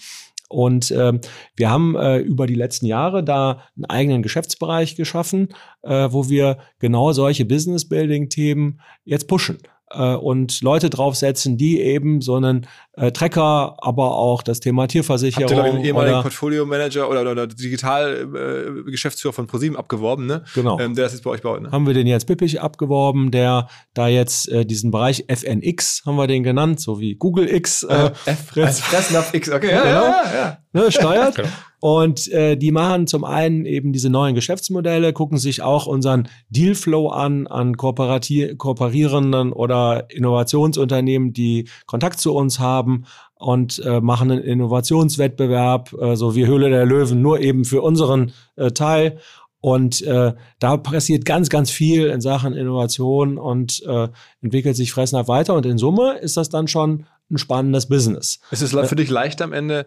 Und 0.54 0.92
äh, 0.92 1.20
wir 1.56 1.70
haben 1.70 1.96
äh, 1.96 2.20
über 2.20 2.46
die 2.46 2.56
letzten 2.56 2.86
Jahre 2.86 3.24
da 3.24 3.64
einen 3.76 3.86
eigenen 3.86 4.22
Geschäftsbereich 4.22 4.96
geschaffen, 4.96 5.50
äh, 5.82 6.10
wo 6.12 6.30
wir 6.30 6.60
genau 6.80 7.12
solche 7.12 7.44
Business-Building-Themen 7.46 8.80
jetzt 9.04 9.28
pushen. 9.28 9.58
Äh, 9.94 10.16
und 10.16 10.62
Leute 10.62 10.90
draufsetzen, 10.90 11.58
die 11.58 11.80
eben 11.82 12.22
so 12.22 12.36
einen 12.36 12.68
äh, 12.94 13.12
Trecker, 13.12 13.78
aber 13.80 14.16
auch 14.16 14.44
das 14.44 14.60
Thema 14.60 14.88
Tierversicherung. 14.88 15.56
Habt 15.58 15.68
ihr, 15.68 15.74
den 15.74 15.84
ehemaligen 15.84 16.22
Portfolio-Manager 16.22 17.10
oder, 17.10 17.30
oder 17.30 17.48
Digital-Geschäftsführer 17.48 19.32
äh, 19.32 19.36
von 19.36 19.48
ProSieben 19.48 19.78
abgeworben, 19.78 20.26
ne? 20.26 20.44
Genau. 20.54 20.80
Ähm, 20.80 20.96
der 20.96 21.06
das 21.06 21.14
jetzt 21.14 21.24
bei 21.24 21.32
euch 21.32 21.42
baut, 21.42 21.62
ne? 21.62 21.72
Haben 21.72 21.88
wir 21.88 21.94
den 21.94 22.08
jetzt 22.08 22.28
Bippich 22.28 22.62
abgeworben, 22.62 23.32
der 23.32 23.68
da 23.94 24.08
jetzt 24.08 24.50
äh, 24.50 24.66
diesen 24.66 24.92
Bereich 24.92 25.26
FNX, 25.28 26.04
haben 26.06 26.16
wir 26.16 26.28
den 26.28 26.44
genannt, 26.44 26.80
so 26.80 27.00
wie 27.00 27.16
Google 27.16 27.50
X. 27.54 27.84
Äh, 27.84 28.12
F, 28.26 28.52
Fressnapf 28.52 29.34
X, 29.34 29.50
okay, 29.50 29.72
ja, 29.72 29.82
genau. 29.82 29.92
ja, 29.92 30.24
ja, 30.26 30.36
ja. 30.36 30.58
Ne, 30.74 30.92
steuert. 30.92 31.36
genau. 31.36 31.50
Und 31.84 32.32
äh, 32.32 32.56
die 32.56 32.72
machen 32.72 33.08
zum 33.08 33.26
einen 33.26 33.66
eben 33.66 33.92
diese 33.92 34.10
neuen 34.10 34.36
Geschäftsmodelle, 34.36 35.12
gucken 35.12 35.38
sich 35.38 35.62
auch 35.62 35.86
unseren 35.86 36.30
Dealflow 36.48 37.10
an, 37.10 37.46
an 37.46 37.76
kooperierenden 37.76 39.52
oder 39.52 40.10
Innovationsunternehmen, 40.10 41.34
die 41.34 41.68
Kontakt 41.86 42.22
zu 42.22 42.34
uns 42.34 42.60
haben 42.60 43.04
und 43.36 43.80
äh, 43.80 44.00
machen 44.00 44.32
einen 44.32 44.42
Innovationswettbewerb, 44.42 45.92
äh, 46.00 46.16
so 46.16 46.38
wie 46.38 46.48
Höhle 46.48 46.70
der 46.70 46.86
Löwen, 46.86 47.22
nur 47.22 47.42
eben 47.42 47.66
für 47.66 47.82
unseren 47.82 48.32
äh, 48.56 48.72
Teil. 48.72 49.18
Und 49.60 50.02
äh, 50.04 50.36
da 50.60 50.78
passiert 50.78 51.26
ganz, 51.26 51.50
ganz 51.50 51.70
viel 51.70 52.06
in 52.06 52.22
Sachen 52.22 52.54
Innovation 52.54 53.38
und 53.38 53.84
äh, 53.86 54.08
entwickelt 54.42 54.78
sich 54.78 54.94
Fressnapf 54.94 55.28
weiter. 55.28 55.54
Und 55.54 55.66
in 55.66 55.78
Summe 55.78 56.18
ist 56.20 56.38
das 56.38 56.48
dann 56.48 56.70
schon 56.70 57.08
ein 57.30 57.38
spannendes 57.38 57.90
Business. 57.90 58.40
Ist 58.52 58.62
es 58.62 58.72
für 58.72 58.96
dich 58.96 59.10
leicht 59.10 59.42
am 59.42 59.52
Ende, 59.52 59.86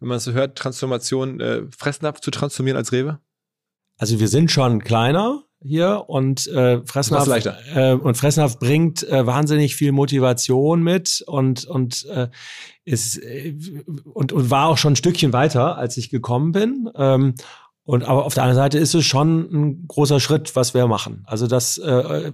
wenn 0.00 0.08
man 0.08 0.18
so 0.18 0.32
hört, 0.32 0.56
Transformation, 0.56 1.40
äh, 1.40 1.62
Fressnapf 1.76 2.20
zu 2.20 2.30
transformieren 2.30 2.76
als 2.76 2.92
Rewe? 2.92 3.20
Also 3.98 4.18
wir 4.18 4.28
sind 4.28 4.50
schon 4.50 4.82
kleiner 4.82 5.44
hier 5.62 6.04
und 6.08 6.46
äh, 6.46 6.80
Fressnapf 6.86 7.28
äh, 7.74 7.92
und 7.92 8.16
Fressnapf 8.16 8.58
bringt 8.58 9.06
äh, 9.06 9.26
wahnsinnig 9.26 9.76
viel 9.76 9.92
Motivation 9.92 10.82
mit 10.82 11.22
und 11.26 11.66
und 11.66 12.06
äh, 12.06 12.28
ist 12.86 13.18
äh, 13.18 13.54
und, 14.04 14.32
und 14.32 14.50
war 14.50 14.68
auch 14.68 14.78
schon 14.78 14.94
ein 14.94 14.96
Stückchen 14.96 15.34
weiter, 15.34 15.76
als 15.76 15.98
ich 15.98 16.08
gekommen 16.08 16.52
bin. 16.52 16.90
Ähm, 16.96 17.34
und 17.84 18.04
aber 18.04 18.24
auf 18.24 18.32
der 18.32 18.44
anderen 18.44 18.62
Seite 18.62 18.78
ist 18.78 18.94
es 18.94 19.04
schon 19.04 19.50
ein 19.52 19.84
großer 19.86 20.18
Schritt, 20.18 20.56
was 20.56 20.72
wir 20.72 20.86
machen. 20.86 21.24
Also 21.26 21.46
das 21.46 21.76
äh, 21.76 22.32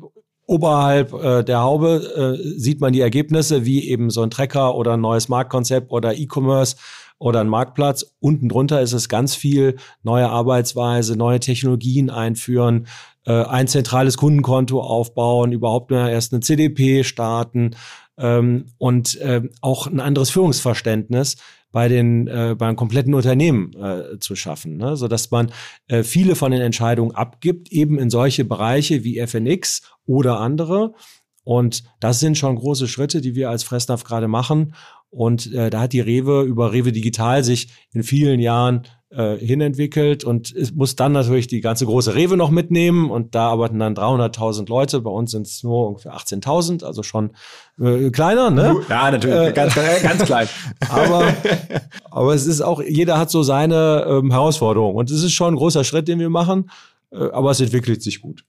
Oberhalb 0.49 1.13
äh, 1.13 1.43
der 1.43 1.61
Haube 1.61 2.39
äh, 2.39 2.59
sieht 2.59 2.81
man 2.81 2.93
die 2.93 3.01
Ergebnisse, 3.01 3.65
wie 3.65 3.89
eben 3.89 4.11
so 4.11 4.23
ein 4.23 4.31
Trecker 4.31 4.77
oder 4.77 4.93
ein 4.93 5.01
neues 5.01 5.29
Marktkonzept 5.29 5.91
oder 5.91 6.17
E-Commerce 6.17 6.77
oder 7.19 7.41
ein 7.41 7.49
Marktplatz. 7.49 8.15
Unten 8.21 8.49
drunter 8.49 8.81
ist 8.81 8.93
es 8.93 9.09
ganz 9.09 9.35
viel 9.35 9.77
neue 10.03 10.29
Arbeitsweise, 10.29 11.17
neue 11.17 11.41
Technologien 11.41 12.11
einführen, 12.11 12.87
äh, 13.25 13.33
ein 13.45 13.69
zentrales 13.69 14.17
Kundenkonto 14.17 14.81
aufbauen, 14.81 15.53
überhaupt 15.53 15.91
erst 15.93 16.33
eine 16.33 16.41
CDP 16.41 17.05
starten 17.05 17.77
ähm, 18.19 18.67
und 18.79 19.17
äh, 19.21 19.43
auch 19.61 19.87
ein 19.87 20.01
anderes 20.01 20.31
Führungsverständnis 20.31 21.37
bei 21.73 21.89
den 21.89 22.27
äh, 22.27 22.55
beim 22.57 22.75
kompletten 22.77 23.13
Unternehmen 23.13 23.75
äh, 23.75 24.19
zu 24.19 24.35
schaffen, 24.35 24.79
ne? 24.79 24.97
so 24.97 25.09
dass 25.09 25.31
man 25.31 25.53
äh, 25.89 26.03
viele 26.03 26.35
von 26.35 26.51
den 26.51 26.63
Entscheidungen 26.63 27.15
abgibt, 27.15 27.71
eben 27.71 27.99
in 27.99 28.09
solche 28.09 28.45
Bereiche 28.45 29.05
wie 29.05 29.21
FNX 29.27 29.83
oder 30.07 30.41
andere. 30.41 30.95
Und 31.45 31.85
das 32.01 32.19
sind 32.19 32.39
schon 32.39 32.57
große 32.57 32.89
Schritte, 32.89 33.21
die 33.21 33.35
wir 33.35 33.51
als 33.51 33.63
Fressnapf 33.63 34.05
gerade 34.05 34.27
machen. 34.27 34.75
Und 35.17 35.51
äh, 35.55 35.71
da 35.71 35.81
hat 35.81 35.95
die 35.95 36.01
Rewe 36.01 36.43
über 36.43 36.75
Rewe 36.75 36.93
Digital 36.93 37.43
sich 37.43 37.69
in 37.95 38.03
vielen 38.03 38.39
Jahren 38.39 38.83
äh, 39.09 39.39
hinentwickelt 39.39 40.25
und 40.25 40.55
es 40.55 40.75
muss 40.75 40.95
dann 40.95 41.13
natürlich 41.13 41.47
die 41.47 41.63
ganze 41.63 41.87
große 41.87 42.15
Rewe 42.15 42.37
noch 42.37 42.51
mitnehmen 42.51 43.11
und 43.11 43.35
da 43.35 43.49
arbeiten 43.49 43.79
dann 43.79 43.95
300.000 43.95 44.69
Leute. 44.69 45.01
Bei 45.01 45.11
uns 45.11 45.31
sind 45.31 45.47
es 45.47 45.63
nur 45.63 45.89
ungefähr 45.89 46.13
18.000, 46.13 46.85
also 46.85 47.03
schon 47.03 47.35
äh, 47.81 48.11
kleiner, 48.11 48.51
ne? 48.51 48.77
Ja, 48.91 49.11
natürlich, 49.11 49.39
äh, 49.39 49.53
ganz, 49.53 49.75
ganz 49.75 50.23
klein. 50.25 50.49
aber, 50.91 51.33
aber 52.11 52.35
es 52.35 52.47
ist 52.47 52.61
auch, 52.61 52.83
jeder 52.83 53.19
hat 53.19 53.31
so 53.31 53.43
seine 53.43 54.05
ähm, 54.07 54.33
Herausforderung 54.33 54.97
und 54.97 55.11
es 55.11 55.23
ist 55.23 55.33
schon 55.33 55.55
ein 55.55 55.57
großer 55.57 55.83
Schritt, 55.85 56.09
den 56.09 56.19
wir 56.19 56.29
machen, 56.29 56.69
äh, 57.11 57.31
aber 57.31 57.53
es 57.53 57.61
entwickelt 57.63 58.03
sich 58.03 58.21
gut. 58.21 58.45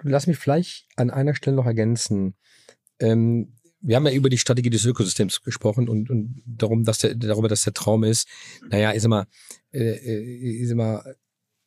Lass 0.00 0.26
mich 0.26 0.38
vielleicht 0.38 0.86
an 0.96 1.10
einer 1.10 1.34
Stelle 1.34 1.56
noch 1.56 1.66
ergänzen. 1.66 2.34
Ähm, 2.98 3.52
wir 3.84 3.96
haben 3.96 4.06
ja 4.06 4.12
über 4.12 4.30
die 4.30 4.38
Strategie 4.38 4.70
des 4.70 4.84
Ökosystems 4.86 5.42
gesprochen 5.42 5.88
und, 5.88 6.08
und 6.08 6.42
darum, 6.46 6.84
dass 6.84 6.98
der, 6.98 7.14
darüber, 7.14 7.48
dass 7.48 7.64
der 7.64 7.74
Traum 7.74 8.02
ist, 8.02 8.26
naja, 8.68 8.90
ist 8.92 9.04
immer, 9.04 9.26
äh, 9.72 9.78
äh, 9.78 10.62
ist 10.62 10.70
immer, 10.70 11.04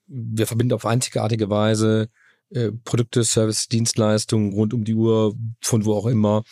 wir 0.07 0.47
verbinden 0.47 0.73
auf 0.73 0.85
einzigartige 0.85 1.49
Weise 1.49 2.09
äh, 2.49 2.71
Produkte, 2.71 3.23
Service, 3.23 3.67
Dienstleistungen 3.67 4.51
rund 4.51 4.73
um 4.73 4.83
die 4.83 4.95
Uhr, 4.95 5.35
von 5.61 5.85
wo 5.85 5.93
auch 5.93 6.07
immer, 6.07 6.43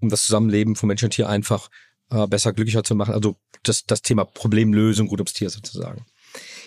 um 0.00 0.08
das 0.08 0.24
Zusammenleben 0.24 0.76
von 0.76 0.86
Mensch 0.86 1.02
und 1.02 1.10
Tier 1.10 1.28
einfach 1.28 1.68
äh, 2.10 2.26
besser, 2.28 2.52
glücklicher 2.52 2.84
zu 2.84 2.94
machen. 2.94 3.12
Also 3.12 3.36
das, 3.64 3.84
das 3.84 4.02
Thema 4.02 4.24
Problemlösung 4.24 5.08
rund 5.08 5.20
ums 5.20 5.32
Tier 5.32 5.50
sozusagen. 5.50 6.06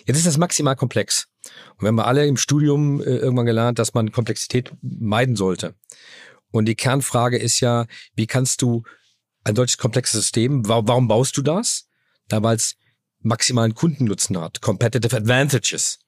Jetzt 0.04 0.18
ist 0.18 0.26
das 0.26 0.36
maximal 0.36 0.76
komplex. 0.76 1.28
Und 1.76 1.82
wir 1.82 1.88
haben 1.88 2.00
alle 2.00 2.26
im 2.26 2.36
Studium 2.36 3.00
äh, 3.00 3.16
irgendwann 3.16 3.46
gelernt, 3.46 3.78
dass 3.78 3.94
man 3.94 4.12
Komplexität 4.12 4.72
meiden 4.82 5.36
sollte. 5.36 5.74
Und 6.52 6.66
die 6.66 6.76
Kernfrage 6.76 7.38
ist 7.38 7.58
ja, 7.60 7.86
wie 8.14 8.26
kannst 8.26 8.62
du 8.62 8.84
ein 9.42 9.56
solches 9.56 9.78
komplexes 9.78 10.20
System, 10.20 10.68
warum, 10.68 11.08
baust 11.08 11.36
du 11.36 11.42
das? 11.42 11.88
Da 12.28 12.42
weil 12.42 12.56
es 12.56 12.76
maximalen 13.20 13.74
Kundennutzen 13.74 14.38
hat, 14.38 14.60
Competitive 14.60 15.16
Advantages. 15.16 15.98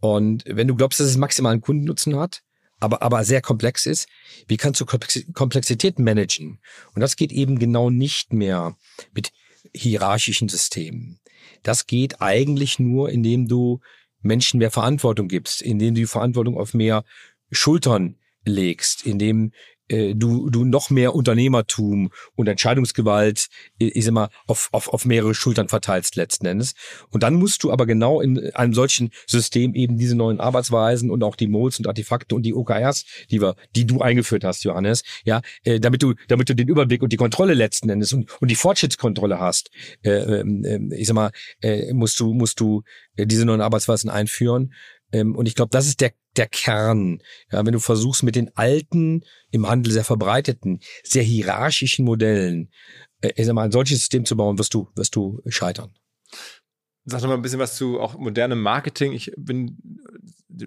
Und 0.00 0.44
wenn 0.46 0.68
du 0.68 0.74
glaubst, 0.74 1.00
dass 1.00 1.08
es 1.08 1.16
maximalen 1.16 1.60
Kundennutzen 1.60 2.16
hat, 2.16 2.42
aber, 2.80 3.02
aber 3.02 3.24
sehr 3.24 3.40
komplex 3.40 3.86
ist, 3.86 4.08
wie 4.46 4.56
kannst 4.56 4.80
du 4.80 4.86
Komplexität 4.86 5.98
managen? 5.98 6.60
Und 6.94 7.00
das 7.00 7.16
geht 7.16 7.32
eben 7.32 7.58
genau 7.58 7.90
nicht 7.90 8.32
mehr 8.32 8.76
mit 9.12 9.32
hierarchischen 9.72 10.48
Systemen. 10.48 11.20
Das 11.62 11.86
geht 11.86 12.20
eigentlich 12.20 12.78
nur, 12.78 13.10
indem 13.10 13.48
du 13.48 13.80
Menschen 14.20 14.58
mehr 14.58 14.70
Verantwortung 14.70 15.28
gibst, 15.28 15.62
indem 15.62 15.94
du 15.94 16.02
die 16.02 16.06
Verantwortung 16.06 16.58
auf 16.58 16.74
mehr 16.74 17.04
Schultern 17.50 18.16
legst, 18.44 19.06
indem 19.06 19.52
äh, 19.88 20.14
du, 20.14 20.48
du 20.50 20.64
noch 20.64 20.90
mehr 20.90 21.14
Unternehmertum 21.14 22.10
und 22.36 22.48
Entscheidungsgewalt, 22.48 23.48
äh, 23.78 23.86
ich 23.86 24.04
sag 24.04 24.12
mal, 24.12 24.28
auf, 24.46 24.68
auf, 24.72 24.88
auf 24.88 25.04
mehrere 25.04 25.34
Schultern 25.34 25.68
verteilst 25.68 26.16
letzten 26.16 26.46
Endes. 26.46 26.74
Und 27.10 27.22
dann 27.22 27.34
musst 27.34 27.62
du 27.62 27.70
aber 27.70 27.86
genau 27.86 28.20
in 28.20 28.50
einem 28.54 28.74
solchen 28.74 29.10
System 29.26 29.74
eben 29.74 29.98
diese 29.98 30.16
neuen 30.16 30.40
Arbeitsweisen 30.40 31.10
und 31.10 31.22
auch 31.22 31.36
die 31.36 31.48
Modes 31.48 31.78
und 31.78 31.86
Artefakte 31.86 32.34
und 32.34 32.42
die 32.42 32.54
OKRs, 32.54 33.04
die 33.30 33.40
wir, 33.40 33.56
die 33.76 33.86
du 33.86 34.00
eingeführt 34.00 34.44
hast, 34.44 34.64
Johannes, 34.64 35.02
ja, 35.24 35.42
äh, 35.64 35.80
damit 35.80 36.02
du, 36.02 36.14
damit 36.28 36.48
du 36.48 36.54
den 36.54 36.68
Überblick 36.68 37.02
und 37.02 37.12
die 37.12 37.18
Kontrolle 37.18 37.54
letzten 37.54 37.90
Endes 37.90 38.12
und, 38.12 38.30
und 38.40 38.50
die 38.50 38.56
Fortschrittskontrolle 38.56 39.38
hast, 39.38 39.70
äh, 40.02 40.10
äh, 40.10 40.94
ich 40.94 41.06
sag 41.06 41.14
mal, 41.14 41.30
äh, 41.60 41.92
musst 41.92 42.18
du, 42.20 42.32
musst 42.32 42.58
du 42.60 42.82
äh, 43.16 43.26
diese 43.26 43.44
neuen 43.44 43.60
Arbeitsweisen 43.60 44.08
einführen. 44.08 44.72
Ähm, 45.12 45.36
und 45.36 45.46
ich 45.46 45.54
glaube, 45.54 45.70
das 45.70 45.86
ist 45.86 46.00
der, 46.00 46.12
der 46.36 46.48
Kern. 46.48 47.20
Ja, 47.50 47.64
wenn 47.64 47.72
du 47.72 47.80
versuchst, 47.80 48.22
mit 48.22 48.36
den 48.36 48.50
alten, 48.56 49.24
im 49.50 49.68
Handel 49.68 49.92
sehr 49.92 50.04
verbreiteten, 50.04 50.80
sehr 51.02 51.22
hierarchischen 51.22 52.04
Modellen, 52.04 52.70
äh, 53.20 53.32
ich 53.36 53.46
sag 53.46 53.54
mal, 53.54 53.64
ein 53.64 53.72
solches 53.72 53.98
System 54.00 54.24
zu 54.24 54.36
bauen, 54.36 54.58
wirst 54.58 54.74
du, 54.74 54.88
wirst 54.94 55.16
du 55.16 55.40
scheitern. 55.48 55.92
Sag 57.06 57.20
noch 57.20 57.28
mal 57.28 57.34
ein 57.34 57.42
bisschen 57.42 57.58
was 57.58 57.76
zu 57.76 58.00
auch 58.00 58.16
modernem 58.16 58.62
Marketing. 58.62 59.12
Ich 59.12 59.30
bin 59.36 59.76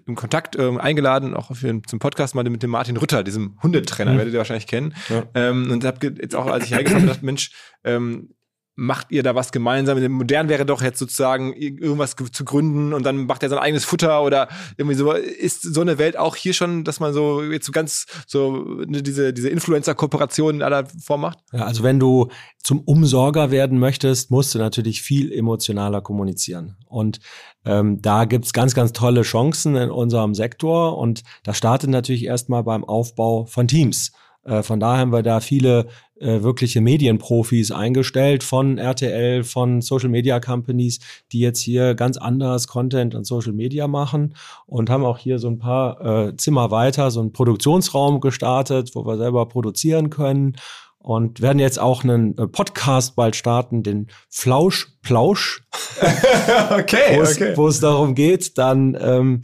im 0.06 0.14
Kontakt 0.14 0.56
äh, 0.56 0.78
eingeladen, 0.78 1.34
auch 1.34 1.54
für, 1.54 1.82
zum 1.82 1.98
Podcast 1.98 2.34
mal 2.34 2.44
mit 2.44 2.62
dem 2.62 2.70
Martin 2.70 2.96
Rütter, 2.96 3.24
diesem 3.24 3.58
Hundetrainer, 3.62 4.12
mhm. 4.12 4.18
werdet 4.18 4.34
ihr 4.34 4.38
wahrscheinlich 4.38 4.66
kennen. 4.66 4.94
Ja. 5.08 5.26
Ähm, 5.34 5.70
und 5.70 5.84
habe 5.84 6.14
jetzt 6.20 6.34
auch, 6.34 6.46
als 6.46 6.66
ich 6.66 6.72
hergekommen 6.72 7.02
bin, 7.02 7.08
gedacht, 7.08 7.22
Mensch, 7.22 7.50
ähm, 7.84 8.34
macht 8.78 9.10
ihr 9.10 9.24
da 9.24 9.34
was 9.34 9.50
gemeinsam? 9.50 10.00
Modern 10.12 10.48
wäre 10.48 10.64
doch 10.64 10.82
jetzt 10.82 11.00
sozusagen 11.00 11.52
irgendwas 11.52 12.14
zu 12.14 12.44
gründen 12.44 12.94
und 12.94 13.04
dann 13.04 13.26
macht 13.26 13.42
er 13.42 13.48
sein 13.48 13.58
eigenes 13.58 13.84
Futter 13.84 14.22
oder 14.22 14.48
irgendwie 14.76 14.94
so. 14.94 15.10
Ist 15.10 15.62
so 15.62 15.80
eine 15.80 15.98
Welt 15.98 16.16
auch 16.16 16.36
hier 16.36 16.54
schon, 16.54 16.84
dass 16.84 17.00
man 17.00 17.12
so 17.12 17.42
jetzt 17.42 17.66
so 17.66 17.72
ganz 17.72 18.06
so 18.28 18.52
ne, 18.86 19.02
diese, 19.02 19.32
diese 19.32 19.48
Influencer-Kooperation 19.48 20.54
in 20.54 20.62
aller 20.62 20.86
Form 21.02 21.22
macht? 21.22 21.40
Ja, 21.52 21.64
also 21.64 21.82
wenn 21.82 21.98
du 21.98 22.28
zum 22.62 22.78
Umsorger 22.80 23.50
werden 23.50 23.80
möchtest, 23.80 24.30
musst 24.30 24.54
du 24.54 24.60
natürlich 24.60 25.02
viel 25.02 25.32
emotionaler 25.32 26.00
kommunizieren. 26.00 26.76
Und 26.86 27.18
ähm, 27.64 28.00
da 28.00 28.26
gibt's 28.26 28.52
ganz, 28.52 28.74
ganz 28.74 28.92
tolle 28.92 29.22
Chancen 29.22 29.74
in 29.74 29.90
unserem 29.90 30.36
Sektor 30.36 30.96
und 30.98 31.24
das 31.42 31.58
startet 31.58 31.90
natürlich 31.90 32.24
erstmal 32.24 32.62
beim 32.62 32.84
Aufbau 32.84 33.44
von 33.46 33.66
Teams. 33.66 34.12
Äh, 34.48 34.62
von 34.62 34.80
daher 34.80 35.00
haben 35.00 35.12
wir 35.12 35.22
da 35.22 35.40
viele 35.40 35.88
äh, 36.18 36.42
wirkliche 36.42 36.80
Medienprofis 36.80 37.70
eingestellt 37.70 38.42
von 38.42 38.78
RTL, 38.78 39.44
von 39.44 39.82
Social 39.82 40.08
Media 40.08 40.40
Companies, 40.40 41.00
die 41.32 41.40
jetzt 41.40 41.60
hier 41.60 41.94
ganz 41.94 42.16
anders 42.16 42.66
Content 42.66 43.14
und 43.14 43.24
Social 43.24 43.52
Media 43.52 43.86
machen 43.86 44.34
und 44.66 44.90
haben 44.90 45.04
auch 45.04 45.18
hier 45.18 45.38
so 45.38 45.48
ein 45.48 45.58
paar 45.58 46.28
äh, 46.28 46.36
Zimmer 46.36 46.70
weiter, 46.70 47.10
so 47.10 47.20
einen 47.20 47.32
Produktionsraum 47.32 48.20
gestartet, 48.20 48.94
wo 48.94 49.04
wir 49.04 49.18
selber 49.18 49.46
produzieren 49.46 50.10
können 50.10 50.56
und 50.98 51.40
werden 51.40 51.58
jetzt 51.58 51.78
auch 51.78 52.02
einen 52.02 52.36
äh, 52.38 52.48
Podcast 52.48 53.14
bald 53.14 53.36
starten, 53.36 53.82
den 53.82 54.08
Flausch 54.28 54.88
Plausch. 55.02 55.62
okay, 56.70 57.22
wo 57.54 57.68
es 57.68 57.80
darum 57.80 58.14
geht, 58.14 58.58
dann 58.58 58.96
ähm, 59.00 59.42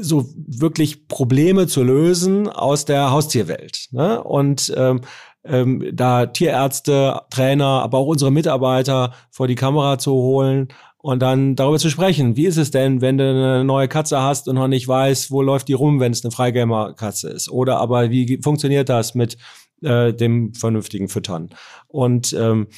so 0.00 0.28
wirklich 0.36 1.08
Probleme 1.08 1.66
zu 1.66 1.82
lösen 1.82 2.48
aus 2.48 2.84
der 2.84 3.10
Haustierwelt. 3.10 3.88
Ne? 3.90 4.22
Und 4.22 4.72
ähm, 4.76 5.00
ähm, 5.44 5.84
da 5.92 6.26
Tierärzte, 6.26 7.20
Trainer, 7.30 7.82
aber 7.82 7.98
auch 7.98 8.06
unsere 8.06 8.30
Mitarbeiter 8.30 9.12
vor 9.30 9.48
die 9.48 9.54
Kamera 9.54 9.98
zu 9.98 10.12
holen 10.12 10.68
und 10.98 11.20
dann 11.20 11.56
darüber 11.56 11.78
zu 11.78 11.90
sprechen. 11.90 12.36
Wie 12.36 12.46
ist 12.46 12.56
es 12.56 12.70
denn, 12.70 13.00
wenn 13.00 13.18
du 13.18 13.28
eine 13.28 13.64
neue 13.64 13.88
Katze 13.88 14.22
hast 14.22 14.48
und 14.48 14.54
noch 14.54 14.68
nicht 14.68 14.86
weißt, 14.86 15.30
wo 15.30 15.42
läuft 15.42 15.68
die 15.68 15.72
rum, 15.72 15.98
wenn 15.98 16.12
es 16.12 16.24
eine 16.24 16.30
Freigamer-Katze 16.30 17.28
ist? 17.28 17.50
Oder 17.50 17.78
aber 17.78 18.10
wie 18.10 18.40
funktioniert 18.40 18.88
das 18.88 19.14
mit 19.14 19.36
äh, 19.82 20.12
dem 20.12 20.54
vernünftigen 20.54 21.08
Füttern? 21.08 21.50
Und 21.88 22.32
ähm, 22.34 22.68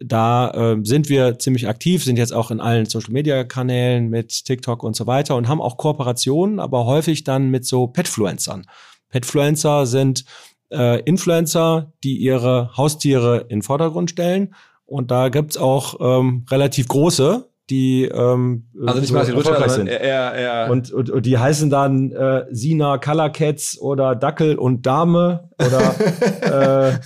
da 0.00 0.50
äh, 0.50 0.76
sind 0.82 1.08
wir 1.08 1.38
ziemlich 1.38 1.68
aktiv, 1.68 2.02
sind 2.04 2.16
jetzt 2.16 2.32
auch 2.32 2.50
in 2.50 2.60
allen 2.60 2.86
Social-Media-Kanälen 2.86 4.08
mit 4.08 4.44
TikTok 4.44 4.82
und 4.82 4.96
so 4.96 5.06
weiter 5.06 5.36
und 5.36 5.46
haben 5.46 5.60
auch 5.60 5.76
Kooperationen, 5.76 6.58
aber 6.58 6.86
häufig 6.86 7.24
dann 7.24 7.50
mit 7.50 7.66
so 7.66 7.86
Petfluencern. 7.86 8.66
Petfluencer 9.10 9.86
sind 9.86 10.24
äh, 10.72 11.00
Influencer, 11.02 11.92
die 12.02 12.16
ihre 12.16 12.76
Haustiere 12.76 13.46
in 13.48 13.62
Vordergrund 13.62 14.10
stellen. 14.10 14.54
Und 14.86 15.10
da 15.10 15.28
gibt's 15.28 15.56
auch 15.56 15.96
ähm, 16.00 16.44
relativ 16.50 16.88
große, 16.88 17.49
die 17.70 18.04
ähm, 18.04 18.68
also 18.86 19.00
nicht 19.00 19.08
so 19.08 19.14
Martin 19.14 19.34
Luther, 19.34 19.68
sondern 19.68 19.86
eher, 19.86 20.34
eher 20.34 20.68
und, 20.70 20.90
und, 20.92 21.10
und 21.10 21.24
die 21.24 21.38
heißen 21.38 21.70
dann 21.70 22.10
äh, 22.12 22.44
Sina 22.50 22.98
Color 22.98 23.30
Cats 23.30 23.78
oder 23.80 24.14
Dackel 24.14 24.56
und 24.56 24.84
Dame 24.84 25.48
oder 25.58 26.90
äh, 26.90 26.98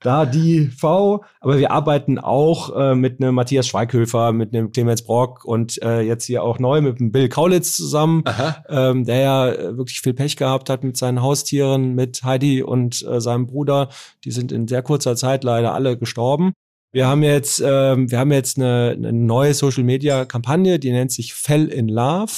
da 0.00 0.24
die 0.24 0.68
V. 0.68 1.24
Aber 1.40 1.58
wir 1.58 1.70
arbeiten 1.70 2.18
auch 2.18 2.76
äh, 2.76 2.94
mit 2.94 3.20
einem 3.20 3.34
Matthias 3.34 3.66
Schweighöfer, 3.66 4.32
mit 4.32 4.54
einem 4.54 4.70
Clemens 4.70 5.02
Brock 5.02 5.44
und 5.44 5.82
äh, 5.82 6.00
jetzt 6.00 6.24
hier 6.24 6.42
auch 6.42 6.58
neu 6.58 6.80
mit 6.80 7.00
dem 7.00 7.10
Bill 7.10 7.28
Kaulitz 7.28 7.76
zusammen, 7.76 8.22
ähm, 8.68 9.04
der 9.04 9.18
ja 9.18 9.48
äh, 9.48 9.76
wirklich 9.76 10.00
viel 10.00 10.14
Pech 10.14 10.36
gehabt 10.36 10.70
hat 10.70 10.84
mit 10.84 10.96
seinen 10.96 11.22
Haustieren, 11.22 11.94
mit 11.94 12.22
Heidi 12.22 12.62
und 12.62 13.04
äh, 13.06 13.20
seinem 13.20 13.46
Bruder. 13.46 13.88
Die 14.24 14.30
sind 14.30 14.52
in 14.52 14.68
sehr 14.68 14.82
kurzer 14.82 15.16
Zeit 15.16 15.44
leider 15.44 15.74
alle 15.74 15.98
gestorben. 15.98 16.52
Wir 16.96 17.08
haben 17.08 17.22
jetzt, 17.22 17.62
ähm, 17.62 18.10
wir 18.10 18.18
haben 18.18 18.32
jetzt 18.32 18.56
eine, 18.56 18.94
eine 18.96 19.12
neue 19.12 19.52
Social 19.52 19.84
Media 19.84 20.24
Kampagne, 20.24 20.78
die 20.78 20.92
nennt 20.92 21.12
sich 21.12 21.34
Fell 21.34 21.66
in 21.66 21.88
Love, 21.90 22.32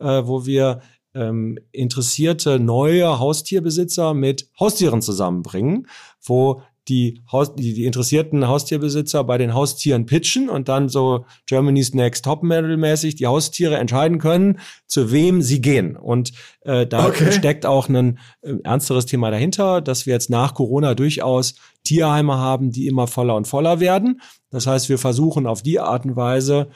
äh, 0.00 0.22
wo 0.24 0.46
wir 0.46 0.80
ähm, 1.14 1.60
interessierte 1.70 2.58
neue 2.58 3.20
Haustierbesitzer 3.20 4.12
mit 4.12 4.48
Haustieren 4.58 5.00
zusammenbringen, 5.00 5.86
wo 6.24 6.60
die, 6.90 7.22
Haus 7.30 7.54
die, 7.54 7.72
die 7.72 7.84
interessierten 7.84 8.46
Haustierbesitzer 8.46 9.24
bei 9.24 9.38
den 9.38 9.54
Haustieren 9.54 10.04
pitchen 10.04 10.50
und 10.50 10.68
dann 10.68 10.88
so 10.88 11.24
Germany's 11.46 11.94
Next 11.94 12.24
Top 12.24 12.42
Model 12.42 12.76
mäßig 12.76 13.14
die 13.14 13.26
Haustiere 13.26 13.76
entscheiden 13.76 14.18
können, 14.18 14.58
zu 14.86 15.12
wem 15.12 15.40
sie 15.40 15.62
gehen. 15.62 15.96
Und 15.96 16.32
äh, 16.62 16.86
da 16.86 17.06
okay. 17.06 17.32
steckt 17.32 17.64
auch 17.64 17.88
ein 17.88 18.18
äh, 18.42 18.54
ernsteres 18.64 19.06
Thema 19.06 19.30
dahinter, 19.30 19.80
dass 19.80 20.04
wir 20.04 20.12
jetzt 20.12 20.28
nach 20.28 20.54
Corona 20.54 20.94
durchaus 20.94 21.54
Tierheime 21.84 22.36
haben, 22.36 22.72
die 22.72 22.86
immer 22.86 23.06
voller 23.06 23.36
und 23.36 23.46
voller 23.46 23.80
werden. 23.80 24.20
Das 24.50 24.66
heißt, 24.66 24.88
wir 24.88 24.98
versuchen 24.98 25.46
auf 25.46 25.62
die 25.62 25.78
Art 25.80 26.04
und 26.04 26.16
Weise 26.16 26.68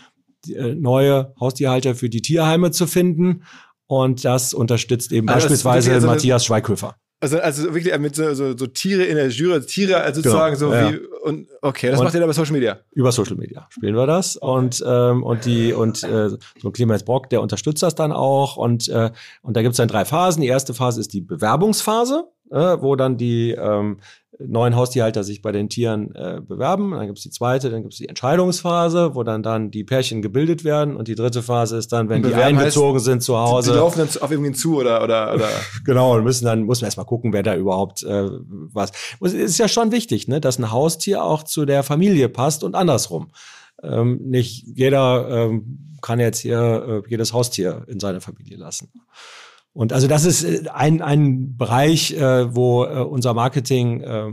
äh, 0.49 0.75
neue 0.75 1.35
Haustierhalter 1.41 1.95
für 1.95 2.09
die 2.09 2.23
Tierheime 2.23 2.71
zu 2.71 2.87
finden. 2.87 3.43
Und 3.87 4.25
das 4.25 4.55
unterstützt 4.55 5.13
eben 5.13 5.29
also 5.29 5.47
beispielsweise 5.47 5.93
also 5.93 6.07
Matthias 6.07 6.45
Schweighöfer. 6.45 6.97
Also, 7.25 7.39
also 7.39 7.75
wirklich 7.75 7.97
mit 7.99 8.15
so, 8.15 8.35
so, 8.35 8.55
so 8.55 8.67
Tiere 8.67 9.05
in 9.05 9.17
der 9.17 9.29
Jury, 9.29 9.55
also 9.55 9.67
Tiere 9.67 9.97
also 9.97 10.21
genau, 10.21 10.35
sozusagen 10.35 10.57
so 10.57 10.73
ja. 10.75 10.93
wie 10.93 10.99
und 11.23 11.49
okay, 11.63 11.91
das 11.91 11.99
und 11.99 12.05
macht 12.05 12.15
ihr 12.15 12.21
dann 12.21 12.27
über 12.27 12.35
Social 12.35 12.53
Media. 12.53 12.81
Über 12.93 13.13
Social 13.13 13.37
Media 13.37 13.67
spielen 13.71 13.95
wir 13.95 14.07
das 14.07 14.37
okay. 14.37 14.53
und 14.53 14.85
ähm, 14.87 15.23
und 15.23 15.47
die 15.47 15.73
und 15.73 16.03
äh, 16.03 16.29
so 16.61 16.71
Clemens 16.71 17.03
Brock, 17.03 17.31
der 17.31 17.41
unterstützt 17.41 17.83
das 17.83 17.95
dann 17.95 18.13
auch 18.13 18.59
und 18.59 18.89
äh, 18.89 19.11
und 19.41 19.57
da 19.57 19.63
gibt's 19.63 19.79
dann 19.79 19.89
drei 19.89 20.05
Phasen. 20.05 20.43
Die 20.43 20.49
erste 20.49 20.75
Phase 20.75 21.01
ist 21.01 21.15
die 21.15 21.23
Bewerbungsphase, 21.23 22.25
äh, 22.51 22.77
wo 22.81 22.95
dann 22.95 23.17
die 23.17 23.53
ähm, 23.53 24.01
neuen 24.39 24.75
Haustierhalter 24.75 25.23
sich 25.25 25.43
bei 25.43 25.53
den 25.53 25.69
Tieren 25.69 26.15
äh, 26.15 26.41
bewerben. 26.41 26.91
Dann 26.93 27.07
gibt 27.07 27.19
es 27.19 27.25
die 27.25 27.31
zweite, 27.31 27.71
dann 27.71 27.83
gibt 27.83 27.95
es 27.95 27.99
die 27.99 28.09
Entscheidungsphase, 28.09 29.15
wo 29.15 29.23
dann 29.23 29.43
dann 29.43 29.71
die 29.71 29.85
Pärchen 29.85 30.23
gebildet 30.23 30.65
werden. 30.65 30.97
Und 30.97 31.09
die 31.09 31.15
dritte 31.15 31.43
Phase 31.43 31.77
ist 31.77 31.93
dann, 31.93 32.09
wenn 32.09 32.23
die 32.23 32.35
eingezogen 32.35 32.97
heißt, 32.97 33.05
sind 33.05 33.23
zu 33.23 33.37
Hause. 33.37 33.71
Die, 33.71 33.75
die 33.75 33.79
laufen 33.79 33.99
dann 33.99 34.23
auf 34.23 34.31
irgendwen 34.31 34.55
zu 34.55 34.77
oder 34.79 35.03
oder 35.03 35.35
oder. 35.35 35.49
genau, 35.85 36.15
und 36.15 36.25
müssen 36.25 36.45
dann 36.45 36.65
muss 36.65 36.81
man 36.81 36.87
erstmal 36.87 37.07
gucken, 37.07 37.33
wer 37.33 37.43
da 37.43 37.55
überhaupt 37.55 38.03
äh, 38.03 38.29
was. 38.73 38.93
Es 39.21 39.33
ist 39.33 39.59
ja 39.59 39.69
schon 39.69 39.93
wichtig, 39.93 40.29
ne, 40.29 40.41
dass 40.41 40.59
ein 40.59 40.73
Haustier 40.73 41.23
auch 41.23 41.43
zu 41.43 41.65
der 41.65 41.83
Familie 41.83 42.29
passt 42.29 42.65
und 42.65 42.75
andersrum. 42.75 43.31
Ähm, 43.83 44.21
nicht 44.25 44.65
jeder 44.75 45.29
ähm, 45.29 45.97
kann 46.01 46.21
jetzt 46.21 46.39
hier 46.39 47.03
äh, 47.05 47.09
jedes 47.09 47.33
Haustier 47.33 47.85
in 47.87 48.01
seine 48.01 48.21
Familie 48.21 48.57
lassen. 48.57 48.91
Und 49.75 49.93
also 49.93 50.07
das 50.07 50.25
ist 50.25 50.45
äh, 50.45 50.69
ein, 50.73 51.03
ein 51.03 51.57
Bereich, 51.57 52.13
äh, 52.13 52.55
wo 52.55 52.85
äh, 52.85 53.01
unser 53.01 53.35
Marketing 53.35 54.01
äh, 54.01 54.33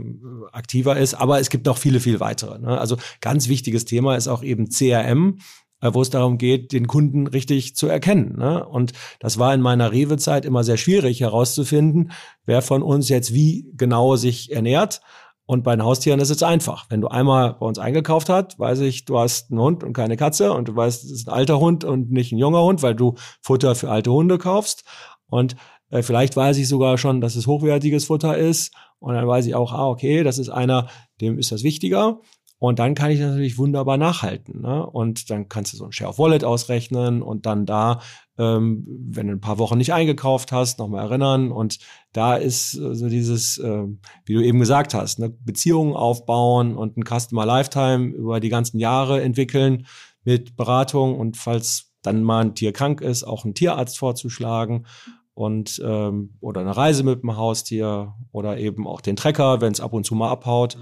aktiver 0.52 0.96
ist, 0.96 1.14
aber 1.14 1.40
es 1.40 1.50
gibt 1.50 1.66
noch 1.66 1.76
viele, 1.76 2.00
viel 2.00 2.20
weitere. 2.20 2.58
Ne? 2.60 2.78
Also 2.78 2.96
ganz 3.20 3.48
wichtiges 3.48 3.84
Thema 3.84 4.16
ist 4.16 4.28
auch 4.28 4.44
eben 4.44 4.70
CRM, 4.70 5.38
äh, 5.80 5.90
wo 5.92 6.00
es 6.00 6.10
darum 6.10 6.38
geht, 6.38 6.72
den 6.72 6.86
Kunden 6.86 7.26
richtig 7.26 7.74
zu 7.74 7.88
erkennen. 7.88 8.36
Ne? 8.38 8.64
Und 8.64 8.92
das 9.18 9.38
war 9.38 9.52
in 9.52 9.60
meiner 9.60 9.90
Rewe-Zeit 9.90 10.44
immer 10.44 10.62
sehr 10.62 10.76
schwierig 10.76 11.20
herauszufinden, 11.20 12.12
wer 12.46 12.62
von 12.62 12.82
uns 12.82 13.08
jetzt 13.08 13.34
wie 13.34 13.68
genau 13.76 14.14
sich 14.14 14.52
ernährt. 14.52 15.00
Und 15.44 15.64
bei 15.64 15.74
den 15.74 15.84
Haustieren 15.84 16.20
ist 16.20 16.30
es 16.30 16.42
einfach. 16.44 16.86
Wenn 16.88 17.00
du 17.00 17.08
einmal 17.08 17.54
bei 17.54 17.66
uns 17.66 17.78
eingekauft 17.78 18.28
hast, 18.28 18.60
weiß 18.60 18.78
ich, 18.80 19.04
du 19.06 19.18
hast 19.18 19.50
einen 19.50 19.60
Hund 19.60 19.82
und 19.82 19.92
keine 19.92 20.16
Katze 20.16 20.52
und 20.52 20.68
du 20.68 20.76
weißt, 20.76 21.04
es 21.04 21.10
ist 21.10 21.28
ein 21.28 21.34
alter 21.34 21.58
Hund 21.58 21.82
und 21.82 22.12
nicht 22.12 22.30
ein 22.32 22.38
junger 22.38 22.62
Hund, 22.62 22.82
weil 22.82 22.94
du 22.94 23.16
Futter 23.42 23.74
für 23.74 23.90
alte 23.90 24.12
Hunde 24.12 24.38
kaufst. 24.38 24.84
Und 25.32 25.56
äh, 25.88 26.02
vielleicht 26.02 26.36
weiß 26.36 26.58
ich 26.58 26.68
sogar 26.68 26.98
schon, 26.98 27.22
dass 27.22 27.36
es 27.36 27.46
hochwertiges 27.46 28.04
Futter 28.04 28.36
ist. 28.36 28.74
Und 28.98 29.14
dann 29.14 29.26
weiß 29.26 29.46
ich 29.46 29.54
auch, 29.54 29.72
ah, 29.72 29.88
okay, 29.88 30.22
das 30.22 30.38
ist 30.38 30.50
einer, 30.50 30.88
dem 31.22 31.38
ist 31.38 31.50
das 31.50 31.62
wichtiger. 31.62 32.20
Und 32.58 32.78
dann 32.78 32.94
kann 32.94 33.10
ich 33.10 33.18
das 33.18 33.30
natürlich 33.30 33.56
wunderbar 33.56 33.96
nachhalten. 33.96 34.60
Ne? 34.60 34.86
Und 34.86 35.30
dann 35.30 35.48
kannst 35.48 35.72
du 35.72 35.78
so 35.78 35.86
ein 35.86 35.92
Share 35.92 36.10
of 36.10 36.18
Wallet 36.18 36.44
ausrechnen 36.44 37.22
und 37.22 37.46
dann 37.46 37.64
da, 37.64 38.00
ähm, 38.38 38.86
wenn 38.86 39.26
du 39.26 39.32
ein 39.32 39.40
paar 39.40 39.58
Wochen 39.58 39.78
nicht 39.78 39.94
eingekauft 39.94 40.52
hast, 40.52 40.78
nochmal 40.78 41.06
erinnern. 41.06 41.50
Und 41.50 41.78
da 42.12 42.36
ist 42.36 42.74
äh, 42.74 42.94
so 42.94 43.08
dieses, 43.08 43.56
äh, 43.56 43.84
wie 44.26 44.34
du 44.34 44.44
eben 44.44 44.60
gesagt 44.60 44.92
hast, 44.92 45.18
ne? 45.18 45.30
Beziehungen 45.30 45.96
aufbauen 45.96 46.76
und 46.76 46.98
ein 46.98 47.04
Customer 47.04 47.46
Lifetime 47.46 48.14
über 48.14 48.38
die 48.38 48.50
ganzen 48.50 48.78
Jahre 48.78 49.22
entwickeln 49.22 49.86
mit 50.24 50.56
Beratung 50.56 51.18
und 51.18 51.38
falls 51.38 51.94
dann 52.02 52.22
mal 52.22 52.44
ein 52.44 52.54
Tier 52.54 52.72
krank 52.72 53.00
ist, 53.00 53.24
auch 53.24 53.44
einen 53.44 53.54
Tierarzt 53.54 53.98
vorzuschlagen 53.98 54.86
und 55.34 55.80
ähm, 55.84 56.36
oder 56.40 56.60
eine 56.60 56.76
Reise 56.76 57.04
mit 57.04 57.22
dem 57.22 57.36
Haustier 57.36 58.14
oder 58.32 58.58
eben 58.58 58.86
auch 58.86 59.00
den 59.00 59.16
Trecker, 59.16 59.60
wenn 59.60 59.72
es 59.72 59.80
ab 59.80 59.92
und 59.92 60.04
zu 60.04 60.14
mal 60.14 60.30
abhaut. 60.30 60.76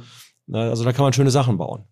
Mhm. 0.46 0.54
Also 0.54 0.84
da 0.84 0.92
kann 0.92 1.04
man 1.04 1.12
schöne 1.12 1.30
Sachen 1.30 1.58
bauen. 1.58 1.84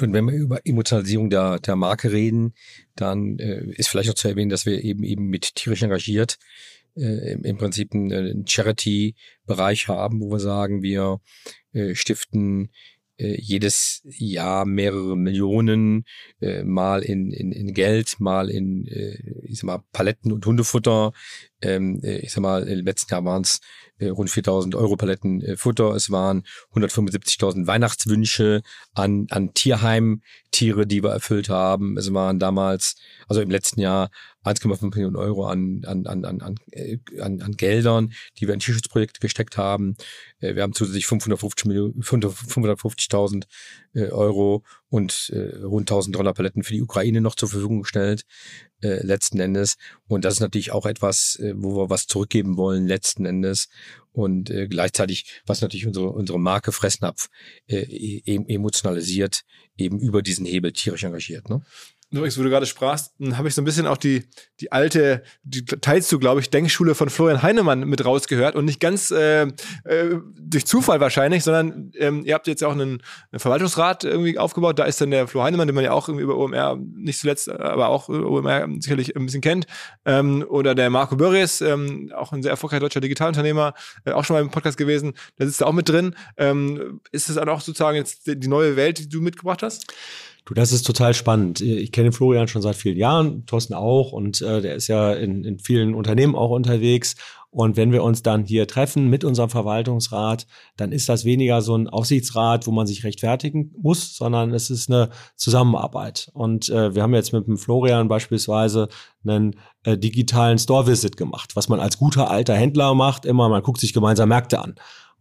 Und 0.00 0.12
wenn 0.12 0.26
wir 0.26 0.34
über 0.34 0.60
Emotionalisierung 0.64 1.30
der, 1.30 1.60
der 1.60 1.76
Marke 1.76 2.10
reden, 2.10 2.54
dann 2.96 3.38
äh, 3.38 3.64
ist 3.76 3.88
vielleicht 3.88 4.10
auch 4.10 4.14
zu 4.14 4.28
erwähnen, 4.28 4.50
dass 4.50 4.66
wir 4.66 4.82
eben 4.82 5.04
eben 5.04 5.26
mit 5.26 5.54
tierisch 5.54 5.82
engagiert 5.82 6.38
äh, 6.96 7.32
im, 7.32 7.44
im 7.44 7.56
Prinzip 7.56 7.94
einen, 7.94 8.12
einen 8.12 8.46
Charity-Bereich 8.46 9.88
haben, 9.88 10.20
wo 10.20 10.30
wir 10.30 10.40
sagen, 10.40 10.82
wir 10.82 11.20
äh, 11.72 11.94
stiften 11.94 12.70
äh, 13.24 13.40
jedes 13.40 14.02
Jahr 14.04 14.64
mehrere 14.66 15.16
Millionen, 15.16 16.04
äh, 16.40 16.62
mal 16.62 17.02
in, 17.02 17.30
in, 17.30 17.52
in 17.52 17.72
Geld, 17.74 18.16
mal 18.20 18.50
in, 18.50 18.86
äh, 18.86 19.16
ich 19.44 19.58
sag 19.58 19.64
mal, 19.64 19.82
Paletten 19.92 20.32
und 20.32 20.44
Hundefutter. 20.44 21.12
Ähm, 21.62 22.00
äh, 22.02 22.18
ich 22.18 22.32
sag 22.32 22.42
mal, 22.42 22.68
im 22.68 22.84
letzten 22.84 23.12
Jahr 23.12 23.24
waren 23.24 23.42
es 23.42 23.60
äh, 23.98 24.08
rund 24.08 24.30
4000 24.30 24.74
Euro 24.74 24.96
Paletten 24.96 25.40
äh, 25.40 25.56
Futter. 25.56 25.94
Es 25.94 26.10
waren 26.10 26.44
175.000 26.74 27.66
Weihnachtswünsche 27.66 28.62
an, 28.94 29.26
an 29.30 29.54
Tierheimtiere, 29.54 30.86
die 30.86 31.02
wir 31.02 31.10
erfüllt 31.10 31.48
haben. 31.48 31.96
Es 31.96 32.12
waren 32.12 32.38
damals, 32.38 32.96
also 33.28 33.40
im 33.40 33.50
letzten 33.50 33.80
Jahr 33.80 34.10
1,5 34.44 34.90
Millionen 34.94 35.16
Euro 35.16 35.46
an, 35.46 35.82
an, 35.86 36.06
an, 36.06 36.24
an, 36.24 36.40
an, 36.42 36.54
äh, 36.70 36.98
an, 37.20 37.40
an 37.40 37.52
Geldern, 37.52 38.12
die 38.38 38.46
wir 38.46 38.54
in 38.54 38.60
Tierschutzprojekte 38.60 39.20
gesteckt 39.20 39.56
haben. 39.56 39.96
Äh, 40.40 40.54
wir 40.54 40.62
haben 40.62 40.74
zusätzlich 40.74 41.06
550 41.06 41.66
Millionen, 41.66 42.02
550.000 42.02 43.44
äh, 43.94 44.08
Euro 44.10 44.62
und 44.88 45.32
rund 45.34 45.90
1000 45.90 46.14
Dollar 46.14 46.34
Paletten 46.34 46.62
für 46.62 46.72
die 46.72 46.82
Ukraine 46.82 47.20
noch 47.20 47.34
zur 47.34 47.48
Verfügung 47.48 47.80
gestellt, 47.80 48.24
letzten 48.80 49.40
Endes. 49.40 49.76
Und 50.06 50.24
das 50.24 50.34
ist 50.34 50.40
natürlich 50.40 50.70
auch 50.70 50.86
etwas, 50.86 51.36
wo 51.54 51.76
wir 51.76 51.90
was 51.90 52.06
zurückgeben 52.06 52.56
wollen, 52.56 52.86
letzten 52.86 53.26
Endes. 53.26 53.68
Und 54.12 54.52
gleichzeitig, 54.70 55.42
was 55.46 55.62
natürlich 55.62 55.88
unsere, 55.88 56.10
unsere 56.10 56.38
Marke 56.38 56.70
Fressnapf 56.70 57.28
e 57.66 58.20
emotionalisiert, 58.24 59.42
eben 59.76 59.98
über 59.98 60.22
diesen 60.22 60.46
Hebel 60.46 60.72
tierisch 60.72 61.02
engagiert. 61.02 61.48
Ne? 61.48 61.62
Übrigens, 62.10 62.38
wo 62.38 62.42
du 62.42 62.50
gerade 62.50 62.66
sprachst, 62.66 63.12
habe 63.32 63.48
ich 63.48 63.54
so 63.54 63.62
ein 63.62 63.64
bisschen 63.64 63.86
auch 63.86 63.96
die, 63.96 64.24
die 64.60 64.70
alte, 64.70 65.24
die 65.42 65.64
teilst 65.64 66.12
du, 66.12 66.18
glaube 66.18 66.40
ich, 66.40 66.48
Denkschule 66.48 66.94
von 66.94 67.10
Florian 67.10 67.42
Heinemann 67.42 67.88
mit 67.88 68.04
rausgehört 68.04 68.54
und 68.54 68.66
nicht 68.66 68.78
ganz 68.78 69.10
äh, 69.10 69.42
äh, 69.42 69.50
durch 70.38 70.64
Zufall 70.64 71.00
wahrscheinlich, 71.00 71.42
sondern 71.42 71.90
ähm, 71.98 72.24
ihr 72.24 72.34
habt 72.34 72.46
jetzt 72.46 72.62
auch 72.62 72.72
einen, 72.72 73.02
einen, 73.32 73.40
Verwaltungsrat 73.40 74.04
irgendwie 74.04 74.38
aufgebaut. 74.38 74.78
Da 74.78 74.84
ist 74.84 75.00
dann 75.00 75.10
der 75.10 75.26
Flo 75.26 75.42
Heinemann, 75.42 75.66
den 75.66 75.74
man 75.74 75.82
ja 75.82 75.92
auch 75.92 76.08
irgendwie 76.08 76.22
über 76.22 76.36
OMR, 76.36 76.78
nicht 76.94 77.18
zuletzt, 77.18 77.50
aber 77.50 77.88
auch 77.88 78.08
OMR 78.08 78.68
sicherlich 78.78 79.16
ein 79.16 79.26
bisschen 79.26 79.40
kennt. 79.40 79.66
Ähm, 80.04 80.44
oder 80.48 80.74
der 80.76 80.90
Marco 80.90 81.16
Börries, 81.16 81.60
ähm, 81.62 82.12
auch 82.14 82.32
ein 82.32 82.42
sehr 82.42 82.50
erfolgreicher 82.50 82.80
deutscher 82.80 83.00
Digitalunternehmer, 83.00 83.74
äh, 84.04 84.12
auch 84.12 84.24
schon 84.24 84.34
mal 84.34 84.42
im 84.42 84.50
Podcast 84.50 84.76
gewesen, 84.76 85.14
der 85.38 85.46
sitzt 85.46 85.62
da 85.62 85.66
auch 85.66 85.72
mit 85.72 85.88
drin. 85.88 86.14
Ähm, 86.36 87.00
ist 87.10 87.28
das 87.28 87.36
dann 87.36 87.48
auch 87.48 87.60
sozusagen 87.60 87.96
jetzt 87.96 88.26
die 88.26 88.48
neue 88.48 88.76
Welt, 88.76 88.98
die 88.98 89.08
du 89.08 89.20
mitgebracht 89.20 89.62
hast? 89.62 89.92
Du, 90.46 90.52
das 90.52 90.72
ist 90.72 90.82
total 90.82 91.14
spannend. 91.14 91.62
Ich 91.62 91.90
kenne 91.90 92.12
Florian 92.12 92.48
schon 92.48 92.60
seit 92.60 92.76
vielen 92.76 92.98
Jahren, 92.98 93.46
Thorsten 93.46 93.72
auch, 93.72 94.12
und 94.12 94.42
äh, 94.42 94.60
der 94.60 94.74
ist 94.74 94.88
ja 94.88 95.14
in, 95.14 95.42
in 95.42 95.58
vielen 95.58 95.94
Unternehmen 95.94 96.34
auch 96.34 96.50
unterwegs. 96.50 97.16
Und 97.48 97.76
wenn 97.76 97.92
wir 97.92 98.02
uns 98.02 98.22
dann 98.22 98.44
hier 98.44 98.66
treffen 98.66 99.08
mit 99.08 99.24
unserem 99.24 99.48
Verwaltungsrat, 99.48 100.46
dann 100.76 100.92
ist 100.92 101.08
das 101.08 101.24
weniger 101.24 101.62
so 101.62 101.76
ein 101.76 101.88
Aufsichtsrat, 101.88 102.66
wo 102.66 102.72
man 102.72 102.86
sich 102.86 103.04
rechtfertigen 103.04 103.72
muss, 103.80 104.16
sondern 104.16 104.52
es 104.52 104.70
ist 104.70 104.90
eine 104.90 105.10
Zusammenarbeit. 105.36 106.30
Und 106.34 106.68
äh, 106.68 106.94
wir 106.94 107.02
haben 107.02 107.14
jetzt 107.14 107.32
mit 107.32 107.46
dem 107.46 107.56
Florian 107.56 108.08
beispielsweise 108.08 108.88
einen 109.26 109.54
äh, 109.84 109.96
digitalen 109.96 110.58
Store-Visit 110.58 111.16
gemacht, 111.16 111.54
was 111.54 111.68
man 111.68 111.80
als 111.80 111.96
guter 111.96 112.28
alter 112.28 112.54
Händler 112.54 112.92
macht, 112.94 113.24
immer, 113.24 113.48
man 113.48 113.62
guckt 113.62 113.80
sich 113.80 113.94
gemeinsam 113.94 114.28
Märkte 114.28 114.60
an. 114.60 114.74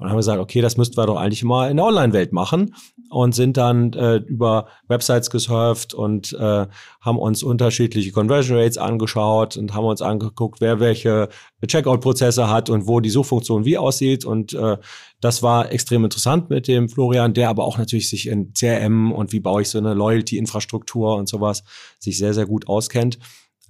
Und 0.04 0.10
haben 0.10 0.16
wir 0.16 0.20
gesagt, 0.20 0.42
okay, 0.42 0.60
das 0.60 0.76
müssten 0.76 0.98
wir 0.98 1.06
doch 1.06 1.16
eigentlich 1.16 1.46
mal 1.46 1.72
in 1.72 1.78
der 1.78 1.86
Online-Welt 1.86 2.34
machen 2.34 2.76
und 3.10 3.34
sind 3.34 3.56
dann 3.56 3.94
äh, 3.94 4.18
über 4.18 4.68
Websites 4.90 5.30
gesurft 5.30 5.94
und 5.94 6.34
äh, 6.34 6.68
haben 7.00 7.18
uns 7.18 7.42
unterschiedliche 7.42 8.12
Conversion 8.12 8.58
Rates 8.58 8.78
angeschaut 8.78 9.56
und 9.56 9.74
haben 9.74 9.86
uns 9.86 10.02
angeguckt, 10.02 10.60
wer 10.60 10.82
welche 10.82 11.30
Checkout-Prozesse 11.66 12.50
hat 12.50 12.70
und 12.70 12.86
wo 12.86 13.00
die 13.00 13.10
Suchfunktion 13.10 13.64
wie 13.64 13.78
aussieht. 13.78 14.26
Und 14.26 14.52
äh, 14.54 14.76
das 15.22 15.42
war 15.42 15.72
extrem 15.72 16.04
interessant 16.04 16.50
mit 16.50 16.68
dem 16.68 16.90
Florian, 16.90 17.34
der 17.34 17.48
aber 17.48 17.64
auch 17.64 17.78
natürlich 17.78 18.10
sich 18.10 18.28
in 18.28 18.52
CRM 18.54 19.14
und 19.14 19.32
wie 19.32 19.40
baue 19.40 19.62
ich 19.62 19.70
so 19.70 19.78
eine 19.78 19.94
Loyalty-Infrastruktur 19.94 21.16
und 21.16 21.30
sowas 21.30 21.64
sich 21.98 22.18
sehr, 22.18 22.34
sehr 22.34 22.46
gut 22.46 22.68
auskennt 22.68 23.20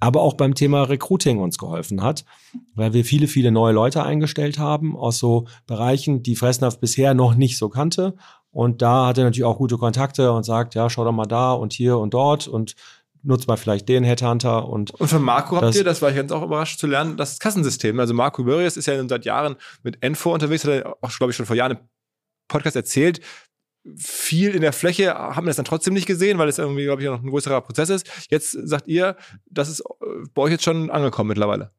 aber 0.00 0.20
auch 0.20 0.34
beim 0.34 0.54
Thema 0.54 0.82
Recruiting 0.82 1.38
uns 1.38 1.58
geholfen 1.58 2.02
hat, 2.02 2.24
weil 2.74 2.92
wir 2.92 3.04
viele, 3.04 3.26
viele 3.26 3.50
neue 3.50 3.72
Leute 3.72 4.02
eingestellt 4.02 4.58
haben 4.58 4.96
aus 4.96 5.18
so 5.18 5.46
Bereichen, 5.66 6.22
die 6.22 6.36
Fressnapf 6.36 6.78
bisher 6.78 7.14
noch 7.14 7.34
nicht 7.34 7.58
so 7.58 7.68
kannte. 7.68 8.14
Und 8.50 8.82
da 8.82 9.06
hat 9.06 9.18
er 9.18 9.24
natürlich 9.24 9.44
auch 9.44 9.58
gute 9.58 9.78
Kontakte 9.78 10.32
und 10.32 10.44
sagt, 10.44 10.74
ja, 10.74 10.88
schau 10.90 11.04
doch 11.04 11.12
mal 11.12 11.26
da 11.26 11.52
und 11.52 11.72
hier 11.72 11.98
und 11.98 12.14
dort 12.14 12.46
und 12.46 12.74
nutzt 13.24 13.48
mal 13.48 13.56
vielleicht 13.56 13.88
den 13.88 14.04
Headhunter 14.04 14.68
und. 14.68 14.90
Und 14.92 15.08
von 15.08 15.22
Marco 15.22 15.60
habt 15.60 15.74
ihr, 15.74 15.84
das 15.84 16.02
war 16.02 16.10
ich 16.10 16.16
ganz 16.16 16.30
auch 16.30 16.42
überrascht 16.42 16.78
zu 16.78 16.86
lernen, 16.86 17.16
das 17.16 17.38
Kassensystem. 17.38 17.98
Also 17.98 18.14
Marco 18.14 18.44
Börries 18.44 18.76
ist 18.76 18.86
ja 18.86 19.08
seit 19.08 19.24
Jahren 19.24 19.56
mit 19.82 20.02
Enfo 20.02 20.32
unterwegs, 20.32 20.64
hat 20.64 20.72
er 20.72 20.96
auch, 21.00 21.10
glaube 21.16 21.30
ich, 21.30 21.36
schon 21.36 21.46
vor 21.46 21.56
Jahren 21.56 21.72
im 21.72 21.78
Podcast 22.48 22.76
erzählt, 22.76 23.20
viel 23.96 24.54
in 24.54 24.62
der 24.62 24.72
Fläche 24.72 25.14
haben 25.14 25.44
wir 25.44 25.50
das 25.50 25.56
dann 25.56 25.64
trotzdem 25.64 25.94
nicht 25.94 26.06
gesehen, 26.06 26.38
weil 26.38 26.48
es 26.48 26.58
irgendwie, 26.58 26.84
glaube 26.84 27.02
ich, 27.02 27.08
noch 27.08 27.22
ein 27.22 27.30
größerer 27.30 27.60
Prozess 27.60 27.90
ist. 27.90 28.06
Jetzt 28.30 28.52
sagt 28.52 28.88
ihr, 28.88 29.16
das 29.50 29.68
ist 29.68 29.80
äh, 29.80 30.26
bei 30.32 30.42
euch 30.42 30.52
jetzt 30.52 30.64
schon 30.64 30.90
angekommen 30.90 31.28
mittlerweile. 31.28 31.70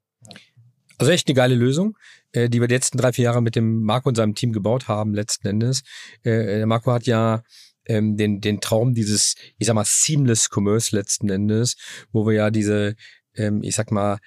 Also 0.98 1.12
echt 1.12 1.28
eine 1.28 1.36
geile 1.36 1.56
Lösung, 1.56 1.98
äh, 2.32 2.48
die 2.48 2.62
wir 2.62 2.68
die 2.68 2.76
letzten 2.76 2.98
drei, 2.98 3.12
vier 3.12 3.26
Jahre 3.26 3.42
mit 3.42 3.56
dem 3.56 3.82
Marco 3.82 4.10
und 4.10 4.16
seinem 4.16 4.36
Team 4.36 4.54
gebaut 4.54 4.88
haben, 4.88 5.14
letzten 5.14 5.48
Endes. 5.48 5.84
Äh, 6.24 6.58
der 6.58 6.68
Marco 6.68 6.92
hat 6.92 7.08
ja 7.08 7.44
ähm, 7.86 8.18
den, 8.18 8.40
den 8.40 8.62
Traum 8.62 8.94
dieses, 8.94 9.36
ich 9.58 9.68
sag 9.68 9.74
mal, 9.74 9.86
Seamless 9.86 10.50
Commerce 10.52 10.96
letzten 10.96 11.30
Endes, 11.30 11.76
wo 12.12 12.26
wir 12.26 12.34
ja 12.34 12.52
diese, 12.52 12.96
ähm, 13.36 13.62
ich 13.64 13.76
sag 13.76 13.92
mal, 13.92 14.20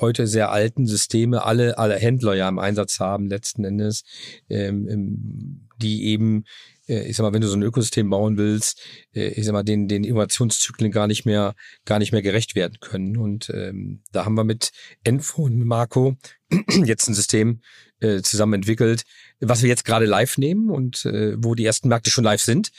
heute 0.00 0.28
sehr 0.28 0.52
alten 0.52 0.86
Systeme 0.86 1.44
alle, 1.44 1.76
alle 1.76 1.96
Händler 1.96 2.34
ja 2.34 2.48
im 2.48 2.60
Einsatz 2.60 3.00
haben, 3.00 3.26
letzten 3.26 3.64
Endes, 3.64 4.04
ähm, 4.48 5.67
die 5.78 6.06
eben 6.06 6.44
äh, 6.88 7.08
ich 7.08 7.16
sag 7.16 7.24
mal, 7.24 7.32
wenn 7.32 7.40
du 7.40 7.48
so 7.48 7.56
ein 7.56 7.62
Ökosystem 7.62 8.10
bauen 8.10 8.36
willst, 8.36 8.80
äh, 9.14 9.28
ich 9.28 9.44
sag 9.44 9.52
mal, 9.52 9.62
den, 9.62 9.88
den 9.88 10.04
Innovationszyklen 10.04 10.90
gar 10.90 11.06
nicht 11.06 11.24
mehr, 11.24 11.54
gar 11.84 11.98
nicht 11.98 12.12
mehr 12.12 12.22
gerecht 12.22 12.54
werden 12.54 12.78
können. 12.80 13.16
Und 13.16 13.50
ähm, 13.50 14.02
da 14.12 14.24
haben 14.24 14.34
wir 14.34 14.44
mit 14.44 14.72
Enfo 15.04 15.42
und 15.42 15.64
Marco 15.64 16.16
jetzt 16.84 17.08
ein 17.08 17.14
System 17.14 17.60
äh, 18.00 18.22
zusammen 18.22 18.54
entwickelt, 18.54 19.04
was 19.40 19.62
wir 19.62 19.68
jetzt 19.68 19.84
gerade 19.84 20.06
live 20.06 20.38
nehmen 20.38 20.70
und 20.70 21.04
äh, 21.04 21.34
wo 21.38 21.54
die 21.54 21.64
ersten 21.64 21.88
Märkte 21.88 22.10
schon 22.10 22.24
live 22.24 22.40
sind 22.40 22.70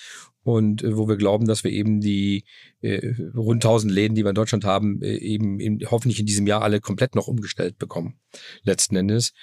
und 0.43 0.83
äh, 0.83 0.95
wo 0.95 1.07
wir 1.07 1.17
glauben, 1.17 1.45
dass 1.45 1.63
wir 1.63 1.71
eben 1.71 1.99
die 1.99 2.45
äh, 2.81 3.13
rund 3.35 3.63
1000 3.63 3.91
Läden, 3.91 4.15
die 4.15 4.23
wir 4.23 4.29
in 4.29 4.35
Deutschland 4.35 4.63
haben, 4.63 5.01
äh, 5.01 5.15
eben 5.15 5.59
in, 5.59 5.79
hoffentlich 5.91 6.19
in 6.19 6.25
diesem 6.25 6.47
Jahr 6.47 6.61
alle 6.61 6.79
komplett 6.79 7.15
noch 7.15 7.27
umgestellt 7.27 7.77
bekommen, 7.77 8.19
letzten 8.63 8.95
Endes. 8.95 9.33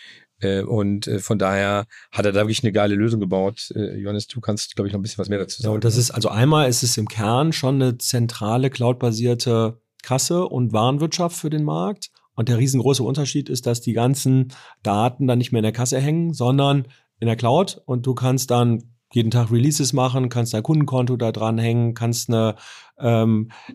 Äh, 0.40 0.62
und 0.62 1.06
äh, 1.06 1.18
von 1.18 1.38
daher 1.38 1.86
hat 2.12 2.26
er 2.26 2.32
da 2.32 2.40
wirklich 2.40 2.62
eine 2.62 2.72
geile 2.72 2.94
Lösung 2.94 3.20
gebaut. 3.20 3.70
Äh, 3.74 3.96
Johannes, 3.96 4.26
du 4.26 4.40
kannst, 4.40 4.74
glaube 4.76 4.88
ich, 4.88 4.92
noch 4.92 5.00
ein 5.00 5.02
bisschen 5.02 5.18
was 5.18 5.28
mehr 5.28 5.38
dazu 5.38 5.62
sagen. 5.62 5.72
Ja, 5.72 5.74
und 5.74 5.84
das 5.84 5.96
ist, 5.96 6.10
also 6.10 6.28
einmal 6.28 6.68
ist 6.68 6.82
es 6.82 6.96
im 6.96 7.08
Kern 7.08 7.52
schon 7.52 7.76
eine 7.76 7.98
zentrale 7.98 8.70
cloudbasierte 8.70 9.80
Kasse 10.02 10.46
und 10.46 10.72
Warenwirtschaft 10.72 11.36
für 11.36 11.50
den 11.50 11.64
Markt. 11.64 12.10
Und 12.34 12.48
der 12.50 12.58
riesengroße 12.58 13.02
Unterschied 13.02 13.48
ist, 13.48 13.66
dass 13.66 13.80
die 13.80 13.94
ganzen 13.94 14.52
Daten 14.82 15.26
dann 15.26 15.38
nicht 15.38 15.52
mehr 15.52 15.60
in 15.60 15.64
der 15.64 15.72
Kasse 15.72 15.98
hängen, 15.98 16.34
sondern 16.34 16.86
in 17.18 17.26
der 17.26 17.36
Cloud 17.36 17.80
und 17.86 18.06
du 18.06 18.14
kannst 18.14 18.50
dann 18.50 18.82
jeden 19.12 19.30
Tag 19.30 19.50
Releases 19.50 19.92
machen, 19.92 20.28
kannst 20.28 20.52
dein 20.52 20.62
Kundenkonto 20.62 21.16
da 21.16 21.32
dranhängen, 21.32 21.94
kannst 21.94 22.28
eine 22.28 22.56
ähm, 22.98 23.50
äh, 23.68 23.72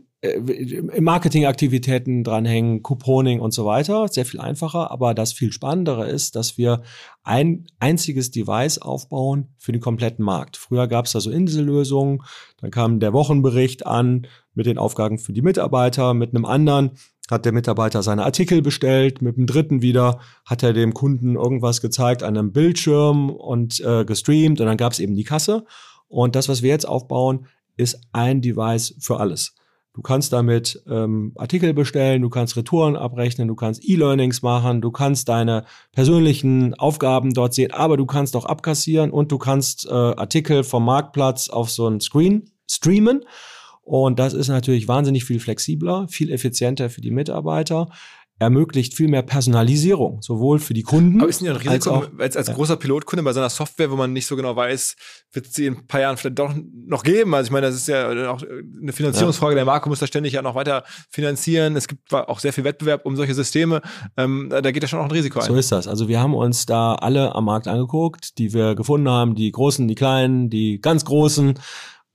Marketingaktivitäten 0.99 2.23
dranhängen, 2.23 2.83
Couponing 2.83 3.39
und 3.39 3.53
so 3.53 3.65
weiter. 3.65 4.07
Sehr 4.07 4.25
viel 4.25 4.39
einfacher. 4.39 4.91
Aber 4.91 5.15
das 5.15 5.33
viel 5.33 5.51
Spannendere 5.51 6.07
ist, 6.07 6.35
dass 6.35 6.59
wir 6.59 6.83
ein 7.23 7.65
einziges 7.79 8.29
Device 8.29 8.77
aufbauen 8.77 9.47
für 9.57 9.71
den 9.71 9.81
kompletten 9.81 10.23
Markt. 10.23 10.57
Früher 10.57 10.87
gab 10.87 11.05
es 11.05 11.13
da 11.13 11.21
so 11.21 11.31
Insellösungen. 11.31 12.21
Dann 12.57 12.69
kam 12.69 12.99
der 12.99 13.13
Wochenbericht 13.13 13.87
an 13.87 14.27
mit 14.53 14.67
den 14.67 14.77
Aufgaben 14.77 15.17
für 15.17 15.33
die 15.33 15.41
Mitarbeiter. 15.41 16.13
Mit 16.13 16.35
einem 16.35 16.45
anderen 16.45 16.91
hat 17.31 17.45
der 17.45 17.51
Mitarbeiter 17.51 18.03
seine 18.03 18.23
Artikel 18.23 18.61
bestellt. 18.61 19.23
Mit 19.23 19.37
dem 19.37 19.47
dritten 19.47 19.81
wieder 19.81 20.19
hat 20.45 20.61
er 20.61 20.73
dem 20.73 20.93
Kunden 20.93 21.35
irgendwas 21.35 21.81
gezeigt 21.81 22.21
an 22.21 22.37
einem 22.37 22.51
Bildschirm 22.51 23.31
und 23.31 23.79
äh, 23.79 24.05
gestreamt. 24.05 24.61
Und 24.61 24.67
dann 24.67 24.77
gab 24.77 24.93
es 24.93 24.99
eben 24.99 25.15
die 25.15 25.23
Kasse. 25.23 25.65
Und 26.07 26.35
das, 26.35 26.47
was 26.47 26.61
wir 26.61 26.69
jetzt 26.69 26.87
aufbauen, 26.87 27.47
ist 27.75 28.01
ein 28.11 28.41
Device 28.41 28.93
für 28.99 29.19
alles. 29.19 29.55
Du 29.93 30.01
kannst 30.01 30.31
damit 30.31 30.81
ähm, 30.89 31.33
Artikel 31.35 31.73
bestellen, 31.73 32.21
du 32.21 32.29
kannst 32.29 32.55
Retouren 32.55 32.95
abrechnen, 32.95 33.49
du 33.49 33.55
kannst 33.55 33.83
E-Learnings 33.83 34.41
machen, 34.41 34.79
du 34.79 34.89
kannst 34.89 35.27
deine 35.27 35.65
persönlichen 35.91 36.73
Aufgaben 36.75 37.33
dort 37.33 37.53
sehen, 37.53 37.71
aber 37.71 37.97
du 37.97 38.05
kannst 38.05 38.37
auch 38.37 38.45
abkassieren 38.45 39.11
und 39.11 39.33
du 39.33 39.37
kannst 39.37 39.85
äh, 39.85 39.91
Artikel 39.91 40.63
vom 40.63 40.85
Marktplatz 40.85 41.49
auf 41.49 41.69
so 41.69 41.87
einen 41.87 41.99
Screen 41.99 42.49
streamen. 42.69 43.25
Und 43.83 44.19
das 44.19 44.33
ist 44.33 44.47
natürlich 44.47 44.87
wahnsinnig 44.87 45.25
viel 45.25 45.39
flexibler, 45.39 46.07
viel 46.07 46.31
effizienter 46.31 46.89
für 46.89 47.01
die 47.01 47.11
Mitarbeiter 47.11 47.89
ermöglicht 48.41 48.95
viel 48.95 49.07
mehr 49.07 49.21
Personalisierung, 49.21 50.23
sowohl 50.23 50.57
für 50.57 50.73
die 50.73 50.81
Kunden. 50.81 51.21
Aber 51.21 51.29
ist 51.29 51.43
nicht 51.43 51.51
ein 51.51 51.57
Risiko 51.57 51.73
als, 51.73 51.87
auch, 51.87 52.09
als, 52.17 52.35
als 52.35 52.47
ja. 52.47 52.53
großer 52.55 52.75
Pilotkunde 52.75 53.21
bei 53.21 53.33
so 53.33 53.39
einer 53.39 53.51
Software, 53.51 53.91
wo 53.91 53.95
man 53.95 54.13
nicht 54.13 54.25
so 54.25 54.35
genau 54.35 54.55
weiß, 54.55 54.95
wird 55.31 55.45
es 55.45 55.53
sie 55.53 55.67
in 55.67 55.75
ein 55.75 55.87
paar 55.87 56.01
Jahren 56.01 56.17
vielleicht 56.17 56.39
doch 56.39 56.51
noch 56.87 57.03
geben? 57.03 57.35
Also 57.35 57.49
ich 57.49 57.51
meine, 57.51 57.67
das 57.67 57.75
ist 57.75 57.87
ja 57.87 58.31
auch 58.31 58.41
eine 58.41 58.93
Finanzierungsfrage. 58.93 59.51
Ja. 59.51 59.57
Der 59.57 59.65
Marco 59.65 59.89
muss 59.89 59.99
da 59.99 60.07
ständig 60.07 60.33
ja 60.33 60.41
noch 60.41 60.55
weiter 60.55 60.83
finanzieren. 61.11 61.75
Es 61.75 61.87
gibt 61.87 62.11
auch 62.11 62.39
sehr 62.39 62.51
viel 62.51 62.63
Wettbewerb 62.63 63.05
um 63.05 63.15
solche 63.15 63.35
Systeme. 63.35 63.81
Ähm, 64.17 64.49
da 64.49 64.71
geht 64.71 64.81
ja 64.81 64.89
schon 64.89 64.99
auch 64.99 65.05
ein 65.05 65.11
Risiko 65.11 65.39
ein. 65.39 65.45
So 65.45 65.55
ist 65.55 65.71
das. 65.71 65.87
Also 65.87 66.07
wir 66.07 66.19
haben 66.19 66.33
uns 66.33 66.65
da 66.65 66.95
alle 66.95 67.35
am 67.35 67.45
Markt 67.45 67.67
angeguckt, 67.67 68.39
die 68.39 68.53
wir 68.53 68.73
gefunden 68.73 69.07
haben, 69.07 69.35
die 69.35 69.51
Großen, 69.51 69.87
die 69.87 69.95
Kleinen, 69.95 70.49
die 70.49 70.81
ganz 70.81 71.05
Großen 71.05 71.59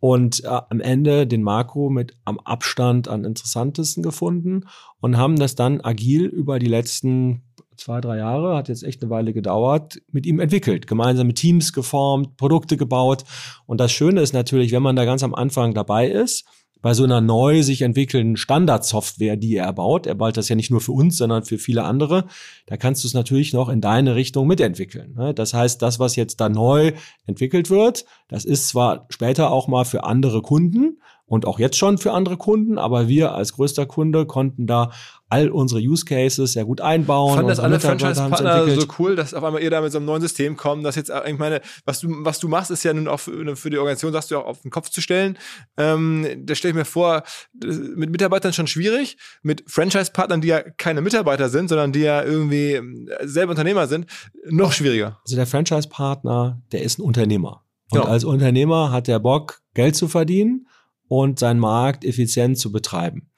und 0.00 0.44
äh, 0.44 0.48
am 0.48 0.80
Ende 0.80 1.26
den 1.26 1.42
Marco 1.42 1.88
mit 1.90 2.16
am 2.24 2.38
Abstand 2.40 3.08
an 3.08 3.24
interessantesten 3.24 4.02
gefunden 4.02 4.64
und 5.00 5.16
haben 5.16 5.36
das 5.36 5.54
dann 5.54 5.80
agil 5.80 6.26
über 6.26 6.58
die 6.58 6.66
letzten 6.66 7.42
zwei, 7.76 8.00
drei 8.00 8.18
Jahre, 8.18 8.56
hat 8.56 8.68
jetzt 8.68 8.82
echt 8.82 9.02
eine 9.02 9.10
Weile 9.10 9.32
gedauert, 9.32 10.00
mit 10.10 10.26
ihm 10.26 10.40
entwickelt, 10.40 10.86
gemeinsame 10.86 11.34
Teams 11.34 11.72
geformt, 11.72 12.36
Produkte 12.36 12.76
gebaut. 12.76 13.24
Und 13.66 13.80
das 13.80 13.92
Schöne 13.92 14.20
ist 14.22 14.32
natürlich, 14.32 14.72
wenn 14.72 14.82
man 14.82 14.96
da 14.96 15.04
ganz 15.04 15.22
am 15.22 15.34
Anfang 15.34 15.74
dabei 15.74 16.08
ist, 16.08 16.46
bei 16.82 16.94
so 16.94 17.04
einer 17.04 17.20
neu 17.20 17.62
sich 17.62 17.82
entwickelnden 17.82 18.36
Standardsoftware, 18.36 19.36
die 19.36 19.56
er 19.56 19.72
baut, 19.72 20.06
er 20.06 20.14
baut 20.14 20.36
das 20.36 20.48
ja 20.48 20.56
nicht 20.56 20.70
nur 20.70 20.80
für 20.80 20.92
uns, 20.92 21.16
sondern 21.16 21.44
für 21.44 21.58
viele 21.58 21.84
andere, 21.84 22.26
da 22.66 22.76
kannst 22.76 23.02
du 23.02 23.08
es 23.08 23.14
natürlich 23.14 23.52
noch 23.52 23.68
in 23.68 23.80
deine 23.80 24.14
Richtung 24.14 24.46
mitentwickeln. 24.46 25.14
Ne? 25.16 25.34
Das 25.34 25.54
heißt, 25.54 25.80
das, 25.82 25.98
was 25.98 26.16
jetzt 26.16 26.40
da 26.40 26.48
neu 26.48 26.92
entwickelt 27.26 27.70
wird, 27.70 28.04
das 28.28 28.44
ist 28.44 28.68
zwar 28.68 29.06
später 29.08 29.50
auch 29.50 29.68
mal 29.68 29.84
für 29.84 30.04
andere 30.04 30.42
Kunden 30.42 30.98
und 31.26 31.46
auch 31.46 31.58
jetzt 31.58 31.76
schon 31.76 31.98
für 31.98 32.12
andere 32.12 32.36
Kunden, 32.36 32.78
aber 32.78 33.08
wir 33.08 33.34
als 33.34 33.54
größter 33.54 33.86
Kunde 33.86 34.26
konnten 34.26 34.66
da 34.66 34.92
all 35.28 35.48
unsere 35.50 35.80
Use 35.80 36.04
Cases 36.04 36.52
sehr 36.52 36.64
gut 36.64 36.80
einbauen. 36.80 37.34
Fanden 37.34 37.48
das 37.48 37.58
Unsere 37.58 37.66
alle 37.72 37.80
Franchise-Partner 37.80 38.80
so 38.80 38.86
cool, 38.98 39.16
dass 39.16 39.34
auf 39.34 39.42
einmal 39.42 39.60
ihr 39.62 39.70
da 39.70 39.80
mit 39.80 39.90
so 39.90 39.98
einem 39.98 40.06
neuen 40.06 40.22
System 40.22 40.56
kommt, 40.56 40.84
dass 40.84 40.94
jetzt, 40.94 41.10
äh, 41.10 41.28
ich 41.30 41.36
meine, 41.38 41.60
was 41.84 41.98
du, 42.00 42.08
was 42.24 42.38
du 42.38 42.46
machst, 42.48 42.70
ist 42.70 42.84
ja 42.84 42.92
nun 42.94 43.08
auch 43.08 43.18
für, 43.18 43.56
für 43.56 43.70
die 43.70 43.78
Organisation, 43.78 44.12
sagst 44.12 44.30
du 44.30 44.36
ja 44.36 44.40
auch 44.42 44.46
auf 44.46 44.62
den 44.62 44.70
Kopf 44.70 44.88
zu 44.90 45.00
stellen. 45.00 45.36
Ähm, 45.76 46.26
da 46.46 46.54
stelle 46.54 46.70
ich 46.70 46.76
mir 46.76 46.84
vor, 46.84 47.24
das- 47.54 47.76
mit 47.78 48.10
Mitarbeitern 48.10 48.52
schon 48.52 48.68
schwierig, 48.68 49.16
mit 49.42 49.64
Franchise-Partnern, 49.66 50.40
die 50.42 50.48
ja 50.48 50.60
keine 50.62 51.00
Mitarbeiter 51.00 51.48
sind, 51.48 51.68
sondern 51.68 51.90
die 51.92 52.00
ja 52.00 52.22
irgendwie 52.22 52.74
ähm, 52.74 53.08
selber 53.24 53.50
Unternehmer 53.50 53.88
sind, 53.88 54.06
noch 54.48 54.72
schwieriger. 54.72 55.18
Also 55.24 55.34
der 55.36 55.46
Franchise-Partner, 55.46 56.60
der 56.72 56.82
ist 56.82 56.98
ein 56.98 57.02
Unternehmer. 57.02 57.62
Und 57.90 58.00
Genau. 58.00 58.10
als 58.12 58.24
Unternehmer 58.24 58.90
hat 58.92 59.06
der 59.08 59.18
Bock, 59.18 59.60
Geld 59.74 59.94
zu 59.96 60.08
verdienen 60.08 60.66
und 61.08 61.38
seinen 61.38 61.60
Markt 61.60 62.04
effizient 62.04 62.58
zu 62.58 62.72
betreiben. 62.72 63.30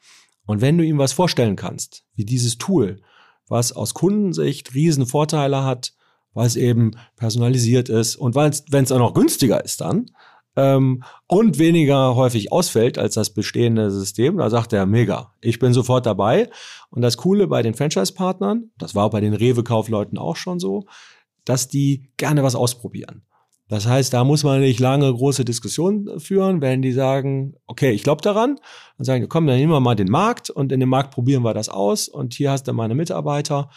Und 0.49 0.63
wenn 0.63 0.79
du 0.79 0.85
ihm 0.85 0.97
was 0.97 1.13
vorstellen 1.13 1.57
kannst, 1.57 2.05
wie 2.15 2.25
dieses 2.25 2.57
Tool, 2.57 3.03
was 3.49 3.71
aus 3.71 3.93
Kundensicht 3.93 4.75
riesen 4.75 5.05
Vorteile 5.05 5.63
hat, 5.63 5.93
weil 6.33 6.47
es 6.47 6.57
eben 6.57 6.93
personalisiert 7.17 7.91
ist 7.91 8.17
und 8.17 8.35
weil 8.35 8.49
es, 8.49 8.65
wenn 8.71 8.85
es 8.85 8.91
auch 8.91 8.99
noch 8.99 9.13
günstiger 9.13 9.63
ist 9.63 9.83
dann 9.83 10.07
ähm, 10.57 11.05
und 11.27 11.59
weniger 11.59 12.17
häufig 12.17 12.51
ausfällt 12.51 12.97
als 12.97 13.13
das 13.13 13.35
bestehende 13.35 13.91
System, 13.91 14.39
da 14.39 14.49
sagt 14.49 14.73
er, 14.73 14.87
mega, 14.87 15.35
ich 15.43 15.59
bin 15.59 15.75
sofort 15.75 16.07
dabei. 16.07 16.49
Und 16.89 17.03
das 17.03 17.19
Coole 17.19 17.47
bei 17.47 17.61
den 17.61 17.75
Franchise-Partnern, 17.75 18.71
das 18.79 18.95
war 18.95 19.11
bei 19.11 19.21
den 19.21 19.35
Rewe-Kaufleuten 19.35 20.17
auch 20.17 20.37
schon 20.37 20.61
so, 20.61 20.87
dass 21.45 21.69
die 21.69 22.11
gerne 22.17 22.43
was 22.43 22.55
ausprobieren. 22.55 23.21
Das 23.69 23.87
heißt, 23.87 24.15
da 24.15 24.25
muss 24.25 24.45
man 24.45 24.61
nicht 24.61 24.81
lange 24.81 25.13
große 25.13 25.45
Diskussionen 25.45 26.19
führen, 26.21 26.63
wenn 26.63 26.81
die 26.81 26.93
sagen, 26.93 27.55
okay, 27.67 27.91
ich 27.91 28.03
glaube 28.03 28.23
daran, 28.23 28.59
dann 28.97 29.05
sagen 29.05 29.23
die, 29.23 29.29
komm, 29.29 29.47
dann 29.47 29.57
nehmen 29.57 29.73
wir 29.73 29.81
mal 29.81 29.95
den 29.95 30.11
Markt 30.11 30.49
und 30.49 30.73
in 30.73 30.81
dem 30.81 30.89
Markt 30.89 31.13
probieren 31.13 31.43
wir 31.43 31.53
das 31.53 31.69
aus 31.69 32.09
und 32.09 32.35
hier 32.35 32.51
hast 32.51 32.67
du 32.67 32.73
meine 32.73 32.95
Mitarbeiter. 32.95 33.69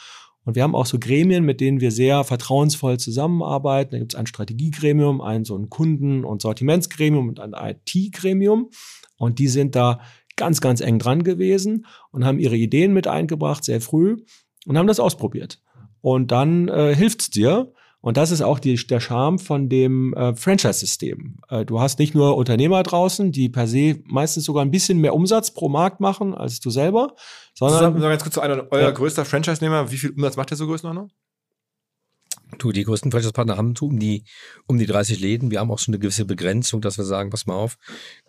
Und 0.43 0.55
wir 0.55 0.63
haben 0.63 0.75
auch 0.75 0.87
so 0.87 0.97
Gremien, 0.97 1.43
mit 1.43 1.61
denen 1.61 1.81
wir 1.81 1.91
sehr 1.91 2.23
vertrauensvoll 2.23 2.97
zusammenarbeiten. 2.97 3.91
Da 3.91 3.99
gibt 3.99 4.13
es 4.13 4.19
ein 4.19 4.25
Strategiegremium, 4.25 5.21
ein 5.21 5.45
so 5.45 5.55
ein 5.55 5.69
Kunden- 5.69 6.25
und 6.25 6.41
Sortimentsgremium 6.41 7.29
und 7.29 7.39
ein 7.39 7.53
IT-Gremium. 7.53 8.69
Und 9.17 9.37
die 9.37 9.47
sind 9.47 9.75
da 9.75 9.99
ganz, 10.37 10.61
ganz 10.61 10.81
eng 10.81 10.97
dran 10.97 11.23
gewesen 11.23 11.85
und 12.11 12.25
haben 12.25 12.39
ihre 12.39 12.55
Ideen 12.55 12.93
mit 12.93 13.05
eingebracht, 13.05 13.63
sehr 13.63 13.81
früh, 13.81 14.17
und 14.65 14.77
haben 14.77 14.87
das 14.87 14.99
ausprobiert. 14.99 15.61
Und 16.01 16.31
dann 16.31 16.67
äh, 16.69 16.95
hilft's 16.95 17.29
dir. 17.29 17.71
Und 18.01 18.17
das 18.17 18.31
ist 18.31 18.41
auch 18.41 18.57
die, 18.57 18.75
der 18.75 18.99
Charme 18.99 19.37
von 19.37 19.69
dem 19.69 20.13
äh, 20.15 20.35
Franchise-System. 20.35 21.37
Äh, 21.49 21.65
du 21.65 21.79
hast 21.79 21.99
nicht 21.99 22.15
nur 22.15 22.35
Unternehmer 22.35 22.81
draußen, 22.81 23.31
die 23.31 23.47
per 23.47 23.67
se 23.67 23.99
meistens 24.05 24.45
sogar 24.45 24.65
ein 24.65 24.71
bisschen 24.71 24.97
mehr 24.97 25.13
Umsatz 25.13 25.51
pro 25.51 25.69
Markt 25.69 25.99
machen 25.99 26.33
als 26.33 26.59
du 26.59 26.71
selber, 26.71 27.15
sondern 27.53 27.97
nur 27.99 28.09
ganz 28.09 28.23
kurz 28.23 28.33
zu 28.35 28.41
einer, 28.41 28.65
euer 28.71 28.81
Ja. 28.81 28.91
größter 28.91 29.23
Franchise-Nehmer, 29.23 29.91
wie 29.91 29.97
viel 29.97 30.11
Umsatz 30.11 30.35
macht 30.35 30.49
der 30.49 30.57
so 30.57 30.65
Größenordnung? 30.65 31.11
Du, 32.57 32.71
die 32.71 32.83
größten 32.83 33.11
Franchise-Partner 33.11 33.55
haben 33.55 33.73
um 33.79 33.97
die, 33.99 34.25
um 34.67 34.77
die 34.77 34.85
30 34.85 35.19
Läden. 35.19 35.51
Wir 35.51 35.59
haben 35.59 35.71
auch 35.71 35.79
so 35.79 35.89
eine 35.91 35.99
gewisse 35.99 36.25
Begrenzung, 36.25 36.81
dass 36.81 36.97
wir 36.97 37.05
sagen, 37.05 37.29
pass 37.29 37.45
mal 37.45 37.55
auf, 37.55 37.77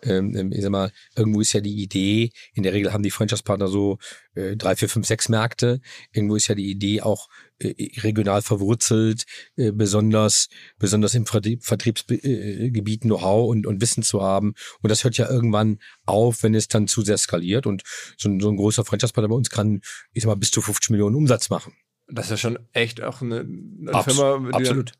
ähm, 0.01 0.35
ähm, 0.35 0.51
ich 0.51 0.61
sag 0.61 0.71
mal, 0.71 0.91
irgendwo 1.15 1.41
ist 1.41 1.53
ja 1.53 1.59
die 1.59 1.81
Idee, 1.81 2.31
in 2.53 2.63
der 2.63 2.73
Regel 2.73 2.93
haben 2.93 3.03
die 3.03 3.11
Franchise-Partner 3.11 3.67
so 3.67 3.97
äh, 4.35 4.55
drei, 4.55 4.75
vier, 4.75 4.87
fünf, 4.87 5.07
sechs 5.07 5.29
Märkte. 5.29 5.81
Irgendwo 6.11 6.35
ist 6.35 6.47
ja 6.47 6.55
die 6.55 6.69
Idee 6.71 7.01
auch 7.01 7.27
regional 7.61 8.41
verwurzelt, 8.41 9.25
äh, 9.55 9.71
besonders, 9.71 10.49
besonders 10.77 11.13
im 11.15 11.25
Vertrieb, 11.25 11.63
Vertriebsgebiet 11.63 13.01
Know-how 13.01 13.49
und, 13.49 13.65
und 13.67 13.81
Wissen 13.81 14.03
zu 14.03 14.21
haben. 14.21 14.53
Und 14.81 14.89
das 14.89 15.03
hört 15.03 15.17
ja 15.17 15.29
irgendwann 15.29 15.79
auf, 16.05 16.43
wenn 16.43 16.55
es 16.55 16.67
dann 16.67 16.87
zu 16.87 17.01
sehr 17.01 17.17
skaliert. 17.17 17.65
Und 17.65 17.83
so 18.17 18.29
ein, 18.29 18.39
so 18.39 18.49
ein 18.49 18.57
großer 18.57 18.85
Franchise-Partner 18.85 19.29
bei 19.29 19.35
uns 19.35 19.49
kann, 19.49 19.81
ich 20.13 20.23
sag 20.23 20.27
mal, 20.29 20.35
bis 20.35 20.51
zu 20.51 20.61
50 20.61 20.89
Millionen 20.91 21.15
Umsatz 21.15 21.49
machen. 21.49 21.73
Das 22.07 22.25
ist 22.25 22.31
ja 22.31 22.37
schon 22.37 22.59
echt 22.73 23.01
auch 23.01 23.21
eine, 23.21 23.39
eine 23.41 23.93
Abs- 23.93 24.13
Firma. 24.15 24.49
Absolut. 24.51 24.91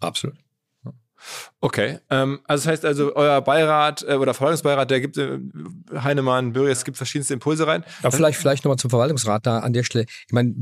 Absolut. 0.00 0.36
Okay, 1.60 1.98
ähm, 2.10 2.40
also 2.44 2.62
das 2.64 2.72
heißt 2.72 2.84
also, 2.84 3.16
euer 3.16 3.40
Beirat 3.40 4.04
äh, 4.08 4.14
oder 4.14 4.34
Verwaltungsbeirat, 4.34 4.88
der 4.88 5.00
gibt 5.00 5.16
äh, 5.18 5.40
Heinemann, 5.92 6.52
Bürger, 6.52 6.70
es 6.70 6.84
gibt 6.84 6.96
verschiedenste 6.96 7.34
Impulse 7.34 7.66
rein. 7.66 7.84
Ja, 8.04 8.12
vielleicht, 8.12 8.38
vielleicht 8.38 8.64
nochmal 8.64 8.78
zum 8.78 8.90
Verwaltungsrat 8.90 9.44
da 9.44 9.58
an 9.58 9.72
der 9.72 9.82
Stelle. 9.82 10.06
Ich 10.08 10.32
meine, 10.32 10.54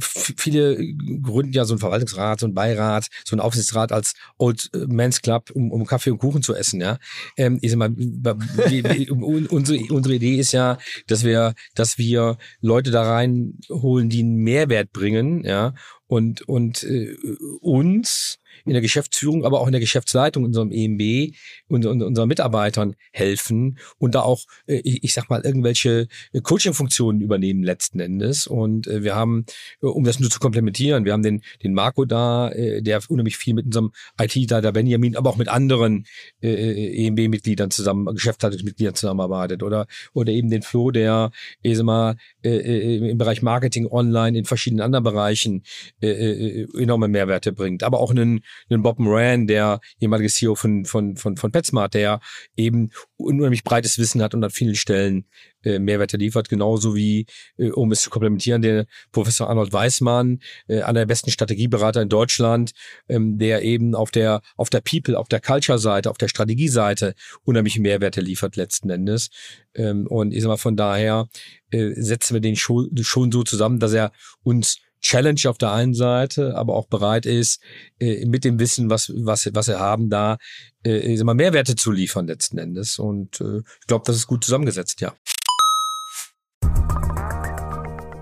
viele 0.00 0.76
gründen 1.22 1.52
ja 1.52 1.64
so 1.64 1.74
einen 1.74 1.80
Verwaltungsrat, 1.80 2.40
so 2.40 2.46
einen 2.46 2.54
Beirat, 2.54 3.08
so 3.24 3.34
einen 3.34 3.40
Aufsichtsrat 3.40 3.92
als 3.92 4.14
Old 4.38 4.70
Men's 4.74 5.22
Club, 5.22 5.50
um, 5.54 5.70
um 5.70 5.86
Kaffee 5.86 6.10
und 6.10 6.18
Kuchen 6.18 6.42
zu 6.42 6.54
essen, 6.54 6.80
ja. 6.80 6.98
Ähm, 7.36 7.58
ich 7.62 7.70
sag 7.70 7.78
mal, 7.78 7.90
wir- 7.96 9.12
un- 9.12 9.46
unsere, 9.46 9.78
unsere 9.92 10.14
Idee 10.14 10.36
ist 10.36 10.52
ja, 10.52 10.78
dass 11.06 11.24
wir, 11.24 11.54
dass 11.74 11.98
wir 11.98 12.36
Leute 12.60 12.90
da 12.90 13.02
reinholen, 13.02 14.08
die 14.08 14.20
einen 14.20 14.36
Mehrwert 14.36 14.92
bringen, 14.92 15.44
ja, 15.44 15.74
und, 16.06 16.42
und 16.42 16.82
äh, 16.84 17.16
uns 17.60 18.38
in 18.64 18.72
der 18.72 18.82
Geschäftsführung, 18.82 19.44
aber 19.44 19.60
auch 19.60 19.66
in 19.66 19.72
der 19.72 19.80
Geschäftsleitung, 19.80 20.44
unserem 20.44 20.70
EMB 20.70 21.34
und, 21.68 21.86
und 21.86 22.02
unseren 22.02 22.28
Mitarbeitern 22.28 22.94
helfen 23.12 23.78
und 23.98 24.14
da 24.14 24.22
auch, 24.22 24.40
äh, 24.66 24.80
ich, 24.84 25.14
sag 25.14 25.30
mal, 25.30 25.42
irgendwelche 25.42 26.08
äh, 26.32 26.40
Coaching-Funktionen 26.40 27.20
übernehmen 27.20 27.62
letzten 27.62 28.00
Endes. 28.00 28.46
Und 28.46 28.86
äh, 28.86 29.02
wir 29.02 29.14
haben, 29.14 29.44
um 29.80 30.04
das 30.04 30.20
nur 30.20 30.30
zu 30.30 30.40
komplementieren, 30.40 31.04
wir 31.04 31.12
haben 31.12 31.22
den, 31.22 31.42
den 31.62 31.74
Marco 31.74 32.04
da, 32.04 32.50
der 32.54 33.00
unheimlich 33.08 33.36
viel 33.36 33.54
mit 33.54 33.66
unserem 33.66 33.92
IT-Leiter 34.20 34.72
Benjamin, 34.72 35.16
aber 35.16 35.30
auch 35.30 35.36
mit 35.36 35.48
anderen 35.48 36.06
EMB-Mitgliedern 36.40 37.70
zusammen, 37.70 38.06
Geschäftsleitungsmitgliedern 38.14 38.94
zusammenarbeitet. 38.94 39.62
Oder, 39.62 39.86
oder 40.12 40.32
eben 40.32 40.50
den 40.50 40.62
Flo, 40.62 40.90
der, 40.90 41.30
ich 41.62 41.76
sag 41.76 41.84
mal, 41.84 42.16
im 42.42 43.18
Bereich 43.18 43.42
Marketing 43.42 43.86
online, 43.86 44.38
in 44.38 44.44
verschiedenen 44.44 44.82
anderen 44.82 45.04
Bereichen 45.04 45.62
enorme 46.00 47.08
Mehrwerte 47.08 47.52
bringt. 47.52 47.82
Aber 47.82 48.00
auch 48.00 48.10
einen, 48.10 48.42
einen 48.70 48.82
Bob 48.82 48.98
Moran, 48.98 49.46
der 49.46 49.80
ehemalige 50.00 50.30
CEO 50.30 50.54
von, 50.54 50.84
von, 50.84 51.16
von, 51.16 51.36
von 51.36 51.52
PetSmart, 51.52 51.94
der 51.94 52.20
eben 52.56 52.90
unheimlich 53.16 53.64
breites 53.64 53.98
Wissen 53.98 54.22
hat 54.22 54.34
und 54.34 54.44
an 54.44 54.50
vielen 54.50 54.74
Stellen 54.74 55.26
äh, 55.64 55.78
Mehrwerte 55.78 56.16
liefert, 56.16 56.48
genauso 56.48 56.94
wie, 56.94 57.26
äh, 57.56 57.70
um 57.70 57.92
es 57.92 58.02
zu 58.02 58.10
komplementieren, 58.10 58.62
der 58.62 58.86
Professor 59.12 59.48
Arnold 59.48 59.72
Weismann, 59.72 60.40
äh, 60.68 60.82
einer 60.82 61.00
der 61.00 61.06
besten 61.06 61.30
Strategieberater 61.30 62.02
in 62.02 62.08
Deutschland, 62.08 62.72
ähm, 63.08 63.38
der 63.38 63.62
eben 63.62 63.94
auf 63.94 64.10
der, 64.10 64.42
auf 64.56 64.70
der 64.70 64.80
People, 64.80 65.18
auf 65.18 65.28
der 65.28 65.40
Culture-Seite, 65.40 66.10
auf 66.10 66.18
der 66.18 66.28
Strategieseite 66.28 67.14
unheimliche 67.44 67.80
Mehrwerte 67.80 68.20
liefert 68.20 68.56
letzten 68.56 68.90
Endes. 68.90 69.30
Ähm, 69.74 70.06
und 70.06 70.32
ich 70.34 70.42
sag 70.42 70.48
mal, 70.48 70.56
von 70.56 70.76
daher 70.76 71.28
äh, 71.70 71.92
setzen 71.94 72.34
wir 72.34 72.40
den 72.40 72.56
schon, 72.56 72.90
schon 73.00 73.32
so 73.32 73.42
zusammen, 73.42 73.78
dass 73.78 73.92
er 73.92 74.12
uns 74.42 74.78
Challenge 75.02 75.40
auf 75.46 75.58
der 75.58 75.72
einen 75.72 75.94
Seite, 75.94 76.56
aber 76.56 76.74
auch 76.74 76.86
bereit 76.86 77.26
ist, 77.26 77.60
äh, 77.98 78.24
mit 78.24 78.44
dem 78.44 78.58
Wissen, 78.58 78.88
was, 78.88 79.12
was, 79.14 79.50
was 79.52 79.68
wir 79.68 79.78
haben, 79.78 80.08
da 80.08 80.38
äh, 80.84 81.16
sag 81.16 81.26
mal, 81.26 81.34
Mehrwerte 81.34 81.76
zu 81.76 81.90
liefern 81.90 82.26
letzten 82.26 82.58
Endes. 82.58 82.98
Und 82.98 83.40
äh, 83.40 83.58
ich 83.58 83.86
glaube, 83.86 84.04
das 84.06 84.16
ist 84.16 84.26
gut 84.26 84.44
zusammengesetzt, 84.44 85.00
ja. 85.00 85.12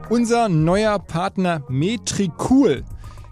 Unser 0.09 0.49
neuer 0.49 0.99
Partner 0.99 1.65
Metricool 1.69 2.85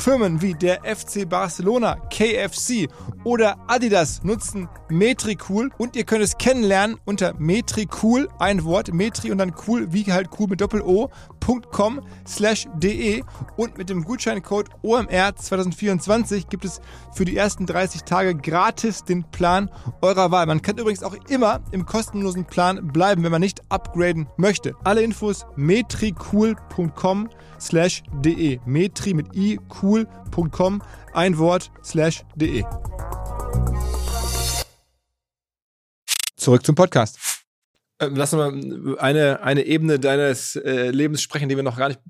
Firmen 0.00 0.40
wie 0.40 0.54
der 0.54 0.80
FC 0.82 1.28
Barcelona, 1.28 1.96
KFC 2.10 2.88
oder 3.22 3.58
Adidas 3.66 4.22
nutzen 4.24 4.66
Metricool 4.88 5.70
und 5.76 5.94
ihr 5.94 6.04
könnt 6.04 6.22
es 6.22 6.38
kennenlernen 6.38 6.96
unter 7.04 7.34
Metricool, 7.38 8.28
ein 8.38 8.64
Wort, 8.64 8.94
Metri 8.94 9.30
und 9.30 9.36
dann 9.36 9.52
cool, 9.66 9.92
wie 9.92 10.10
halt 10.10 10.30
cool 10.38 10.46
mit 10.48 10.62
Doppel-O.com 10.62 12.00
slash 12.26 12.66
de 12.76 13.22
und 13.56 13.76
mit 13.76 13.90
dem 13.90 14.04
Gutscheincode 14.04 14.70
OMR 14.82 15.36
2024 15.36 16.48
gibt 16.48 16.64
es 16.64 16.80
für 17.12 17.26
die 17.26 17.36
ersten 17.36 17.66
30 17.66 18.04
Tage 18.04 18.34
gratis 18.34 19.04
den 19.04 19.24
Plan 19.24 19.70
eurer 20.00 20.30
Wahl. 20.30 20.46
Man 20.46 20.62
kann 20.62 20.78
übrigens 20.78 21.02
auch 21.02 21.16
immer 21.28 21.60
im 21.72 21.84
kostenlosen 21.84 22.46
Plan 22.46 22.88
bleiben, 22.88 23.22
wenn 23.22 23.32
man 23.32 23.42
nicht 23.42 23.60
upgraden 23.68 24.28
möchte. 24.38 24.74
Alle 24.82 25.02
Infos 25.02 25.44
metricool.com 25.56 27.28
slash 27.28 27.49
de. 28.24 28.58
Metri 28.66 29.14
mit 29.14 29.34
i, 29.34 29.58
cool.com, 29.82 30.82
ein 31.12 31.38
Wort, 31.38 31.70
slash 31.82 32.24
de. 32.34 32.64
zurück 36.40 36.64
zum 36.64 36.74
Podcast. 36.74 37.18
Ähm, 38.00 38.16
lass 38.16 38.32
mal 38.32 38.52
eine, 38.98 39.42
eine 39.42 39.64
Ebene 39.64 40.00
deines 40.00 40.56
äh, 40.56 40.90
Lebens 40.90 41.22
sprechen, 41.22 41.48
die 41.48 41.56
wir 41.56 41.62
noch 41.62 41.76
gar 41.76 41.88
nicht 41.88 42.00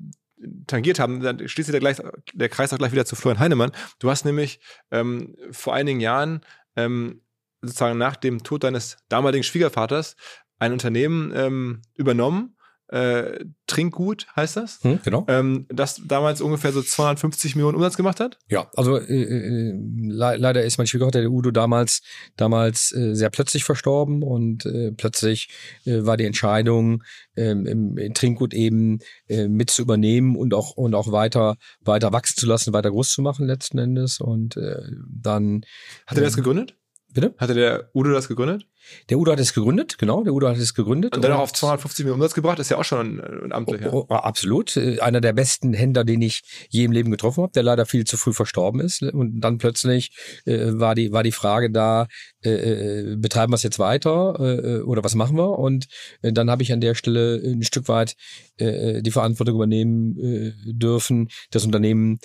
tangiert 0.66 0.98
haben. 0.98 1.20
Dann 1.20 1.47
schließt 1.47 1.66
sich 1.66 1.72
der, 1.72 1.81
gleich, 1.81 2.01
der 2.32 2.48
Kreis 2.48 2.72
auch 2.72 2.78
gleich 2.78 2.93
wieder 2.93 3.05
zu 3.05 3.16
Florian 3.16 3.40
Heinemann. 3.40 3.72
Du 3.98 4.09
hast 4.09 4.24
nämlich 4.24 4.60
ähm, 4.90 5.36
vor 5.51 5.74
einigen 5.74 6.01
Jahren 6.01 6.40
ähm, 6.77 7.22
sozusagen 7.60 7.98
nach 7.98 8.16
dem 8.16 8.43
Tod 8.43 8.64
deines 8.64 8.98
damaligen 9.09 9.44
Schwiegervaters 9.44 10.16
ein 10.59 10.72
Unternehmen 10.72 11.32
ähm, 11.35 11.82
übernommen, 11.94 12.56
äh, 12.92 13.44
Trinkgut 13.66 14.26
heißt 14.34 14.56
das, 14.56 14.82
Hm, 14.82 14.98
genau. 15.04 15.24
ähm, 15.28 15.66
das 15.68 16.00
damals 16.04 16.40
ungefähr 16.40 16.72
so 16.72 16.82
250 16.82 17.54
Millionen 17.54 17.76
Umsatz 17.76 17.96
gemacht 17.96 18.18
hat. 18.20 18.38
Ja, 18.48 18.68
also 18.76 18.96
äh, 18.98 19.22
äh, 19.22 19.72
le 19.72 20.36
leider 20.36 20.64
ist 20.64 20.78
mein 20.78 20.86
Schwiegervater, 20.88 21.20
der 21.20 21.30
Udo, 21.30 21.50
damals 21.52 22.02
damals 22.36 22.92
äh, 22.92 23.14
sehr 23.14 23.30
plötzlich 23.30 23.62
verstorben 23.64 24.22
und 24.22 24.66
äh, 24.66 24.90
plötzlich 24.92 25.50
äh, 25.84 26.04
war 26.04 26.16
die 26.16 26.24
Entscheidung, 26.24 27.04
ähm, 27.36 27.64
im, 27.66 27.96
im 27.96 28.14
Trinkgut 28.14 28.54
eben 28.54 28.98
mit 29.28 29.70
zu 29.70 29.82
übernehmen 29.82 30.36
und 30.36 30.52
auch 30.52 30.72
und 30.72 30.94
auch 30.94 31.12
weiter 31.12 31.56
weiter 31.80 32.12
wachsen 32.12 32.36
zu 32.36 32.46
lassen, 32.46 32.72
weiter 32.72 32.90
groß 32.90 33.12
zu 33.12 33.22
machen 33.22 33.46
letzten 33.46 33.78
Endes 33.78 34.20
und 34.20 34.56
dann 34.56 35.64
Hat 36.06 36.18
er 36.18 36.24
das 36.24 36.36
gegründet? 36.36 36.76
bitte 37.12 37.34
Hatte 37.38 37.54
der 37.54 37.90
Udo 37.94 38.10
das 38.10 38.28
gegründet? 38.28 38.66
Der 39.08 39.18
Udo 39.18 39.32
hat 39.32 39.40
es 39.40 39.54
gegründet, 39.54 39.98
genau, 39.98 40.22
der 40.22 40.32
Udo 40.32 40.48
hat 40.48 40.56
es 40.56 40.74
gegründet 40.74 41.14
Und 41.16 41.22
dann 41.22 41.32
auch 41.32 41.40
auf 41.40 41.52
250 41.52 42.04
Millionen 42.04 42.20
Umsatz 42.20 42.34
gebracht, 42.34 42.58
ist 42.58 42.70
ja 42.70 42.78
auch 42.78 42.84
schon 42.84 43.20
ein, 43.20 43.44
ein 43.44 43.52
amtlicher. 43.52 43.92
Oh, 43.92 44.06
oh, 44.08 44.14
absolut. 44.14 44.76
Äh, 44.76 45.00
Einer 45.00 45.20
der 45.20 45.32
besten 45.32 45.72
Händler, 45.72 46.04
den 46.04 46.22
ich 46.22 46.42
je 46.68 46.84
im 46.84 46.92
Leben 46.92 47.10
getroffen 47.10 47.42
habe, 47.42 47.52
der 47.52 47.62
leider 47.62 47.86
viel 47.86 48.04
zu 48.04 48.16
früh 48.16 48.32
verstorben 48.32 48.80
ist. 48.80 49.02
Und 49.02 49.40
dann 49.40 49.58
plötzlich 49.58 50.12
äh, 50.44 50.72
war, 50.72 50.94
die, 50.94 51.12
war 51.12 51.22
die 51.22 51.32
Frage 51.32 51.70
da, 51.70 52.06
äh, 52.42 52.50
äh, 52.50 53.16
betreiben 53.16 53.52
wir 53.52 53.56
es 53.56 53.62
jetzt 53.62 53.78
weiter 53.78 54.34
äh, 54.38 54.80
oder 54.82 55.04
was 55.04 55.14
machen 55.14 55.36
wir? 55.36 55.58
Und 55.58 55.86
äh, 56.22 56.32
dann 56.32 56.50
habe 56.50 56.62
ich 56.62 56.72
an 56.72 56.80
der 56.80 56.94
Stelle 56.94 57.40
ein 57.44 57.62
Stück 57.62 57.88
weit 57.88 58.16
äh, 58.56 59.02
die 59.02 59.10
Verantwortung 59.10 59.56
übernehmen 59.56 60.18
äh, 60.18 60.52
dürfen, 60.72 61.28
das 61.50 61.64
Unternehmen, 61.64 62.18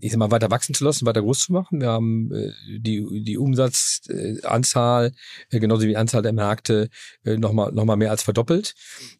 ich 0.00 0.10
sag 0.10 0.18
mal, 0.18 0.30
weiter 0.30 0.50
wachsen 0.50 0.74
zu 0.74 0.84
lassen, 0.84 1.06
weiter 1.06 1.22
groß 1.22 1.46
zu 1.46 1.52
machen. 1.52 1.80
Wir 1.80 1.88
haben 1.88 2.32
äh, 2.32 2.50
die, 2.78 3.22
die 3.24 3.38
Umsatzanzahl, 3.38 5.12
äh, 5.50 5.60
genauso 5.60 5.86
wie 5.86 5.96
Anzahl 6.02 6.22
der 6.22 6.32
Märkte, 6.32 6.88
äh, 7.24 7.36
nochmal 7.36 7.72
noch 7.72 7.84
mal 7.84 7.96
mehr 7.96 8.10
als 8.10 8.22
verdoppelt. 8.22 8.74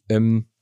Ähm, 0.09 0.45
äh, 0.45 0.52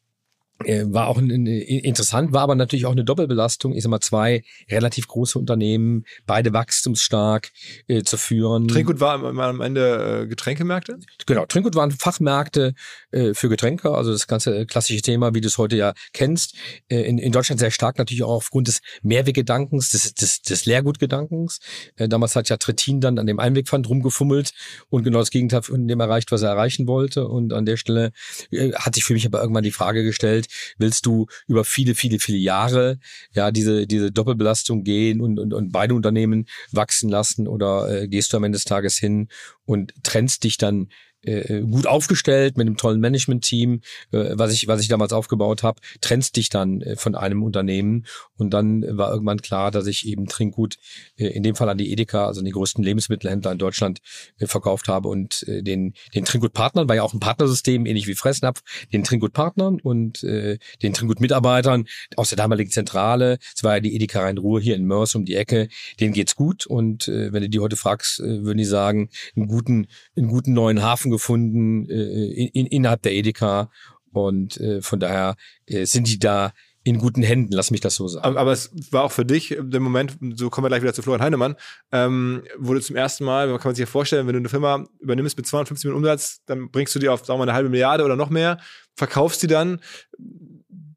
war 0.66 1.08
auch 1.08 1.18
ein, 1.18 1.30
ein, 1.30 1.48
interessant, 1.48 2.34
war 2.34 2.42
aber 2.42 2.56
natürlich 2.56 2.86
auch 2.86 2.92
eine 2.92 3.04
Doppelbelastung. 3.04 3.74
Ich 3.74 3.84
sag 3.84 3.90
mal, 3.90 4.00
zwei 4.00 4.44
relativ 4.70 5.08
große 5.08 5.38
Unternehmen, 5.38 6.06
beide 6.26 6.54
wachstumsstark 6.54 7.52
äh, 7.88 8.04
zu 8.04 8.18
führen. 8.18 8.68
Trinkgut 8.68 9.00
war 9.00 9.24
am, 9.24 9.40
am 9.40 9.62
Ende 9.62 10.24
äh, 10.24 10.28
Getränkemärkte. 10.28 11.00
Genau, 11.26 11.46
Trinkgut 11.46 11.76
waren 11.76 11.92
Fachmärkte 11.92 12.74
äh, 13.12 13.34
für 13.34 13.50
Getränke, 13.50 13.92
also 13.92 14.12
das 14.12 14.28
ganze 14.28 14.66
klassische 14.66 15.02
Thema, 15.02 15.34
wie 15.34 15.42
du 15.42 15.48
es 15.48 15.58
heute 15.58 15.76
ja 15.76 15.94
kennst. 16.14 16.56
Äh, 16.90 17.02
in, 17.02 17.18
in 17.18 17.32
Deutschland 17.32 17.60
sehr 17.60 17.72
stark 17.72 17.98
natürlich 17.98 18.24
auch 18.24 18.36
aufgrund 18.36 18.68
des 18.68 18.82
Mehrweggedankens, 19.02 19.92
des, 19.92 20.14
des, 20.14 20.42
des 20.42 20.66
Leergutgedankens. 20.66 21.60
Äh, 21.96 22.08
damals 22.08 22.36
hat 22.36 22.50
ja 22.50 22.58
Trittin 22.58 23.02
dann 23.02 23.20
an 23.20 23.28
dem 23.28 23.40
Einwegpfand 23.40 23.88
rumgefummelt 23.90 24.52
und 24.90 25.04
genau 25.04 25.20
das 25.20 25.32
Gegenteil 25.32 25.64
von 25.64 25.88
dem 25.88 26.00
erreicht, 26.00 26.32
was 26.32 26.42
er 26.42 26.50
erreichen 26.50 26.88
wollte. 26.88 27.28
Und 27.28 27.54
an 27.54 27.66
der 27.66 27.78
Stelle 27.78 28.12
äh, 28.52 28.72
hat 28.74 28.96
sich 28.96 29.04
für 29.04 29.14
mich 29.14 29.26
aber 29.26 29.42
irgendwann 29.42 29.64
die 29.64 29.72
Frage 29.72 30.04
gestellt, 30.04 30.48
willst 30.78 31.06
du 31.06 31.28
über 31.48 31.64
viele, 31.64 31.96
viele, 31.96 32.20
viele 32.20 32.38
Jahre 32.38 33.00
ja 33.34 33.52
diese, 33.52 33.88
diese 33.88 34.12
Doppelbelastung 34.12 34.84
gehen 34.84 35.22
und, 35.22 35.40
und, 35.40 35.54
und 35.54 35.72
beide 35.72 35.94
Unternehmen 35.94 36.48
wachsen 36.72 37.10
lassen 37.10 37.48
oder 37.48 37.90
äh, 37.90 38.08
gehst 38.08 38.34
du 38.34 38.38
am 38.38 38.44
Ende 38.44 38.58
des 38.58 38.66
Tages 38.66 38.98
hin 38.98 39.28
und 39.66 39.94
trennst 40.04 40.44
dich 40.44 40.58
dann 40.58 40.90
äh, 41.24 41.62
gut 41.62 41.88
aufgestellt 41.88 42.58
mit 42.58 42.68
einem 42.68 42.78
tollen 42.78 43.00
Management-Team, 43.00 43.82
äh, 44.12 44.32
was 44.34 44.54
ich 44.54 44.68
was 44.68 44.82
ich 44.82 44.88
damals 44.88 45.14
aufgebaut 45.14 45.64
habe, 45.64 45.82
trennst 46.02 46.36
dich 46.36 46.50
dann 46.50 46.82
äh, 46.82 46.96
von 46.96 47.16
einem 47.16 47.44
Unternehmen 47.44 48.06
und 48.38 48.52
dann 48.52 48.84
war 48.98 49.12
irgendwann 49.12 49.42
klar, 49.42 49.72
dass 49.72 49.88
ich 49.88 50.08
eben 50.08 50.28
Trinkgut 50.28 50.78
äh, 51.18 51.28
in 51.28 51.44
dem 51.44 51.56
Fall 51.56 51.70
an 51.70 51.78
die 51.78 51.92
Edeka, 51.92 52.26
also 52.26 52.40
an 52.40 52.46
die 52.46 52.52
größten 52.52 52.84
Lebensmittelhändler 52.84 53.52
in 53.52 53.58
Deutschland 53.58 54.00
äh, 54.40 54.48
verkauft 54.48 54.88
habe 54.88 55.10
und 55.10 55.44
äh, 55.48 55.62
den 55.62 55.94
den 56.14 56.26
Trinkgut-Partnern 56.26 56.90
war 56.90 56.96
ja 56.96 57.04
auch 57.04 57.14
ein 57.14 57.20
Partnersystem 57.20 57.86
ähnlich 57.86 58.08
wie 58.08 58.16
Fressnapf, 58.16 58.62
den 58.92 59.04
Trinkgut-Partnern 59.04 59.80
und 59.82 60.24
äh, 60.24 60.58
den 60.82 60.94
Trinkgut-Mitarbeitern 60.94 61.86
aus 62.16 62.30
der 62.30 62.38
damaligen 62.38 62.72
Zentrale. 62.72 63.38
Es 63.56 63.64
war 63.64 63.76
ja 63.76 63.80
die 63.80 63.96
Edeka 63.96 64.22
Rhein-Ruhr 64.22 64.60
hier 64.60 64.76
in 64.76 64.86
Mörs 64.86 65.16
um 65.16 65.26
die 65.26 65.36
Ecke. 65.36 65.70
Denen 66.00 66.14
geht's 66.14 66.36
gut 66.36 66.66
und 66.66 67.08
äh, 67.08 67.32
wenn 67.32 67.44
du 67.44 67.50
die 67.50 67.60
heute 67.60 67.76
fragst, 67.76 68.20
äh, 68.20 68.44
würden 68.44 68.58
die 68.58 68.66
sagen, 68.66 69.10
einen 69.36 69.48
guten 69.48 69.88
einen 70.16 70.28
guten 70.28 70.54
neuen 70.54 70.82
Hafen 70.82 71.11
gefunden 71.12 71.90
äh, 71.90 72.32
in, 72.34 72.48
in, 72.50 72.66
innerhalb 72.68 73.02
der 73.02 73.14
Edeka 73.14 73.70
und 74.12 74.58
äh, 74.58 74.82
von 74.82 75.00
daher 75.00 75.36
äh, 75.68 75.86
sind 75.86 76.08
die 76.08 76.20
da 76.20 76.54
in 76.84 76.98
guten 76.98 77.22
Händen, 77.22 77.54
lass 77.54 77.70
mich 77.70 77.82
das 77.82 77.96
so 77.96 78.08
sagen. 78.08 78.26
Aber, 78.26 78.40
aber 78.40 78.52
es 78.52 78.72
war 78.92 79.04
auch 79.04 79.12
für 79.12 79.26
dich 79.26 79.56
der 79.60 79.80
Moment, 79.80 80.18
so 80.36 80.50
kommen 80.50 80.66
wir 80.66 80.70
gleich 80.70 80.82
wieder 80.82 80.94
zu 80.94 81.04
Florian 81.04 81.24
Heinemann, 81.24 81.56
ähm, 81.92 82.44
wo 82.58 82.74
du 82.74 82.82
zum 82.82 82.96
ersten 82.96 83.24
Mal, 83.24 83.48
man 83.48 83.60
kann 83.60 83.76
sich 83.76 83.82
ja 83.82 83.86
vorstellen, 83.86 84.26
wenn 84.26 84.34
du 84.34 84.40
eine 84.40 84.50
Firma 84.50 84.86
übernimmst 85.00 85.38
mit 85.38 85.46
250 85.46 85.86
Millionen 85.86 86.04
Umsatz, 86.04 86.42
dann 86.48 86.72
bringst 86.72 86.96
du 86.96 87.00
die 87.00 87.08
auf, 87.08 87.20
sagen 87.24 87.40
wir 87.40 87.46
mal, 87.46 87.52
eine 87.52 87.54
halbe 87.54 87.70
Milliarde 87.70 88.04
oder 88.04 88.16
noch 88.16 88.32
mehr, 88.32 88.58
verkaufst 88.96 89.44
die 89.44 89.48
dann, 89.48 89.80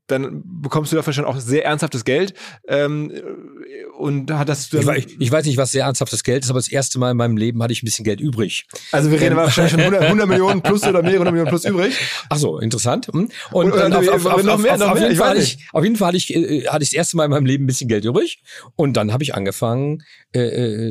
dann 0.06 0.42
bekommst 0.44 0.92
du 0.92 0.96
dafür 0.96 1.12
schon 1.12 1.24
auch 1.24 1.38
sehr 1.38 1.64
ernsthaftes 1.64 2.04
Geld. 2.04 2.34
Ähm, 2.68 3.10
und 3.98 4.30
hat 4.32 4.48
das 4.48 4.72
ich, 4.72 4.86
wei- 4.86 5.04
ich, 5.18 5.30
weiß 5.30 5.46
nicht, 5.46 5.56
was 5.56 5.72
sehr 5.72 5.84
ernsthaftes 5.84 6.24
Geld 6.24 6.44
ist, 6.44 6.50
aber 6.50 6.58
das 6.58 6.68
erste 6.68 6.98
Mal 6.98 7.12
in 7.12 7.16
meinem 7.16 7.36
Leben 7.36 7.62
hatte 7.62 7.72
ich 7.72 7.82
ein 7.82 7.86
bisschen 7.86 8.04
Geld 8.04 8.20
übrig. 8.20 8.66
also 8.92 9.10
wir 9.10 9.20
reden 9.20 9.32
Ähm. 9.32 9.36
wahrscheinlich 9.38 9.72
schon 9.72 9.80
100, 9.80 10.02
100 10.02 10.28
Millionen 10.28 10.62
plus 10.62 10.82
oder 10.84 11.02
mehrere 11.02 11.24
Millionen 11.30 11.48
plus 11.48 11.64
übrig. 11.64 11.94
Ach 12.28 12.36
so, 12.36 12.58
interessant. 12.58 13.06
Hm. 13.06 13.28
Und 13.52 13.72
auf, 13.72 14.02
jeden 14.02 14.20
Fall 14.20 14.44
weiß 14.44 15.20
hatte 15.20 15.40
ich, 15.40 15.58
auf 15.72 15.84
jeden 15.84 15.96
Fall 15.96 16.08
hatte 16.08 16.16
ich, 16.16 16.34
äh, 16.34 16.66
hatte 16.66 16.82
ich 16.82 16.90
das 16.90 16.96
erste 16.96 17.16
Mal 17.16 17.24
in 17.24 17.30
meinem 17.30 17.46
Leben 17.46 17.64
ein 17.64 17.66
bisschen 17.66 17.88
Geld 17.88 18.04
übrig. 18.04 18.42
Und 18.76 18.96
dann 18.96 19.12
habe 19.12 19.22
ich 19.22 19.34
angefangen 19.34 20.02
äh, 20.34 20.40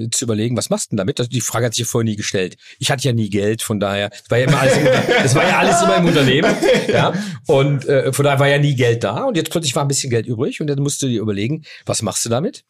äh, 0.04 0.10
zu 0.10 0.26
überlegen, 0.26 0.58
was 0.58 0.70
machst 0.70 0.88
du 0.88 0.90
denn 0.92 0.98
damit? 0.98 1.20
Also 1.20 1.30
die 1.30 1.42
Frage 1.42 1.66
hat 1.66 1.74
sich 1.74 1.86
ja 1.86 1.90
vorher 1.90 2.06
nie 2.10 2.16
gestellt. 2.16 2.56
Ich 2.80 2.90
hatte 2.90 3.04
ja 3.04 3.14
nie 3.14 3.30
Geld, 3.30 3.62
von 3.62 3.80
daher, 3.80 4.10
es 4.14 4.30
war 4.32 4.38
ja 4.40 4.48
immer 4.48 4.60
alles, 4.60 4.78
es 5.24 5.36
war 5.36 5.44
ja 5.48 5.60
alles 5.60 5.82
immer 5.82 5.98
im 5.98 6.06
Unternehmen. 6.06 6.54
Ja. 6.88 7.14
Und 7.48 7.86
äh, 7.88 8.12
von 8.14 8.26
daher 8.26 8.40
war 8.40 8.48
ja 8.48 8.58
nie 8.60 8.76
Geld 8.76 9.03
da. 9.04 9.24
Und 9.24 9.38
jetzt 9.38 9.52
plötzlich 9.52 9.76
war 9.76 9.84
ein 9.84 9.88
bisschen 9.88 10.10
Geld 10.10 10.26
übrig 10.26 10.62
und 10.62 10.68
dann 10.68 10.80
musst 10.80 11.02
du 11.02 11.08
dir 11.08 11.22
überlegen, 11.22 11.64
was 11.86 12.02
machst 12.02 12.26
du 12.26 12.30
damit? 12.30 12.64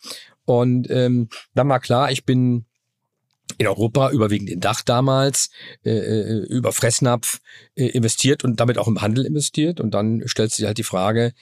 Und 0.45 0.89
ähm, 0.89 1.29
dann 1.53 1.69
war 1.69 1.79
klar, 1.79 2.11
ich 2.11 2.25
bin 2.25 2.65
in 3.57 3.67
Europa, 3.67 4.11
überwiegend 4.11 4.49
in 4.49 4.59
Dach 4.59 4.81
damals, 4.81 5.49
äh, 5.83 5.91
äh, 5.91 6.45
über 6.47 6.71
Fressnapf 6.71 7.39
äh, 7.75 7.87
investiert 7.87 8.43
und 8.43 8.59
damit 8.59 8.77
auch 8.77 8.87
im 8.87 9.01
Handel 9.01 9.25
investiert. 9.25 9.79
Und 9.79 9.93
dann 9.93 10.23
stellst 10.27 10.57
du 10.57 10.63
dir 10.63 10.67
halt 10.67 10.77
die 10.77 10.83
Frage, 10.83 11.33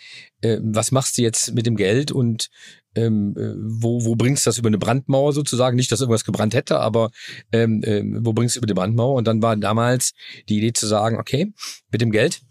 äh, 0.42 0.58
was 0.62 0.92
machst 0.92 1.18
du 1.18 1.22
jetzt 1.22 1.54
mit 1.54 1.66
dem 1.66 1.76
Geld 1.76 2.12
und 2.12 2.50
ähm, 2.96 3.36
äh, 3.38 3.54
wo, 3.58 4.04
wo 4.04 4.16
bringst 4.16 4.46
du 4.46 4.50
das 4.50 4.58
über 4.58 4.68
eine 4.68 4.78
Brandmauer 4.78 5.32
sozusagen? 5.32 5.78
Nicht, 5.78 5.92
dass 5.92 6.02
irgendwas 6.02 6.26
gebrannt 6.26 6.54
hätte, 6.54 6.80
aber 6.80 7.12
ähm, 7.52 7.82
ähm, 7.86 8.20
wo 8.22 8.34
bringst 8.34 8.56
du 8.56 8.60
über 8.60 8.68
die 8.68 8.74
Brandmauer? 8.74 9.16
Und 9.16 9.28
dann 9.28 9.42
war 9.42 9.56
damals 9.56 10.14
die 10.50 10.58
Idee 10.58 10.74
zu 10.74 10.88
sagen, 10.88 11.18
okay, 11.18 11.54
mit 11.92 12.02
dem 12.02 12.12
Geld 12.12 12.42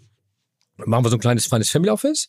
machen 0.87 1.05
wir 1.05 1.11
so 1.11 1.17
ein 1.17 1.21
kleines, 1.21 1.47
feines 1.47 1.71
Family 1.71 1.91
Office 1.91 2.29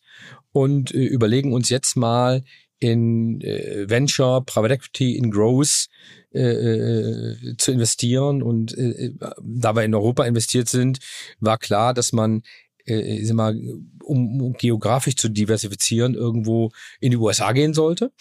und 0.51 0.93
äh, 0.93 1.05
überlegen 1.05 1.53
uns 1.53 1.69
jetzt 1.69 1.95
mal 1.95 2.43
in 2.79 3.41
äh, 3.41 3.89
Venture, 3.89 4.43
Private 4.43 4.73
Equity, 4.73 5.15
in 5.15 5.29
Growth 5.29 5.87
äh, 6.33 6.41
äh, 6.41 7.57
zu 7.57 7.71
investieren. 7.71 8.41
Und 8.41 8.75
äh, 8.77 9.11
da 9.41 9.75
wir 9.75 9.83
in 9.83 9.93
Europa 9.93 10.25
investiert 10.25 10.67
sind, 10.67 10.99
war 11.39 11.57
klar, 11.57 11.93
dass 11.93 12.11
man 12.11 12.41
äh, 12.85 13.19
ich 13.19 13.27
sag 13.27 13.35
mal, 13.35 13.59
um 14.03 14.53
geografisch 14.53 15.15
zu 15.15 15.29
diversifizieren, 15.29 16.15
irgendwo 16.15 16.71
in 16.99 17.11
die 17.11 17.17
USA 17.17 17.51
gehen 17.51 17.73
sollte. 17.73 18.11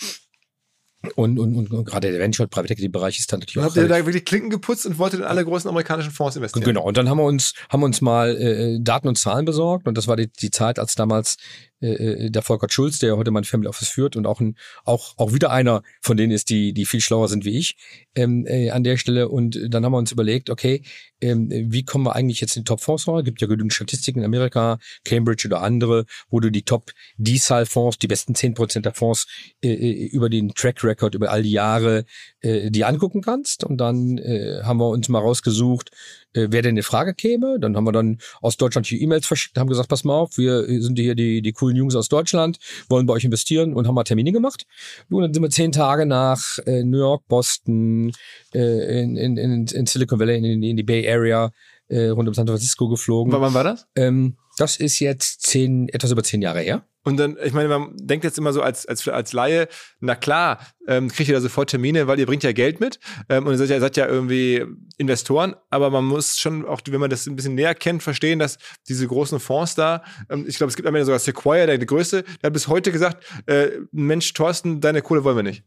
Und, 1.15 1.39
und, 1.39 1.55
und, 1.57 1.71
und 1.71 1.85
gerade 1.87 2.11
der 2.11 2.21
Venture 2.21 2.47
Private 2.47 2.75
Equity 2.75 2.89
Bereich 2.89 3.19
ist 3.19 3.33
dann 3.33 3.41
natürlich 3.41 3.57
Und 3.57 3.63
auch 3.63 3.69
habt 3.69 3.77
ihr 3.77 3.89
da 3.89 4.05
wirklich 4.05 4.27
Klinken 4.27 4.51
geputzt 4.51 4.85
und 4.85 4.99
wolltet 4.99 5.21
in 5.21 5.27
alle 5.27 5.43
großen 5.45 5.69
amerikanischen 5.69 6.11
Fonds 6.11 6.37
investieren? 6.37 6.65
Genau, 6.65 6.83
und 6.83 6.99
dann 6.99 7.09
haben 7.09 7.17
wir 7.17 7.25
uns, 7.25 7.55
haben 7.71 7.81
wir 7.81 7.87
uns 7.87 8.03
mal 8.03 8.37
äh, 8.37 8.79
Daten 8.81 9.09
und 9.09 9.17
Zahlen 9.17 9.47
besorgt 9.47 9.89
und 9.89 9.97
das 9.97 10.09
war 10.09 10.17
die, 10.17 10.31
die 10.31 10.51
Zeit, 10.51 10.79
als 10.79 10.95
damals 10.97 11.39
äh, 11.81 12.31
der 12.31 12.43
Volker 12.43 12.69
Schulz, 12.71 12.99
der 12.99 13.17
heute 13.17 13.31
mein 13.31 13.45
Family 13.45 13.69
Office 13.69 13.89
führt 13.89 14.17
und 14.17 14.27
auch 14.27 14.41
ein, 14.41 14.57
auch, 14.85 15.15
auch 15.17 15.33
wieder 15.33 15.51
einer 15.51 15.83
von 16.01 16.17
denen 16.17 16.33
ist, 16.33 16.51
die, 16.51 16.73
die 16.73 16.87
viel 16.87 17.01
schlauer 17.01 17.29
sind 17.29 17.45
wie 17.45 17.59
ich, 17.59 17.77
ähm, 18.15 18.47
äh, 18.47 18.71
an 18.71 18.85
der 18.85 18.97
Stelle. 18.97 19.29
Und 19.29 19.59
dann 19.69 19.85
haben 19.85 19.93
wir 19.93 19.99
uns 19.99 20.13
überlegt, 20.13 20.51
okay, 20.51 20.83
ähm, 21.21 21.51
wie 21.51 21.85
kommen 21.85 22.05
wir 22.05 22.17
eigentlich 22.17 22.41
jetzt 22.41 22.57
in 22.57 22.63
die 22.63 22.69
Top-Fonds 22.69 23.09
rein? 23.09 23.25
Gibt 23.25 23.41
ja 23.41 23.47
genügend 23.47 23.73
Statistiken 23.73 24.21
in 24.21 24.25
Amerika, 24.25 24.79
Cambridge 25.05 25.47
oder 25.47 25.63
andere, 25.63 26.07
wo 26.31 26.41
du 26.41 26.51
die 26.51 26.63
Top-Decile-Fonds, 26.63 27.99
die 27.99 28.07
besten 28.07 28.35
10% 28.35 28.81
der 28.81 28.95
Fonds 28.95 29.27
äh, 29.63 29.69
äh, 29.73 30.07
über 30.07 30.29
den 30.29 30.51
Track 30.55 30.83
Record, 30.85 31.15
über 31.15 31.31
all 31.31 31.43
die 31.43 31.51
Jahre, 31.51 32.05
äh, 32.43 32.71
die 32.71 32.85
angucken 32.85 33.23
kannst. 33.23 33.65
Und 33.65 33.79
dann 33.79 34.19
äh, 34.19 34.61
haben 34.63 34.79
wir 34.79 34.89
uns 34.89 35.09
mal 35.09 35.21
rausgesucht, 35.21 35.91
äh, 36.33 36.49
wer 36.51 36.63
denn 36.63 36.77
in 36.77 36.83
Frage 36.83 37.15
käme. 37.15 37.59
Dann 37.61 37.77
haben 37.77 37.85
wir 37.85 37.93
dann 37.93 38.19
aus 38.41 38.57
Deutschland 38.57 38.87
hier 38.87 39.01
E-Mails 39.01 39.27
verschickt, 39.27 39.59
haben 39.59 39.69
gesagt, 39.69 39.89
pass 39.89 40.05
mal 40.05 40.15
auf, 40.15 40.39
wir 40.39 40.65
sind 40.81 40.99
hier 40.99 41.15
die, 41.15 41.43
die 41.43 41.53
coolen 41.53 41.77
Jungs 41.77 41.95
aus 41.95 42.09
Deutschland, 42.09 42.59
wollen 42.89 43.07
bei 43.07 43.15
euch 43.15 43.25
investieren 43.25 43.75
und 43.75 43.87
haben 43.87 43.95
mal 43.95 44.05
Termine 44.05 44.33
gemacht. 44.33 44.67
Und 45.11 45.23
dann 45.23 45.35
sind 45.35 45.43
wir 45.43 45.51
zehn 45.51 45.73
Tage 45.73 46.07
nach 46.07 46.59
äh, 46.67 46.83
New 46.83 46.99
York, 46.99 47.27
Boston, 47.29 48.13
äh, 48.55 49.03
in, 49.03 49.17
in, 49.17 49.37
in, 49.37 49.67
in 49.67 49.87
Silicon 49.87 50.19
Valley, 50.19 50.39
in, 50.39 50.63
in 50.63 50.77
die 50.77 50.83
Bay 50.83 51.11
Area 51.11 51.51
äh, 51.89 52.09
rund 52.09 52.29
um 52.29 52.35
San 52.35 52.47
Francisco 52.47 52.89
geflogen. 52.89 53.33
Wann 53.33 53.55
war 53.55 53.65
das? 53.65 53.87
Ähm, 53.97 54.37
das 54.57 54.77
ist 54.77 54.99
jetzt 55.01 55.43
zehn, 55.43 55.89
etwas 55.89 56.11
über 56.11 56.23
zehn 56.23 56.43
Jahre 56.43 56.61
her. 56.61 56.85
Und 57.03 57.17
dann, 57.17 57.37
ich 57.43 57.55
meine, 57.55 57.69
man 57.69 57.97
denkt 57.97 58.25
jetzt 58.25 58.39
immer 58.39 58.53
so 58.53 58.61
als, 58.61 58.85
als, 58.85 59.09
als 59.09 59.33
Laie, 59.33 59.69
na 60.01 60.15
klar, 60.15 60.67
ähm, 60.87 61.09
kriegt 61.09 61.29
ihr 61.29 61.35
da 61.35 61.41
sofort 61.41 61.71
Termine, 61.71 62.07
weil 62.07 62.19
ihr 62.19 62.27
bringt 62.27 62.43
ja 62.43 62.53
Geld 62.53 62.79
mit 62.79 63.01
ähm, 63.29 63.47
und 63.47 63.53
ihr 63.53 63.59
seid, 63.59 63.71
ja, 63.71 63.81
seid 63.81 63.97
ja 63.97 64.07
irgendwie 64.07 64.67
Investoren, 64.99 65.55
aber 65.71 65.89
man 65.91 66.05
muss 66.05 66.37
schon 66.39 66.67
auch, 66.67 66.83
wenn 66.87 67.01
man 67.01 67.09
das 67.09 67.27
ein 67.27 67.37
bisschen 67.37 67.55
näher 67.55 67.75
kennt, 67.75 68.03
verstehen, 68.03 68.39
dass 68.39 68.59
diese 68.89 69.07
großen 69.07 69.41
Fonds 69.41 69.75
da, 69.75 70.05
ähm, 70.29 70.45
ich 70.47 70.57
glaube, 70.57 70.69
es 70.69 70.77
gibt 70.77 70.87
am 70.87 70.95
Ende 70.95 71.07
sogar 71.07 71.21
Sequoia, 71.21 71.67
der, 71.67 71.79
der 71.79 71.87
größte, 71.87 72.23
der 72.23 72.49
hat 72.49 72.53
bis 72.53 72.69
heute 72.69 72.93
gesagt, 72.93 73.25
äh, 73.47 73.71
Mensch, 73.93 74.33
Thorsten, 74.35 74.81
deine 74.81 75.01
Kohle 75.01 75.25
wollen 75.25 75.37
wir 75.37 75.43
nicht. 75.43 75.65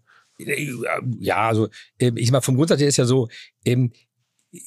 Ja, 1.19 1.47
also 1.47 1.69
ähm, 1.99 2.17
ich 2.17 2.31
mal 2.31 2.41
vom 2.41 2.55
Grundsatz 2.55 2.79
her 2.79 2.87
ist 2.87 2.97
ja 2.97 3.05
so, 3.05 3.27
ähm, 3.65 3.91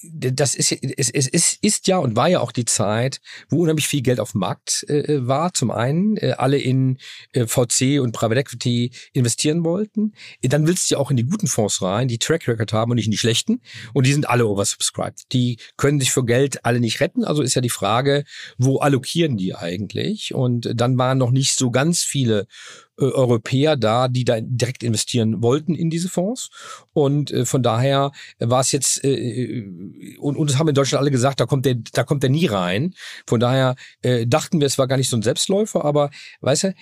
das 0.03 0.55
ist, 0.57 0.73
es, 0.73 1.11
es 1.11 1.29
ist, 1.29 1.59
ist 1.63 1.87
ja 1.87 1.99
und 1.99 2.17
war 2.17 2.29
ja 2.29 2.41
auch 2.41 2.51
die 2.51 2.65
Zeit, 2.65 3.21
wo 3.49 3.63
unheimlich 3.63 3.87
viel 3.87 4.03
Geld 4.03 4.19
auf 4.19 4.33
dem 4.33 4.41
Markt 4.41 4.85
äh, 4.89 5.27
war. 5.27 5.55
Zum 5.55 5.71
einen 5.71 6.17
äh, 6.17 6.35
alle 6.37 6.59
in 6.59 6.99
äh, 7.33 7.47
VC 7.47 8.01
und 8.01 8.13
Private 8.13 8.41
Equity 8.41 8.91
investieren 9.13 9.65
wollten. 9.65 10.13
Dann 10.43 10.67
willst 10.67 10.91
du 10.91 10.95
ja 10.95 10.99
auch 10.99 11.11
in 11.11 11.17
die 11.17 11.25
guten 11.25 11.47
Fonds 11.47 11.83
rein, 11.83 12.09
die 12.09 12.19
Track 12.19 12.49
Record 12.49 12.73
haben 12.73 12.91
und 12.91 12.97
nicht 12.97 13.07
in 13.07 13.13
die 13.13 13.19
schlechten. 13.19 13.61
Und 13.93 14.07
die 14.07 14.13
sind 14.13 14.29
alle 14.29 14.47
oversubscribed. 14.47 15.33
Die 15.33 15.59
können 15.77 16.01
sich 16.01 16.11
für 16.11 16.25
Geld 16.25 16.65
alle 16.65 16.81
nicht 16.81 17.01
retten. 17.01 17.25
Also 17.25 17.43
ist 17.43 17.55
ja 17.55 17.63
die 17.63 17.71
Frage, 17.71 18.25
wo 18.59 18.79
allokieren 18.79 19.37
die 19.37 19.55
eigentlich? 19.55 20.35
Und 20.35 20.69
dann 20.75 20.99
waren 20.99 21.19
noch 21.19 21.31
nicht 21.31 21.57
so 21.57 21.71
ganz 21.71 22.03
viele 22.03 22.49
äh, 22.99 23.05
Europäer 23.05 23.77
da, 23.77 24.09
die 24.09 24.25
da 24.25 24.41
direkt 24.41 24.83
investieren 24.83 25.43
wollten 25.43 25.75
in 25.75 25.91
diese 25.91 26.09
Fonds. 26.09 26.51
Und 26.93 27.31
äh, 27.31 27.45
von 27.45 27.63
daher 27.63 28.13
war 28.39 28.61
es 28.61 28.73
jetzt, 28.73 29.05
äh, 29.05 29.13
äh, 29.13 30.17
und, 30.19 30.37
und 30.37 30.51
es 30.51 30.59
haben 30.59 30.69
in 30.69 30.75
Deutschland 30.75 31.01
alle 31.01 31.11
gesagt, 31.11 31.41
da 31.41 31.47
kommt 31.47 31.67
der, 31.67 31.77
da 31.93 32.05
kommt 32.05 32.23
der 32.23 32.31
nie 32.31 32.47
rein. 32.47 32.95
Von 33.27 33.41
daher 33.41 33.77
äh, 34.03 34.27
dachten 34.27 34.61
wir, 34.61 34.67
es 34.67 34.79
war 34.79 34.87
gar 34.87 34.97
nicht 34.97 35.11
so 35.11 35.17
ein 35.17 35.23
Selbstläufer, 35.23 35.85
aber 35.85 36.11
weißt 36.41 36.65
du, 36.65 36.75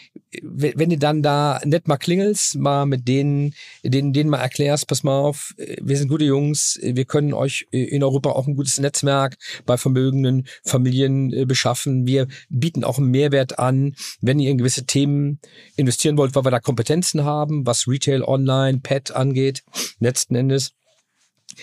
wenn 0.43 0.91
du 0.91 0.99
dann 0.99 1.23
da 1.23 1.61
nett 1.65 1.89
mal 1.89 1.97
klingelst, 1.97 2.57
mal 2.57 2.87
mit 2.87 3.09
denen, 3.09 3.55
denen, 3.83 4.13
denen 4.13 4.31
mal 4.31 4.39
erklärst, 4.39 4.87
pass 4.87 5.03
mal 5.03 5.19
auf, 5.19 5.55
äh, 5.57 5.77
wir 5.83 5.97
sind 5.97 6.09
gute 6.09 6.25
Jungs, 6.25 6.79
wir 6.81 7.05
können 7.07 7.33
euch 7.33 7.67
in 7.71 8.03
Europa 8.05 8.31
auch 8.31 8.47
ein 8.47 8.55
gutes 8.55 8.79
Netzwerk 8.79 9.37
bei 9.67 9.77
vermögenden 9.77 10.47
Familien 10.63 11.33
äh, 11.33 11.45
beschaffen. 11.45 12.07
Wir 12.07 12.29
bieten 12.49 12.85
auch 12.85 12.99
einen 12.99 13.11
Mehrwert 13.11 13.59
an, 13.59 13.95
wenn 14.21 14.39
ihr 14.39 14.51
in 14.51 14.59
gewisse 14.59 14.87
Themen 14.87 15.41
investiert 15.77 16.04
investieren 16.05 16.19
wollt, 16.19 16.35
weil 16.35 16.45
wir 16.45 16.51
da 16.51 16.61
Kompetenzen 16.61 17.25
haben, 17.25 17.67
was 17.67 17.89
Retail, 17.89 18.23
Online, 18.23 18.81
Pet 18.81 19.13
angeht, 19.13 19.63
letzten 20.01 20.35
Endes, 20.35 20.73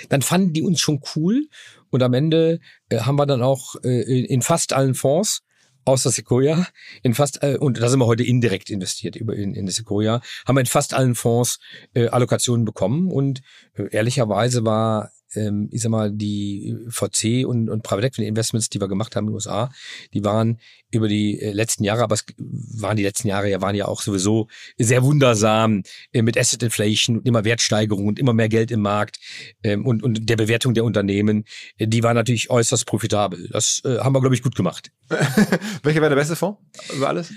dann 0.09 0.21
fanden 0.21 0.53
die 0.53 0.63
uns 0.63 0.79
schon 0.79 1.01
cool. 1.15 1.47
Und 1.89 2.03
am 2.03 2.13
Ende 2.13 2.59
äh, 2.89 2.99
haben 2.99 3.17
wir 3.17 3.25
dann 3.25 3.41
auch 3.41 3.75
äh, 3.83 4.23
in 4.23 4.41
fast 4.41 4.73
allen 4.73 4.95
Fonds 4.95 5.41
außer 5.83 6.11
Sequoia, 6.11 6.67
in 7.01 7.15
fast, 7.15 7.41
äh, 7.43 7.57
und 7.59 7.81
da 7.81 7.89
sind 7.89 7.99
wir 7.99 8.05
heute 8.05 8.23
indirekt 8.23 8.69
investiert 8.69 9.15
über 9.15 9.35
in, 9.35 9.55
in 9.55 9.67
Sequoia, 9.67 10.21
haben 10.47 10.55
wir 10.55 10.61
in 10.61 10.67
fast 10.67 10.93
allen 10.93 11.15
Fonds 11.15 11.59
äh, 11.95 12.07
Allokationen 12.07 12.65
bekommen 12.65 13.11
und 13.11 13.41
äh, 13.73 13.87
ehrlicherweise 13.89 14.63
war 14.63 15.11
ähm, 15.35 15.69
ich 15.71 15.81
sag 15.81 15.89
mal, 15.89 16.11
die 16.11 16.75
VC 16.89 17.45
und, 17.45 17.69
und 17.69 17.83
Private 17.83 18.07
Equity 18.07 18.27
Investments, 18.27 18.69
die 18.69 18.79
wir 18.79 18.87
gemacht 18.87 19.15
haben 19.15 19.25
in 19.25 19.31
den 19.31 19.35
USA, 19.35 19.71
die 20.13 20.23
waren 20.23 20.59
über 20.91 21.07
die 21.07 21.39
äh, 21.39 21.51
letzten 21.51 21.83
Jahre, 21.83 22.03
aber 22.03 22.15
es 22.15 22.25
waren 22.37 22.97
die 22.97 23.03
letzten 23.03 23.27
Jahre 23.27 23.49
ja, 23.49 23.61
waren 23.61 23.75
ja 23.75 23.87
auch 23.87 24.01
sowieso 24.01 24.47
sehr 24.77 25.03
wundersam 25.03 25.83
äh, 26.11 26.21
mit 26.21 26.37
Asset 26.37 26.63
Inflation 26.63 27.17
und 27.17 27.27
immer 27.27 27.43
Wertsteigerung 27.43 28.07
und 28.07 28.19
immer 28.19 28.33
mehr 28.33 28.49
Geld 28.49 28.71
im 28.71 28.81
Markt 28.81 29.19
ähm, 29.63 29.85
und, 29.85 30.03
und 30.03 30.29
der 30.29 30.35
Bewertung 30.35 30.73
der 30.73 30.83
Unternehmen. 30.83 31.45
Äh, 31.77 31.87
die 31.87 32.03
war 32.03 32.13
natürlich 32.13 32.49
äußerst 32.49 32.85
profitabel. 32.85 33.47
Das 33.51 33.81
äh, 33.85 33.99
haben 33.99 34.13
wir, 34.13 34.21
glaube 34.21 34.35
ich, 34.35 34.43
gut 34.43 34.55
gemacht. 34.55 34.91
Welcher 35.83 36.01
wäre 36.01 36.09
der 36.09 36.15
beste 36.15 36.35
Fonds 36.35 36.59
über 36.93 37.09
alles? 37.09 37.31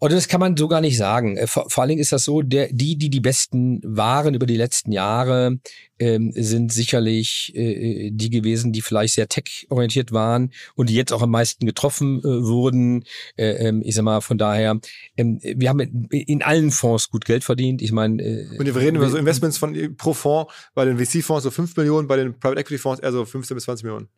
Oder 0.00 0.14
das 0.14 0.28
kann 0.28 0.40
man 0.40 0.56
so 0.56 0.68
gar 0.68 0.80
nicht 0.80 0.96
sagen. 0.96 1.36
Äh, 1.36 1.46
vor, 1.46 1.68
vor 1.68 1.82
allen 1.82 1.88
Dingen 1.88 2.00
ist 2.00 2.12
das 2.12 2.24
so, 2.24 2.42
der, 2.42 2.68
die, 2.70 2.96
die 2.96 3.10
die 3.10 3.20
besten 3.20 3.80
waren 3.84 4.34
über 4.34 4.46
die 4.46 4.56
letzten 4.56 4.92
Jahre, 4.92 5.58
ähm, 5.98 6.32
sind 6.34 6.72
sicherlich 6.72 7.52
äh, 7.56 8.06
äh, 8.06 8.10
die 8.12 8.30
gewesen, 8.30 8.72
die 8.72 8.80
vielleicht 8.80 9.14
sehr 9.14 9.28
tech-orientiert 9.28 10.12
waren 10.12 10.52
und 10.76 10.88
die 10.88 10.94
jetzt 10.94 11.12
auch 11.12 11.22
am 11.22 11.30
meisten 11.30 11.66
getroffen 11.66 12.20
äh, 12.20 12.44
wurden. 12.44 13.04
Äh, 13.36 13.68
ähm, 13.68 13.82
ich 13.84 13.96
sag 13.96 14.04
mal, 14.04 14.20
von 14.20 14.38
daher, 14.38 14.78
ähm, 15.16 15.40
wir 15.42 15.68
haben 15.68 15.80
in 15.80 16.42
allen 16.42 16.70
Fonds 16.70 17.10
gut 17.10 17.24
Geld 17.24 17.42
verdient. 17.42 17.82
Ich 17.82 17.90
meine. 17.90 18.22
Äh, 18.22 18.56
und 18.56 18.66
wir 18.66 18.76
reden 18.76 18.96
über 18.96 19.10
so 19.10 19.16
Investments 19.16 19.58
von 19.58 19.96
pro 19.96 20.12
Fonds, 20.12 20.52
bei 20.74 20.84
den 20.84 20.98
VC-Fonds 20.98 21.42
so 21.42 21.50
5 21.50 21.76
Millionen, 21.76 22.06
bei 22.06 22.16
den 22.16 22.38
Private 22.38 22.60
Equity-Fonds 22.60 23.00
eher 23.00 23.12
so 23.12 23.24
15 23.24 23.56
bis 23.56 23.64
20 23.64 23.84
Millionen. 23.84 24.08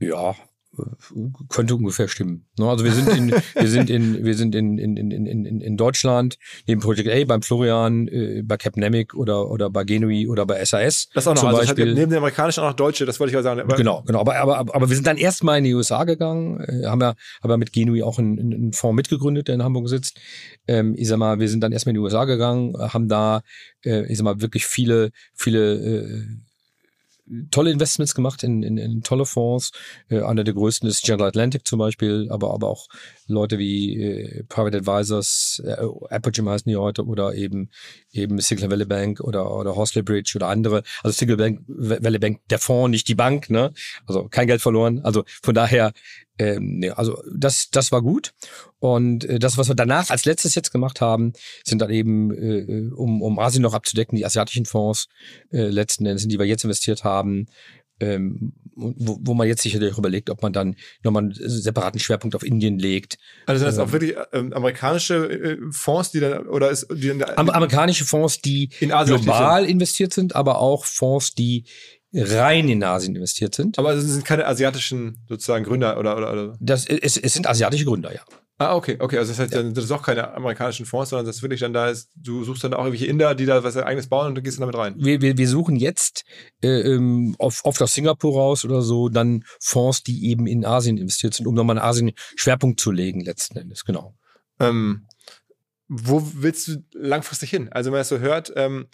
Ja, 0.00 0.34
könnte 1.48 1.74
ungefähr 1.74 2.06
stimmen. 2.06 2.46
Ne, 2.58 2.68
also 2.68 2.84
wir 2.84 2.92
sind 2.92 3.08
in, 3.08 3.30
wir 3.30 3.68
sind 3.68 3.90
in, 3.90 4.24
wir 4.24 4.34
sind 4.34 4.54
in, 4.54 4.78
in, 4.78 4.96
in, 4.96 5.26
in, 5.26 5.60
in 5.60 5.76
Deutschland, 5.76 6.38
neben 6.66 6.80
Project 6.80 7.08
A, 7.08 7.24
beim 7.24 7.42
Florian, 7.42 8.06
äh, 8.06 8.42
bei 8.44 8.56
Capnemic 8.56 9.14
oder, 9.14 9.50
oder 9.50 9.68
bei 9.68 9.84
Genui 9.84 10.28
oder 10.28 10.46
bei 10.46 10.64
SAS. 10.64 11.08
Das 11.12 11.26
auch 11.26 11.34
noch, 11.34 11.44
also 11.44 11.58
Beispiel. 11.58 11.94
neben 11.94 12.10
den 12.10 12.18
amerikanischen 12.18 12.60
auch 12.60 12.68
noch 12.68 12.76
Deutsche, 12.76 13.04
das 13.04 13.18
wollte 13.18 13.30
ich 13.30 13.34
ja 13.34 13.42
sagen. 13.42 13.66
Genau, 13.76 14.02
genau. 14.02 14.20
Aber, 14.20 14.36
aber, 14.36 14.58
aber 14.58 14.88
wir 14.88 14.94
sind 14.94 15.06
dann 15.06 15.16
erstmal 15.16 15.58
in 15.58 15.64
die 15.64 15.74
USA 15.74 16.04
gegangen, 16.04 16.60
äh, 16.60 16.86
haben 16.86 17.00
ja, 17.00 17.14
haben 17.42 17.50
ja 17.50 17.56
mit 17.56 17.72
Genui 17.72 18.02
auch 18.02 18.18
einen, 18.18 18.38
einen 18.38 18.72
Fonds 18.72 18.96
mitgegründet, 18.96 19.48
der 19.48 19.56
in 19.56 19.64
Hamburg 19.64 19.88
sitzt. 19.88 20.20
Ähm, 20.68 20.94
ich 20.96 21.08
sag 21.08 21.18
mal, 21.18 21.40
wir 21.40 21.48
sind 21.48 21.62
dann 21.62 21.72
erstmal 21.72 21.90
in 21.90 21.94
die 21.94 22.04
USA 22.04 22.24
gegangen, 22.26 22.76
haben 22.78 23.08
da, 23.08 23.42
äh, 23.84 24.06
ich 24.06 24.18
sag 24.18 24.24
mal, 24.24 24.40
wirklich 24.40 24.66
viele, 24.66 25.10
viele, 25.34 25.74
äh, 25.74 26.26
tolle 27.50 27.70
Investments 27.70 28.14
gemacht 28.14 28.42
in, 28.42 28.62
in, 28.62 28.78
in 28.78 29.02
tolle 29.02 29.26
Fonds. 29.26 29.72
Äh, 30.08 30.22
einer 30.22 30.44
der 30.44 30.54
größten 30.54 30.88
ist 30.88 31.04
General 31.04 31.28
Atlantic 31.28 31.66
zum 31.66 31.78
Beispiel, 31.78 32.28
aber, 32.30 32.52
aber 32.52 32.68
auch 32.68 32.86
Leute 33.26 33.58
wie 33.58 33.96
äh, 34.00 34.44
Private 34.44 34.78
Advisors, 34.78 35.62
äh, 35.64 35.76
Apogee 36.10 36.42
heißen 36.42 36.70
die 36.70 36.76
heute, 36.76 37.04
oder 37.04 37.34
eben, 37.34 37.70
eben 38.12 38.38
Signal 38.40 38.70
Valley 38.70 38.86
Bank 38.86 39.20
oder, 39.20 39.54
oder 39.56 39.76
Horsley 39.76 40.02
Bridge 40.02 40.32
oder 40.36 40.48
andere. 40.48 40.82
Also 41.02 41.26
Bank, 41.36 41.60
Valley 41.66 42.18
Bank, 42.18 42.40
der 42.50 42.58
Fonds, 42.58 42.90
nicht 42.90 43.08
die 43.08 43.14
Bank, 43.14 43.50
ne? 43.50 43.72
Also 44.06 44.28
kein 44.28 44.46
Geld 44.46 44.60
verloren. 44.60 45.00
Also 45.00 45.24
von 45.42 45.54
daher, 45.54 45.92
ähm, 46.40 46.78
nee, 46.78 46.88
also 46.88 47.22
das, 47.30 47.68
das 47.70 47.92
war 47.92 48.00
gut. 48.00 48.32
Und 48.78 49.26
äh, 49.26 49.38
das, 49.38 49.58
was 49.58 49.68
wir 49.68 49.74
danach 49.74 50.08
als 50.08 50.24
letztes 50.24 50.54
jetzt 50.54 50.72
gemacht 50.72 51.02
haben, 51.02 51.34
sind 51.64 51.82
dann 51.82 51.90
eben, 51.90 52.30
äh, 52.32 52.90
um, 52.94 53.20
um 53.20 53.38
Asien 53.38 53.62
noch 53.62 53.74
abzudecken, 53.74 54.16
die 54.16 54.24
asiatischen 54.24 54.64
Fonds 54.64 55.08
äh, 55.52 55.68
letzten 55.68 56.06
Endes, 56.06 56.22
in 56.22 56.30
die 56.30 56.38
wir 56.38 56.46
jetzt 56.46 56.64
investiert 56.64 57.04
haben, 57.04 57.46
ähm, 58.00 58.54
wo, 58.74 59.18
wo 59.20 59.34
man 59.34 59.48
jetzt 59.48 59.60
sicherlich 59.60 59.98
überlegt, 59.98 60.30
ob 60.30 60.40
man 60.40 60.54
dann 60.54 60.76
nochmal 61.02 61.24
einen 61.24 61.34
separaten 61.34 62.00
Schwerpunkt 62.00 62.34
auf 62.34 62.42
Indien 62.42 62.78
legt. 62.78 63.18
Also 63.44 63.62
das 63.66 63.76
ähm, 63.76 63.84
auch 63.84 63.92
wirklich 63.92 64.14
ähm, 64.32 64.54
amerikanische 64.54 65.16
äh, 65.16 65.58
Fonds, 65.70 66.10
die 66.10 66.20
dann 66.20 66.46
oder 66.46 66.70
ist 66.70 66.86
die 66.90 67.08
dann, 67.08 67.22
Am, 67.36 67.50
amerikanische 67.50 68.06
Fonds, 68.06 68.40
die 68.40 68.68
global 68.78 69.62
sind. 69.62 69.70
investiert 69.70 70.14
sind, 70.14 70.34
aber 70.34 70.58
auch 70.58 70.86
Fonds, 70.86 71.34
die 71.34 71.64
rein 72.12 72.68
in 72.68 72.82
Asien 72.82 73.14
investiert 73.14 73.54
sind. 73.54 73.78
Aber 73.78 73.92
es 73.92 74.04
sind 74.04 74.24
keine 74.24 74.46
asiatischen 74.46 75.18
sozusagen 75.28 75.64
Gründer 75.64 75.98
oder 75.98 76.16
oder, 76.16 76.32
oder? 76.32 76.56
Das 76.60 76.86
es, 76.86 77.16
es 77.16 77.32
sind 77.32 77.46
asiatische 77.46 77.84
Gründer, 77.84 78.12
ja. 78.12 78.22
Ah, 78.60 78.74
okay, 78.74 78.98
okay. 79.00 79.16
Also 79.16 79.32
das 79.32 79.38
heißt, 79.38 79.54
ja. 79.54 79.62
das 79.62 79.84
ist 79.84 79.90
auch 79.90 80.02
keine 80.02 80.34
amerikanischen 80.34 80.84
Fonds, 80.84 81.08
sondern 81.08 81.24
das 81.24 81.36
ist 81.36 81.42
wirklich 81.42 81.60
dann 81.60 81.72
da 81.72 81.88
ist, 81.88 82.10
du 82.14 82.44
suchst 82.44 82.62
dann 82.62 82.74
auch 82.74 82.84
irgendwelche 82.84 83.06
Inder, 83.06 83.34
die 83.34 83.46
da 83.46 83.64
was 83.64 83.74
eigenes 83.78 84.08
bauen 84.08 84.26
und 84.26 84.34
du 84.34 84.42
gehst 84.42 84.58
dann 84.58 84.70
damit 84.70 84.76
rein. 84.76 84.96
Wir, 84.98 85.22
wir, 85.22 85.38
wir 85.38 85.48
suchen 85.48 85.76
jetzt 85.76 86.24
äh, 86.62 86.68
ähm, 86.68 87.34
auf, 87.38 87.64
oft 87.64 87.80
aus 87.80 87.94
Singapur 87.94 88.34
raus 88.34 88.66
oder 88.66 88.82
so 88.82 89.08
dann 89.08 89.44
Fonds, 89.60 90.02
die 90.02 90.26
eben 90.26 90.46
in 90.46 90.66
Asien 90.66 90.98
investiert 90.98 91.32
sind, 91.32 91.46
um 91.46 91.54
nochmal 91.54 91.78
einen 91.78 91.86
Asien 91.86 92.12
Schwerpunkt 92.36 92.80
zu 92.80 92.90
legen, 92.90 93.20
letzten 93.22 93.56
Endes, 93.56 93.86
genau. 93.86 94.14
Ähm, 94.58 95.06
wo 95.88 96.22
willst 96.34 96.68
du 96.68 96.84
langfristig 96.92 97.48
hin? 97.48 97.70
Also 97.72 97.86
wenn 97.86 97.92
man 97.92 98.00
das 98.00 98.10
so 98.10 98.18
hört, 98.18 98.52
ähm, 98.56 98.88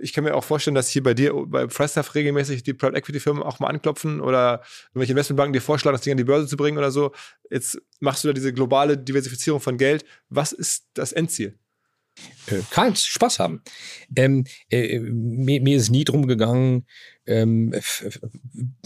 ich 0.00 0.12
kann 0.12 0.24
mir 0.24 0.34
auch 0.34 0.44
vorstellen, 0.44 0.74
dass 0.74 0.88
hier 0.88 1.02
bei 1.02 1.14
dir 1.14 1.32
bei 1.46 1.68
Frestaff 1.68 2.14
regelmäßig 2.14 2.62
die 2.62 2.74
Private 2.74 2.96
Equity 2.98 3.20
Firmen 3.20 3.42
auch 3.42 3.58
mal 3.58 3.68
anklopfen 3.68 4.20
oder 4.20 4.62
irgendwelche 4.90 5.12
Investmentbanken 5.12 5.52
dir 5.52 5.60
vorschlagen, 5.60 5.94
das 5.94 6.02
Ding 6.02 6.12
an 6.12 6.18
die 6.18 6.24
Börse 6.24 6.46
zu 6.46 6.56
bringen 6.56 6.78
oder 6.78 6.90
so. 6.90 7.12
Jetzt 7.50 7.80
machst 8.00 8.24
du 8.24 8.28
da 8.28 8.34
diese 8.34 8.52
globale 8.52 8.98
Diversifizierung 8.98 9.60
von 9.60 9.78
Geld. 9.78 10.04
Was 10.28 10.52
ist 10.52 10.86
das 10.94 11.12
Endziel? 11.12 11.58
Äh, 12.46 12.60
keins, 12.70 13.04
Spaß 13.06 13.38
haben. 13.38 13.62
Ähm, 14.14 14.44
äh, 14.70 14.98
mir, 14.98 15.60
mir 15.62 15.76
ist 15.76 15.90
nie 15.90 16.04
drum 16.04 16.26
gegangen, 16.26 16.86
ähm, 17.26 17.72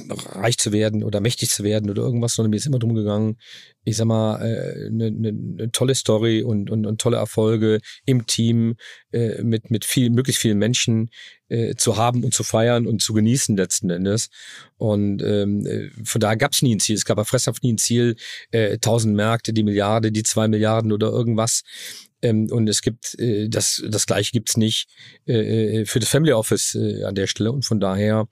reich 0.08 0.58
zu 0.58 0.72
werden 0.72 1.02
oder 1.02 1.20
mächtig 1.20 1.50
zu 1.50 1.64
werden 1.64 1.90
oder 1.90 2.02
irgendwas, 2.02 2.34
sondern 2.34 2.50
mir 2.50 2.56
ist 2.56 2.66
immer 2.66 2.78
drum 2.78 2.94
gegangen, 2.94 3.38
ich 3.84 3.96
sag 3.96 4.06
mal, 4.06 4.36
eine 4.36 4.46
äh, 4.46 4.90
ne, 4.90 5.10
ne, 5.10 5.32
ne 5.32 5.70
tolle 5.72 5.94
Story 5.94 6.42
und, 6.42 6.70
und, 6.70 6.86
und 6.86 7.00
tolle 7.00 7.16
Erfolge 7.16 7.80
im 8.04 8.26
Team 8.26 8.76
äh, 9.12 9.42
mit, 9.42 9.70
mit 9.70 9.84
viel, 9.84 10.10
möglichst 10.10 10.42
vielen 10.42 10.58
Menschen 10.58 11.10
äh, 11.48 11.74
zu 11.76 11.96
haben 11.96 12.24
und 12.24 12.34
zu 12.34 12.42
feiern 12.42 12.86
und 12.86 13.00
zu 13.00 13.12
genießen 13.12 13.56
letzten 13.56 13.90
Endes. 13.90 14.28
Und 14.76 15.22
ähm, 15.22 15.64
äh, 15.64 15.90
von 16.04 16.20
daher 16.20 16.36
gab 16.36 16.52
es 16.52 16.62
nie 16.62 16.74
ein 16.74 16.80
Ziel. 16.80 16.96
Es 16.96 17.04
gab 17.04 17.16
bei 17.16 17.24
Fresshaft 17.24 17.62
nie 17.62 17.72
ein 17.72 17.78
Ziel, 17.78 18.16
äh, 18.50 18.72
1000 18.72 19.14
Märkte, 19.14 19.52
die 19.52 19.62
Milliarde, 19.62 20.12
die 20.12 20.24
zwei 20.24 20.48
Milliarden 20.48 20.92
oder 20.92 21.08
irgendwas. 21.08 21.62
Ähm, 22.22 22.48
und 22.50 22.68
es 22.68 22.82
gibt 22.82 23.18
äh, 23.18 23.48
das 23.48 23.82
das 23.88 24.06
gleiche 24.06 24.32
gibt's 24.32 24.56
nicht 24.56 24.88
äh, 25.26 25.82
äh, 25.82 25.84
für 25.84 26.00
das 26.00 26.08
Family 26.08 26.32
Office 26.32 26.74
äh, 26.74 27.04
an 27.04 27.14
der 27.14 27.26
Stelle 27.26 27.52
und 27.52 27.64
von 27.64 27.78
daher 27.78 28.25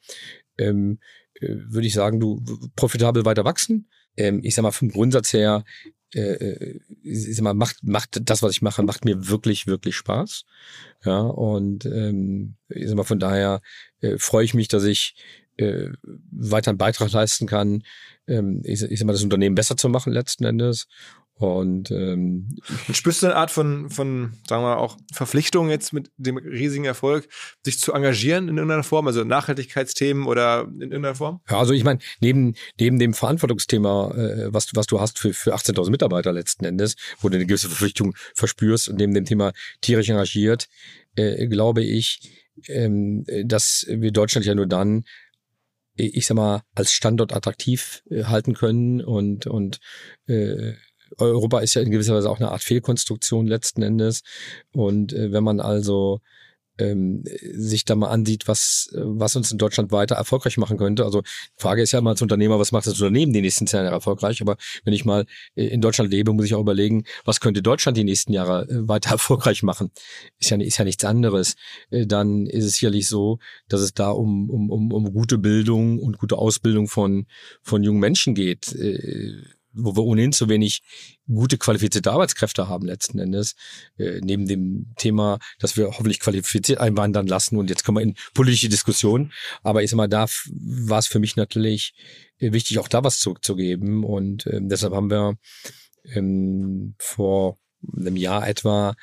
ähm, 0.58 0.98
äh, 1.34 1.48
würde 1.48 1.86
ich 1.86 1.94
sagen, 1.94 2.20
du 2.20 2.42
profitabel 2.76 3.24
weiter 3.24 3.44
wachsen. 3.44 3.88
Ähm, 4.16 4.40
ich 4.42 4.54
sag 4.54 4.62
mal, 4.62 4.70
vom 4.70 4.90
Grundsatz 4.90 5.32
her, 5.32 5.64
äh, 6.14 6.20
äh, 6.20 6.80
ich 7.02 7.36
sag 7.36 7.42
mal, 7.42 7.54
macht, 7.54 7.78
macht 7.82 8.20
das, 8.28 8.42
was 8.42 8.52
ich 8.52 8.62
mache, 8.62 8.82
macht 8.82 9.04
mir 9.04 9.28
wirklich, 9.28 9.66
wirklich 9.66 9.96
Spaß. 9.96 10.44
Ja, 11.04 11.20
und 11.20 11.86
ähm, 11.86 12.56
ich 12.68 12.86
sag 12.88 12.96
mal, 12.96 13.04
von 13.04 13.18
daher 13.18 13.60
äh, 14.00 14.18
freue 14.18 14.44
ich 14.44 14.54
mich, 14.54 14.68
dass 14.68 14.84
ich 14.84 15.16
äh, 15.56 15.88
weiter 16.30 16.70
einen 16.70 16.78
Beitrag 16.78 17.12
leisten 17.12 17.46
kann, 17.46 17.82
ähm, 18.26 18.62
ich, 18.64 18.82
ich 18.82 18.98
sag 18.98 19.06
mal, 19.06 19.12
das 19.12 19.22
Unternehmen 19.22 19.54
besser 19.54 19.76
zu 19.76 19.88
machen 19.88 20.12
letzten 20.12 20.44
Endes. 20.44 20.86
Und 21.36 21.90
ähm, 21.90 22.56
und 22.86 22.96
spürst 22.96 23.22
du 23.22 23.26
eine 23.26 23.34
Art 23.34 23.50
von, 23.50 23.90
von, 23.90 24.34
sagen 24.48 24.62
wir 24.62 24.68
mal, 24.68 24.76
auch 24.76 24.96
Verpflichtung 25.12 25.68
jetzt 25.68 25.92
mit 25.92 26.10
dem 26.16 26.36
riesigen 26.36 26.84
Erfolg, 26.84 27.28
sich 27.64 27.80
zu 27.80 27.92
engagieren 27.92 28.48
in 28.48 28.56
irgendeiner 28.56 28.84
Form, 28.84 29.08
also 29.08 29.24
Nachhaltigkeitsthemen 29.24 30.26
oder 30.26 30.62
in 30.62 30.92
irgendeiner 30.92 31.16
Form? 31.16 31.40
Ja, 31.50 31.58
also 31.58 31.72
ich 31.72 31.82
meine, 31.82 31.98
neben, 32.20 32.54
neben 32.78 33.00
dem 33.00 33.14
Verantwortungsthema, 33.14 34.12
äh, 34.14 34.54
was, 34.54 34.66
du 34.66 34.76
was 34.76 34.86
du 34.86 35.00
hast 35.00 35.18
für, 35.18 35.34
für 35.34 35.56
18.000 35.56 35.90
Mitarbeiter 35.90 36.32
letzten 36.32 36.64
Endes, 36.66 36.94
wo 37.20 37.28
du 37.28 37.34
eine 37.34 37.46
gewisse 37.46 37.68
Verpflichtung 37.68 38.14
verspürst 38.34 38.88
und 38.88 38.96
neben 38.96 39.12
dem 39.12 39.24
Thema 39.24 39.52
tierisch 39.80 40.08
engagiert, 40.10 40.68
äh, 41.16 41.48
glaube 41.48 41.82
ich, 41.82 42.44
ähm, 42.68 43.24
dass 43.44 43.84
wir 43.88 44.12
Deutschland 44.12 44.46
ja 44.46 44.54
nur 44.54 44.66
dann 44.66 45.04
ich 45.96 46.26
sag 46.26 46.34
mal, 46.34 46.62
als 46.74 46.92
Standort 46.92 47.32
attraktiv 47.32 48.02
äh, 48.10 48.24
halten 48.24 48.54
können 48.54 49.00
und, 49.00 49.46
und 49.46 49.78
äh, 50.26 50.72
Europa 51.18 51.60
ist 51.60 51.74
ja 51.74 51.82
in 51.82 51.90
gewisser 51.90 52.14
Weise 52.14 52.30
auch 52.30 52.38
eine 52.38 52.50
Art 52.50 52.62
Fehlkonstruktion 52.62 53.46
letzten 53.46 53.82
Endes. 53.82 54.22
Und 54.72 55.12
äh, 55.12 55.32
wenn 55.32 55.44
man 55.44 55.60
also 55.60 56.20
ähm, 56.78 57.22
sich 57.24 57.84
da 57.84 57.94
mal 57.94 58.08
ansieht, 58.08 58.48
was, 58.48 58.90
was 58.94 59.36
uns 59.36 59.52
in 59.52 59.58
Deutschland 59.58 59.92
weiter 59.92 60.16
erfolgreich 60.16 60.56
machen 60.56 60.76
könnte. 60.76 61.04
Also 61.04 61.22
die 61.22 61.28
Frage 61.62 61.82
ist 61.82 61.92
ja 61.92 62.00
immer 62.00 62.10
als 62.10 62.22
Unternehmer, 62.22 62.58
was 62.58 62.72
macht 62.72 62.86
das 62.86 62.94
Unternehmen 62.94 63.32
die 63.32 63.40
nächsten 63.40 63.66
zehn 63.66 63.80
Jahre 63.80 63.94
erfolgreich? 63.94 64.40
Aber 64.40 64.56
wenn 64.84 64.94
ich 64.94 65.04
mal 65.04 65.26
äh, 65.54 65.66
in 65.66 65.80
Deutschland 65.80 66.10
lebe, 66.10 66.32
muss 66.32 66.46
ich 66.46 66.54
auch 66.54 66.60
überlegen, 66.60 67.04
was 67.24 67.40
könnte 67.40 67.62
Deutschland 67.62 67.96
die 67.96 68.04
nächsten 68.04 68.32
Jahre 68.32 68.68
äh, 68.68 68.88
weiter 68.88 69.10
erfolgreich 69.12 69.62
machen? 69.62 69.90
Ist 70.38 70.50
ja, 70.50 70.60
ist 70.60 70.78
ja 70.78 70.84
nichts 70.84 71.04
anderes. 71.04 71.56
Äh, 71.90 72.06
dann 72.06 72.46
ist 72.46 72.64
es 72.64 72.74
sicherlich 72.74 73.08
so, 73.08 73.38
dass 73.68 73.80
es 73.80 73.94
da 73.94 74.10
um, 74.10 74.50
um, 74.50 74.70
um, 74.70 74.92
um 74.92 75.12
gute 75.12 75.38
Bildung 75.38 76.00
und 76.00 76.18
gute 76.18 76.38
Ausbildung 76.38 76.88
von, 76.88 77.26
von 77.62 77.82
jungen 77.82 78.00
Menschen 78.00 78.34
geht 78.34 78.74
wo 79.74 79.96
wir 79.96 80.04
ohnehin 80.04 80.32
zu 80.32 80.48
wenig 80.48 80.82
gute 81.26 81.58
qualifizierte 81.58 82.12
Arbeitskräfte 82.12 82.68
haben 82.68 82.86
letzten 82.86 83.18
Endes, 83.18 83.54
äh, 83.98 84.20
neben 84.22 84.46
dem 84.46 84.94
Thema, 84.96 85.38
dass 85.58 85.76
wir 85.76 85.88
hoffentlich 85.88 86.20
qualifiziert 86.20 86.78
einwandern 86.78 87.26
lassen 87.26 87.56
und 87.56 87.70
jetzt 87.70 87.84
kommen 87.84 87.98
wir 87.98 88.02
in 88.02 88.16
politische 88.34 88.68
Diskussionen. 88.68 89.32
Aber 89.62 89.82
ich 89.82 89.90
sag 89.90 89.96
mal, 89.96 90.08
da 90.08 90.26
war 90.50 90.98
es 90.98 91.06
für 91.06 91.18
mich 91.18 91.36
natürlich 91.36 91.94
äh, 92.38 92.52
wichtig, 92.52 92.78
auch 92.78 92.88
da 92.88 93.04
was 93.04 93.18
zurückzugeben 93.18 94.04
und 94.04 94.46
ähm, 94.46 94.68
deshalb 94.68 94.94
haben 94.94 95.10
wir 95.10 95.36
ähm, 96.04 96.94
vor 96.98 97.58
einem 97.96 98.16
Jahr 98.16 98.46
etwa 98.48 98.94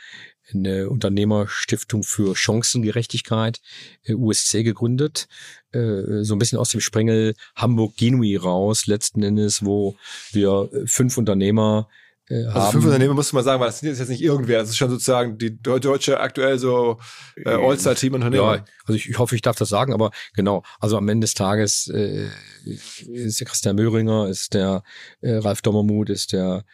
eine 0.54 0.90
Unternehmerstiftung 0.90 2.04
für 2.04 2.36
Chancengerechtigkeit, 2.36 3.62
äh, 4.04 4.14
USC, 4.14 4.64
gegründet. 4.64 5.28
Äh, 5.74 6.24
so 6.24 6.36
ein 6.36 6.40
bisschen 6.40 6.60
aus 6.60 6.70
dem 6.70 6.82
Sprengel 6.82 7.34
Hamburg-Genui 7.56 8.36
raus, 8.36 8.88
letzten 8.88 9.24
Endes, 9.24 9.66
wo 9.66 9.96
wir 10.32 10.70
äh, 10.74 10.86
fünf 10.86 11.18
Unternehmer 11.18 11.88
äh, 12.30 12.46
also 12.46 12.54
haben. 12.54 12.72
fünf 12.74 12.86
Unternehmer 12.86 13.14
musst 13.14 13.32
du 13.32 13.36
mal 13.38 13.44
sagen, 13.44 13.62
weil 13.62 13.68
das 13.68 13.80
sind 13.80 13.98
jetzt 13.98 14.10
nicht 14.10 14.22
irgendwer, 14.22 14.60
das 14.60 14.70
ist 14.70 14.78
schon 14.78 14.90
sozusagen 14.90 15.38
die 15.38 15.62
deutsche 15.62 16.20
aktuell 16.20 16.60
so 16.60 17.00
äh, 17.38 17.52
All-Star-Team 17.52 18.16
Unternehmer. 18.16 18.56
Ja, 18.56 18.66
also 18.86 18.94
ich, 18.96 19.10
ich 19.10 19.18
hoffe, 19.18 19.36
ich 19.36 19.42
darf 19.42 19.58
das 19.58 19.70
sagen, 19.70 19.94
aber 19.94 20.12
genau, 20.36 20.64
also 20.80 20.98
am 20.98 21.08
Ende 21.08 21.26
des 21.26 21.36
Tages 21.36 21.88
äh, 21.88 22.28
ist 22.66 23.40
der 23.40 23.48
Christian 23.48 23.76
Möhringer, 23.78 24.28
ist 24.28 24.54
der 24.54 24.84
äh, 25.22 25.36
Ralf 25.36 25.62
Dommermuth, 25.62 26.10
ist 26.10 26.34
der 26.34 26.66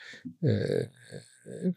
äh, 0.41 0.85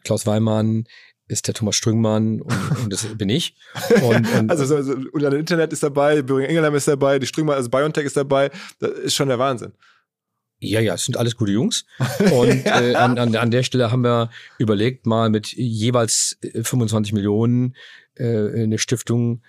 Klaus 0.03 0.25
Weimann, 0.25 0.85
ist 1.31 1.47
der 1.47 1.53
Thomas 1.53 1.75
Strüngmann 1.75 2.41
und, 2.41 2.83
und 2.83 2.93
das 2.93 3.05
bin 3.17 3.29
ich. 3.29 3.55
Und, 4.03 4.27
und 4.33 4.49
also, 4.49 4.65
so, 4.65 4.81
so, 4.81 4.93
und 4.93 5.21
das 5.21 5.33
Internet 5.33 5.71
ist 5.71 5.83
dabei, 5.83 6.21
Böhring 6.21 6.45
Engelheim 6.45 6.75
ist 6.75 6.87
dabei, 6.87 7.19
die 7.19 7.27
Strüngmann, 7.27 7.55
also 7.55 7.69
BioNTech 7.69 8.05
ist 8.05 8.17
dabei. 8.17 8.51
Das 8.79 8.91
ist 8.91 9.15
schon 9.15 9.29
der 9.29 9.39
Wahnsinn. 9.39 9.73
Ja, 10.59 10.79
ja, 10.79 10.93
es 10.93 11.05
sind 11.05 11.17
alles 11.17 11.35
gute 11.35 11.51
Jungs. 11.51 11.85
Und 12.31 12.65
ja. 12.65 12.81
äh, 12.81 12.95
an, 12.95 13.17
an, 13.17 13.35
an 13.35 13.51
der 13.51 13.63
Stelle 13.63 13.91
haben 13.91 14.03
wir 14.03 14.29
überlegt, 14.57 15.05
mal 15.05 15.29
mit 15.29 15.53
jeweils 15.53 16.37
25 16.41 17.13
Millionen 17.13 17.75
äh, 18.15 18.63
eine 18.63 18.77
Stiftung 18.77 19.41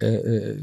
äh, 0.00 0.06
äh, 0.06 0.62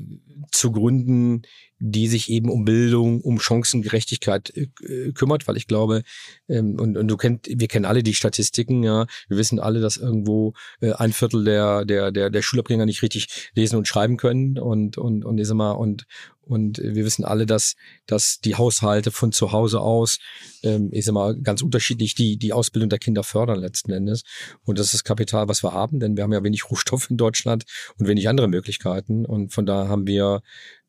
zu 0.51 0.71
gründen, 0.71 1.43
die 1.85 2.07
sich 2.07 2.29
eben 2.29 2.49
um 2.49 2.63
Bildung, 2.63 3.19
um 3.19 3.41
Chancengerechtigkeit 3.41 4.53
äh, 4.55 5.11
kümmert, 5.11 5.49
weil 5.49 5.57
ich 5.57 5.67
glaube, 5.67 6.03
ähm, 6.47 6.79
und, 6.79 6.97
und 6.97 7.09
du 7.09 7.17
kennt, 7.17 7.47
wir 7.49 7.67
kennen 7.67 7.83
alle 7.83 8.03
die 8.03 8.13
Statistiken, 8.13 8.83
ja, 8.83 9.05
wir 9.27 9.37
wissen 9.37 9.59
alle, 9.59 9.81
dass 9.81 9.97
irgendwo 9.97 10.53
äh, 10.79 10.93
ein 10.93 11.11
Viertel 11.11 11.43
der 11.43 11.83
der 11.83 12.11
der 12.11 12.29
der 12.29 12.41
Schulabgänger 12.41 12.85
nicht 12.85 13.01
richtig 13.01 13.51
lesen 13.53 13.75
und 13.75 13.87
schreiben 13.87 14.15
können 14.15 14.57
und 14.57 14.97
und 14.97 15.25
und 15.25 15.37
immer 15.39 15.77
und 15.77 16.05
und 16.45 16.77
wir 16.79 17.05
wissen 17.05 17.23
alle, 17.23 17.45
dass, 17.45 17.75
dass 18.05 18.39
die 18.39 18.55
Haushalte 18.55 19.11
von 19.11 19.31
zu 19.31 19.51
Hause 19.51 19.79
aus, 19.79 20.19
ähm, 20.63 20.89
ich 20.91 21.05
sag 21.05 21.13
mal, 21.13 21.35
ganz 21.39 21.61
unterschiedlich 21.61 22.15
die, 22.15 22.37
die 22.37 22.53
Ausbildung 22.53 22.89
der 22.89 22.99
Kinder 22.99 23.23
fördern 23.23 23.59
letzten 23.59 23.91
Endes. 23.91 24.23
Und 24.63 24.77
das 24.77 24.87
ist 24.87 24.93
das 24.93 25.03
Kapital, 25.03 25.47
was 25.47 25.63
wir 25.63 25.73
haben, 25.73 25.99
denn 25.99 26.17
wir 26.17 26.23
haben 26.23 26.33
ja 26.33 26.43
wenig 26.43 26.69
Rohstoff 26.69 27.09
in 27.09 27.17
Deutschland 27.17 27.63
und 27.97 28.07
wenig 28.07 28.27
andere 28.27 28.47
Möglichkeiten. 28.47 29.25
Und 29.25 29.53
von 29.53 29.65
da 29.65 29.87
haben 29.87 30.05
wir 30.05 30.41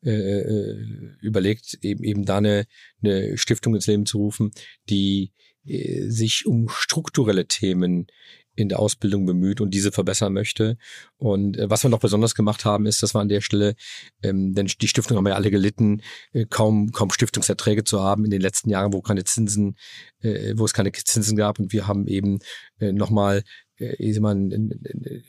äh, 0.03 0.11
äh, 0.11 0.77
überlegt, 1.21 1.79
eben, 1.81 2.03
eben 2.03 2.25
da 2.25 2.37
eine, 2.37 2.65
eine 3.01 3.37
Stiftung 3.37 3.75
ins 3.75 3.87
Leben 3.87 4.05
zu 4.05 4.17
rufen, 4.17 4.51
die 4.89 5.31
äh, 5.65 6.09
sich 6.09 6.45
um 6.45 6.69
strukturelle 6.69 7.47
Themen 7.47 8.07
in 8.55 8.69
der 8.69 8.79
Ausbildung 8.79 9.25
bemüht 9.25 9.61
und 9.61 9.73
diese 9.73 9.91
verbessern 9.91 10.33
möchte. 10.33 10.77
Und 11.17 11.57
äh, 11.57 11.69
was 11.69 11.83
wir 11.83 11.89
noch 11.89 11.99
besonders 11.99 12.35
gemacht 12.35 12.65
haben, 12.65 12.85
ist, 12.85 13.03
dass 13.03 13.13
wir 13.13 13.21
an 13.21 13.29
der 13.29 13.41
Stelle, 13.41 13.75
ähm, 14.23 14.53
denn 14.53 14.67
die 14.67 14.87
Stiftung 14.87 15.17
haben 15.17 15.27
ja 15.27 15.35
alle 15.35 15.51
gelitten, 15.51 16.01
äh, 16.33 16.45
kaum 16.45 16.91
kaum 16.91 17.11
Stiftungserträge 17.11 17.83
zu 17.83 18.01
haben 18.01 18.25
in 18.25 18.31
den 18.31 18.41
letzten 18.41 18.69
Jahren, 18.69 18.93
wo 18.93 19.01
keine 19.01 19.23
Zinsen, 19.23 19.77
äh, 20.21 20.53
wo 20.55 20.65
es 20.65 20.73
keine 20.73 20.91
Zinsen 20.91 21.37
gab. 21.37 21.59
Und 21.59 21.73
wir 21.73 21.87
haben 21.87 22.07
eben 22.07 22.39
äh, 22.79 22.91
nochmal 22.91 23.43
äh, 23.77 24.13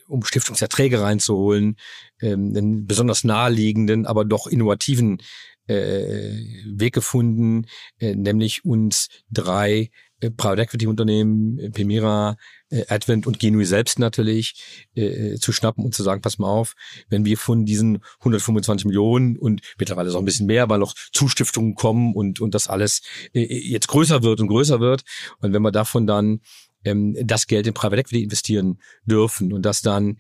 um 0.07 0.25
Stiftungserträge 0.25 1.01
reinzuholen, 1.01 1.77
ähm, 2.21 2.53
einen 2.57 2.87
besonders 2.87 3.25
naheliegenden, 3.25 4.07
aber 4.07 4.25
doch 4.25 4.47
innovativen 4.47 5.19
äh, 5.67 6.33
Weg 6.65 6.95
gefunden, 6.95 7.67
äh, 7.99 8.15
nämlich 8.15 8.65
uns 8.65 9.09
drei 9.31 9.91
Private 10.37 10.63
Equity 10.63 10.87
Unternehmen, 10.87 11.59
äh, 11.59 11.71
Pemira, 11.71 12.37
äh, 12.71 12.85
Advent 12.89 13.27
und 13.27 13.39
Genui 13.39 13.65
selbst 13.65 13.99
natürlich 13.99 14.87
äh, 14.95 15.37
zu 15.37 15.53
schnappen 15.53 15.85
und 15.85 15.95
zu 15.95 16.03
sagen, 16.03 16.23
pass 16.23 16.39
mal 16.39 16.49
auf, 16.49 16.75
wenn 17.09 17.25
wir 17.25 17.37
von 17.37 17.65
diesen 17.65 18.03
125 18.21 18.87
Millionen 18.87 19.37
und 19.37 19.61
mittlerweile 19.79 20.09
ist 20.09 20.15
auch 20.15 20.21
ein 20.21 20.25
bisschen 20.25 20.47
mehr, 20.47 20.69
weil 20.71 20.79
noch 20.79 20.95
Zustiftungen 21.13 21.75
kommen 21.75 22.15
und 22.15 22.41
und 22.41 22.55
das 22.55 22.69
alles 22.69 23.03
äh, 23.35 23.43
jetzt 23.43 23.89
größer 23.89 24.23
wird 24.23 24.41
und 24.41 24.49
größer 24.49 24.81
wird 24.81 25.05
und 25.41 25.53
wenn 25.53 25.63
wir 25.63 25.73
davon 25.73 26.07
dann 26.07 26.41
ähm, 26.85 27.17
das 27.23 27.47
Geld 27.47 27.67
in 27.67 27.75
Private 27.75 28.01
Equity 28.01 28.23
investieren 28.23 28.81
dürfen 29.05 29.53
und 29.53 29.63
das 29.63 29.83
dann, 29.83 30.19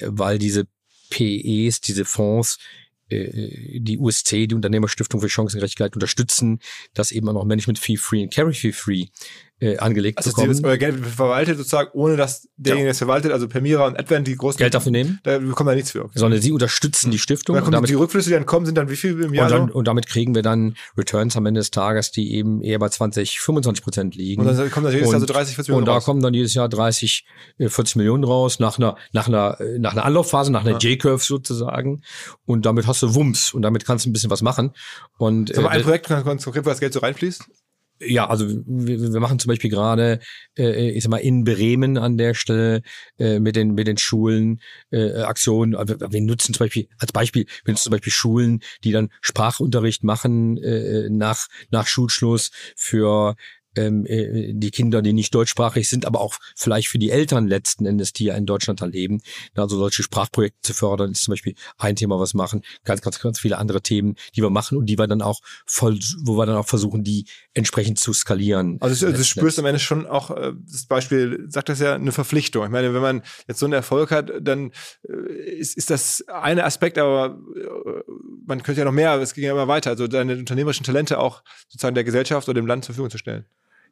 weil 0.00 0.38
diese 0.38 0.66
PEs, 1.10 1.80
diese 1.80 2.04
Fonds 2.04 2.58
äh, 2.58 2.91
die 3.12 3.98
USC, 3.98 4.46
die 4.46 4.54
Unternehmerstiftung 4.54 5.20
für 5.20 5.28
Chancengerechtigkeit, 5.28 5.94
unterstützen, 5.94 6.60
dass 6.94 7.12
eben 7.12 7.28
auch 7.28 7.34
noch 7.34 7.44
Management 7.44 7.78
Fee 7.78 7.96
Free 7.96 8.22
und 8.22 8.32
Carry 8.32 8.54
Fee 8.54 8.72
Free 8.72 9.06
äh, 9.62 9.78
angelegt 9.78 10.18
also 10.18 10.30
bekommen. 10.30 10.48
Also 10.50 10.64
euer 10.64 10.76
Geld 10.76 11.06
verwaltet 11.06 11.56
sozusagen, 11.56 11.90
ohne 11.92 12.16
dass 12.16 12.48
derjenige, 12.56 12.86
der 12.86 12.90
es 12.90 12.98
verwaltet, 12.98 13.30
also 13.30 13.46
Permira 13.46 13.86
und 13.86 13.98
Advent, 13.98 14.26
die 14.26 14.34
großen... 14.34 14.58
Geld 14.58 14.74
dafür 14.74 14.90
nehmen? 14.90 15.20
Da 15.22 15.38
bekommen 15.38 15.70
wir 15.70 15.76
nichts 15.76 15.92
für. 15.92 16.04
Okay. 16.04 16.18
Sondern 16.18 16.40
sie 16.40 16.50
unterstützen 16.50 17.12
die 17.12 17.18
Stiftung. 17.18 17.56
Und, 17.56 17.62
und 17.62 17.72
damit, 17.72 17.88
die 17.88 17.94
Rückflüsse, 17.94 18.30
die 18.30 18.34
dann 18.34 18.44
kommen, 18.44 18.66
sind 18.66 18.76
dann 18.76 18.90
wie 18.90 18.96
viel 18.96 19.20
im 19.22 19.32
Jahr? 19.32 19.46
Und, 19.46 19.52
dann, 19.52 19.70
und 19.70 19.86
damit 19.86 20.08
kriegen 20.08 20.34
wir 20.34 20.42
dann 20.42 20.74
Returns 20.98 21.36
am 21.36 21.46
Ende 21.46 21.60
des 21.60 21.70
Tages, 21.70 22.10
die 22.10 22.34
eben 22.34 22.60
eher 22.60 22.80
bei 22.80 22.88
20, 22.88 23.38
25 23.38 23.84
Prozent 23.84 24.16
liegen. 24.16 24.42
Und 24.42 24.48
dann 24.48 24.70
kommen 24.70 24.86
dann 24.86 24.94
jedes 24.94 25.12
Jahr 25.12 25.20
so 25.20 25.26
30, 25.26 25.54
40 25.54 25.68
Millionen 25.68 25.82
Und 25.82 25.86
da 25.86 25.92
raus. 25.92 26.04
kommen 26.04 26.22
dann 26.22 26.34
jedes 26.34 26.54
Jahr 26.54 26.68
30, 26.68 27.24
40 27.58 27.94
äh, 27.94 27.98
Millionen 27.98 28.24
raus, 28.24 28.58
nach 28.58 28.78
einer, 28.78 28.96
nach 29.12 29.28
einer, 29.28 29.60
äh, 29.60 29.78
nach 29.78 29.92
einer 29.92 30.04
Anlaufphase, 30.04 30.50
nach 30.50 30.62
einer 30.62 30.78
ja. 30.78 30.90
J-Curve 30.90 31.22
sozusagen. 31.22 32.02
Und 32.44 32.66
damit 32.66 32.88
hast 32.88 33.02
du 33.02 33.14
Wumms 33.14 33.54
und 33.54 33.62
damit 33.62 33.84
kannst 33.84 34.06
du 34.06 34.10
ein 34.10 34.12
bisschen 34.12 34.30
was 34.30 34.42
machen. 34.42 34.72
Und, 35.18 35.54
Sag 35.54 35.62
mal, 35.62 35.70
ein 35.70 35.80
äh, 35.80 35.84
Projekt 35.84 36.08
ganz 36.08 36.42
konkret, 36.42 36.64
wo 36.64 36.70
das 36.70 36.80
Geld 36.80 36.92
so 36.92 36.98
reinfließt? 36.98 37.44
Ja, 38.06 38.28
also 38.28 38.46
wir, 38.66 39.12
wir 39.12 39.20
machen 39.20 39.38
zum 39.38 39.48
Beispiel 39.48 39.70
gerade, 39.70 40.20
äh, 40.58 40.90
ich 40.90 41.02
sag 41.02 41.10
mal, 41.10 41.18
in 41.18 41.44
Bremen 41.44 41.98
an 41.98 42.16
der 42.16 42.34
Stelle 42.34 42.82
äh, 43.18 43.38
mit 43.38 43.56
den 43.56 43.74
mit 43.74 43.86
den 43.86 43.98
Schulen 43.98 44.60
äh, 44.90 45.22
Aktionen. 45.22 45.72
Wir 45.74 46.20
nutzen 46.20 46.54
zum 46.54 46.64
Beispiel 46.64 46.88
als 46.98 47.12
Beispiel, 47.12 47.46
wir 47.64 47.72
nutzen 47.72 47.84
zum 47.84 47.92
Beispiel 47.92 48.12
Schulen, 48.12 48.60
die 48.84 48.92
dann 48.92 49.10
Sprachunterricht 49.20 50.04
machen 50.04 50.56
äh, 50.58 51.08
nach 51.10 51.48
nach 51.70 51.86
Schulschluss 51.86 52.50
für 52.76 53.36
ähm, 53.76 54.06
äh, 54.06 54.52
die 54.54 54.70
Kinder, 54.70 55.02
die 55.02 55.12
nicht 55.12 55.34
deutschsprachig 55.34 55.88
sind, 55.88 56.06
aber 56.06 56.20
auch 56.20 56.36
vielleicht 56.56 56.88
für 56.88 56.98
die 56.98 57.10
Eltern 57.10 57.46
letzten 57.46 57.86
Endes, 57.86 58.12
die 58.12 58.24
ja 58.24 58.34
in 58.34 58.46
Deutschland 58.46 58.80
leben. 58.80 59.20
Also 59.54 59.78
solche 59.78 60.02
Sprachprojekte 60.02 60.60
zu 60.62 60.74
fördern, 60.74 61.12
ist 61.12 61.22
zum 61.22 61.32
Beispiel 61.32 61.54
ein 61.78 61.96
Thema, 61.96 62.18
was 62.18 62.34
machen. 62.34 62.62
Ganz, 62.84 63.00
ganz, 63.00 63.20
ganz 63.20 63.38
viele 63.38 63.58
andere 63.58 63.80
Themen, 63.80 64.16
die 64.34 64.42
wir 64.42 64.50
machen 64.50 64.76
und 64.78 64.86
die 64.86 64.98
wir 64.98 65.06
dann 65.06 65.22
auch 65.22 65.40
voll, 65.66 65.98
wo 66.24 66.36
wir 66.36 66.46
dann 66.46 66.56
auch 66.56 66.66
versuchen, 66.66 67.04
die 67.04 67.26
entsprechend 67.54 67.98
zu 67.98 68.12
skalieren. 68.12 68.78
Also 68.80 69.06
du, 69.06 69.12
du 69.12 69.24
spürst 69.24 69.58
am 69.58 69.66
Ende 69.66 69.78
schon 69.78 70.06
auch, 70.06 70.30
äh, 70.30 70.52
das 70.66 70.86
Beispiel 70.86 71.46
sagt 71.48 71.68
das 71.68 71.80
ja, 71.80 71.94
eine 71.94 72.12
Verpflichtung. 72.12 72.64
Ich 72.64 72.70
meine, 72.70 72.92
wenn 72.94 73.02
man 73.02 73.22
jetzt 73.46 73.60
so 73.60 73.66
einen 73.66 73.74
Erfolg 73.74 74.10
hat, 74.10 74.32
dann 74.40 74.72
äh, 75.08 75.50
ist, 75.58 75.76
ist 75.76 75.90
das 75.90 76.24
eine 76.28 76.64
Aspekt, 76.64 76.98
aber 76.98 77.38
man 78.46 78.62
könnte 78.62 78.80
ja 78.80 78.84
noch 78.84 78.92
mehr, 78.92 79.14
es 79.20 79.34
ging 79.34 79.44
ja 79.44 79.52
immer 79.52 79.68
weiter, 79.68 79.90
also 79.90 80.06
deine 80.06 80.36
unternehmerischen 80.36 80.84
Talente 80.84 81.18
auch 81.18 81.42
sozusagen 81.68 81.94
der 81.94 82.04
Gesellschaft 82.04 82.48
oder 82.48 82.60
dem 82.60 82.66
Land 82.66 82.84
zur 82.84 82.94
Verfügung 82.94 83.10
zu 83.10 83.18
stellen. 83.18 83.44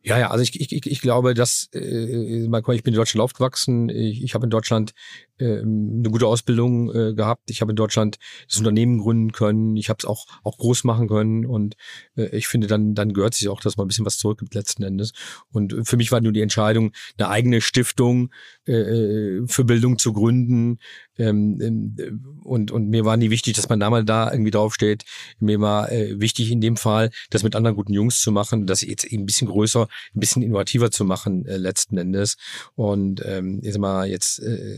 Ja, 0.03 0.19
ja, 0.19 0.31
also 0.31 0.43
ich, 0.43 0.59
ich, 0.59 0.87
ich 0.87 1.01
glaube, 1.03 1.35
dass 1.35 1.69
äh, 1.75 2.45
ich 2.45 2.83
bin 2.83 2.95
in 2.95 2.95
Deutschland 2.95 3.23
aufgewachsen. 3.23 3.91
Ich, 3.91 4.23
ich 4.23 4.35
habe 4.35 4.47
in 4.47 4.51
Deutschland 4.51 4.95
äh, 5.39 5.61
eine 5.61 6.09
gute 6.11 6.27
Ausbildung 6.27 6.95
äh, 6.95 7.13
gehabt. 7.13 7.51
Ich 7.51 7.61
habe 7.61 7.73
in 7.73 7.77
Deutschland 7.77 8.19
das 8.49 8.57
Unternehmen 8.57 8.99
gründen 8.99 9.33
können. 9.33 9.77
Ich 9.77 9.91
habe 9.91 9.99
es 9.99 10.07
auch 10.07 10.27
auch 10.43 10.57
groß 10.57 10.85
machen 10.85 11.07
können 11.07 11.45
und 11.45 11.77
äh, 12.17 12.35
ich 12.35 12.49
finde, 12.49 12.67
dann 12.67 12.95
dann 12.95 13.13
gehört 13.13 13.35
sich 13.35 13.49
auch, 13.49 13.61
dass 13.61 13.77
man 13.77 13.85
ein 13.85 13.89
bisschen 13.89 14.07
was 14.07 14.17
zurückgibt 14.17 14.55
letzten 14.55 14.85
Endes. 14.85 15.13
Und 15.53 15.87
für 15.87 15.99
mich 15.99 16.11
war 16.13 16.23
nur 16.23 16.33
die 16.33 16.41
Entscheidung, 16.41 16.93
eine 17.19 17.29
eigene 17.29 17.61
Stiftung 17.61 18.31
äh, 18.67 18.73
äh 18.73 19.47
für 19.47 19.65
Bildung 19.65 19.99
zu 19.99 20.15
gründen. 20.15 20.79
Ähm, 21.19 21.59
ähm, 21.61 22.41
und 22.43 22.71
und 22.71 22.89
mir 22.89 23.05
war 23.05 23.19
nie 23.19 23.29
wichtig, 23.29 23.55
dass 23.55 23.67
da 23.67 23.91
mal 23.91 24.05
da 24.05 24.33
irgendwie 24.33 24.51
draufsteht. 24.51 25.05
Mir 25.41 25.61
war 25.61 25.93
äh, 25.93 26.19
wichtig 26.19 26.51
in 26.51 26.63
dem 26.63 26.79
Fall, 26.79 27.11
das 27.29 27.43
mit 27.43 27.55
anderen 27.55 27.77
guten 27.77 27.93
Jungs 27.93 28.23
zu 28.23 28.33
machen, 28.33 28.67
das 28.67 28.81
jetzt 28.81 29.05
eben 29.05 29.25
ein 29.25 29.27
bisschen 29.27 29.49
größer 29.49 29.90
ein 30.15 30.21
bisschen 30.21 30.43
innovativer 30.43 30.91
zu 30.91 31.05
machen 31.05 31.47
äh, 31.47 31.57
letzten 31.57 31.99
Endes. 31.99 32.37
Und 32.75 33.23
ähm, 33.25 33.61
jetzt 33.63 33.79
mal 33.79 34.07
jetzt 34.07 34.39
äh, 34.41 34.77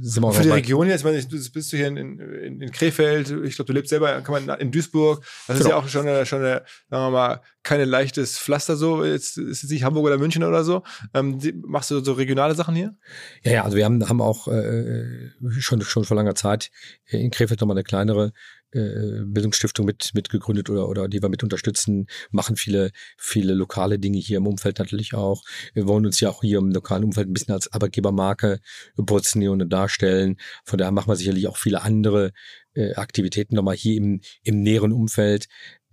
sind 0.00 0.22
wir 0.22 0.32
Für 0.32 0.42
die 0.42 0.50
Region 0.50 0.88
jetzt, 0.88 1.00
ich 1.00 1.04
meine, 1.04 1.22
du 1.22 1.50
bist 1.52 1.72
du 1.72 1.76
hier 1.76 1.88
in, 1.88 1.96
in, 1.96 2.60
in 2.60 2.70
Krefeld, 2.70 3.30
ich 3.44 3.56
glaube, 3.56 3.66
du 3.66 3.72
lebst 3.72 3.90
selber 3.90 4.20
kann 4.22 4.46
man 4.46 4.60
in 4.60 4.70
Duisburg. 4.70 5.24
Das 5.46 5.58
genau. 5.58 5.60
ist 5.60 5.70
ja 5.70 5.76
auch 5.76 5.88
schon 5.88 6.08
eine, 6.08 6.26
schon 6.26 6.40
eine, 6.40 6.64
sagen 6.90 7.04
wir 7.04 7.10
mal, 7.10 7.40
keine 7.62 7.84
leichtes 7.84 8.38
Pflaster 8.38 8.76
so. 8.76 9.04
Jetzt 9.04 9.38
ist 9.38 9.64
es 9.64 9.70
nicht 9.70 9.82
Hamburg 9.82 10.06
oder 10.06 10.18
München 10.18 10.44
oder 10.44 10.62
so. 10.64 10.82
Ähm, 11.14 11.40
machst 11.66 11.90
du 11.90 12.02
so 12.02 12.12
regionale 12.12 12.54
Sachen 12.54 12.74
hier? 12.74 12.94
Ja, 13.42 13.52
ja, 13.52 13.64
also 13.64 13.76
wir 13.76 13.84
haben, 13.84 14.08
haben 14.08 14.20
auch 14.20 14.48
äh, 14.48 15.30
schon, 15.58 15.80
schon 15.82 16.04
vor 16.04 16.16
langer 16.16 16.34
Zeit 16.34 16.70
in 17.06 17.30
Krefeld 17.30 17.60
nochmal 17.60 17.76
eine 17.76 17.84
kleinere 17.84 18.32
äh, 18.72 19.24
Bildungsstiftung 19.24 19.86
mit, 19.86 20.10
mit 20.14 20.28
gegründet 20.28 20.70
oder, 20.70 20.88
oder 20.88 21.08
die 21.08 21.22
wir 21.22 21.28
mit 21.28 21.42
unterstützen, 21.42 22.06
machen 22.30 22.56
viele, 22.56 22.90
viele 23.16 23.54
lokale 23.54 23.98
Dinge 23.98 24.18
hier 24.18 24.38
im 24.38 24.46
Umfeld 24.46 24.78
natürlich 24.78 25.14
auch. 25.14 25.42
Wir 25.74 25.86
wollen 25.86 26.06
uns 26.06 26.20
ja 26.20 26.30
auch 26.30 26.42
hier 26.42 26.58
im 26.58 26.70
lokalen 26.70 27.04
Umfeld 27.04 27.28
ein 27.28 27.32
bisschen 27.32 27.54
als 27.54 27.72
Arbeitgebermarke 27.72 28.60
positionieren 28.96 29.62
und 29.62 29.72
darstellen. 29.72 30.36
Von 30.64 30.78
daher 30.78 30.92
machen 30.92 31.08
wir 31.08 31.16
sicherlich 31.16 31.46
auch 31.48 31.56
viele 31.56 31.82
andere 31.82 32.32
äh, 32.74 32.94
Aktivitäten 32.94 33.54
nochmal 33.54 33.76
hier 33.76 33.96
im, 33.96 34.20
im 34.42 34.62
näheren 34.62 34.92
Umfeld. 34.92 35.46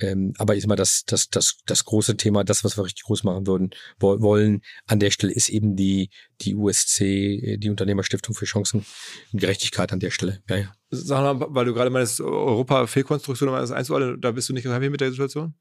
Ähm, 0.03 0.33
aber 0.37 0.55
ist 0.55 0.65
immer 0.65 0.75
das, 0.75 1.03
das, 1.05 1.29
das, 1.29 1.59
das 1.65 1.85
große 1.85 2.17
Thema, 2.17 2.43
das, 2.43 2.65
was 2.65 2.77
wir 2.77 2.83
richtig 2.83 3.03
groß 3.03 3.23
machen 3.23 3.47
würden, 3.47 3.71
wollen 3.99 4.61
an 4.85 4.99
der 4.99 5.11
Stelle, 5.11 5.31
ist 5.31 5.47
eben 5.47 5.77
die, 5.77 6.09
die 6.41 6.55
USC, 6.55 7.03
äh, 7.03 7.57
die 7.57 7.69
Unternehmerstiftung 7.69 8.35
für 8.35 8.45
Chancengerechtigkeit 8.45 9.93
an 9.93 10.01
der 10.01 10.11
Stelle. 10.11 10.41
Ja, 10.49 10.57
ja. 10.57 10.73
Sag 10.91 11.21
mal, 11.21 11.47
weil 11.49 11.65
du 11.65 11.73
gerade 11.73 11.89
meinst, 11.89 12.19
Europa-Fehlkonstruktion, 12.19 13.49
das 13.53 13.71
einzuordnen, 13.71 14.19
da 14.19 14.31
bist 14.31 14.49
du 14.49 14.53
nicht 14.53 14.65
happy 14.65 14.89
mit 14.89 14.99
der 14.99 15.11
Situation? 15.11 15.53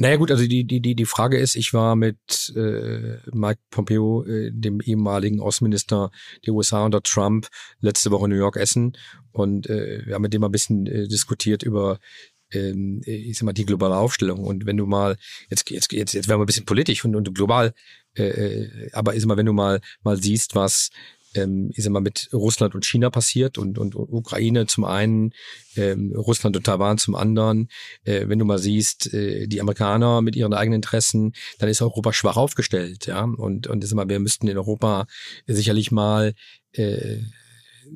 Naja 0.00 0.16
gut, 0.16 0.30
also 0.30 0.46
die, 0.46 0.64
die, 0.64 0.80
die, 0.80 0.94
die 0.94 1.04
Frage 1.06 1.38
ist, 1.38 1.56
ich 1.56 1.72
war 1.72 1.96
mit 1.96 2.52
äh, 2.54 3.16
Mike 3.32 3.60
Pompeo, 3.70 4.24
äh, 4.24 4.52
dem 4.52 4.80
ehemaligen 4.80 5.40
Außenminister 5.40 6.12
der 6.46 6.54
USA 6.54 6.84
unter 6.84 7.02
Trump, 7.02 7.48
letzte 7.80 8.12
Woche 8.12 8.26
in 8.26 8.30
New 8.30 8.36
York 8.36 8.56
essen 8.56 8.96
und 9.32 9.68
äh, 9.68 10.06
wir 10.06 10.14
haben 10.14 10.22
mit 10.22 10.34
dem 10.34 10.44
ein 10.44 10.52
bisschen 10.52 10.86
äh, 10.86 11.08
diskutiert 11.08 11.64
über 11.64 11.98
ähm, 12.52 13.00
ich 13.04 13.38
sag 13.38 13.44
mal, 13.44 13.52
die 13.52 13.66
globale 13.66 13.96
Aufstellung. 13.96 14.44
Und 14.44 14.66
wenn 14.66 14.76
du 14.76 14.86
mal, 14.86 15.16
jetzt, 15.50 15.70
jetzt, 15.70 15.92
jetzt, 15.92 16.12
jetzt 16.14 16.28
werden 16.28 16.40
wir 16.40 16.44
ein 16.44 16.46
bisschen 16.46 16.66
politisch 16.66 17.04
und, 17.04 17.14
und 17.14 17.34
global, 17.34 17.74
äh, 18.16 18.24
äh 18.24 18.90
aber 18.92 19.14
ist 19.14 19.26
mal, 19.26 19.36
wenn 19.36 19.46
du 19.46 19.52
mal, 19.52 19.80
mal 20.02 20.16
siehst, 20.16 20.54
was 20.54 20.90
ähm, 21.34 21.70
ich 21.74 21.84
sag 21.84 21.92
mal, 21.92 22.00
mit 22.00 22.28
Russland 22.32 22.74
und 22.74 22.84
China 22.84 23.10
passiert 23.10 23.58
und, 23.58 23.78
und 23.78 23.94
Ukraine 23.94 24.66
zum 24.66 24.84
einen, 24.84 25.32
ähm, 25.76 26.12
Russland 26.16 26.56
und 26.56 26.64
Taiwan 26.64 26.98
zum 26.98 27.14
anderen. 27.14 27.68
Äh, 28.04 28.28
wenn 28.28 28.38
du 28.38 28.44
mal 28.44 28.58
siehst, 28.58 29.12
äh, 29.12 29.46
die 29.46 29.60
Amerikaner 29.60 30.22
mit 30.22 30.36
ihren 30.36 30.54
eigenen 30.54 30.76
Interessen, 30.76 31.32
dann 31.58 31.68
ist 31.68 31.82
Europa 31.82 32.12
schwach 32.12 32.36
aufgestellt, 32.36 33.06
ja. 33.06 33.22
Und, 33.24 33.66
und 33.66 33.84
ich 33.84 33.90
sag 33.90 33.96
mal, 33.96 34.08
wir 34.08 34.20
müssten 34.20 34.48
in 34.48 34.56
Europa 34.56 35.06
sicherlich 35.46 35.90
mal 35.90 36.34
äh, 36.72 37.18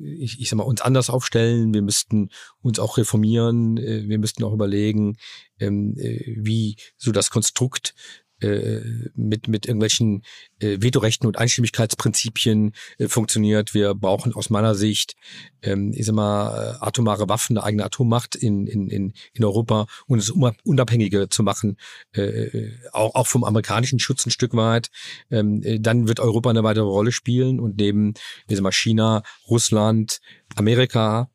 ich, 0.01 0.39
ich 0.39 0.49
sag 0.49 0.57
mal, 0.57 0.63
uns 0.63 0.81
anders 0.81 1.09
aufstellen, 1.09 1.73
wir 1.73 1.81
müssten 1.81 2.29
uns 2.61 2.79
auch 2.79 2.97
reformieren, 2.97 3.77
äh, 3.77 4.07
wir 4.07 4.19
müssten 4.19 4.43
auch 4.43 4.53
überlegen, 4.53 5.17
ähm, 5.59 5.95
äh, 5.97 6.35
wie 6.37 6.77
so 6.97 7.11
das 7.11 7.29
Konstrukt 7.29 7.93
äh, 8.43 8.81
mit, 9.15 9.47
mit 9.47 9.65
irgendwelchen 9.65 10.23
äh, 10.59 10.77
Vetorechten 10.81 11.27
und 11.27 11.37
Einstimmigkeitsprinzipien 11.37 12.73
äh, 12.97 13.07
funktioniert. 13.07 13.73
Wir 13.73 13.93
brauchen 13.95 14.33
aus 14.33 14.49
meiner 14.49 14.75
Sicht, 14.75 15.15
ähm, 15.61 15.91
ich 15.93 16.05
sag 16.05 16.15
mal, 16.15 16.77
äh, 16.81 16.85
atomare 16.85 17.29
Waffen, 17.29 17.57
eine 17.57 17.65
eigene 17.65 17.85
Atommacht 17.85 18.35
in, 18.35 18.67
in, 18.67 18.89
in, 18.89 19.13
Europa 19.43 19.87
und 20.07 20.19
es 20.19 20.29
unabhängiger 20.29 21.29
zu 21.29 21.43
machen, 21.43 21.77
äh, 22.13 22.69
auch, 22.91 23.15
auch 23.15 23.27
vom 23.27 23.43
amerikanischen 23.43 23.99
Schutz 23.99 24.25
ein 24.25 24.31
Stück 24.31 24.53
weit. 24.53 24.89
Ähm, 25.29 25.61
äh, 25.63 25.79
dann 25.79 26.07
wird 26.07 26.19
Europa 26.19 26.49
eine 26.49 26.63
weitere 26.63 26.85
Rolle 26.85 27.11
spielen 27.11 27.59
und 27.59 27.77
neben, 27.77 28.13
ich 28.47 28.55
sag 28.55 28.63
mal, 28.63 28.71
China, 28.71 29.23
Russland, 29.49 30.19
Amerika, 30.55 31.29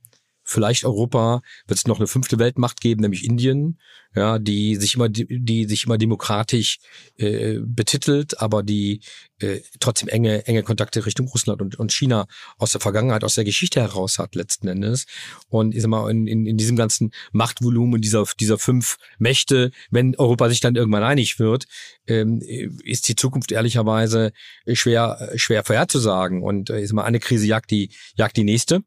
vielleicht 0.49 0.85
Europa, 0.85 1.43
wird 1.67 1.79
es 1.79 1.87
noch 1.87 1.99
eine 1.99 2.07
fünfte 2.07 2.39
Weltmacht 2.39 2.81
geben, 2.81 3.03
nämlich 3.03 3.25
Indien, 3.25 3.79
ja, 4.15 4.39
die 4.39 4.77
sich 4.77 4.95
immer, 4.95 5.09
die, 5.11 5.67
sich 5.67 5.85
immer 5.85 5.99
demokratisch 5.99 6.79
äh, 7.19 7.59
betitelt, 7.61 8.41
aber 8.41 8.63
die 8.63 9.03
äh, 9.41 9.61
trotzdem 9.79 10.09
enge, 10.09 10.47
enge 10.47 10.63
Kontakte 10.63 11.05
Richtung 11.05 11.29
Russland 11.29 11.61
und, 11.61 11.79
und 11.79 11.93
China 11.93 12.27
aus 12.57 12.73
der 12.73 12.81
Vergangenheit, 12.81 13.25
aus 13.25 13.35
der 13.35 13.45
Geschichte 13.45 13.81
heraus 13.81 14.19
hat 14.19 14.35
letzten 14.35 14.69
Endes. 14.69 15.05
Und 15.49 15.75
ich 15.75 15.83
sag 15.83 15.89
mal, 15.89 16.11
in, 16.11 16.27
in, 16.27 16.47
in 16.47 16.57
diesem 16.57 16.77
ganzen 16.77 17.13
Machtvolumen 17.33 18.01
dieser, 18.01 18.25
dieser 18.41 18.59
fünf 18.59 18.97
Mächte, 19.19 19.71
wenn 19.91 20.17
Europa 20.17 20.49
sich 20.49 20.61
dann 20.61 20.75
irgendwann 20.75 21.05
einig 21.05 21.39
wird, 21.39 21.67
ähm, 22.07 22.41
ist 22.41 23.07
die 23.09 23.17
Zukunft 23.17 23.53
ehrlicherweise 23.53 24.33
schwer, 24.73 25.31
schwer 25.37 25.63
vorherzusagen. 25.63 26.43
Und 26.43 26.71
äh, 26.71 26.81
ich 26.81 26.89
sag 26.89 26.95
mal, 26.95 27.05
eine 27.05 27.21
Krise 27.21 27.47
jagt 27.47 27.71
die, 27.71 27.91
jagt 28.17 28.39
die 28.39 28.45
nächste. 28.45 28.83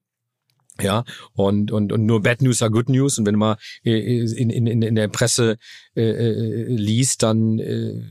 Ja, 0.79 1.03
und, 1.33 1.71
und, 1.71 1.91
und 1.91 2.05
nur 2.05 2.21
Bad 2.21 2.41
News 2.41 2.61
are 2.61 2.71
Good 2.71 2.89
News. 2.89 3.17
Und 3.17 3.25
wenn 3.25 3.35
mal 3.35 3.57
äh, 3.83 4.19
in, 4.19 4.49
in, 4.49 4.81
in 4.81 4.95
der 4.95 5.07
Presse 5.09 5.57
äh, 5.95 6.01
äh, 6.01 6.65
liest, 6.67 7.23
dann, 7.23 7.59
äh, 7.59 8.01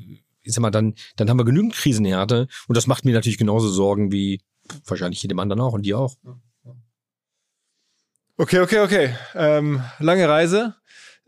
ich 0.43 0.53
sag 0.53 0.61
mal, 0.61 0.71
dann, 0.71 0.95
dann 1.17 1.31
haben 1.31 1.39
wir 1.39 1.45
genügend 1.45 1.75
Krisenhärte. 1.75 2.49
Und 2.69 2.77
das 2.77 2.87
macht 2.87 3.05
mir 3.05 3.15
natürlich 3.15 3.39
genauso 3.39 3.69
Sorgen 3.69 4.13
wie 4.13 4.41
wahrscheinlich 4.87 5.23
jedem 5.23 5.39
anderen 5.39 5.61
auch 5.61 5.73
und 5.73 5.87
dir 5.87 5.99
auch. 5.99 6.15
Okay, 8.37 8.61
okay, 8.61 8.81
okay. 8.81 9.15
Ähm, 9.35 9.83
lange 9.99 10.29
Reise. 10.29 10.75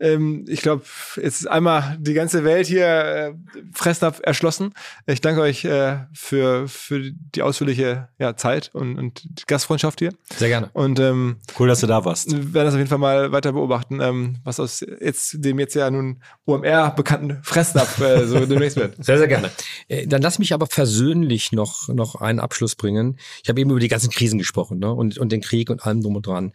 Ähm, 0.03 0.43
ich 0.49 0.61
glaube, 0.61 0.83
jetzt 1.15 1.41
ist 1.41 1.47
einmal 1.47 1.95
die 1.97 2.13
ganze 2.13 2.43
Welt 2.43 2.67
hier 2.67 2.85
äh, 2.85 3.33
Fressnapf 3.73 4.19
erschlossen. 4.21 4.73
Ich 5.05 5.21
danke 5.21 5.39
euch 5.39 5.63
äh, 5.63 5.99
für, 6.13 6.67
für 6.67 7.11
die 7.13 7.41
ausführliche 7.41 8.09
ja, 8.19 8.35
Zeit 8.35 8.69
und, 8.73 8.97
und 8.97 9.23
die 9.23 9.43
Gastfreundschaft 9.47 9.99
hier. 9.99 10.11
Sehr 10.35 10.49
gerne. 10.49 10.69
Und 10.73 10.99
ähm, 10.99 11.37
cool, 11.57 11.69
dass 11.69 11.79
du 11.79 11.87
da 11.87 12.03
warst. 12.03 12.29
Wir 12.31 12.53
werden 12.53 12.65
das 12.65 12.73
auf 12.73 12.79
jeden 12.79 12.89
Fall 12.89 12.97
mal 12.97 13.31
weiter 13.31 13.53
beobachten, 13.53 14.01
ähm, 14.01 14.39
was 14.43 14.59
aus 14.59 14.81
jetzt 14.81 15.43
dem 15.43 15.57
jetzt 15.57 15.73
ja 15.73 15.89
nun 15.89 16.21
OMR 16.45 16.91
bekannten 16.91 17.39
Fressnapf 17.41 18.01
äh, 18.01 18.27
so 18.27 18.45
demnächst 18.45 18.75
wird. 18.75 19.03
Sehr, 19.03 19.17
sehr 19.17 19.29
gerne. 19.29 19.51
Äh, 19.87 20.05
dann 20.05 20.21
lass 20.21 20.37
mich 20.37 20.53
aber 20.53 20.65
persönlich 20.65 21.53
noch, 21.53 21.87
noch 21.87 22.15
einen 22.15 22.41
Abschluss 22.41 22.75
bringen. 22.75 23.17
Ich 23.41 23.47
habe 23.47 23.61
eben 23.61 23.69
über 23.69 23.79
die 23.79 23.87
ganzen 23.87 24.09
Krisen 24.09 24.37
gesprochen 24.37 24.79
ne? 24.79 24.91
und, 24.91 25.17
und 25.17 25.31
den 25.31 25.39
Krieg 25.39 25.69
und 25.69 25.85
allem 25.85 26.01
drum 26.01 26.17
und 26.17 26.27
dran. 26.27 26.51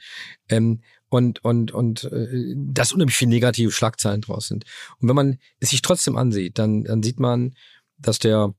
Ähm, 0.51 0.81
und 1.09 1.45
und 1.45 1.73
und 1.73 2.05
äh, 2.05 2.55
dass 2.57 2.93
unheimlich 2.93 3.17
viele 3.17 3.31
negative 3.31 3.71
Schlagzeilen 3.71 4.21
draus 4.21 4.49
sind. 4.49 4.65
Und 5.01 5.09
wenn 5.09 5.17
man 5.17 5.39
es 5.61 5.71
sich 5.71 5.83
trotzdem 5.83 6.17
ansieht, 6.17 6.59
dann 6.59 6.85
dann 6.85 7.03
sieht 7.03 7.19
man, 7.21 7.55
dass 7.99 8.19
der 8.19 8.55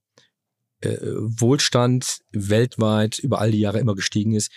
äh, 0.82 0.98
Wohlstand 1.02 2.20
weltweit 2.32 3.20
über 3.20 3.40
all 3.40 3.52
die 3.52 3.60
Jahre 3.60 3.80
immer 3.80 3.96
gestiegen 3.96 4.34
ist, 4.34 4.52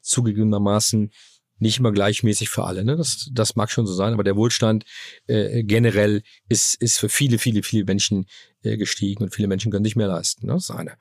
zugegebenermaßen 0.00 1.10
nicht 1.58 1.78
immer 1.78 1.92
gleichmäßig 1.92 2.48
für 2.48 2.64
alle. 2.64 2.84
Ne? 2.84 2.96
Das, 2.96 3.30
das 3.32 3.56
mag 3.56 3.70
schon 3.70 3.86
so 3.86 3.94
sein, 3.94 4.12
aber 4.12 4.24
der 4.24 4.36
Wohlstand 4.36 4.84
äh, 5.26 5.62
generell 5.64 6.22
ist, 6.48 6.74
ist 6.74 6.98
für 6.98 7.08
viele, 7.08 7.38
viele, 7.38 7.62
viele 7.62 7.84
Menschen 7.84 8.26
äh, 8.62 8.76
gestiegen 8.76 9.24
und 9.24 9.34
viele 9.34 9.48
Menschen 9.48 9.70
können 9.72 9.84
sich 9.84 9.96
mehr 9.96 10.08
leisten. 10.08 10.46
Ne? 10.46 10.54
Das 10.54 10.64
ist 10.64 10.70
eine. 10.70 10.96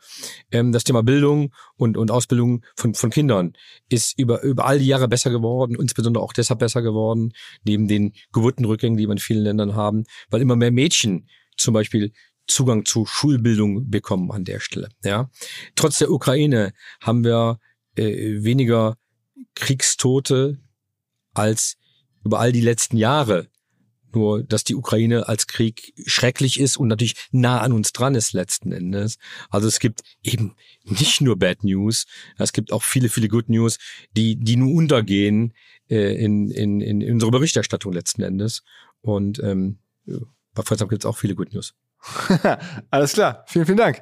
Ähm, 0.51 0.71
das 0.71 0.83
Thema 0.83 1.03
Bildung 1.03 1.53
und, 1.75 1.97
und 1.97 2.11
Ausbildung 2.11 2.63
von, 2.75 2.93
von 2.93 3.09
Kindern 3.09 3.53
ist 3.89 4.17
über, 4.17 4.41
über 4.43 4.65
all 4.65 4.79
die 4.79 4.87
Jahre 4.87 5.07
besser 5.07 5.29
geworden, 5.29 5.75
insbesondere 5.79 6.23
auch 6.23 6.33
deshalb 6.33 6.59
besser 6.59 6.81
geworden, 6.81 7.33
neben 7.63 7.87
den 7.87 8.13
Geburtenrückgängen, 8.31 8.97
die 8.97 9.07
wir 9.07 9.13
in 9.13 9.17
vielen 9.17 9.43
Ländern 9.43 9.75
haben, 9.75 10.03
weil 10.29 10.41
immer 10.41 10.55
mehr 10.55 10.71
Mädchen 10.71 11.27
zum 11.57 11.73
Beispiel 11.73 12.11
Zugang 12.47 12.85
zu 12.85 13.05
Schulbildung 13.05 13.89
bekommen 13.89 14.31
an 14.31 14.45
der 14.45 14.59
Stelle. 14.59 14.89
Ja, 15.03 15.29
trotz 15.75 15.97
der 15.97 16.11
Ukraine 16.11 16.73
haben 17.01 17.23
wir 17.23 17.59
äh, 17.95 18.43
weniger 18.43 18.97
Kriegstote 19.55 20.59
als 21.33 21.77
über 22.23 22.39
all 22.39 22.51
die 22.51 22.61
letzten 22.61 22.97
Jahre. 22.97 23.47
Nur, 24.13 24.43
dass 24.43 24.63
die 24.63 24.75
Ukraine 24.75 25.27
als 25.27 25.45
Krieg 25.45 25.93
schrecklich 26.05 26.57
ist 26.59 26.77
und 26.77 26.87
natürlich 26.87 27.15
nah 27.31 27.59
an 27.59 27.73
uns 27.73 27.91
dran 27.91 28.15
ist 28.15 28.31
letzten 28.31 28.71
Endes. 28.71 29.17
Also 29.49 29.67
es 29.67 29.79
gibt 29.79 30.03
eben 30.23 30.55
nicht 30.85 31.19
nur 31.19 31.37
Bad 31.37 31.65
News, 31.65 32.05
es 32.37 32.53
gibt 32.53 32.71
auch 32.71 32.83
viele, 32.83 33.09
viele 33.09 33.27
Good 33.27 33.49
News, 33.49 33.77
die, 34.15 34.37
die 34.37 34.55
nur 34.55 34.73
untergehen 34.73 35.53
äh, 35.89 36.15
in, 36.15 36.49
in, 36.49 36.79
in 36.79 37.11
unserer 37.11 37.31
Berichterstattung 37.31 37.91
letzten 37.91 38.21
Endes. 38.21 38.63
Und 39.01 39.39
ähm, 39.39 39.79
bei 40.05 40.63
Freitag 40.63 40.89
gibt 40.89 41.03
es 41.03 41.05
auch 41.05 41.17
viele 41.17 41.35
Good 41.35 41.53
News. 41.53 41.75
Alles 42.89 43.13
klar. 43.13 43.43
Vielen, 43.47 43.65
vielen 43.65 43.77
Dank. 43.77 44.01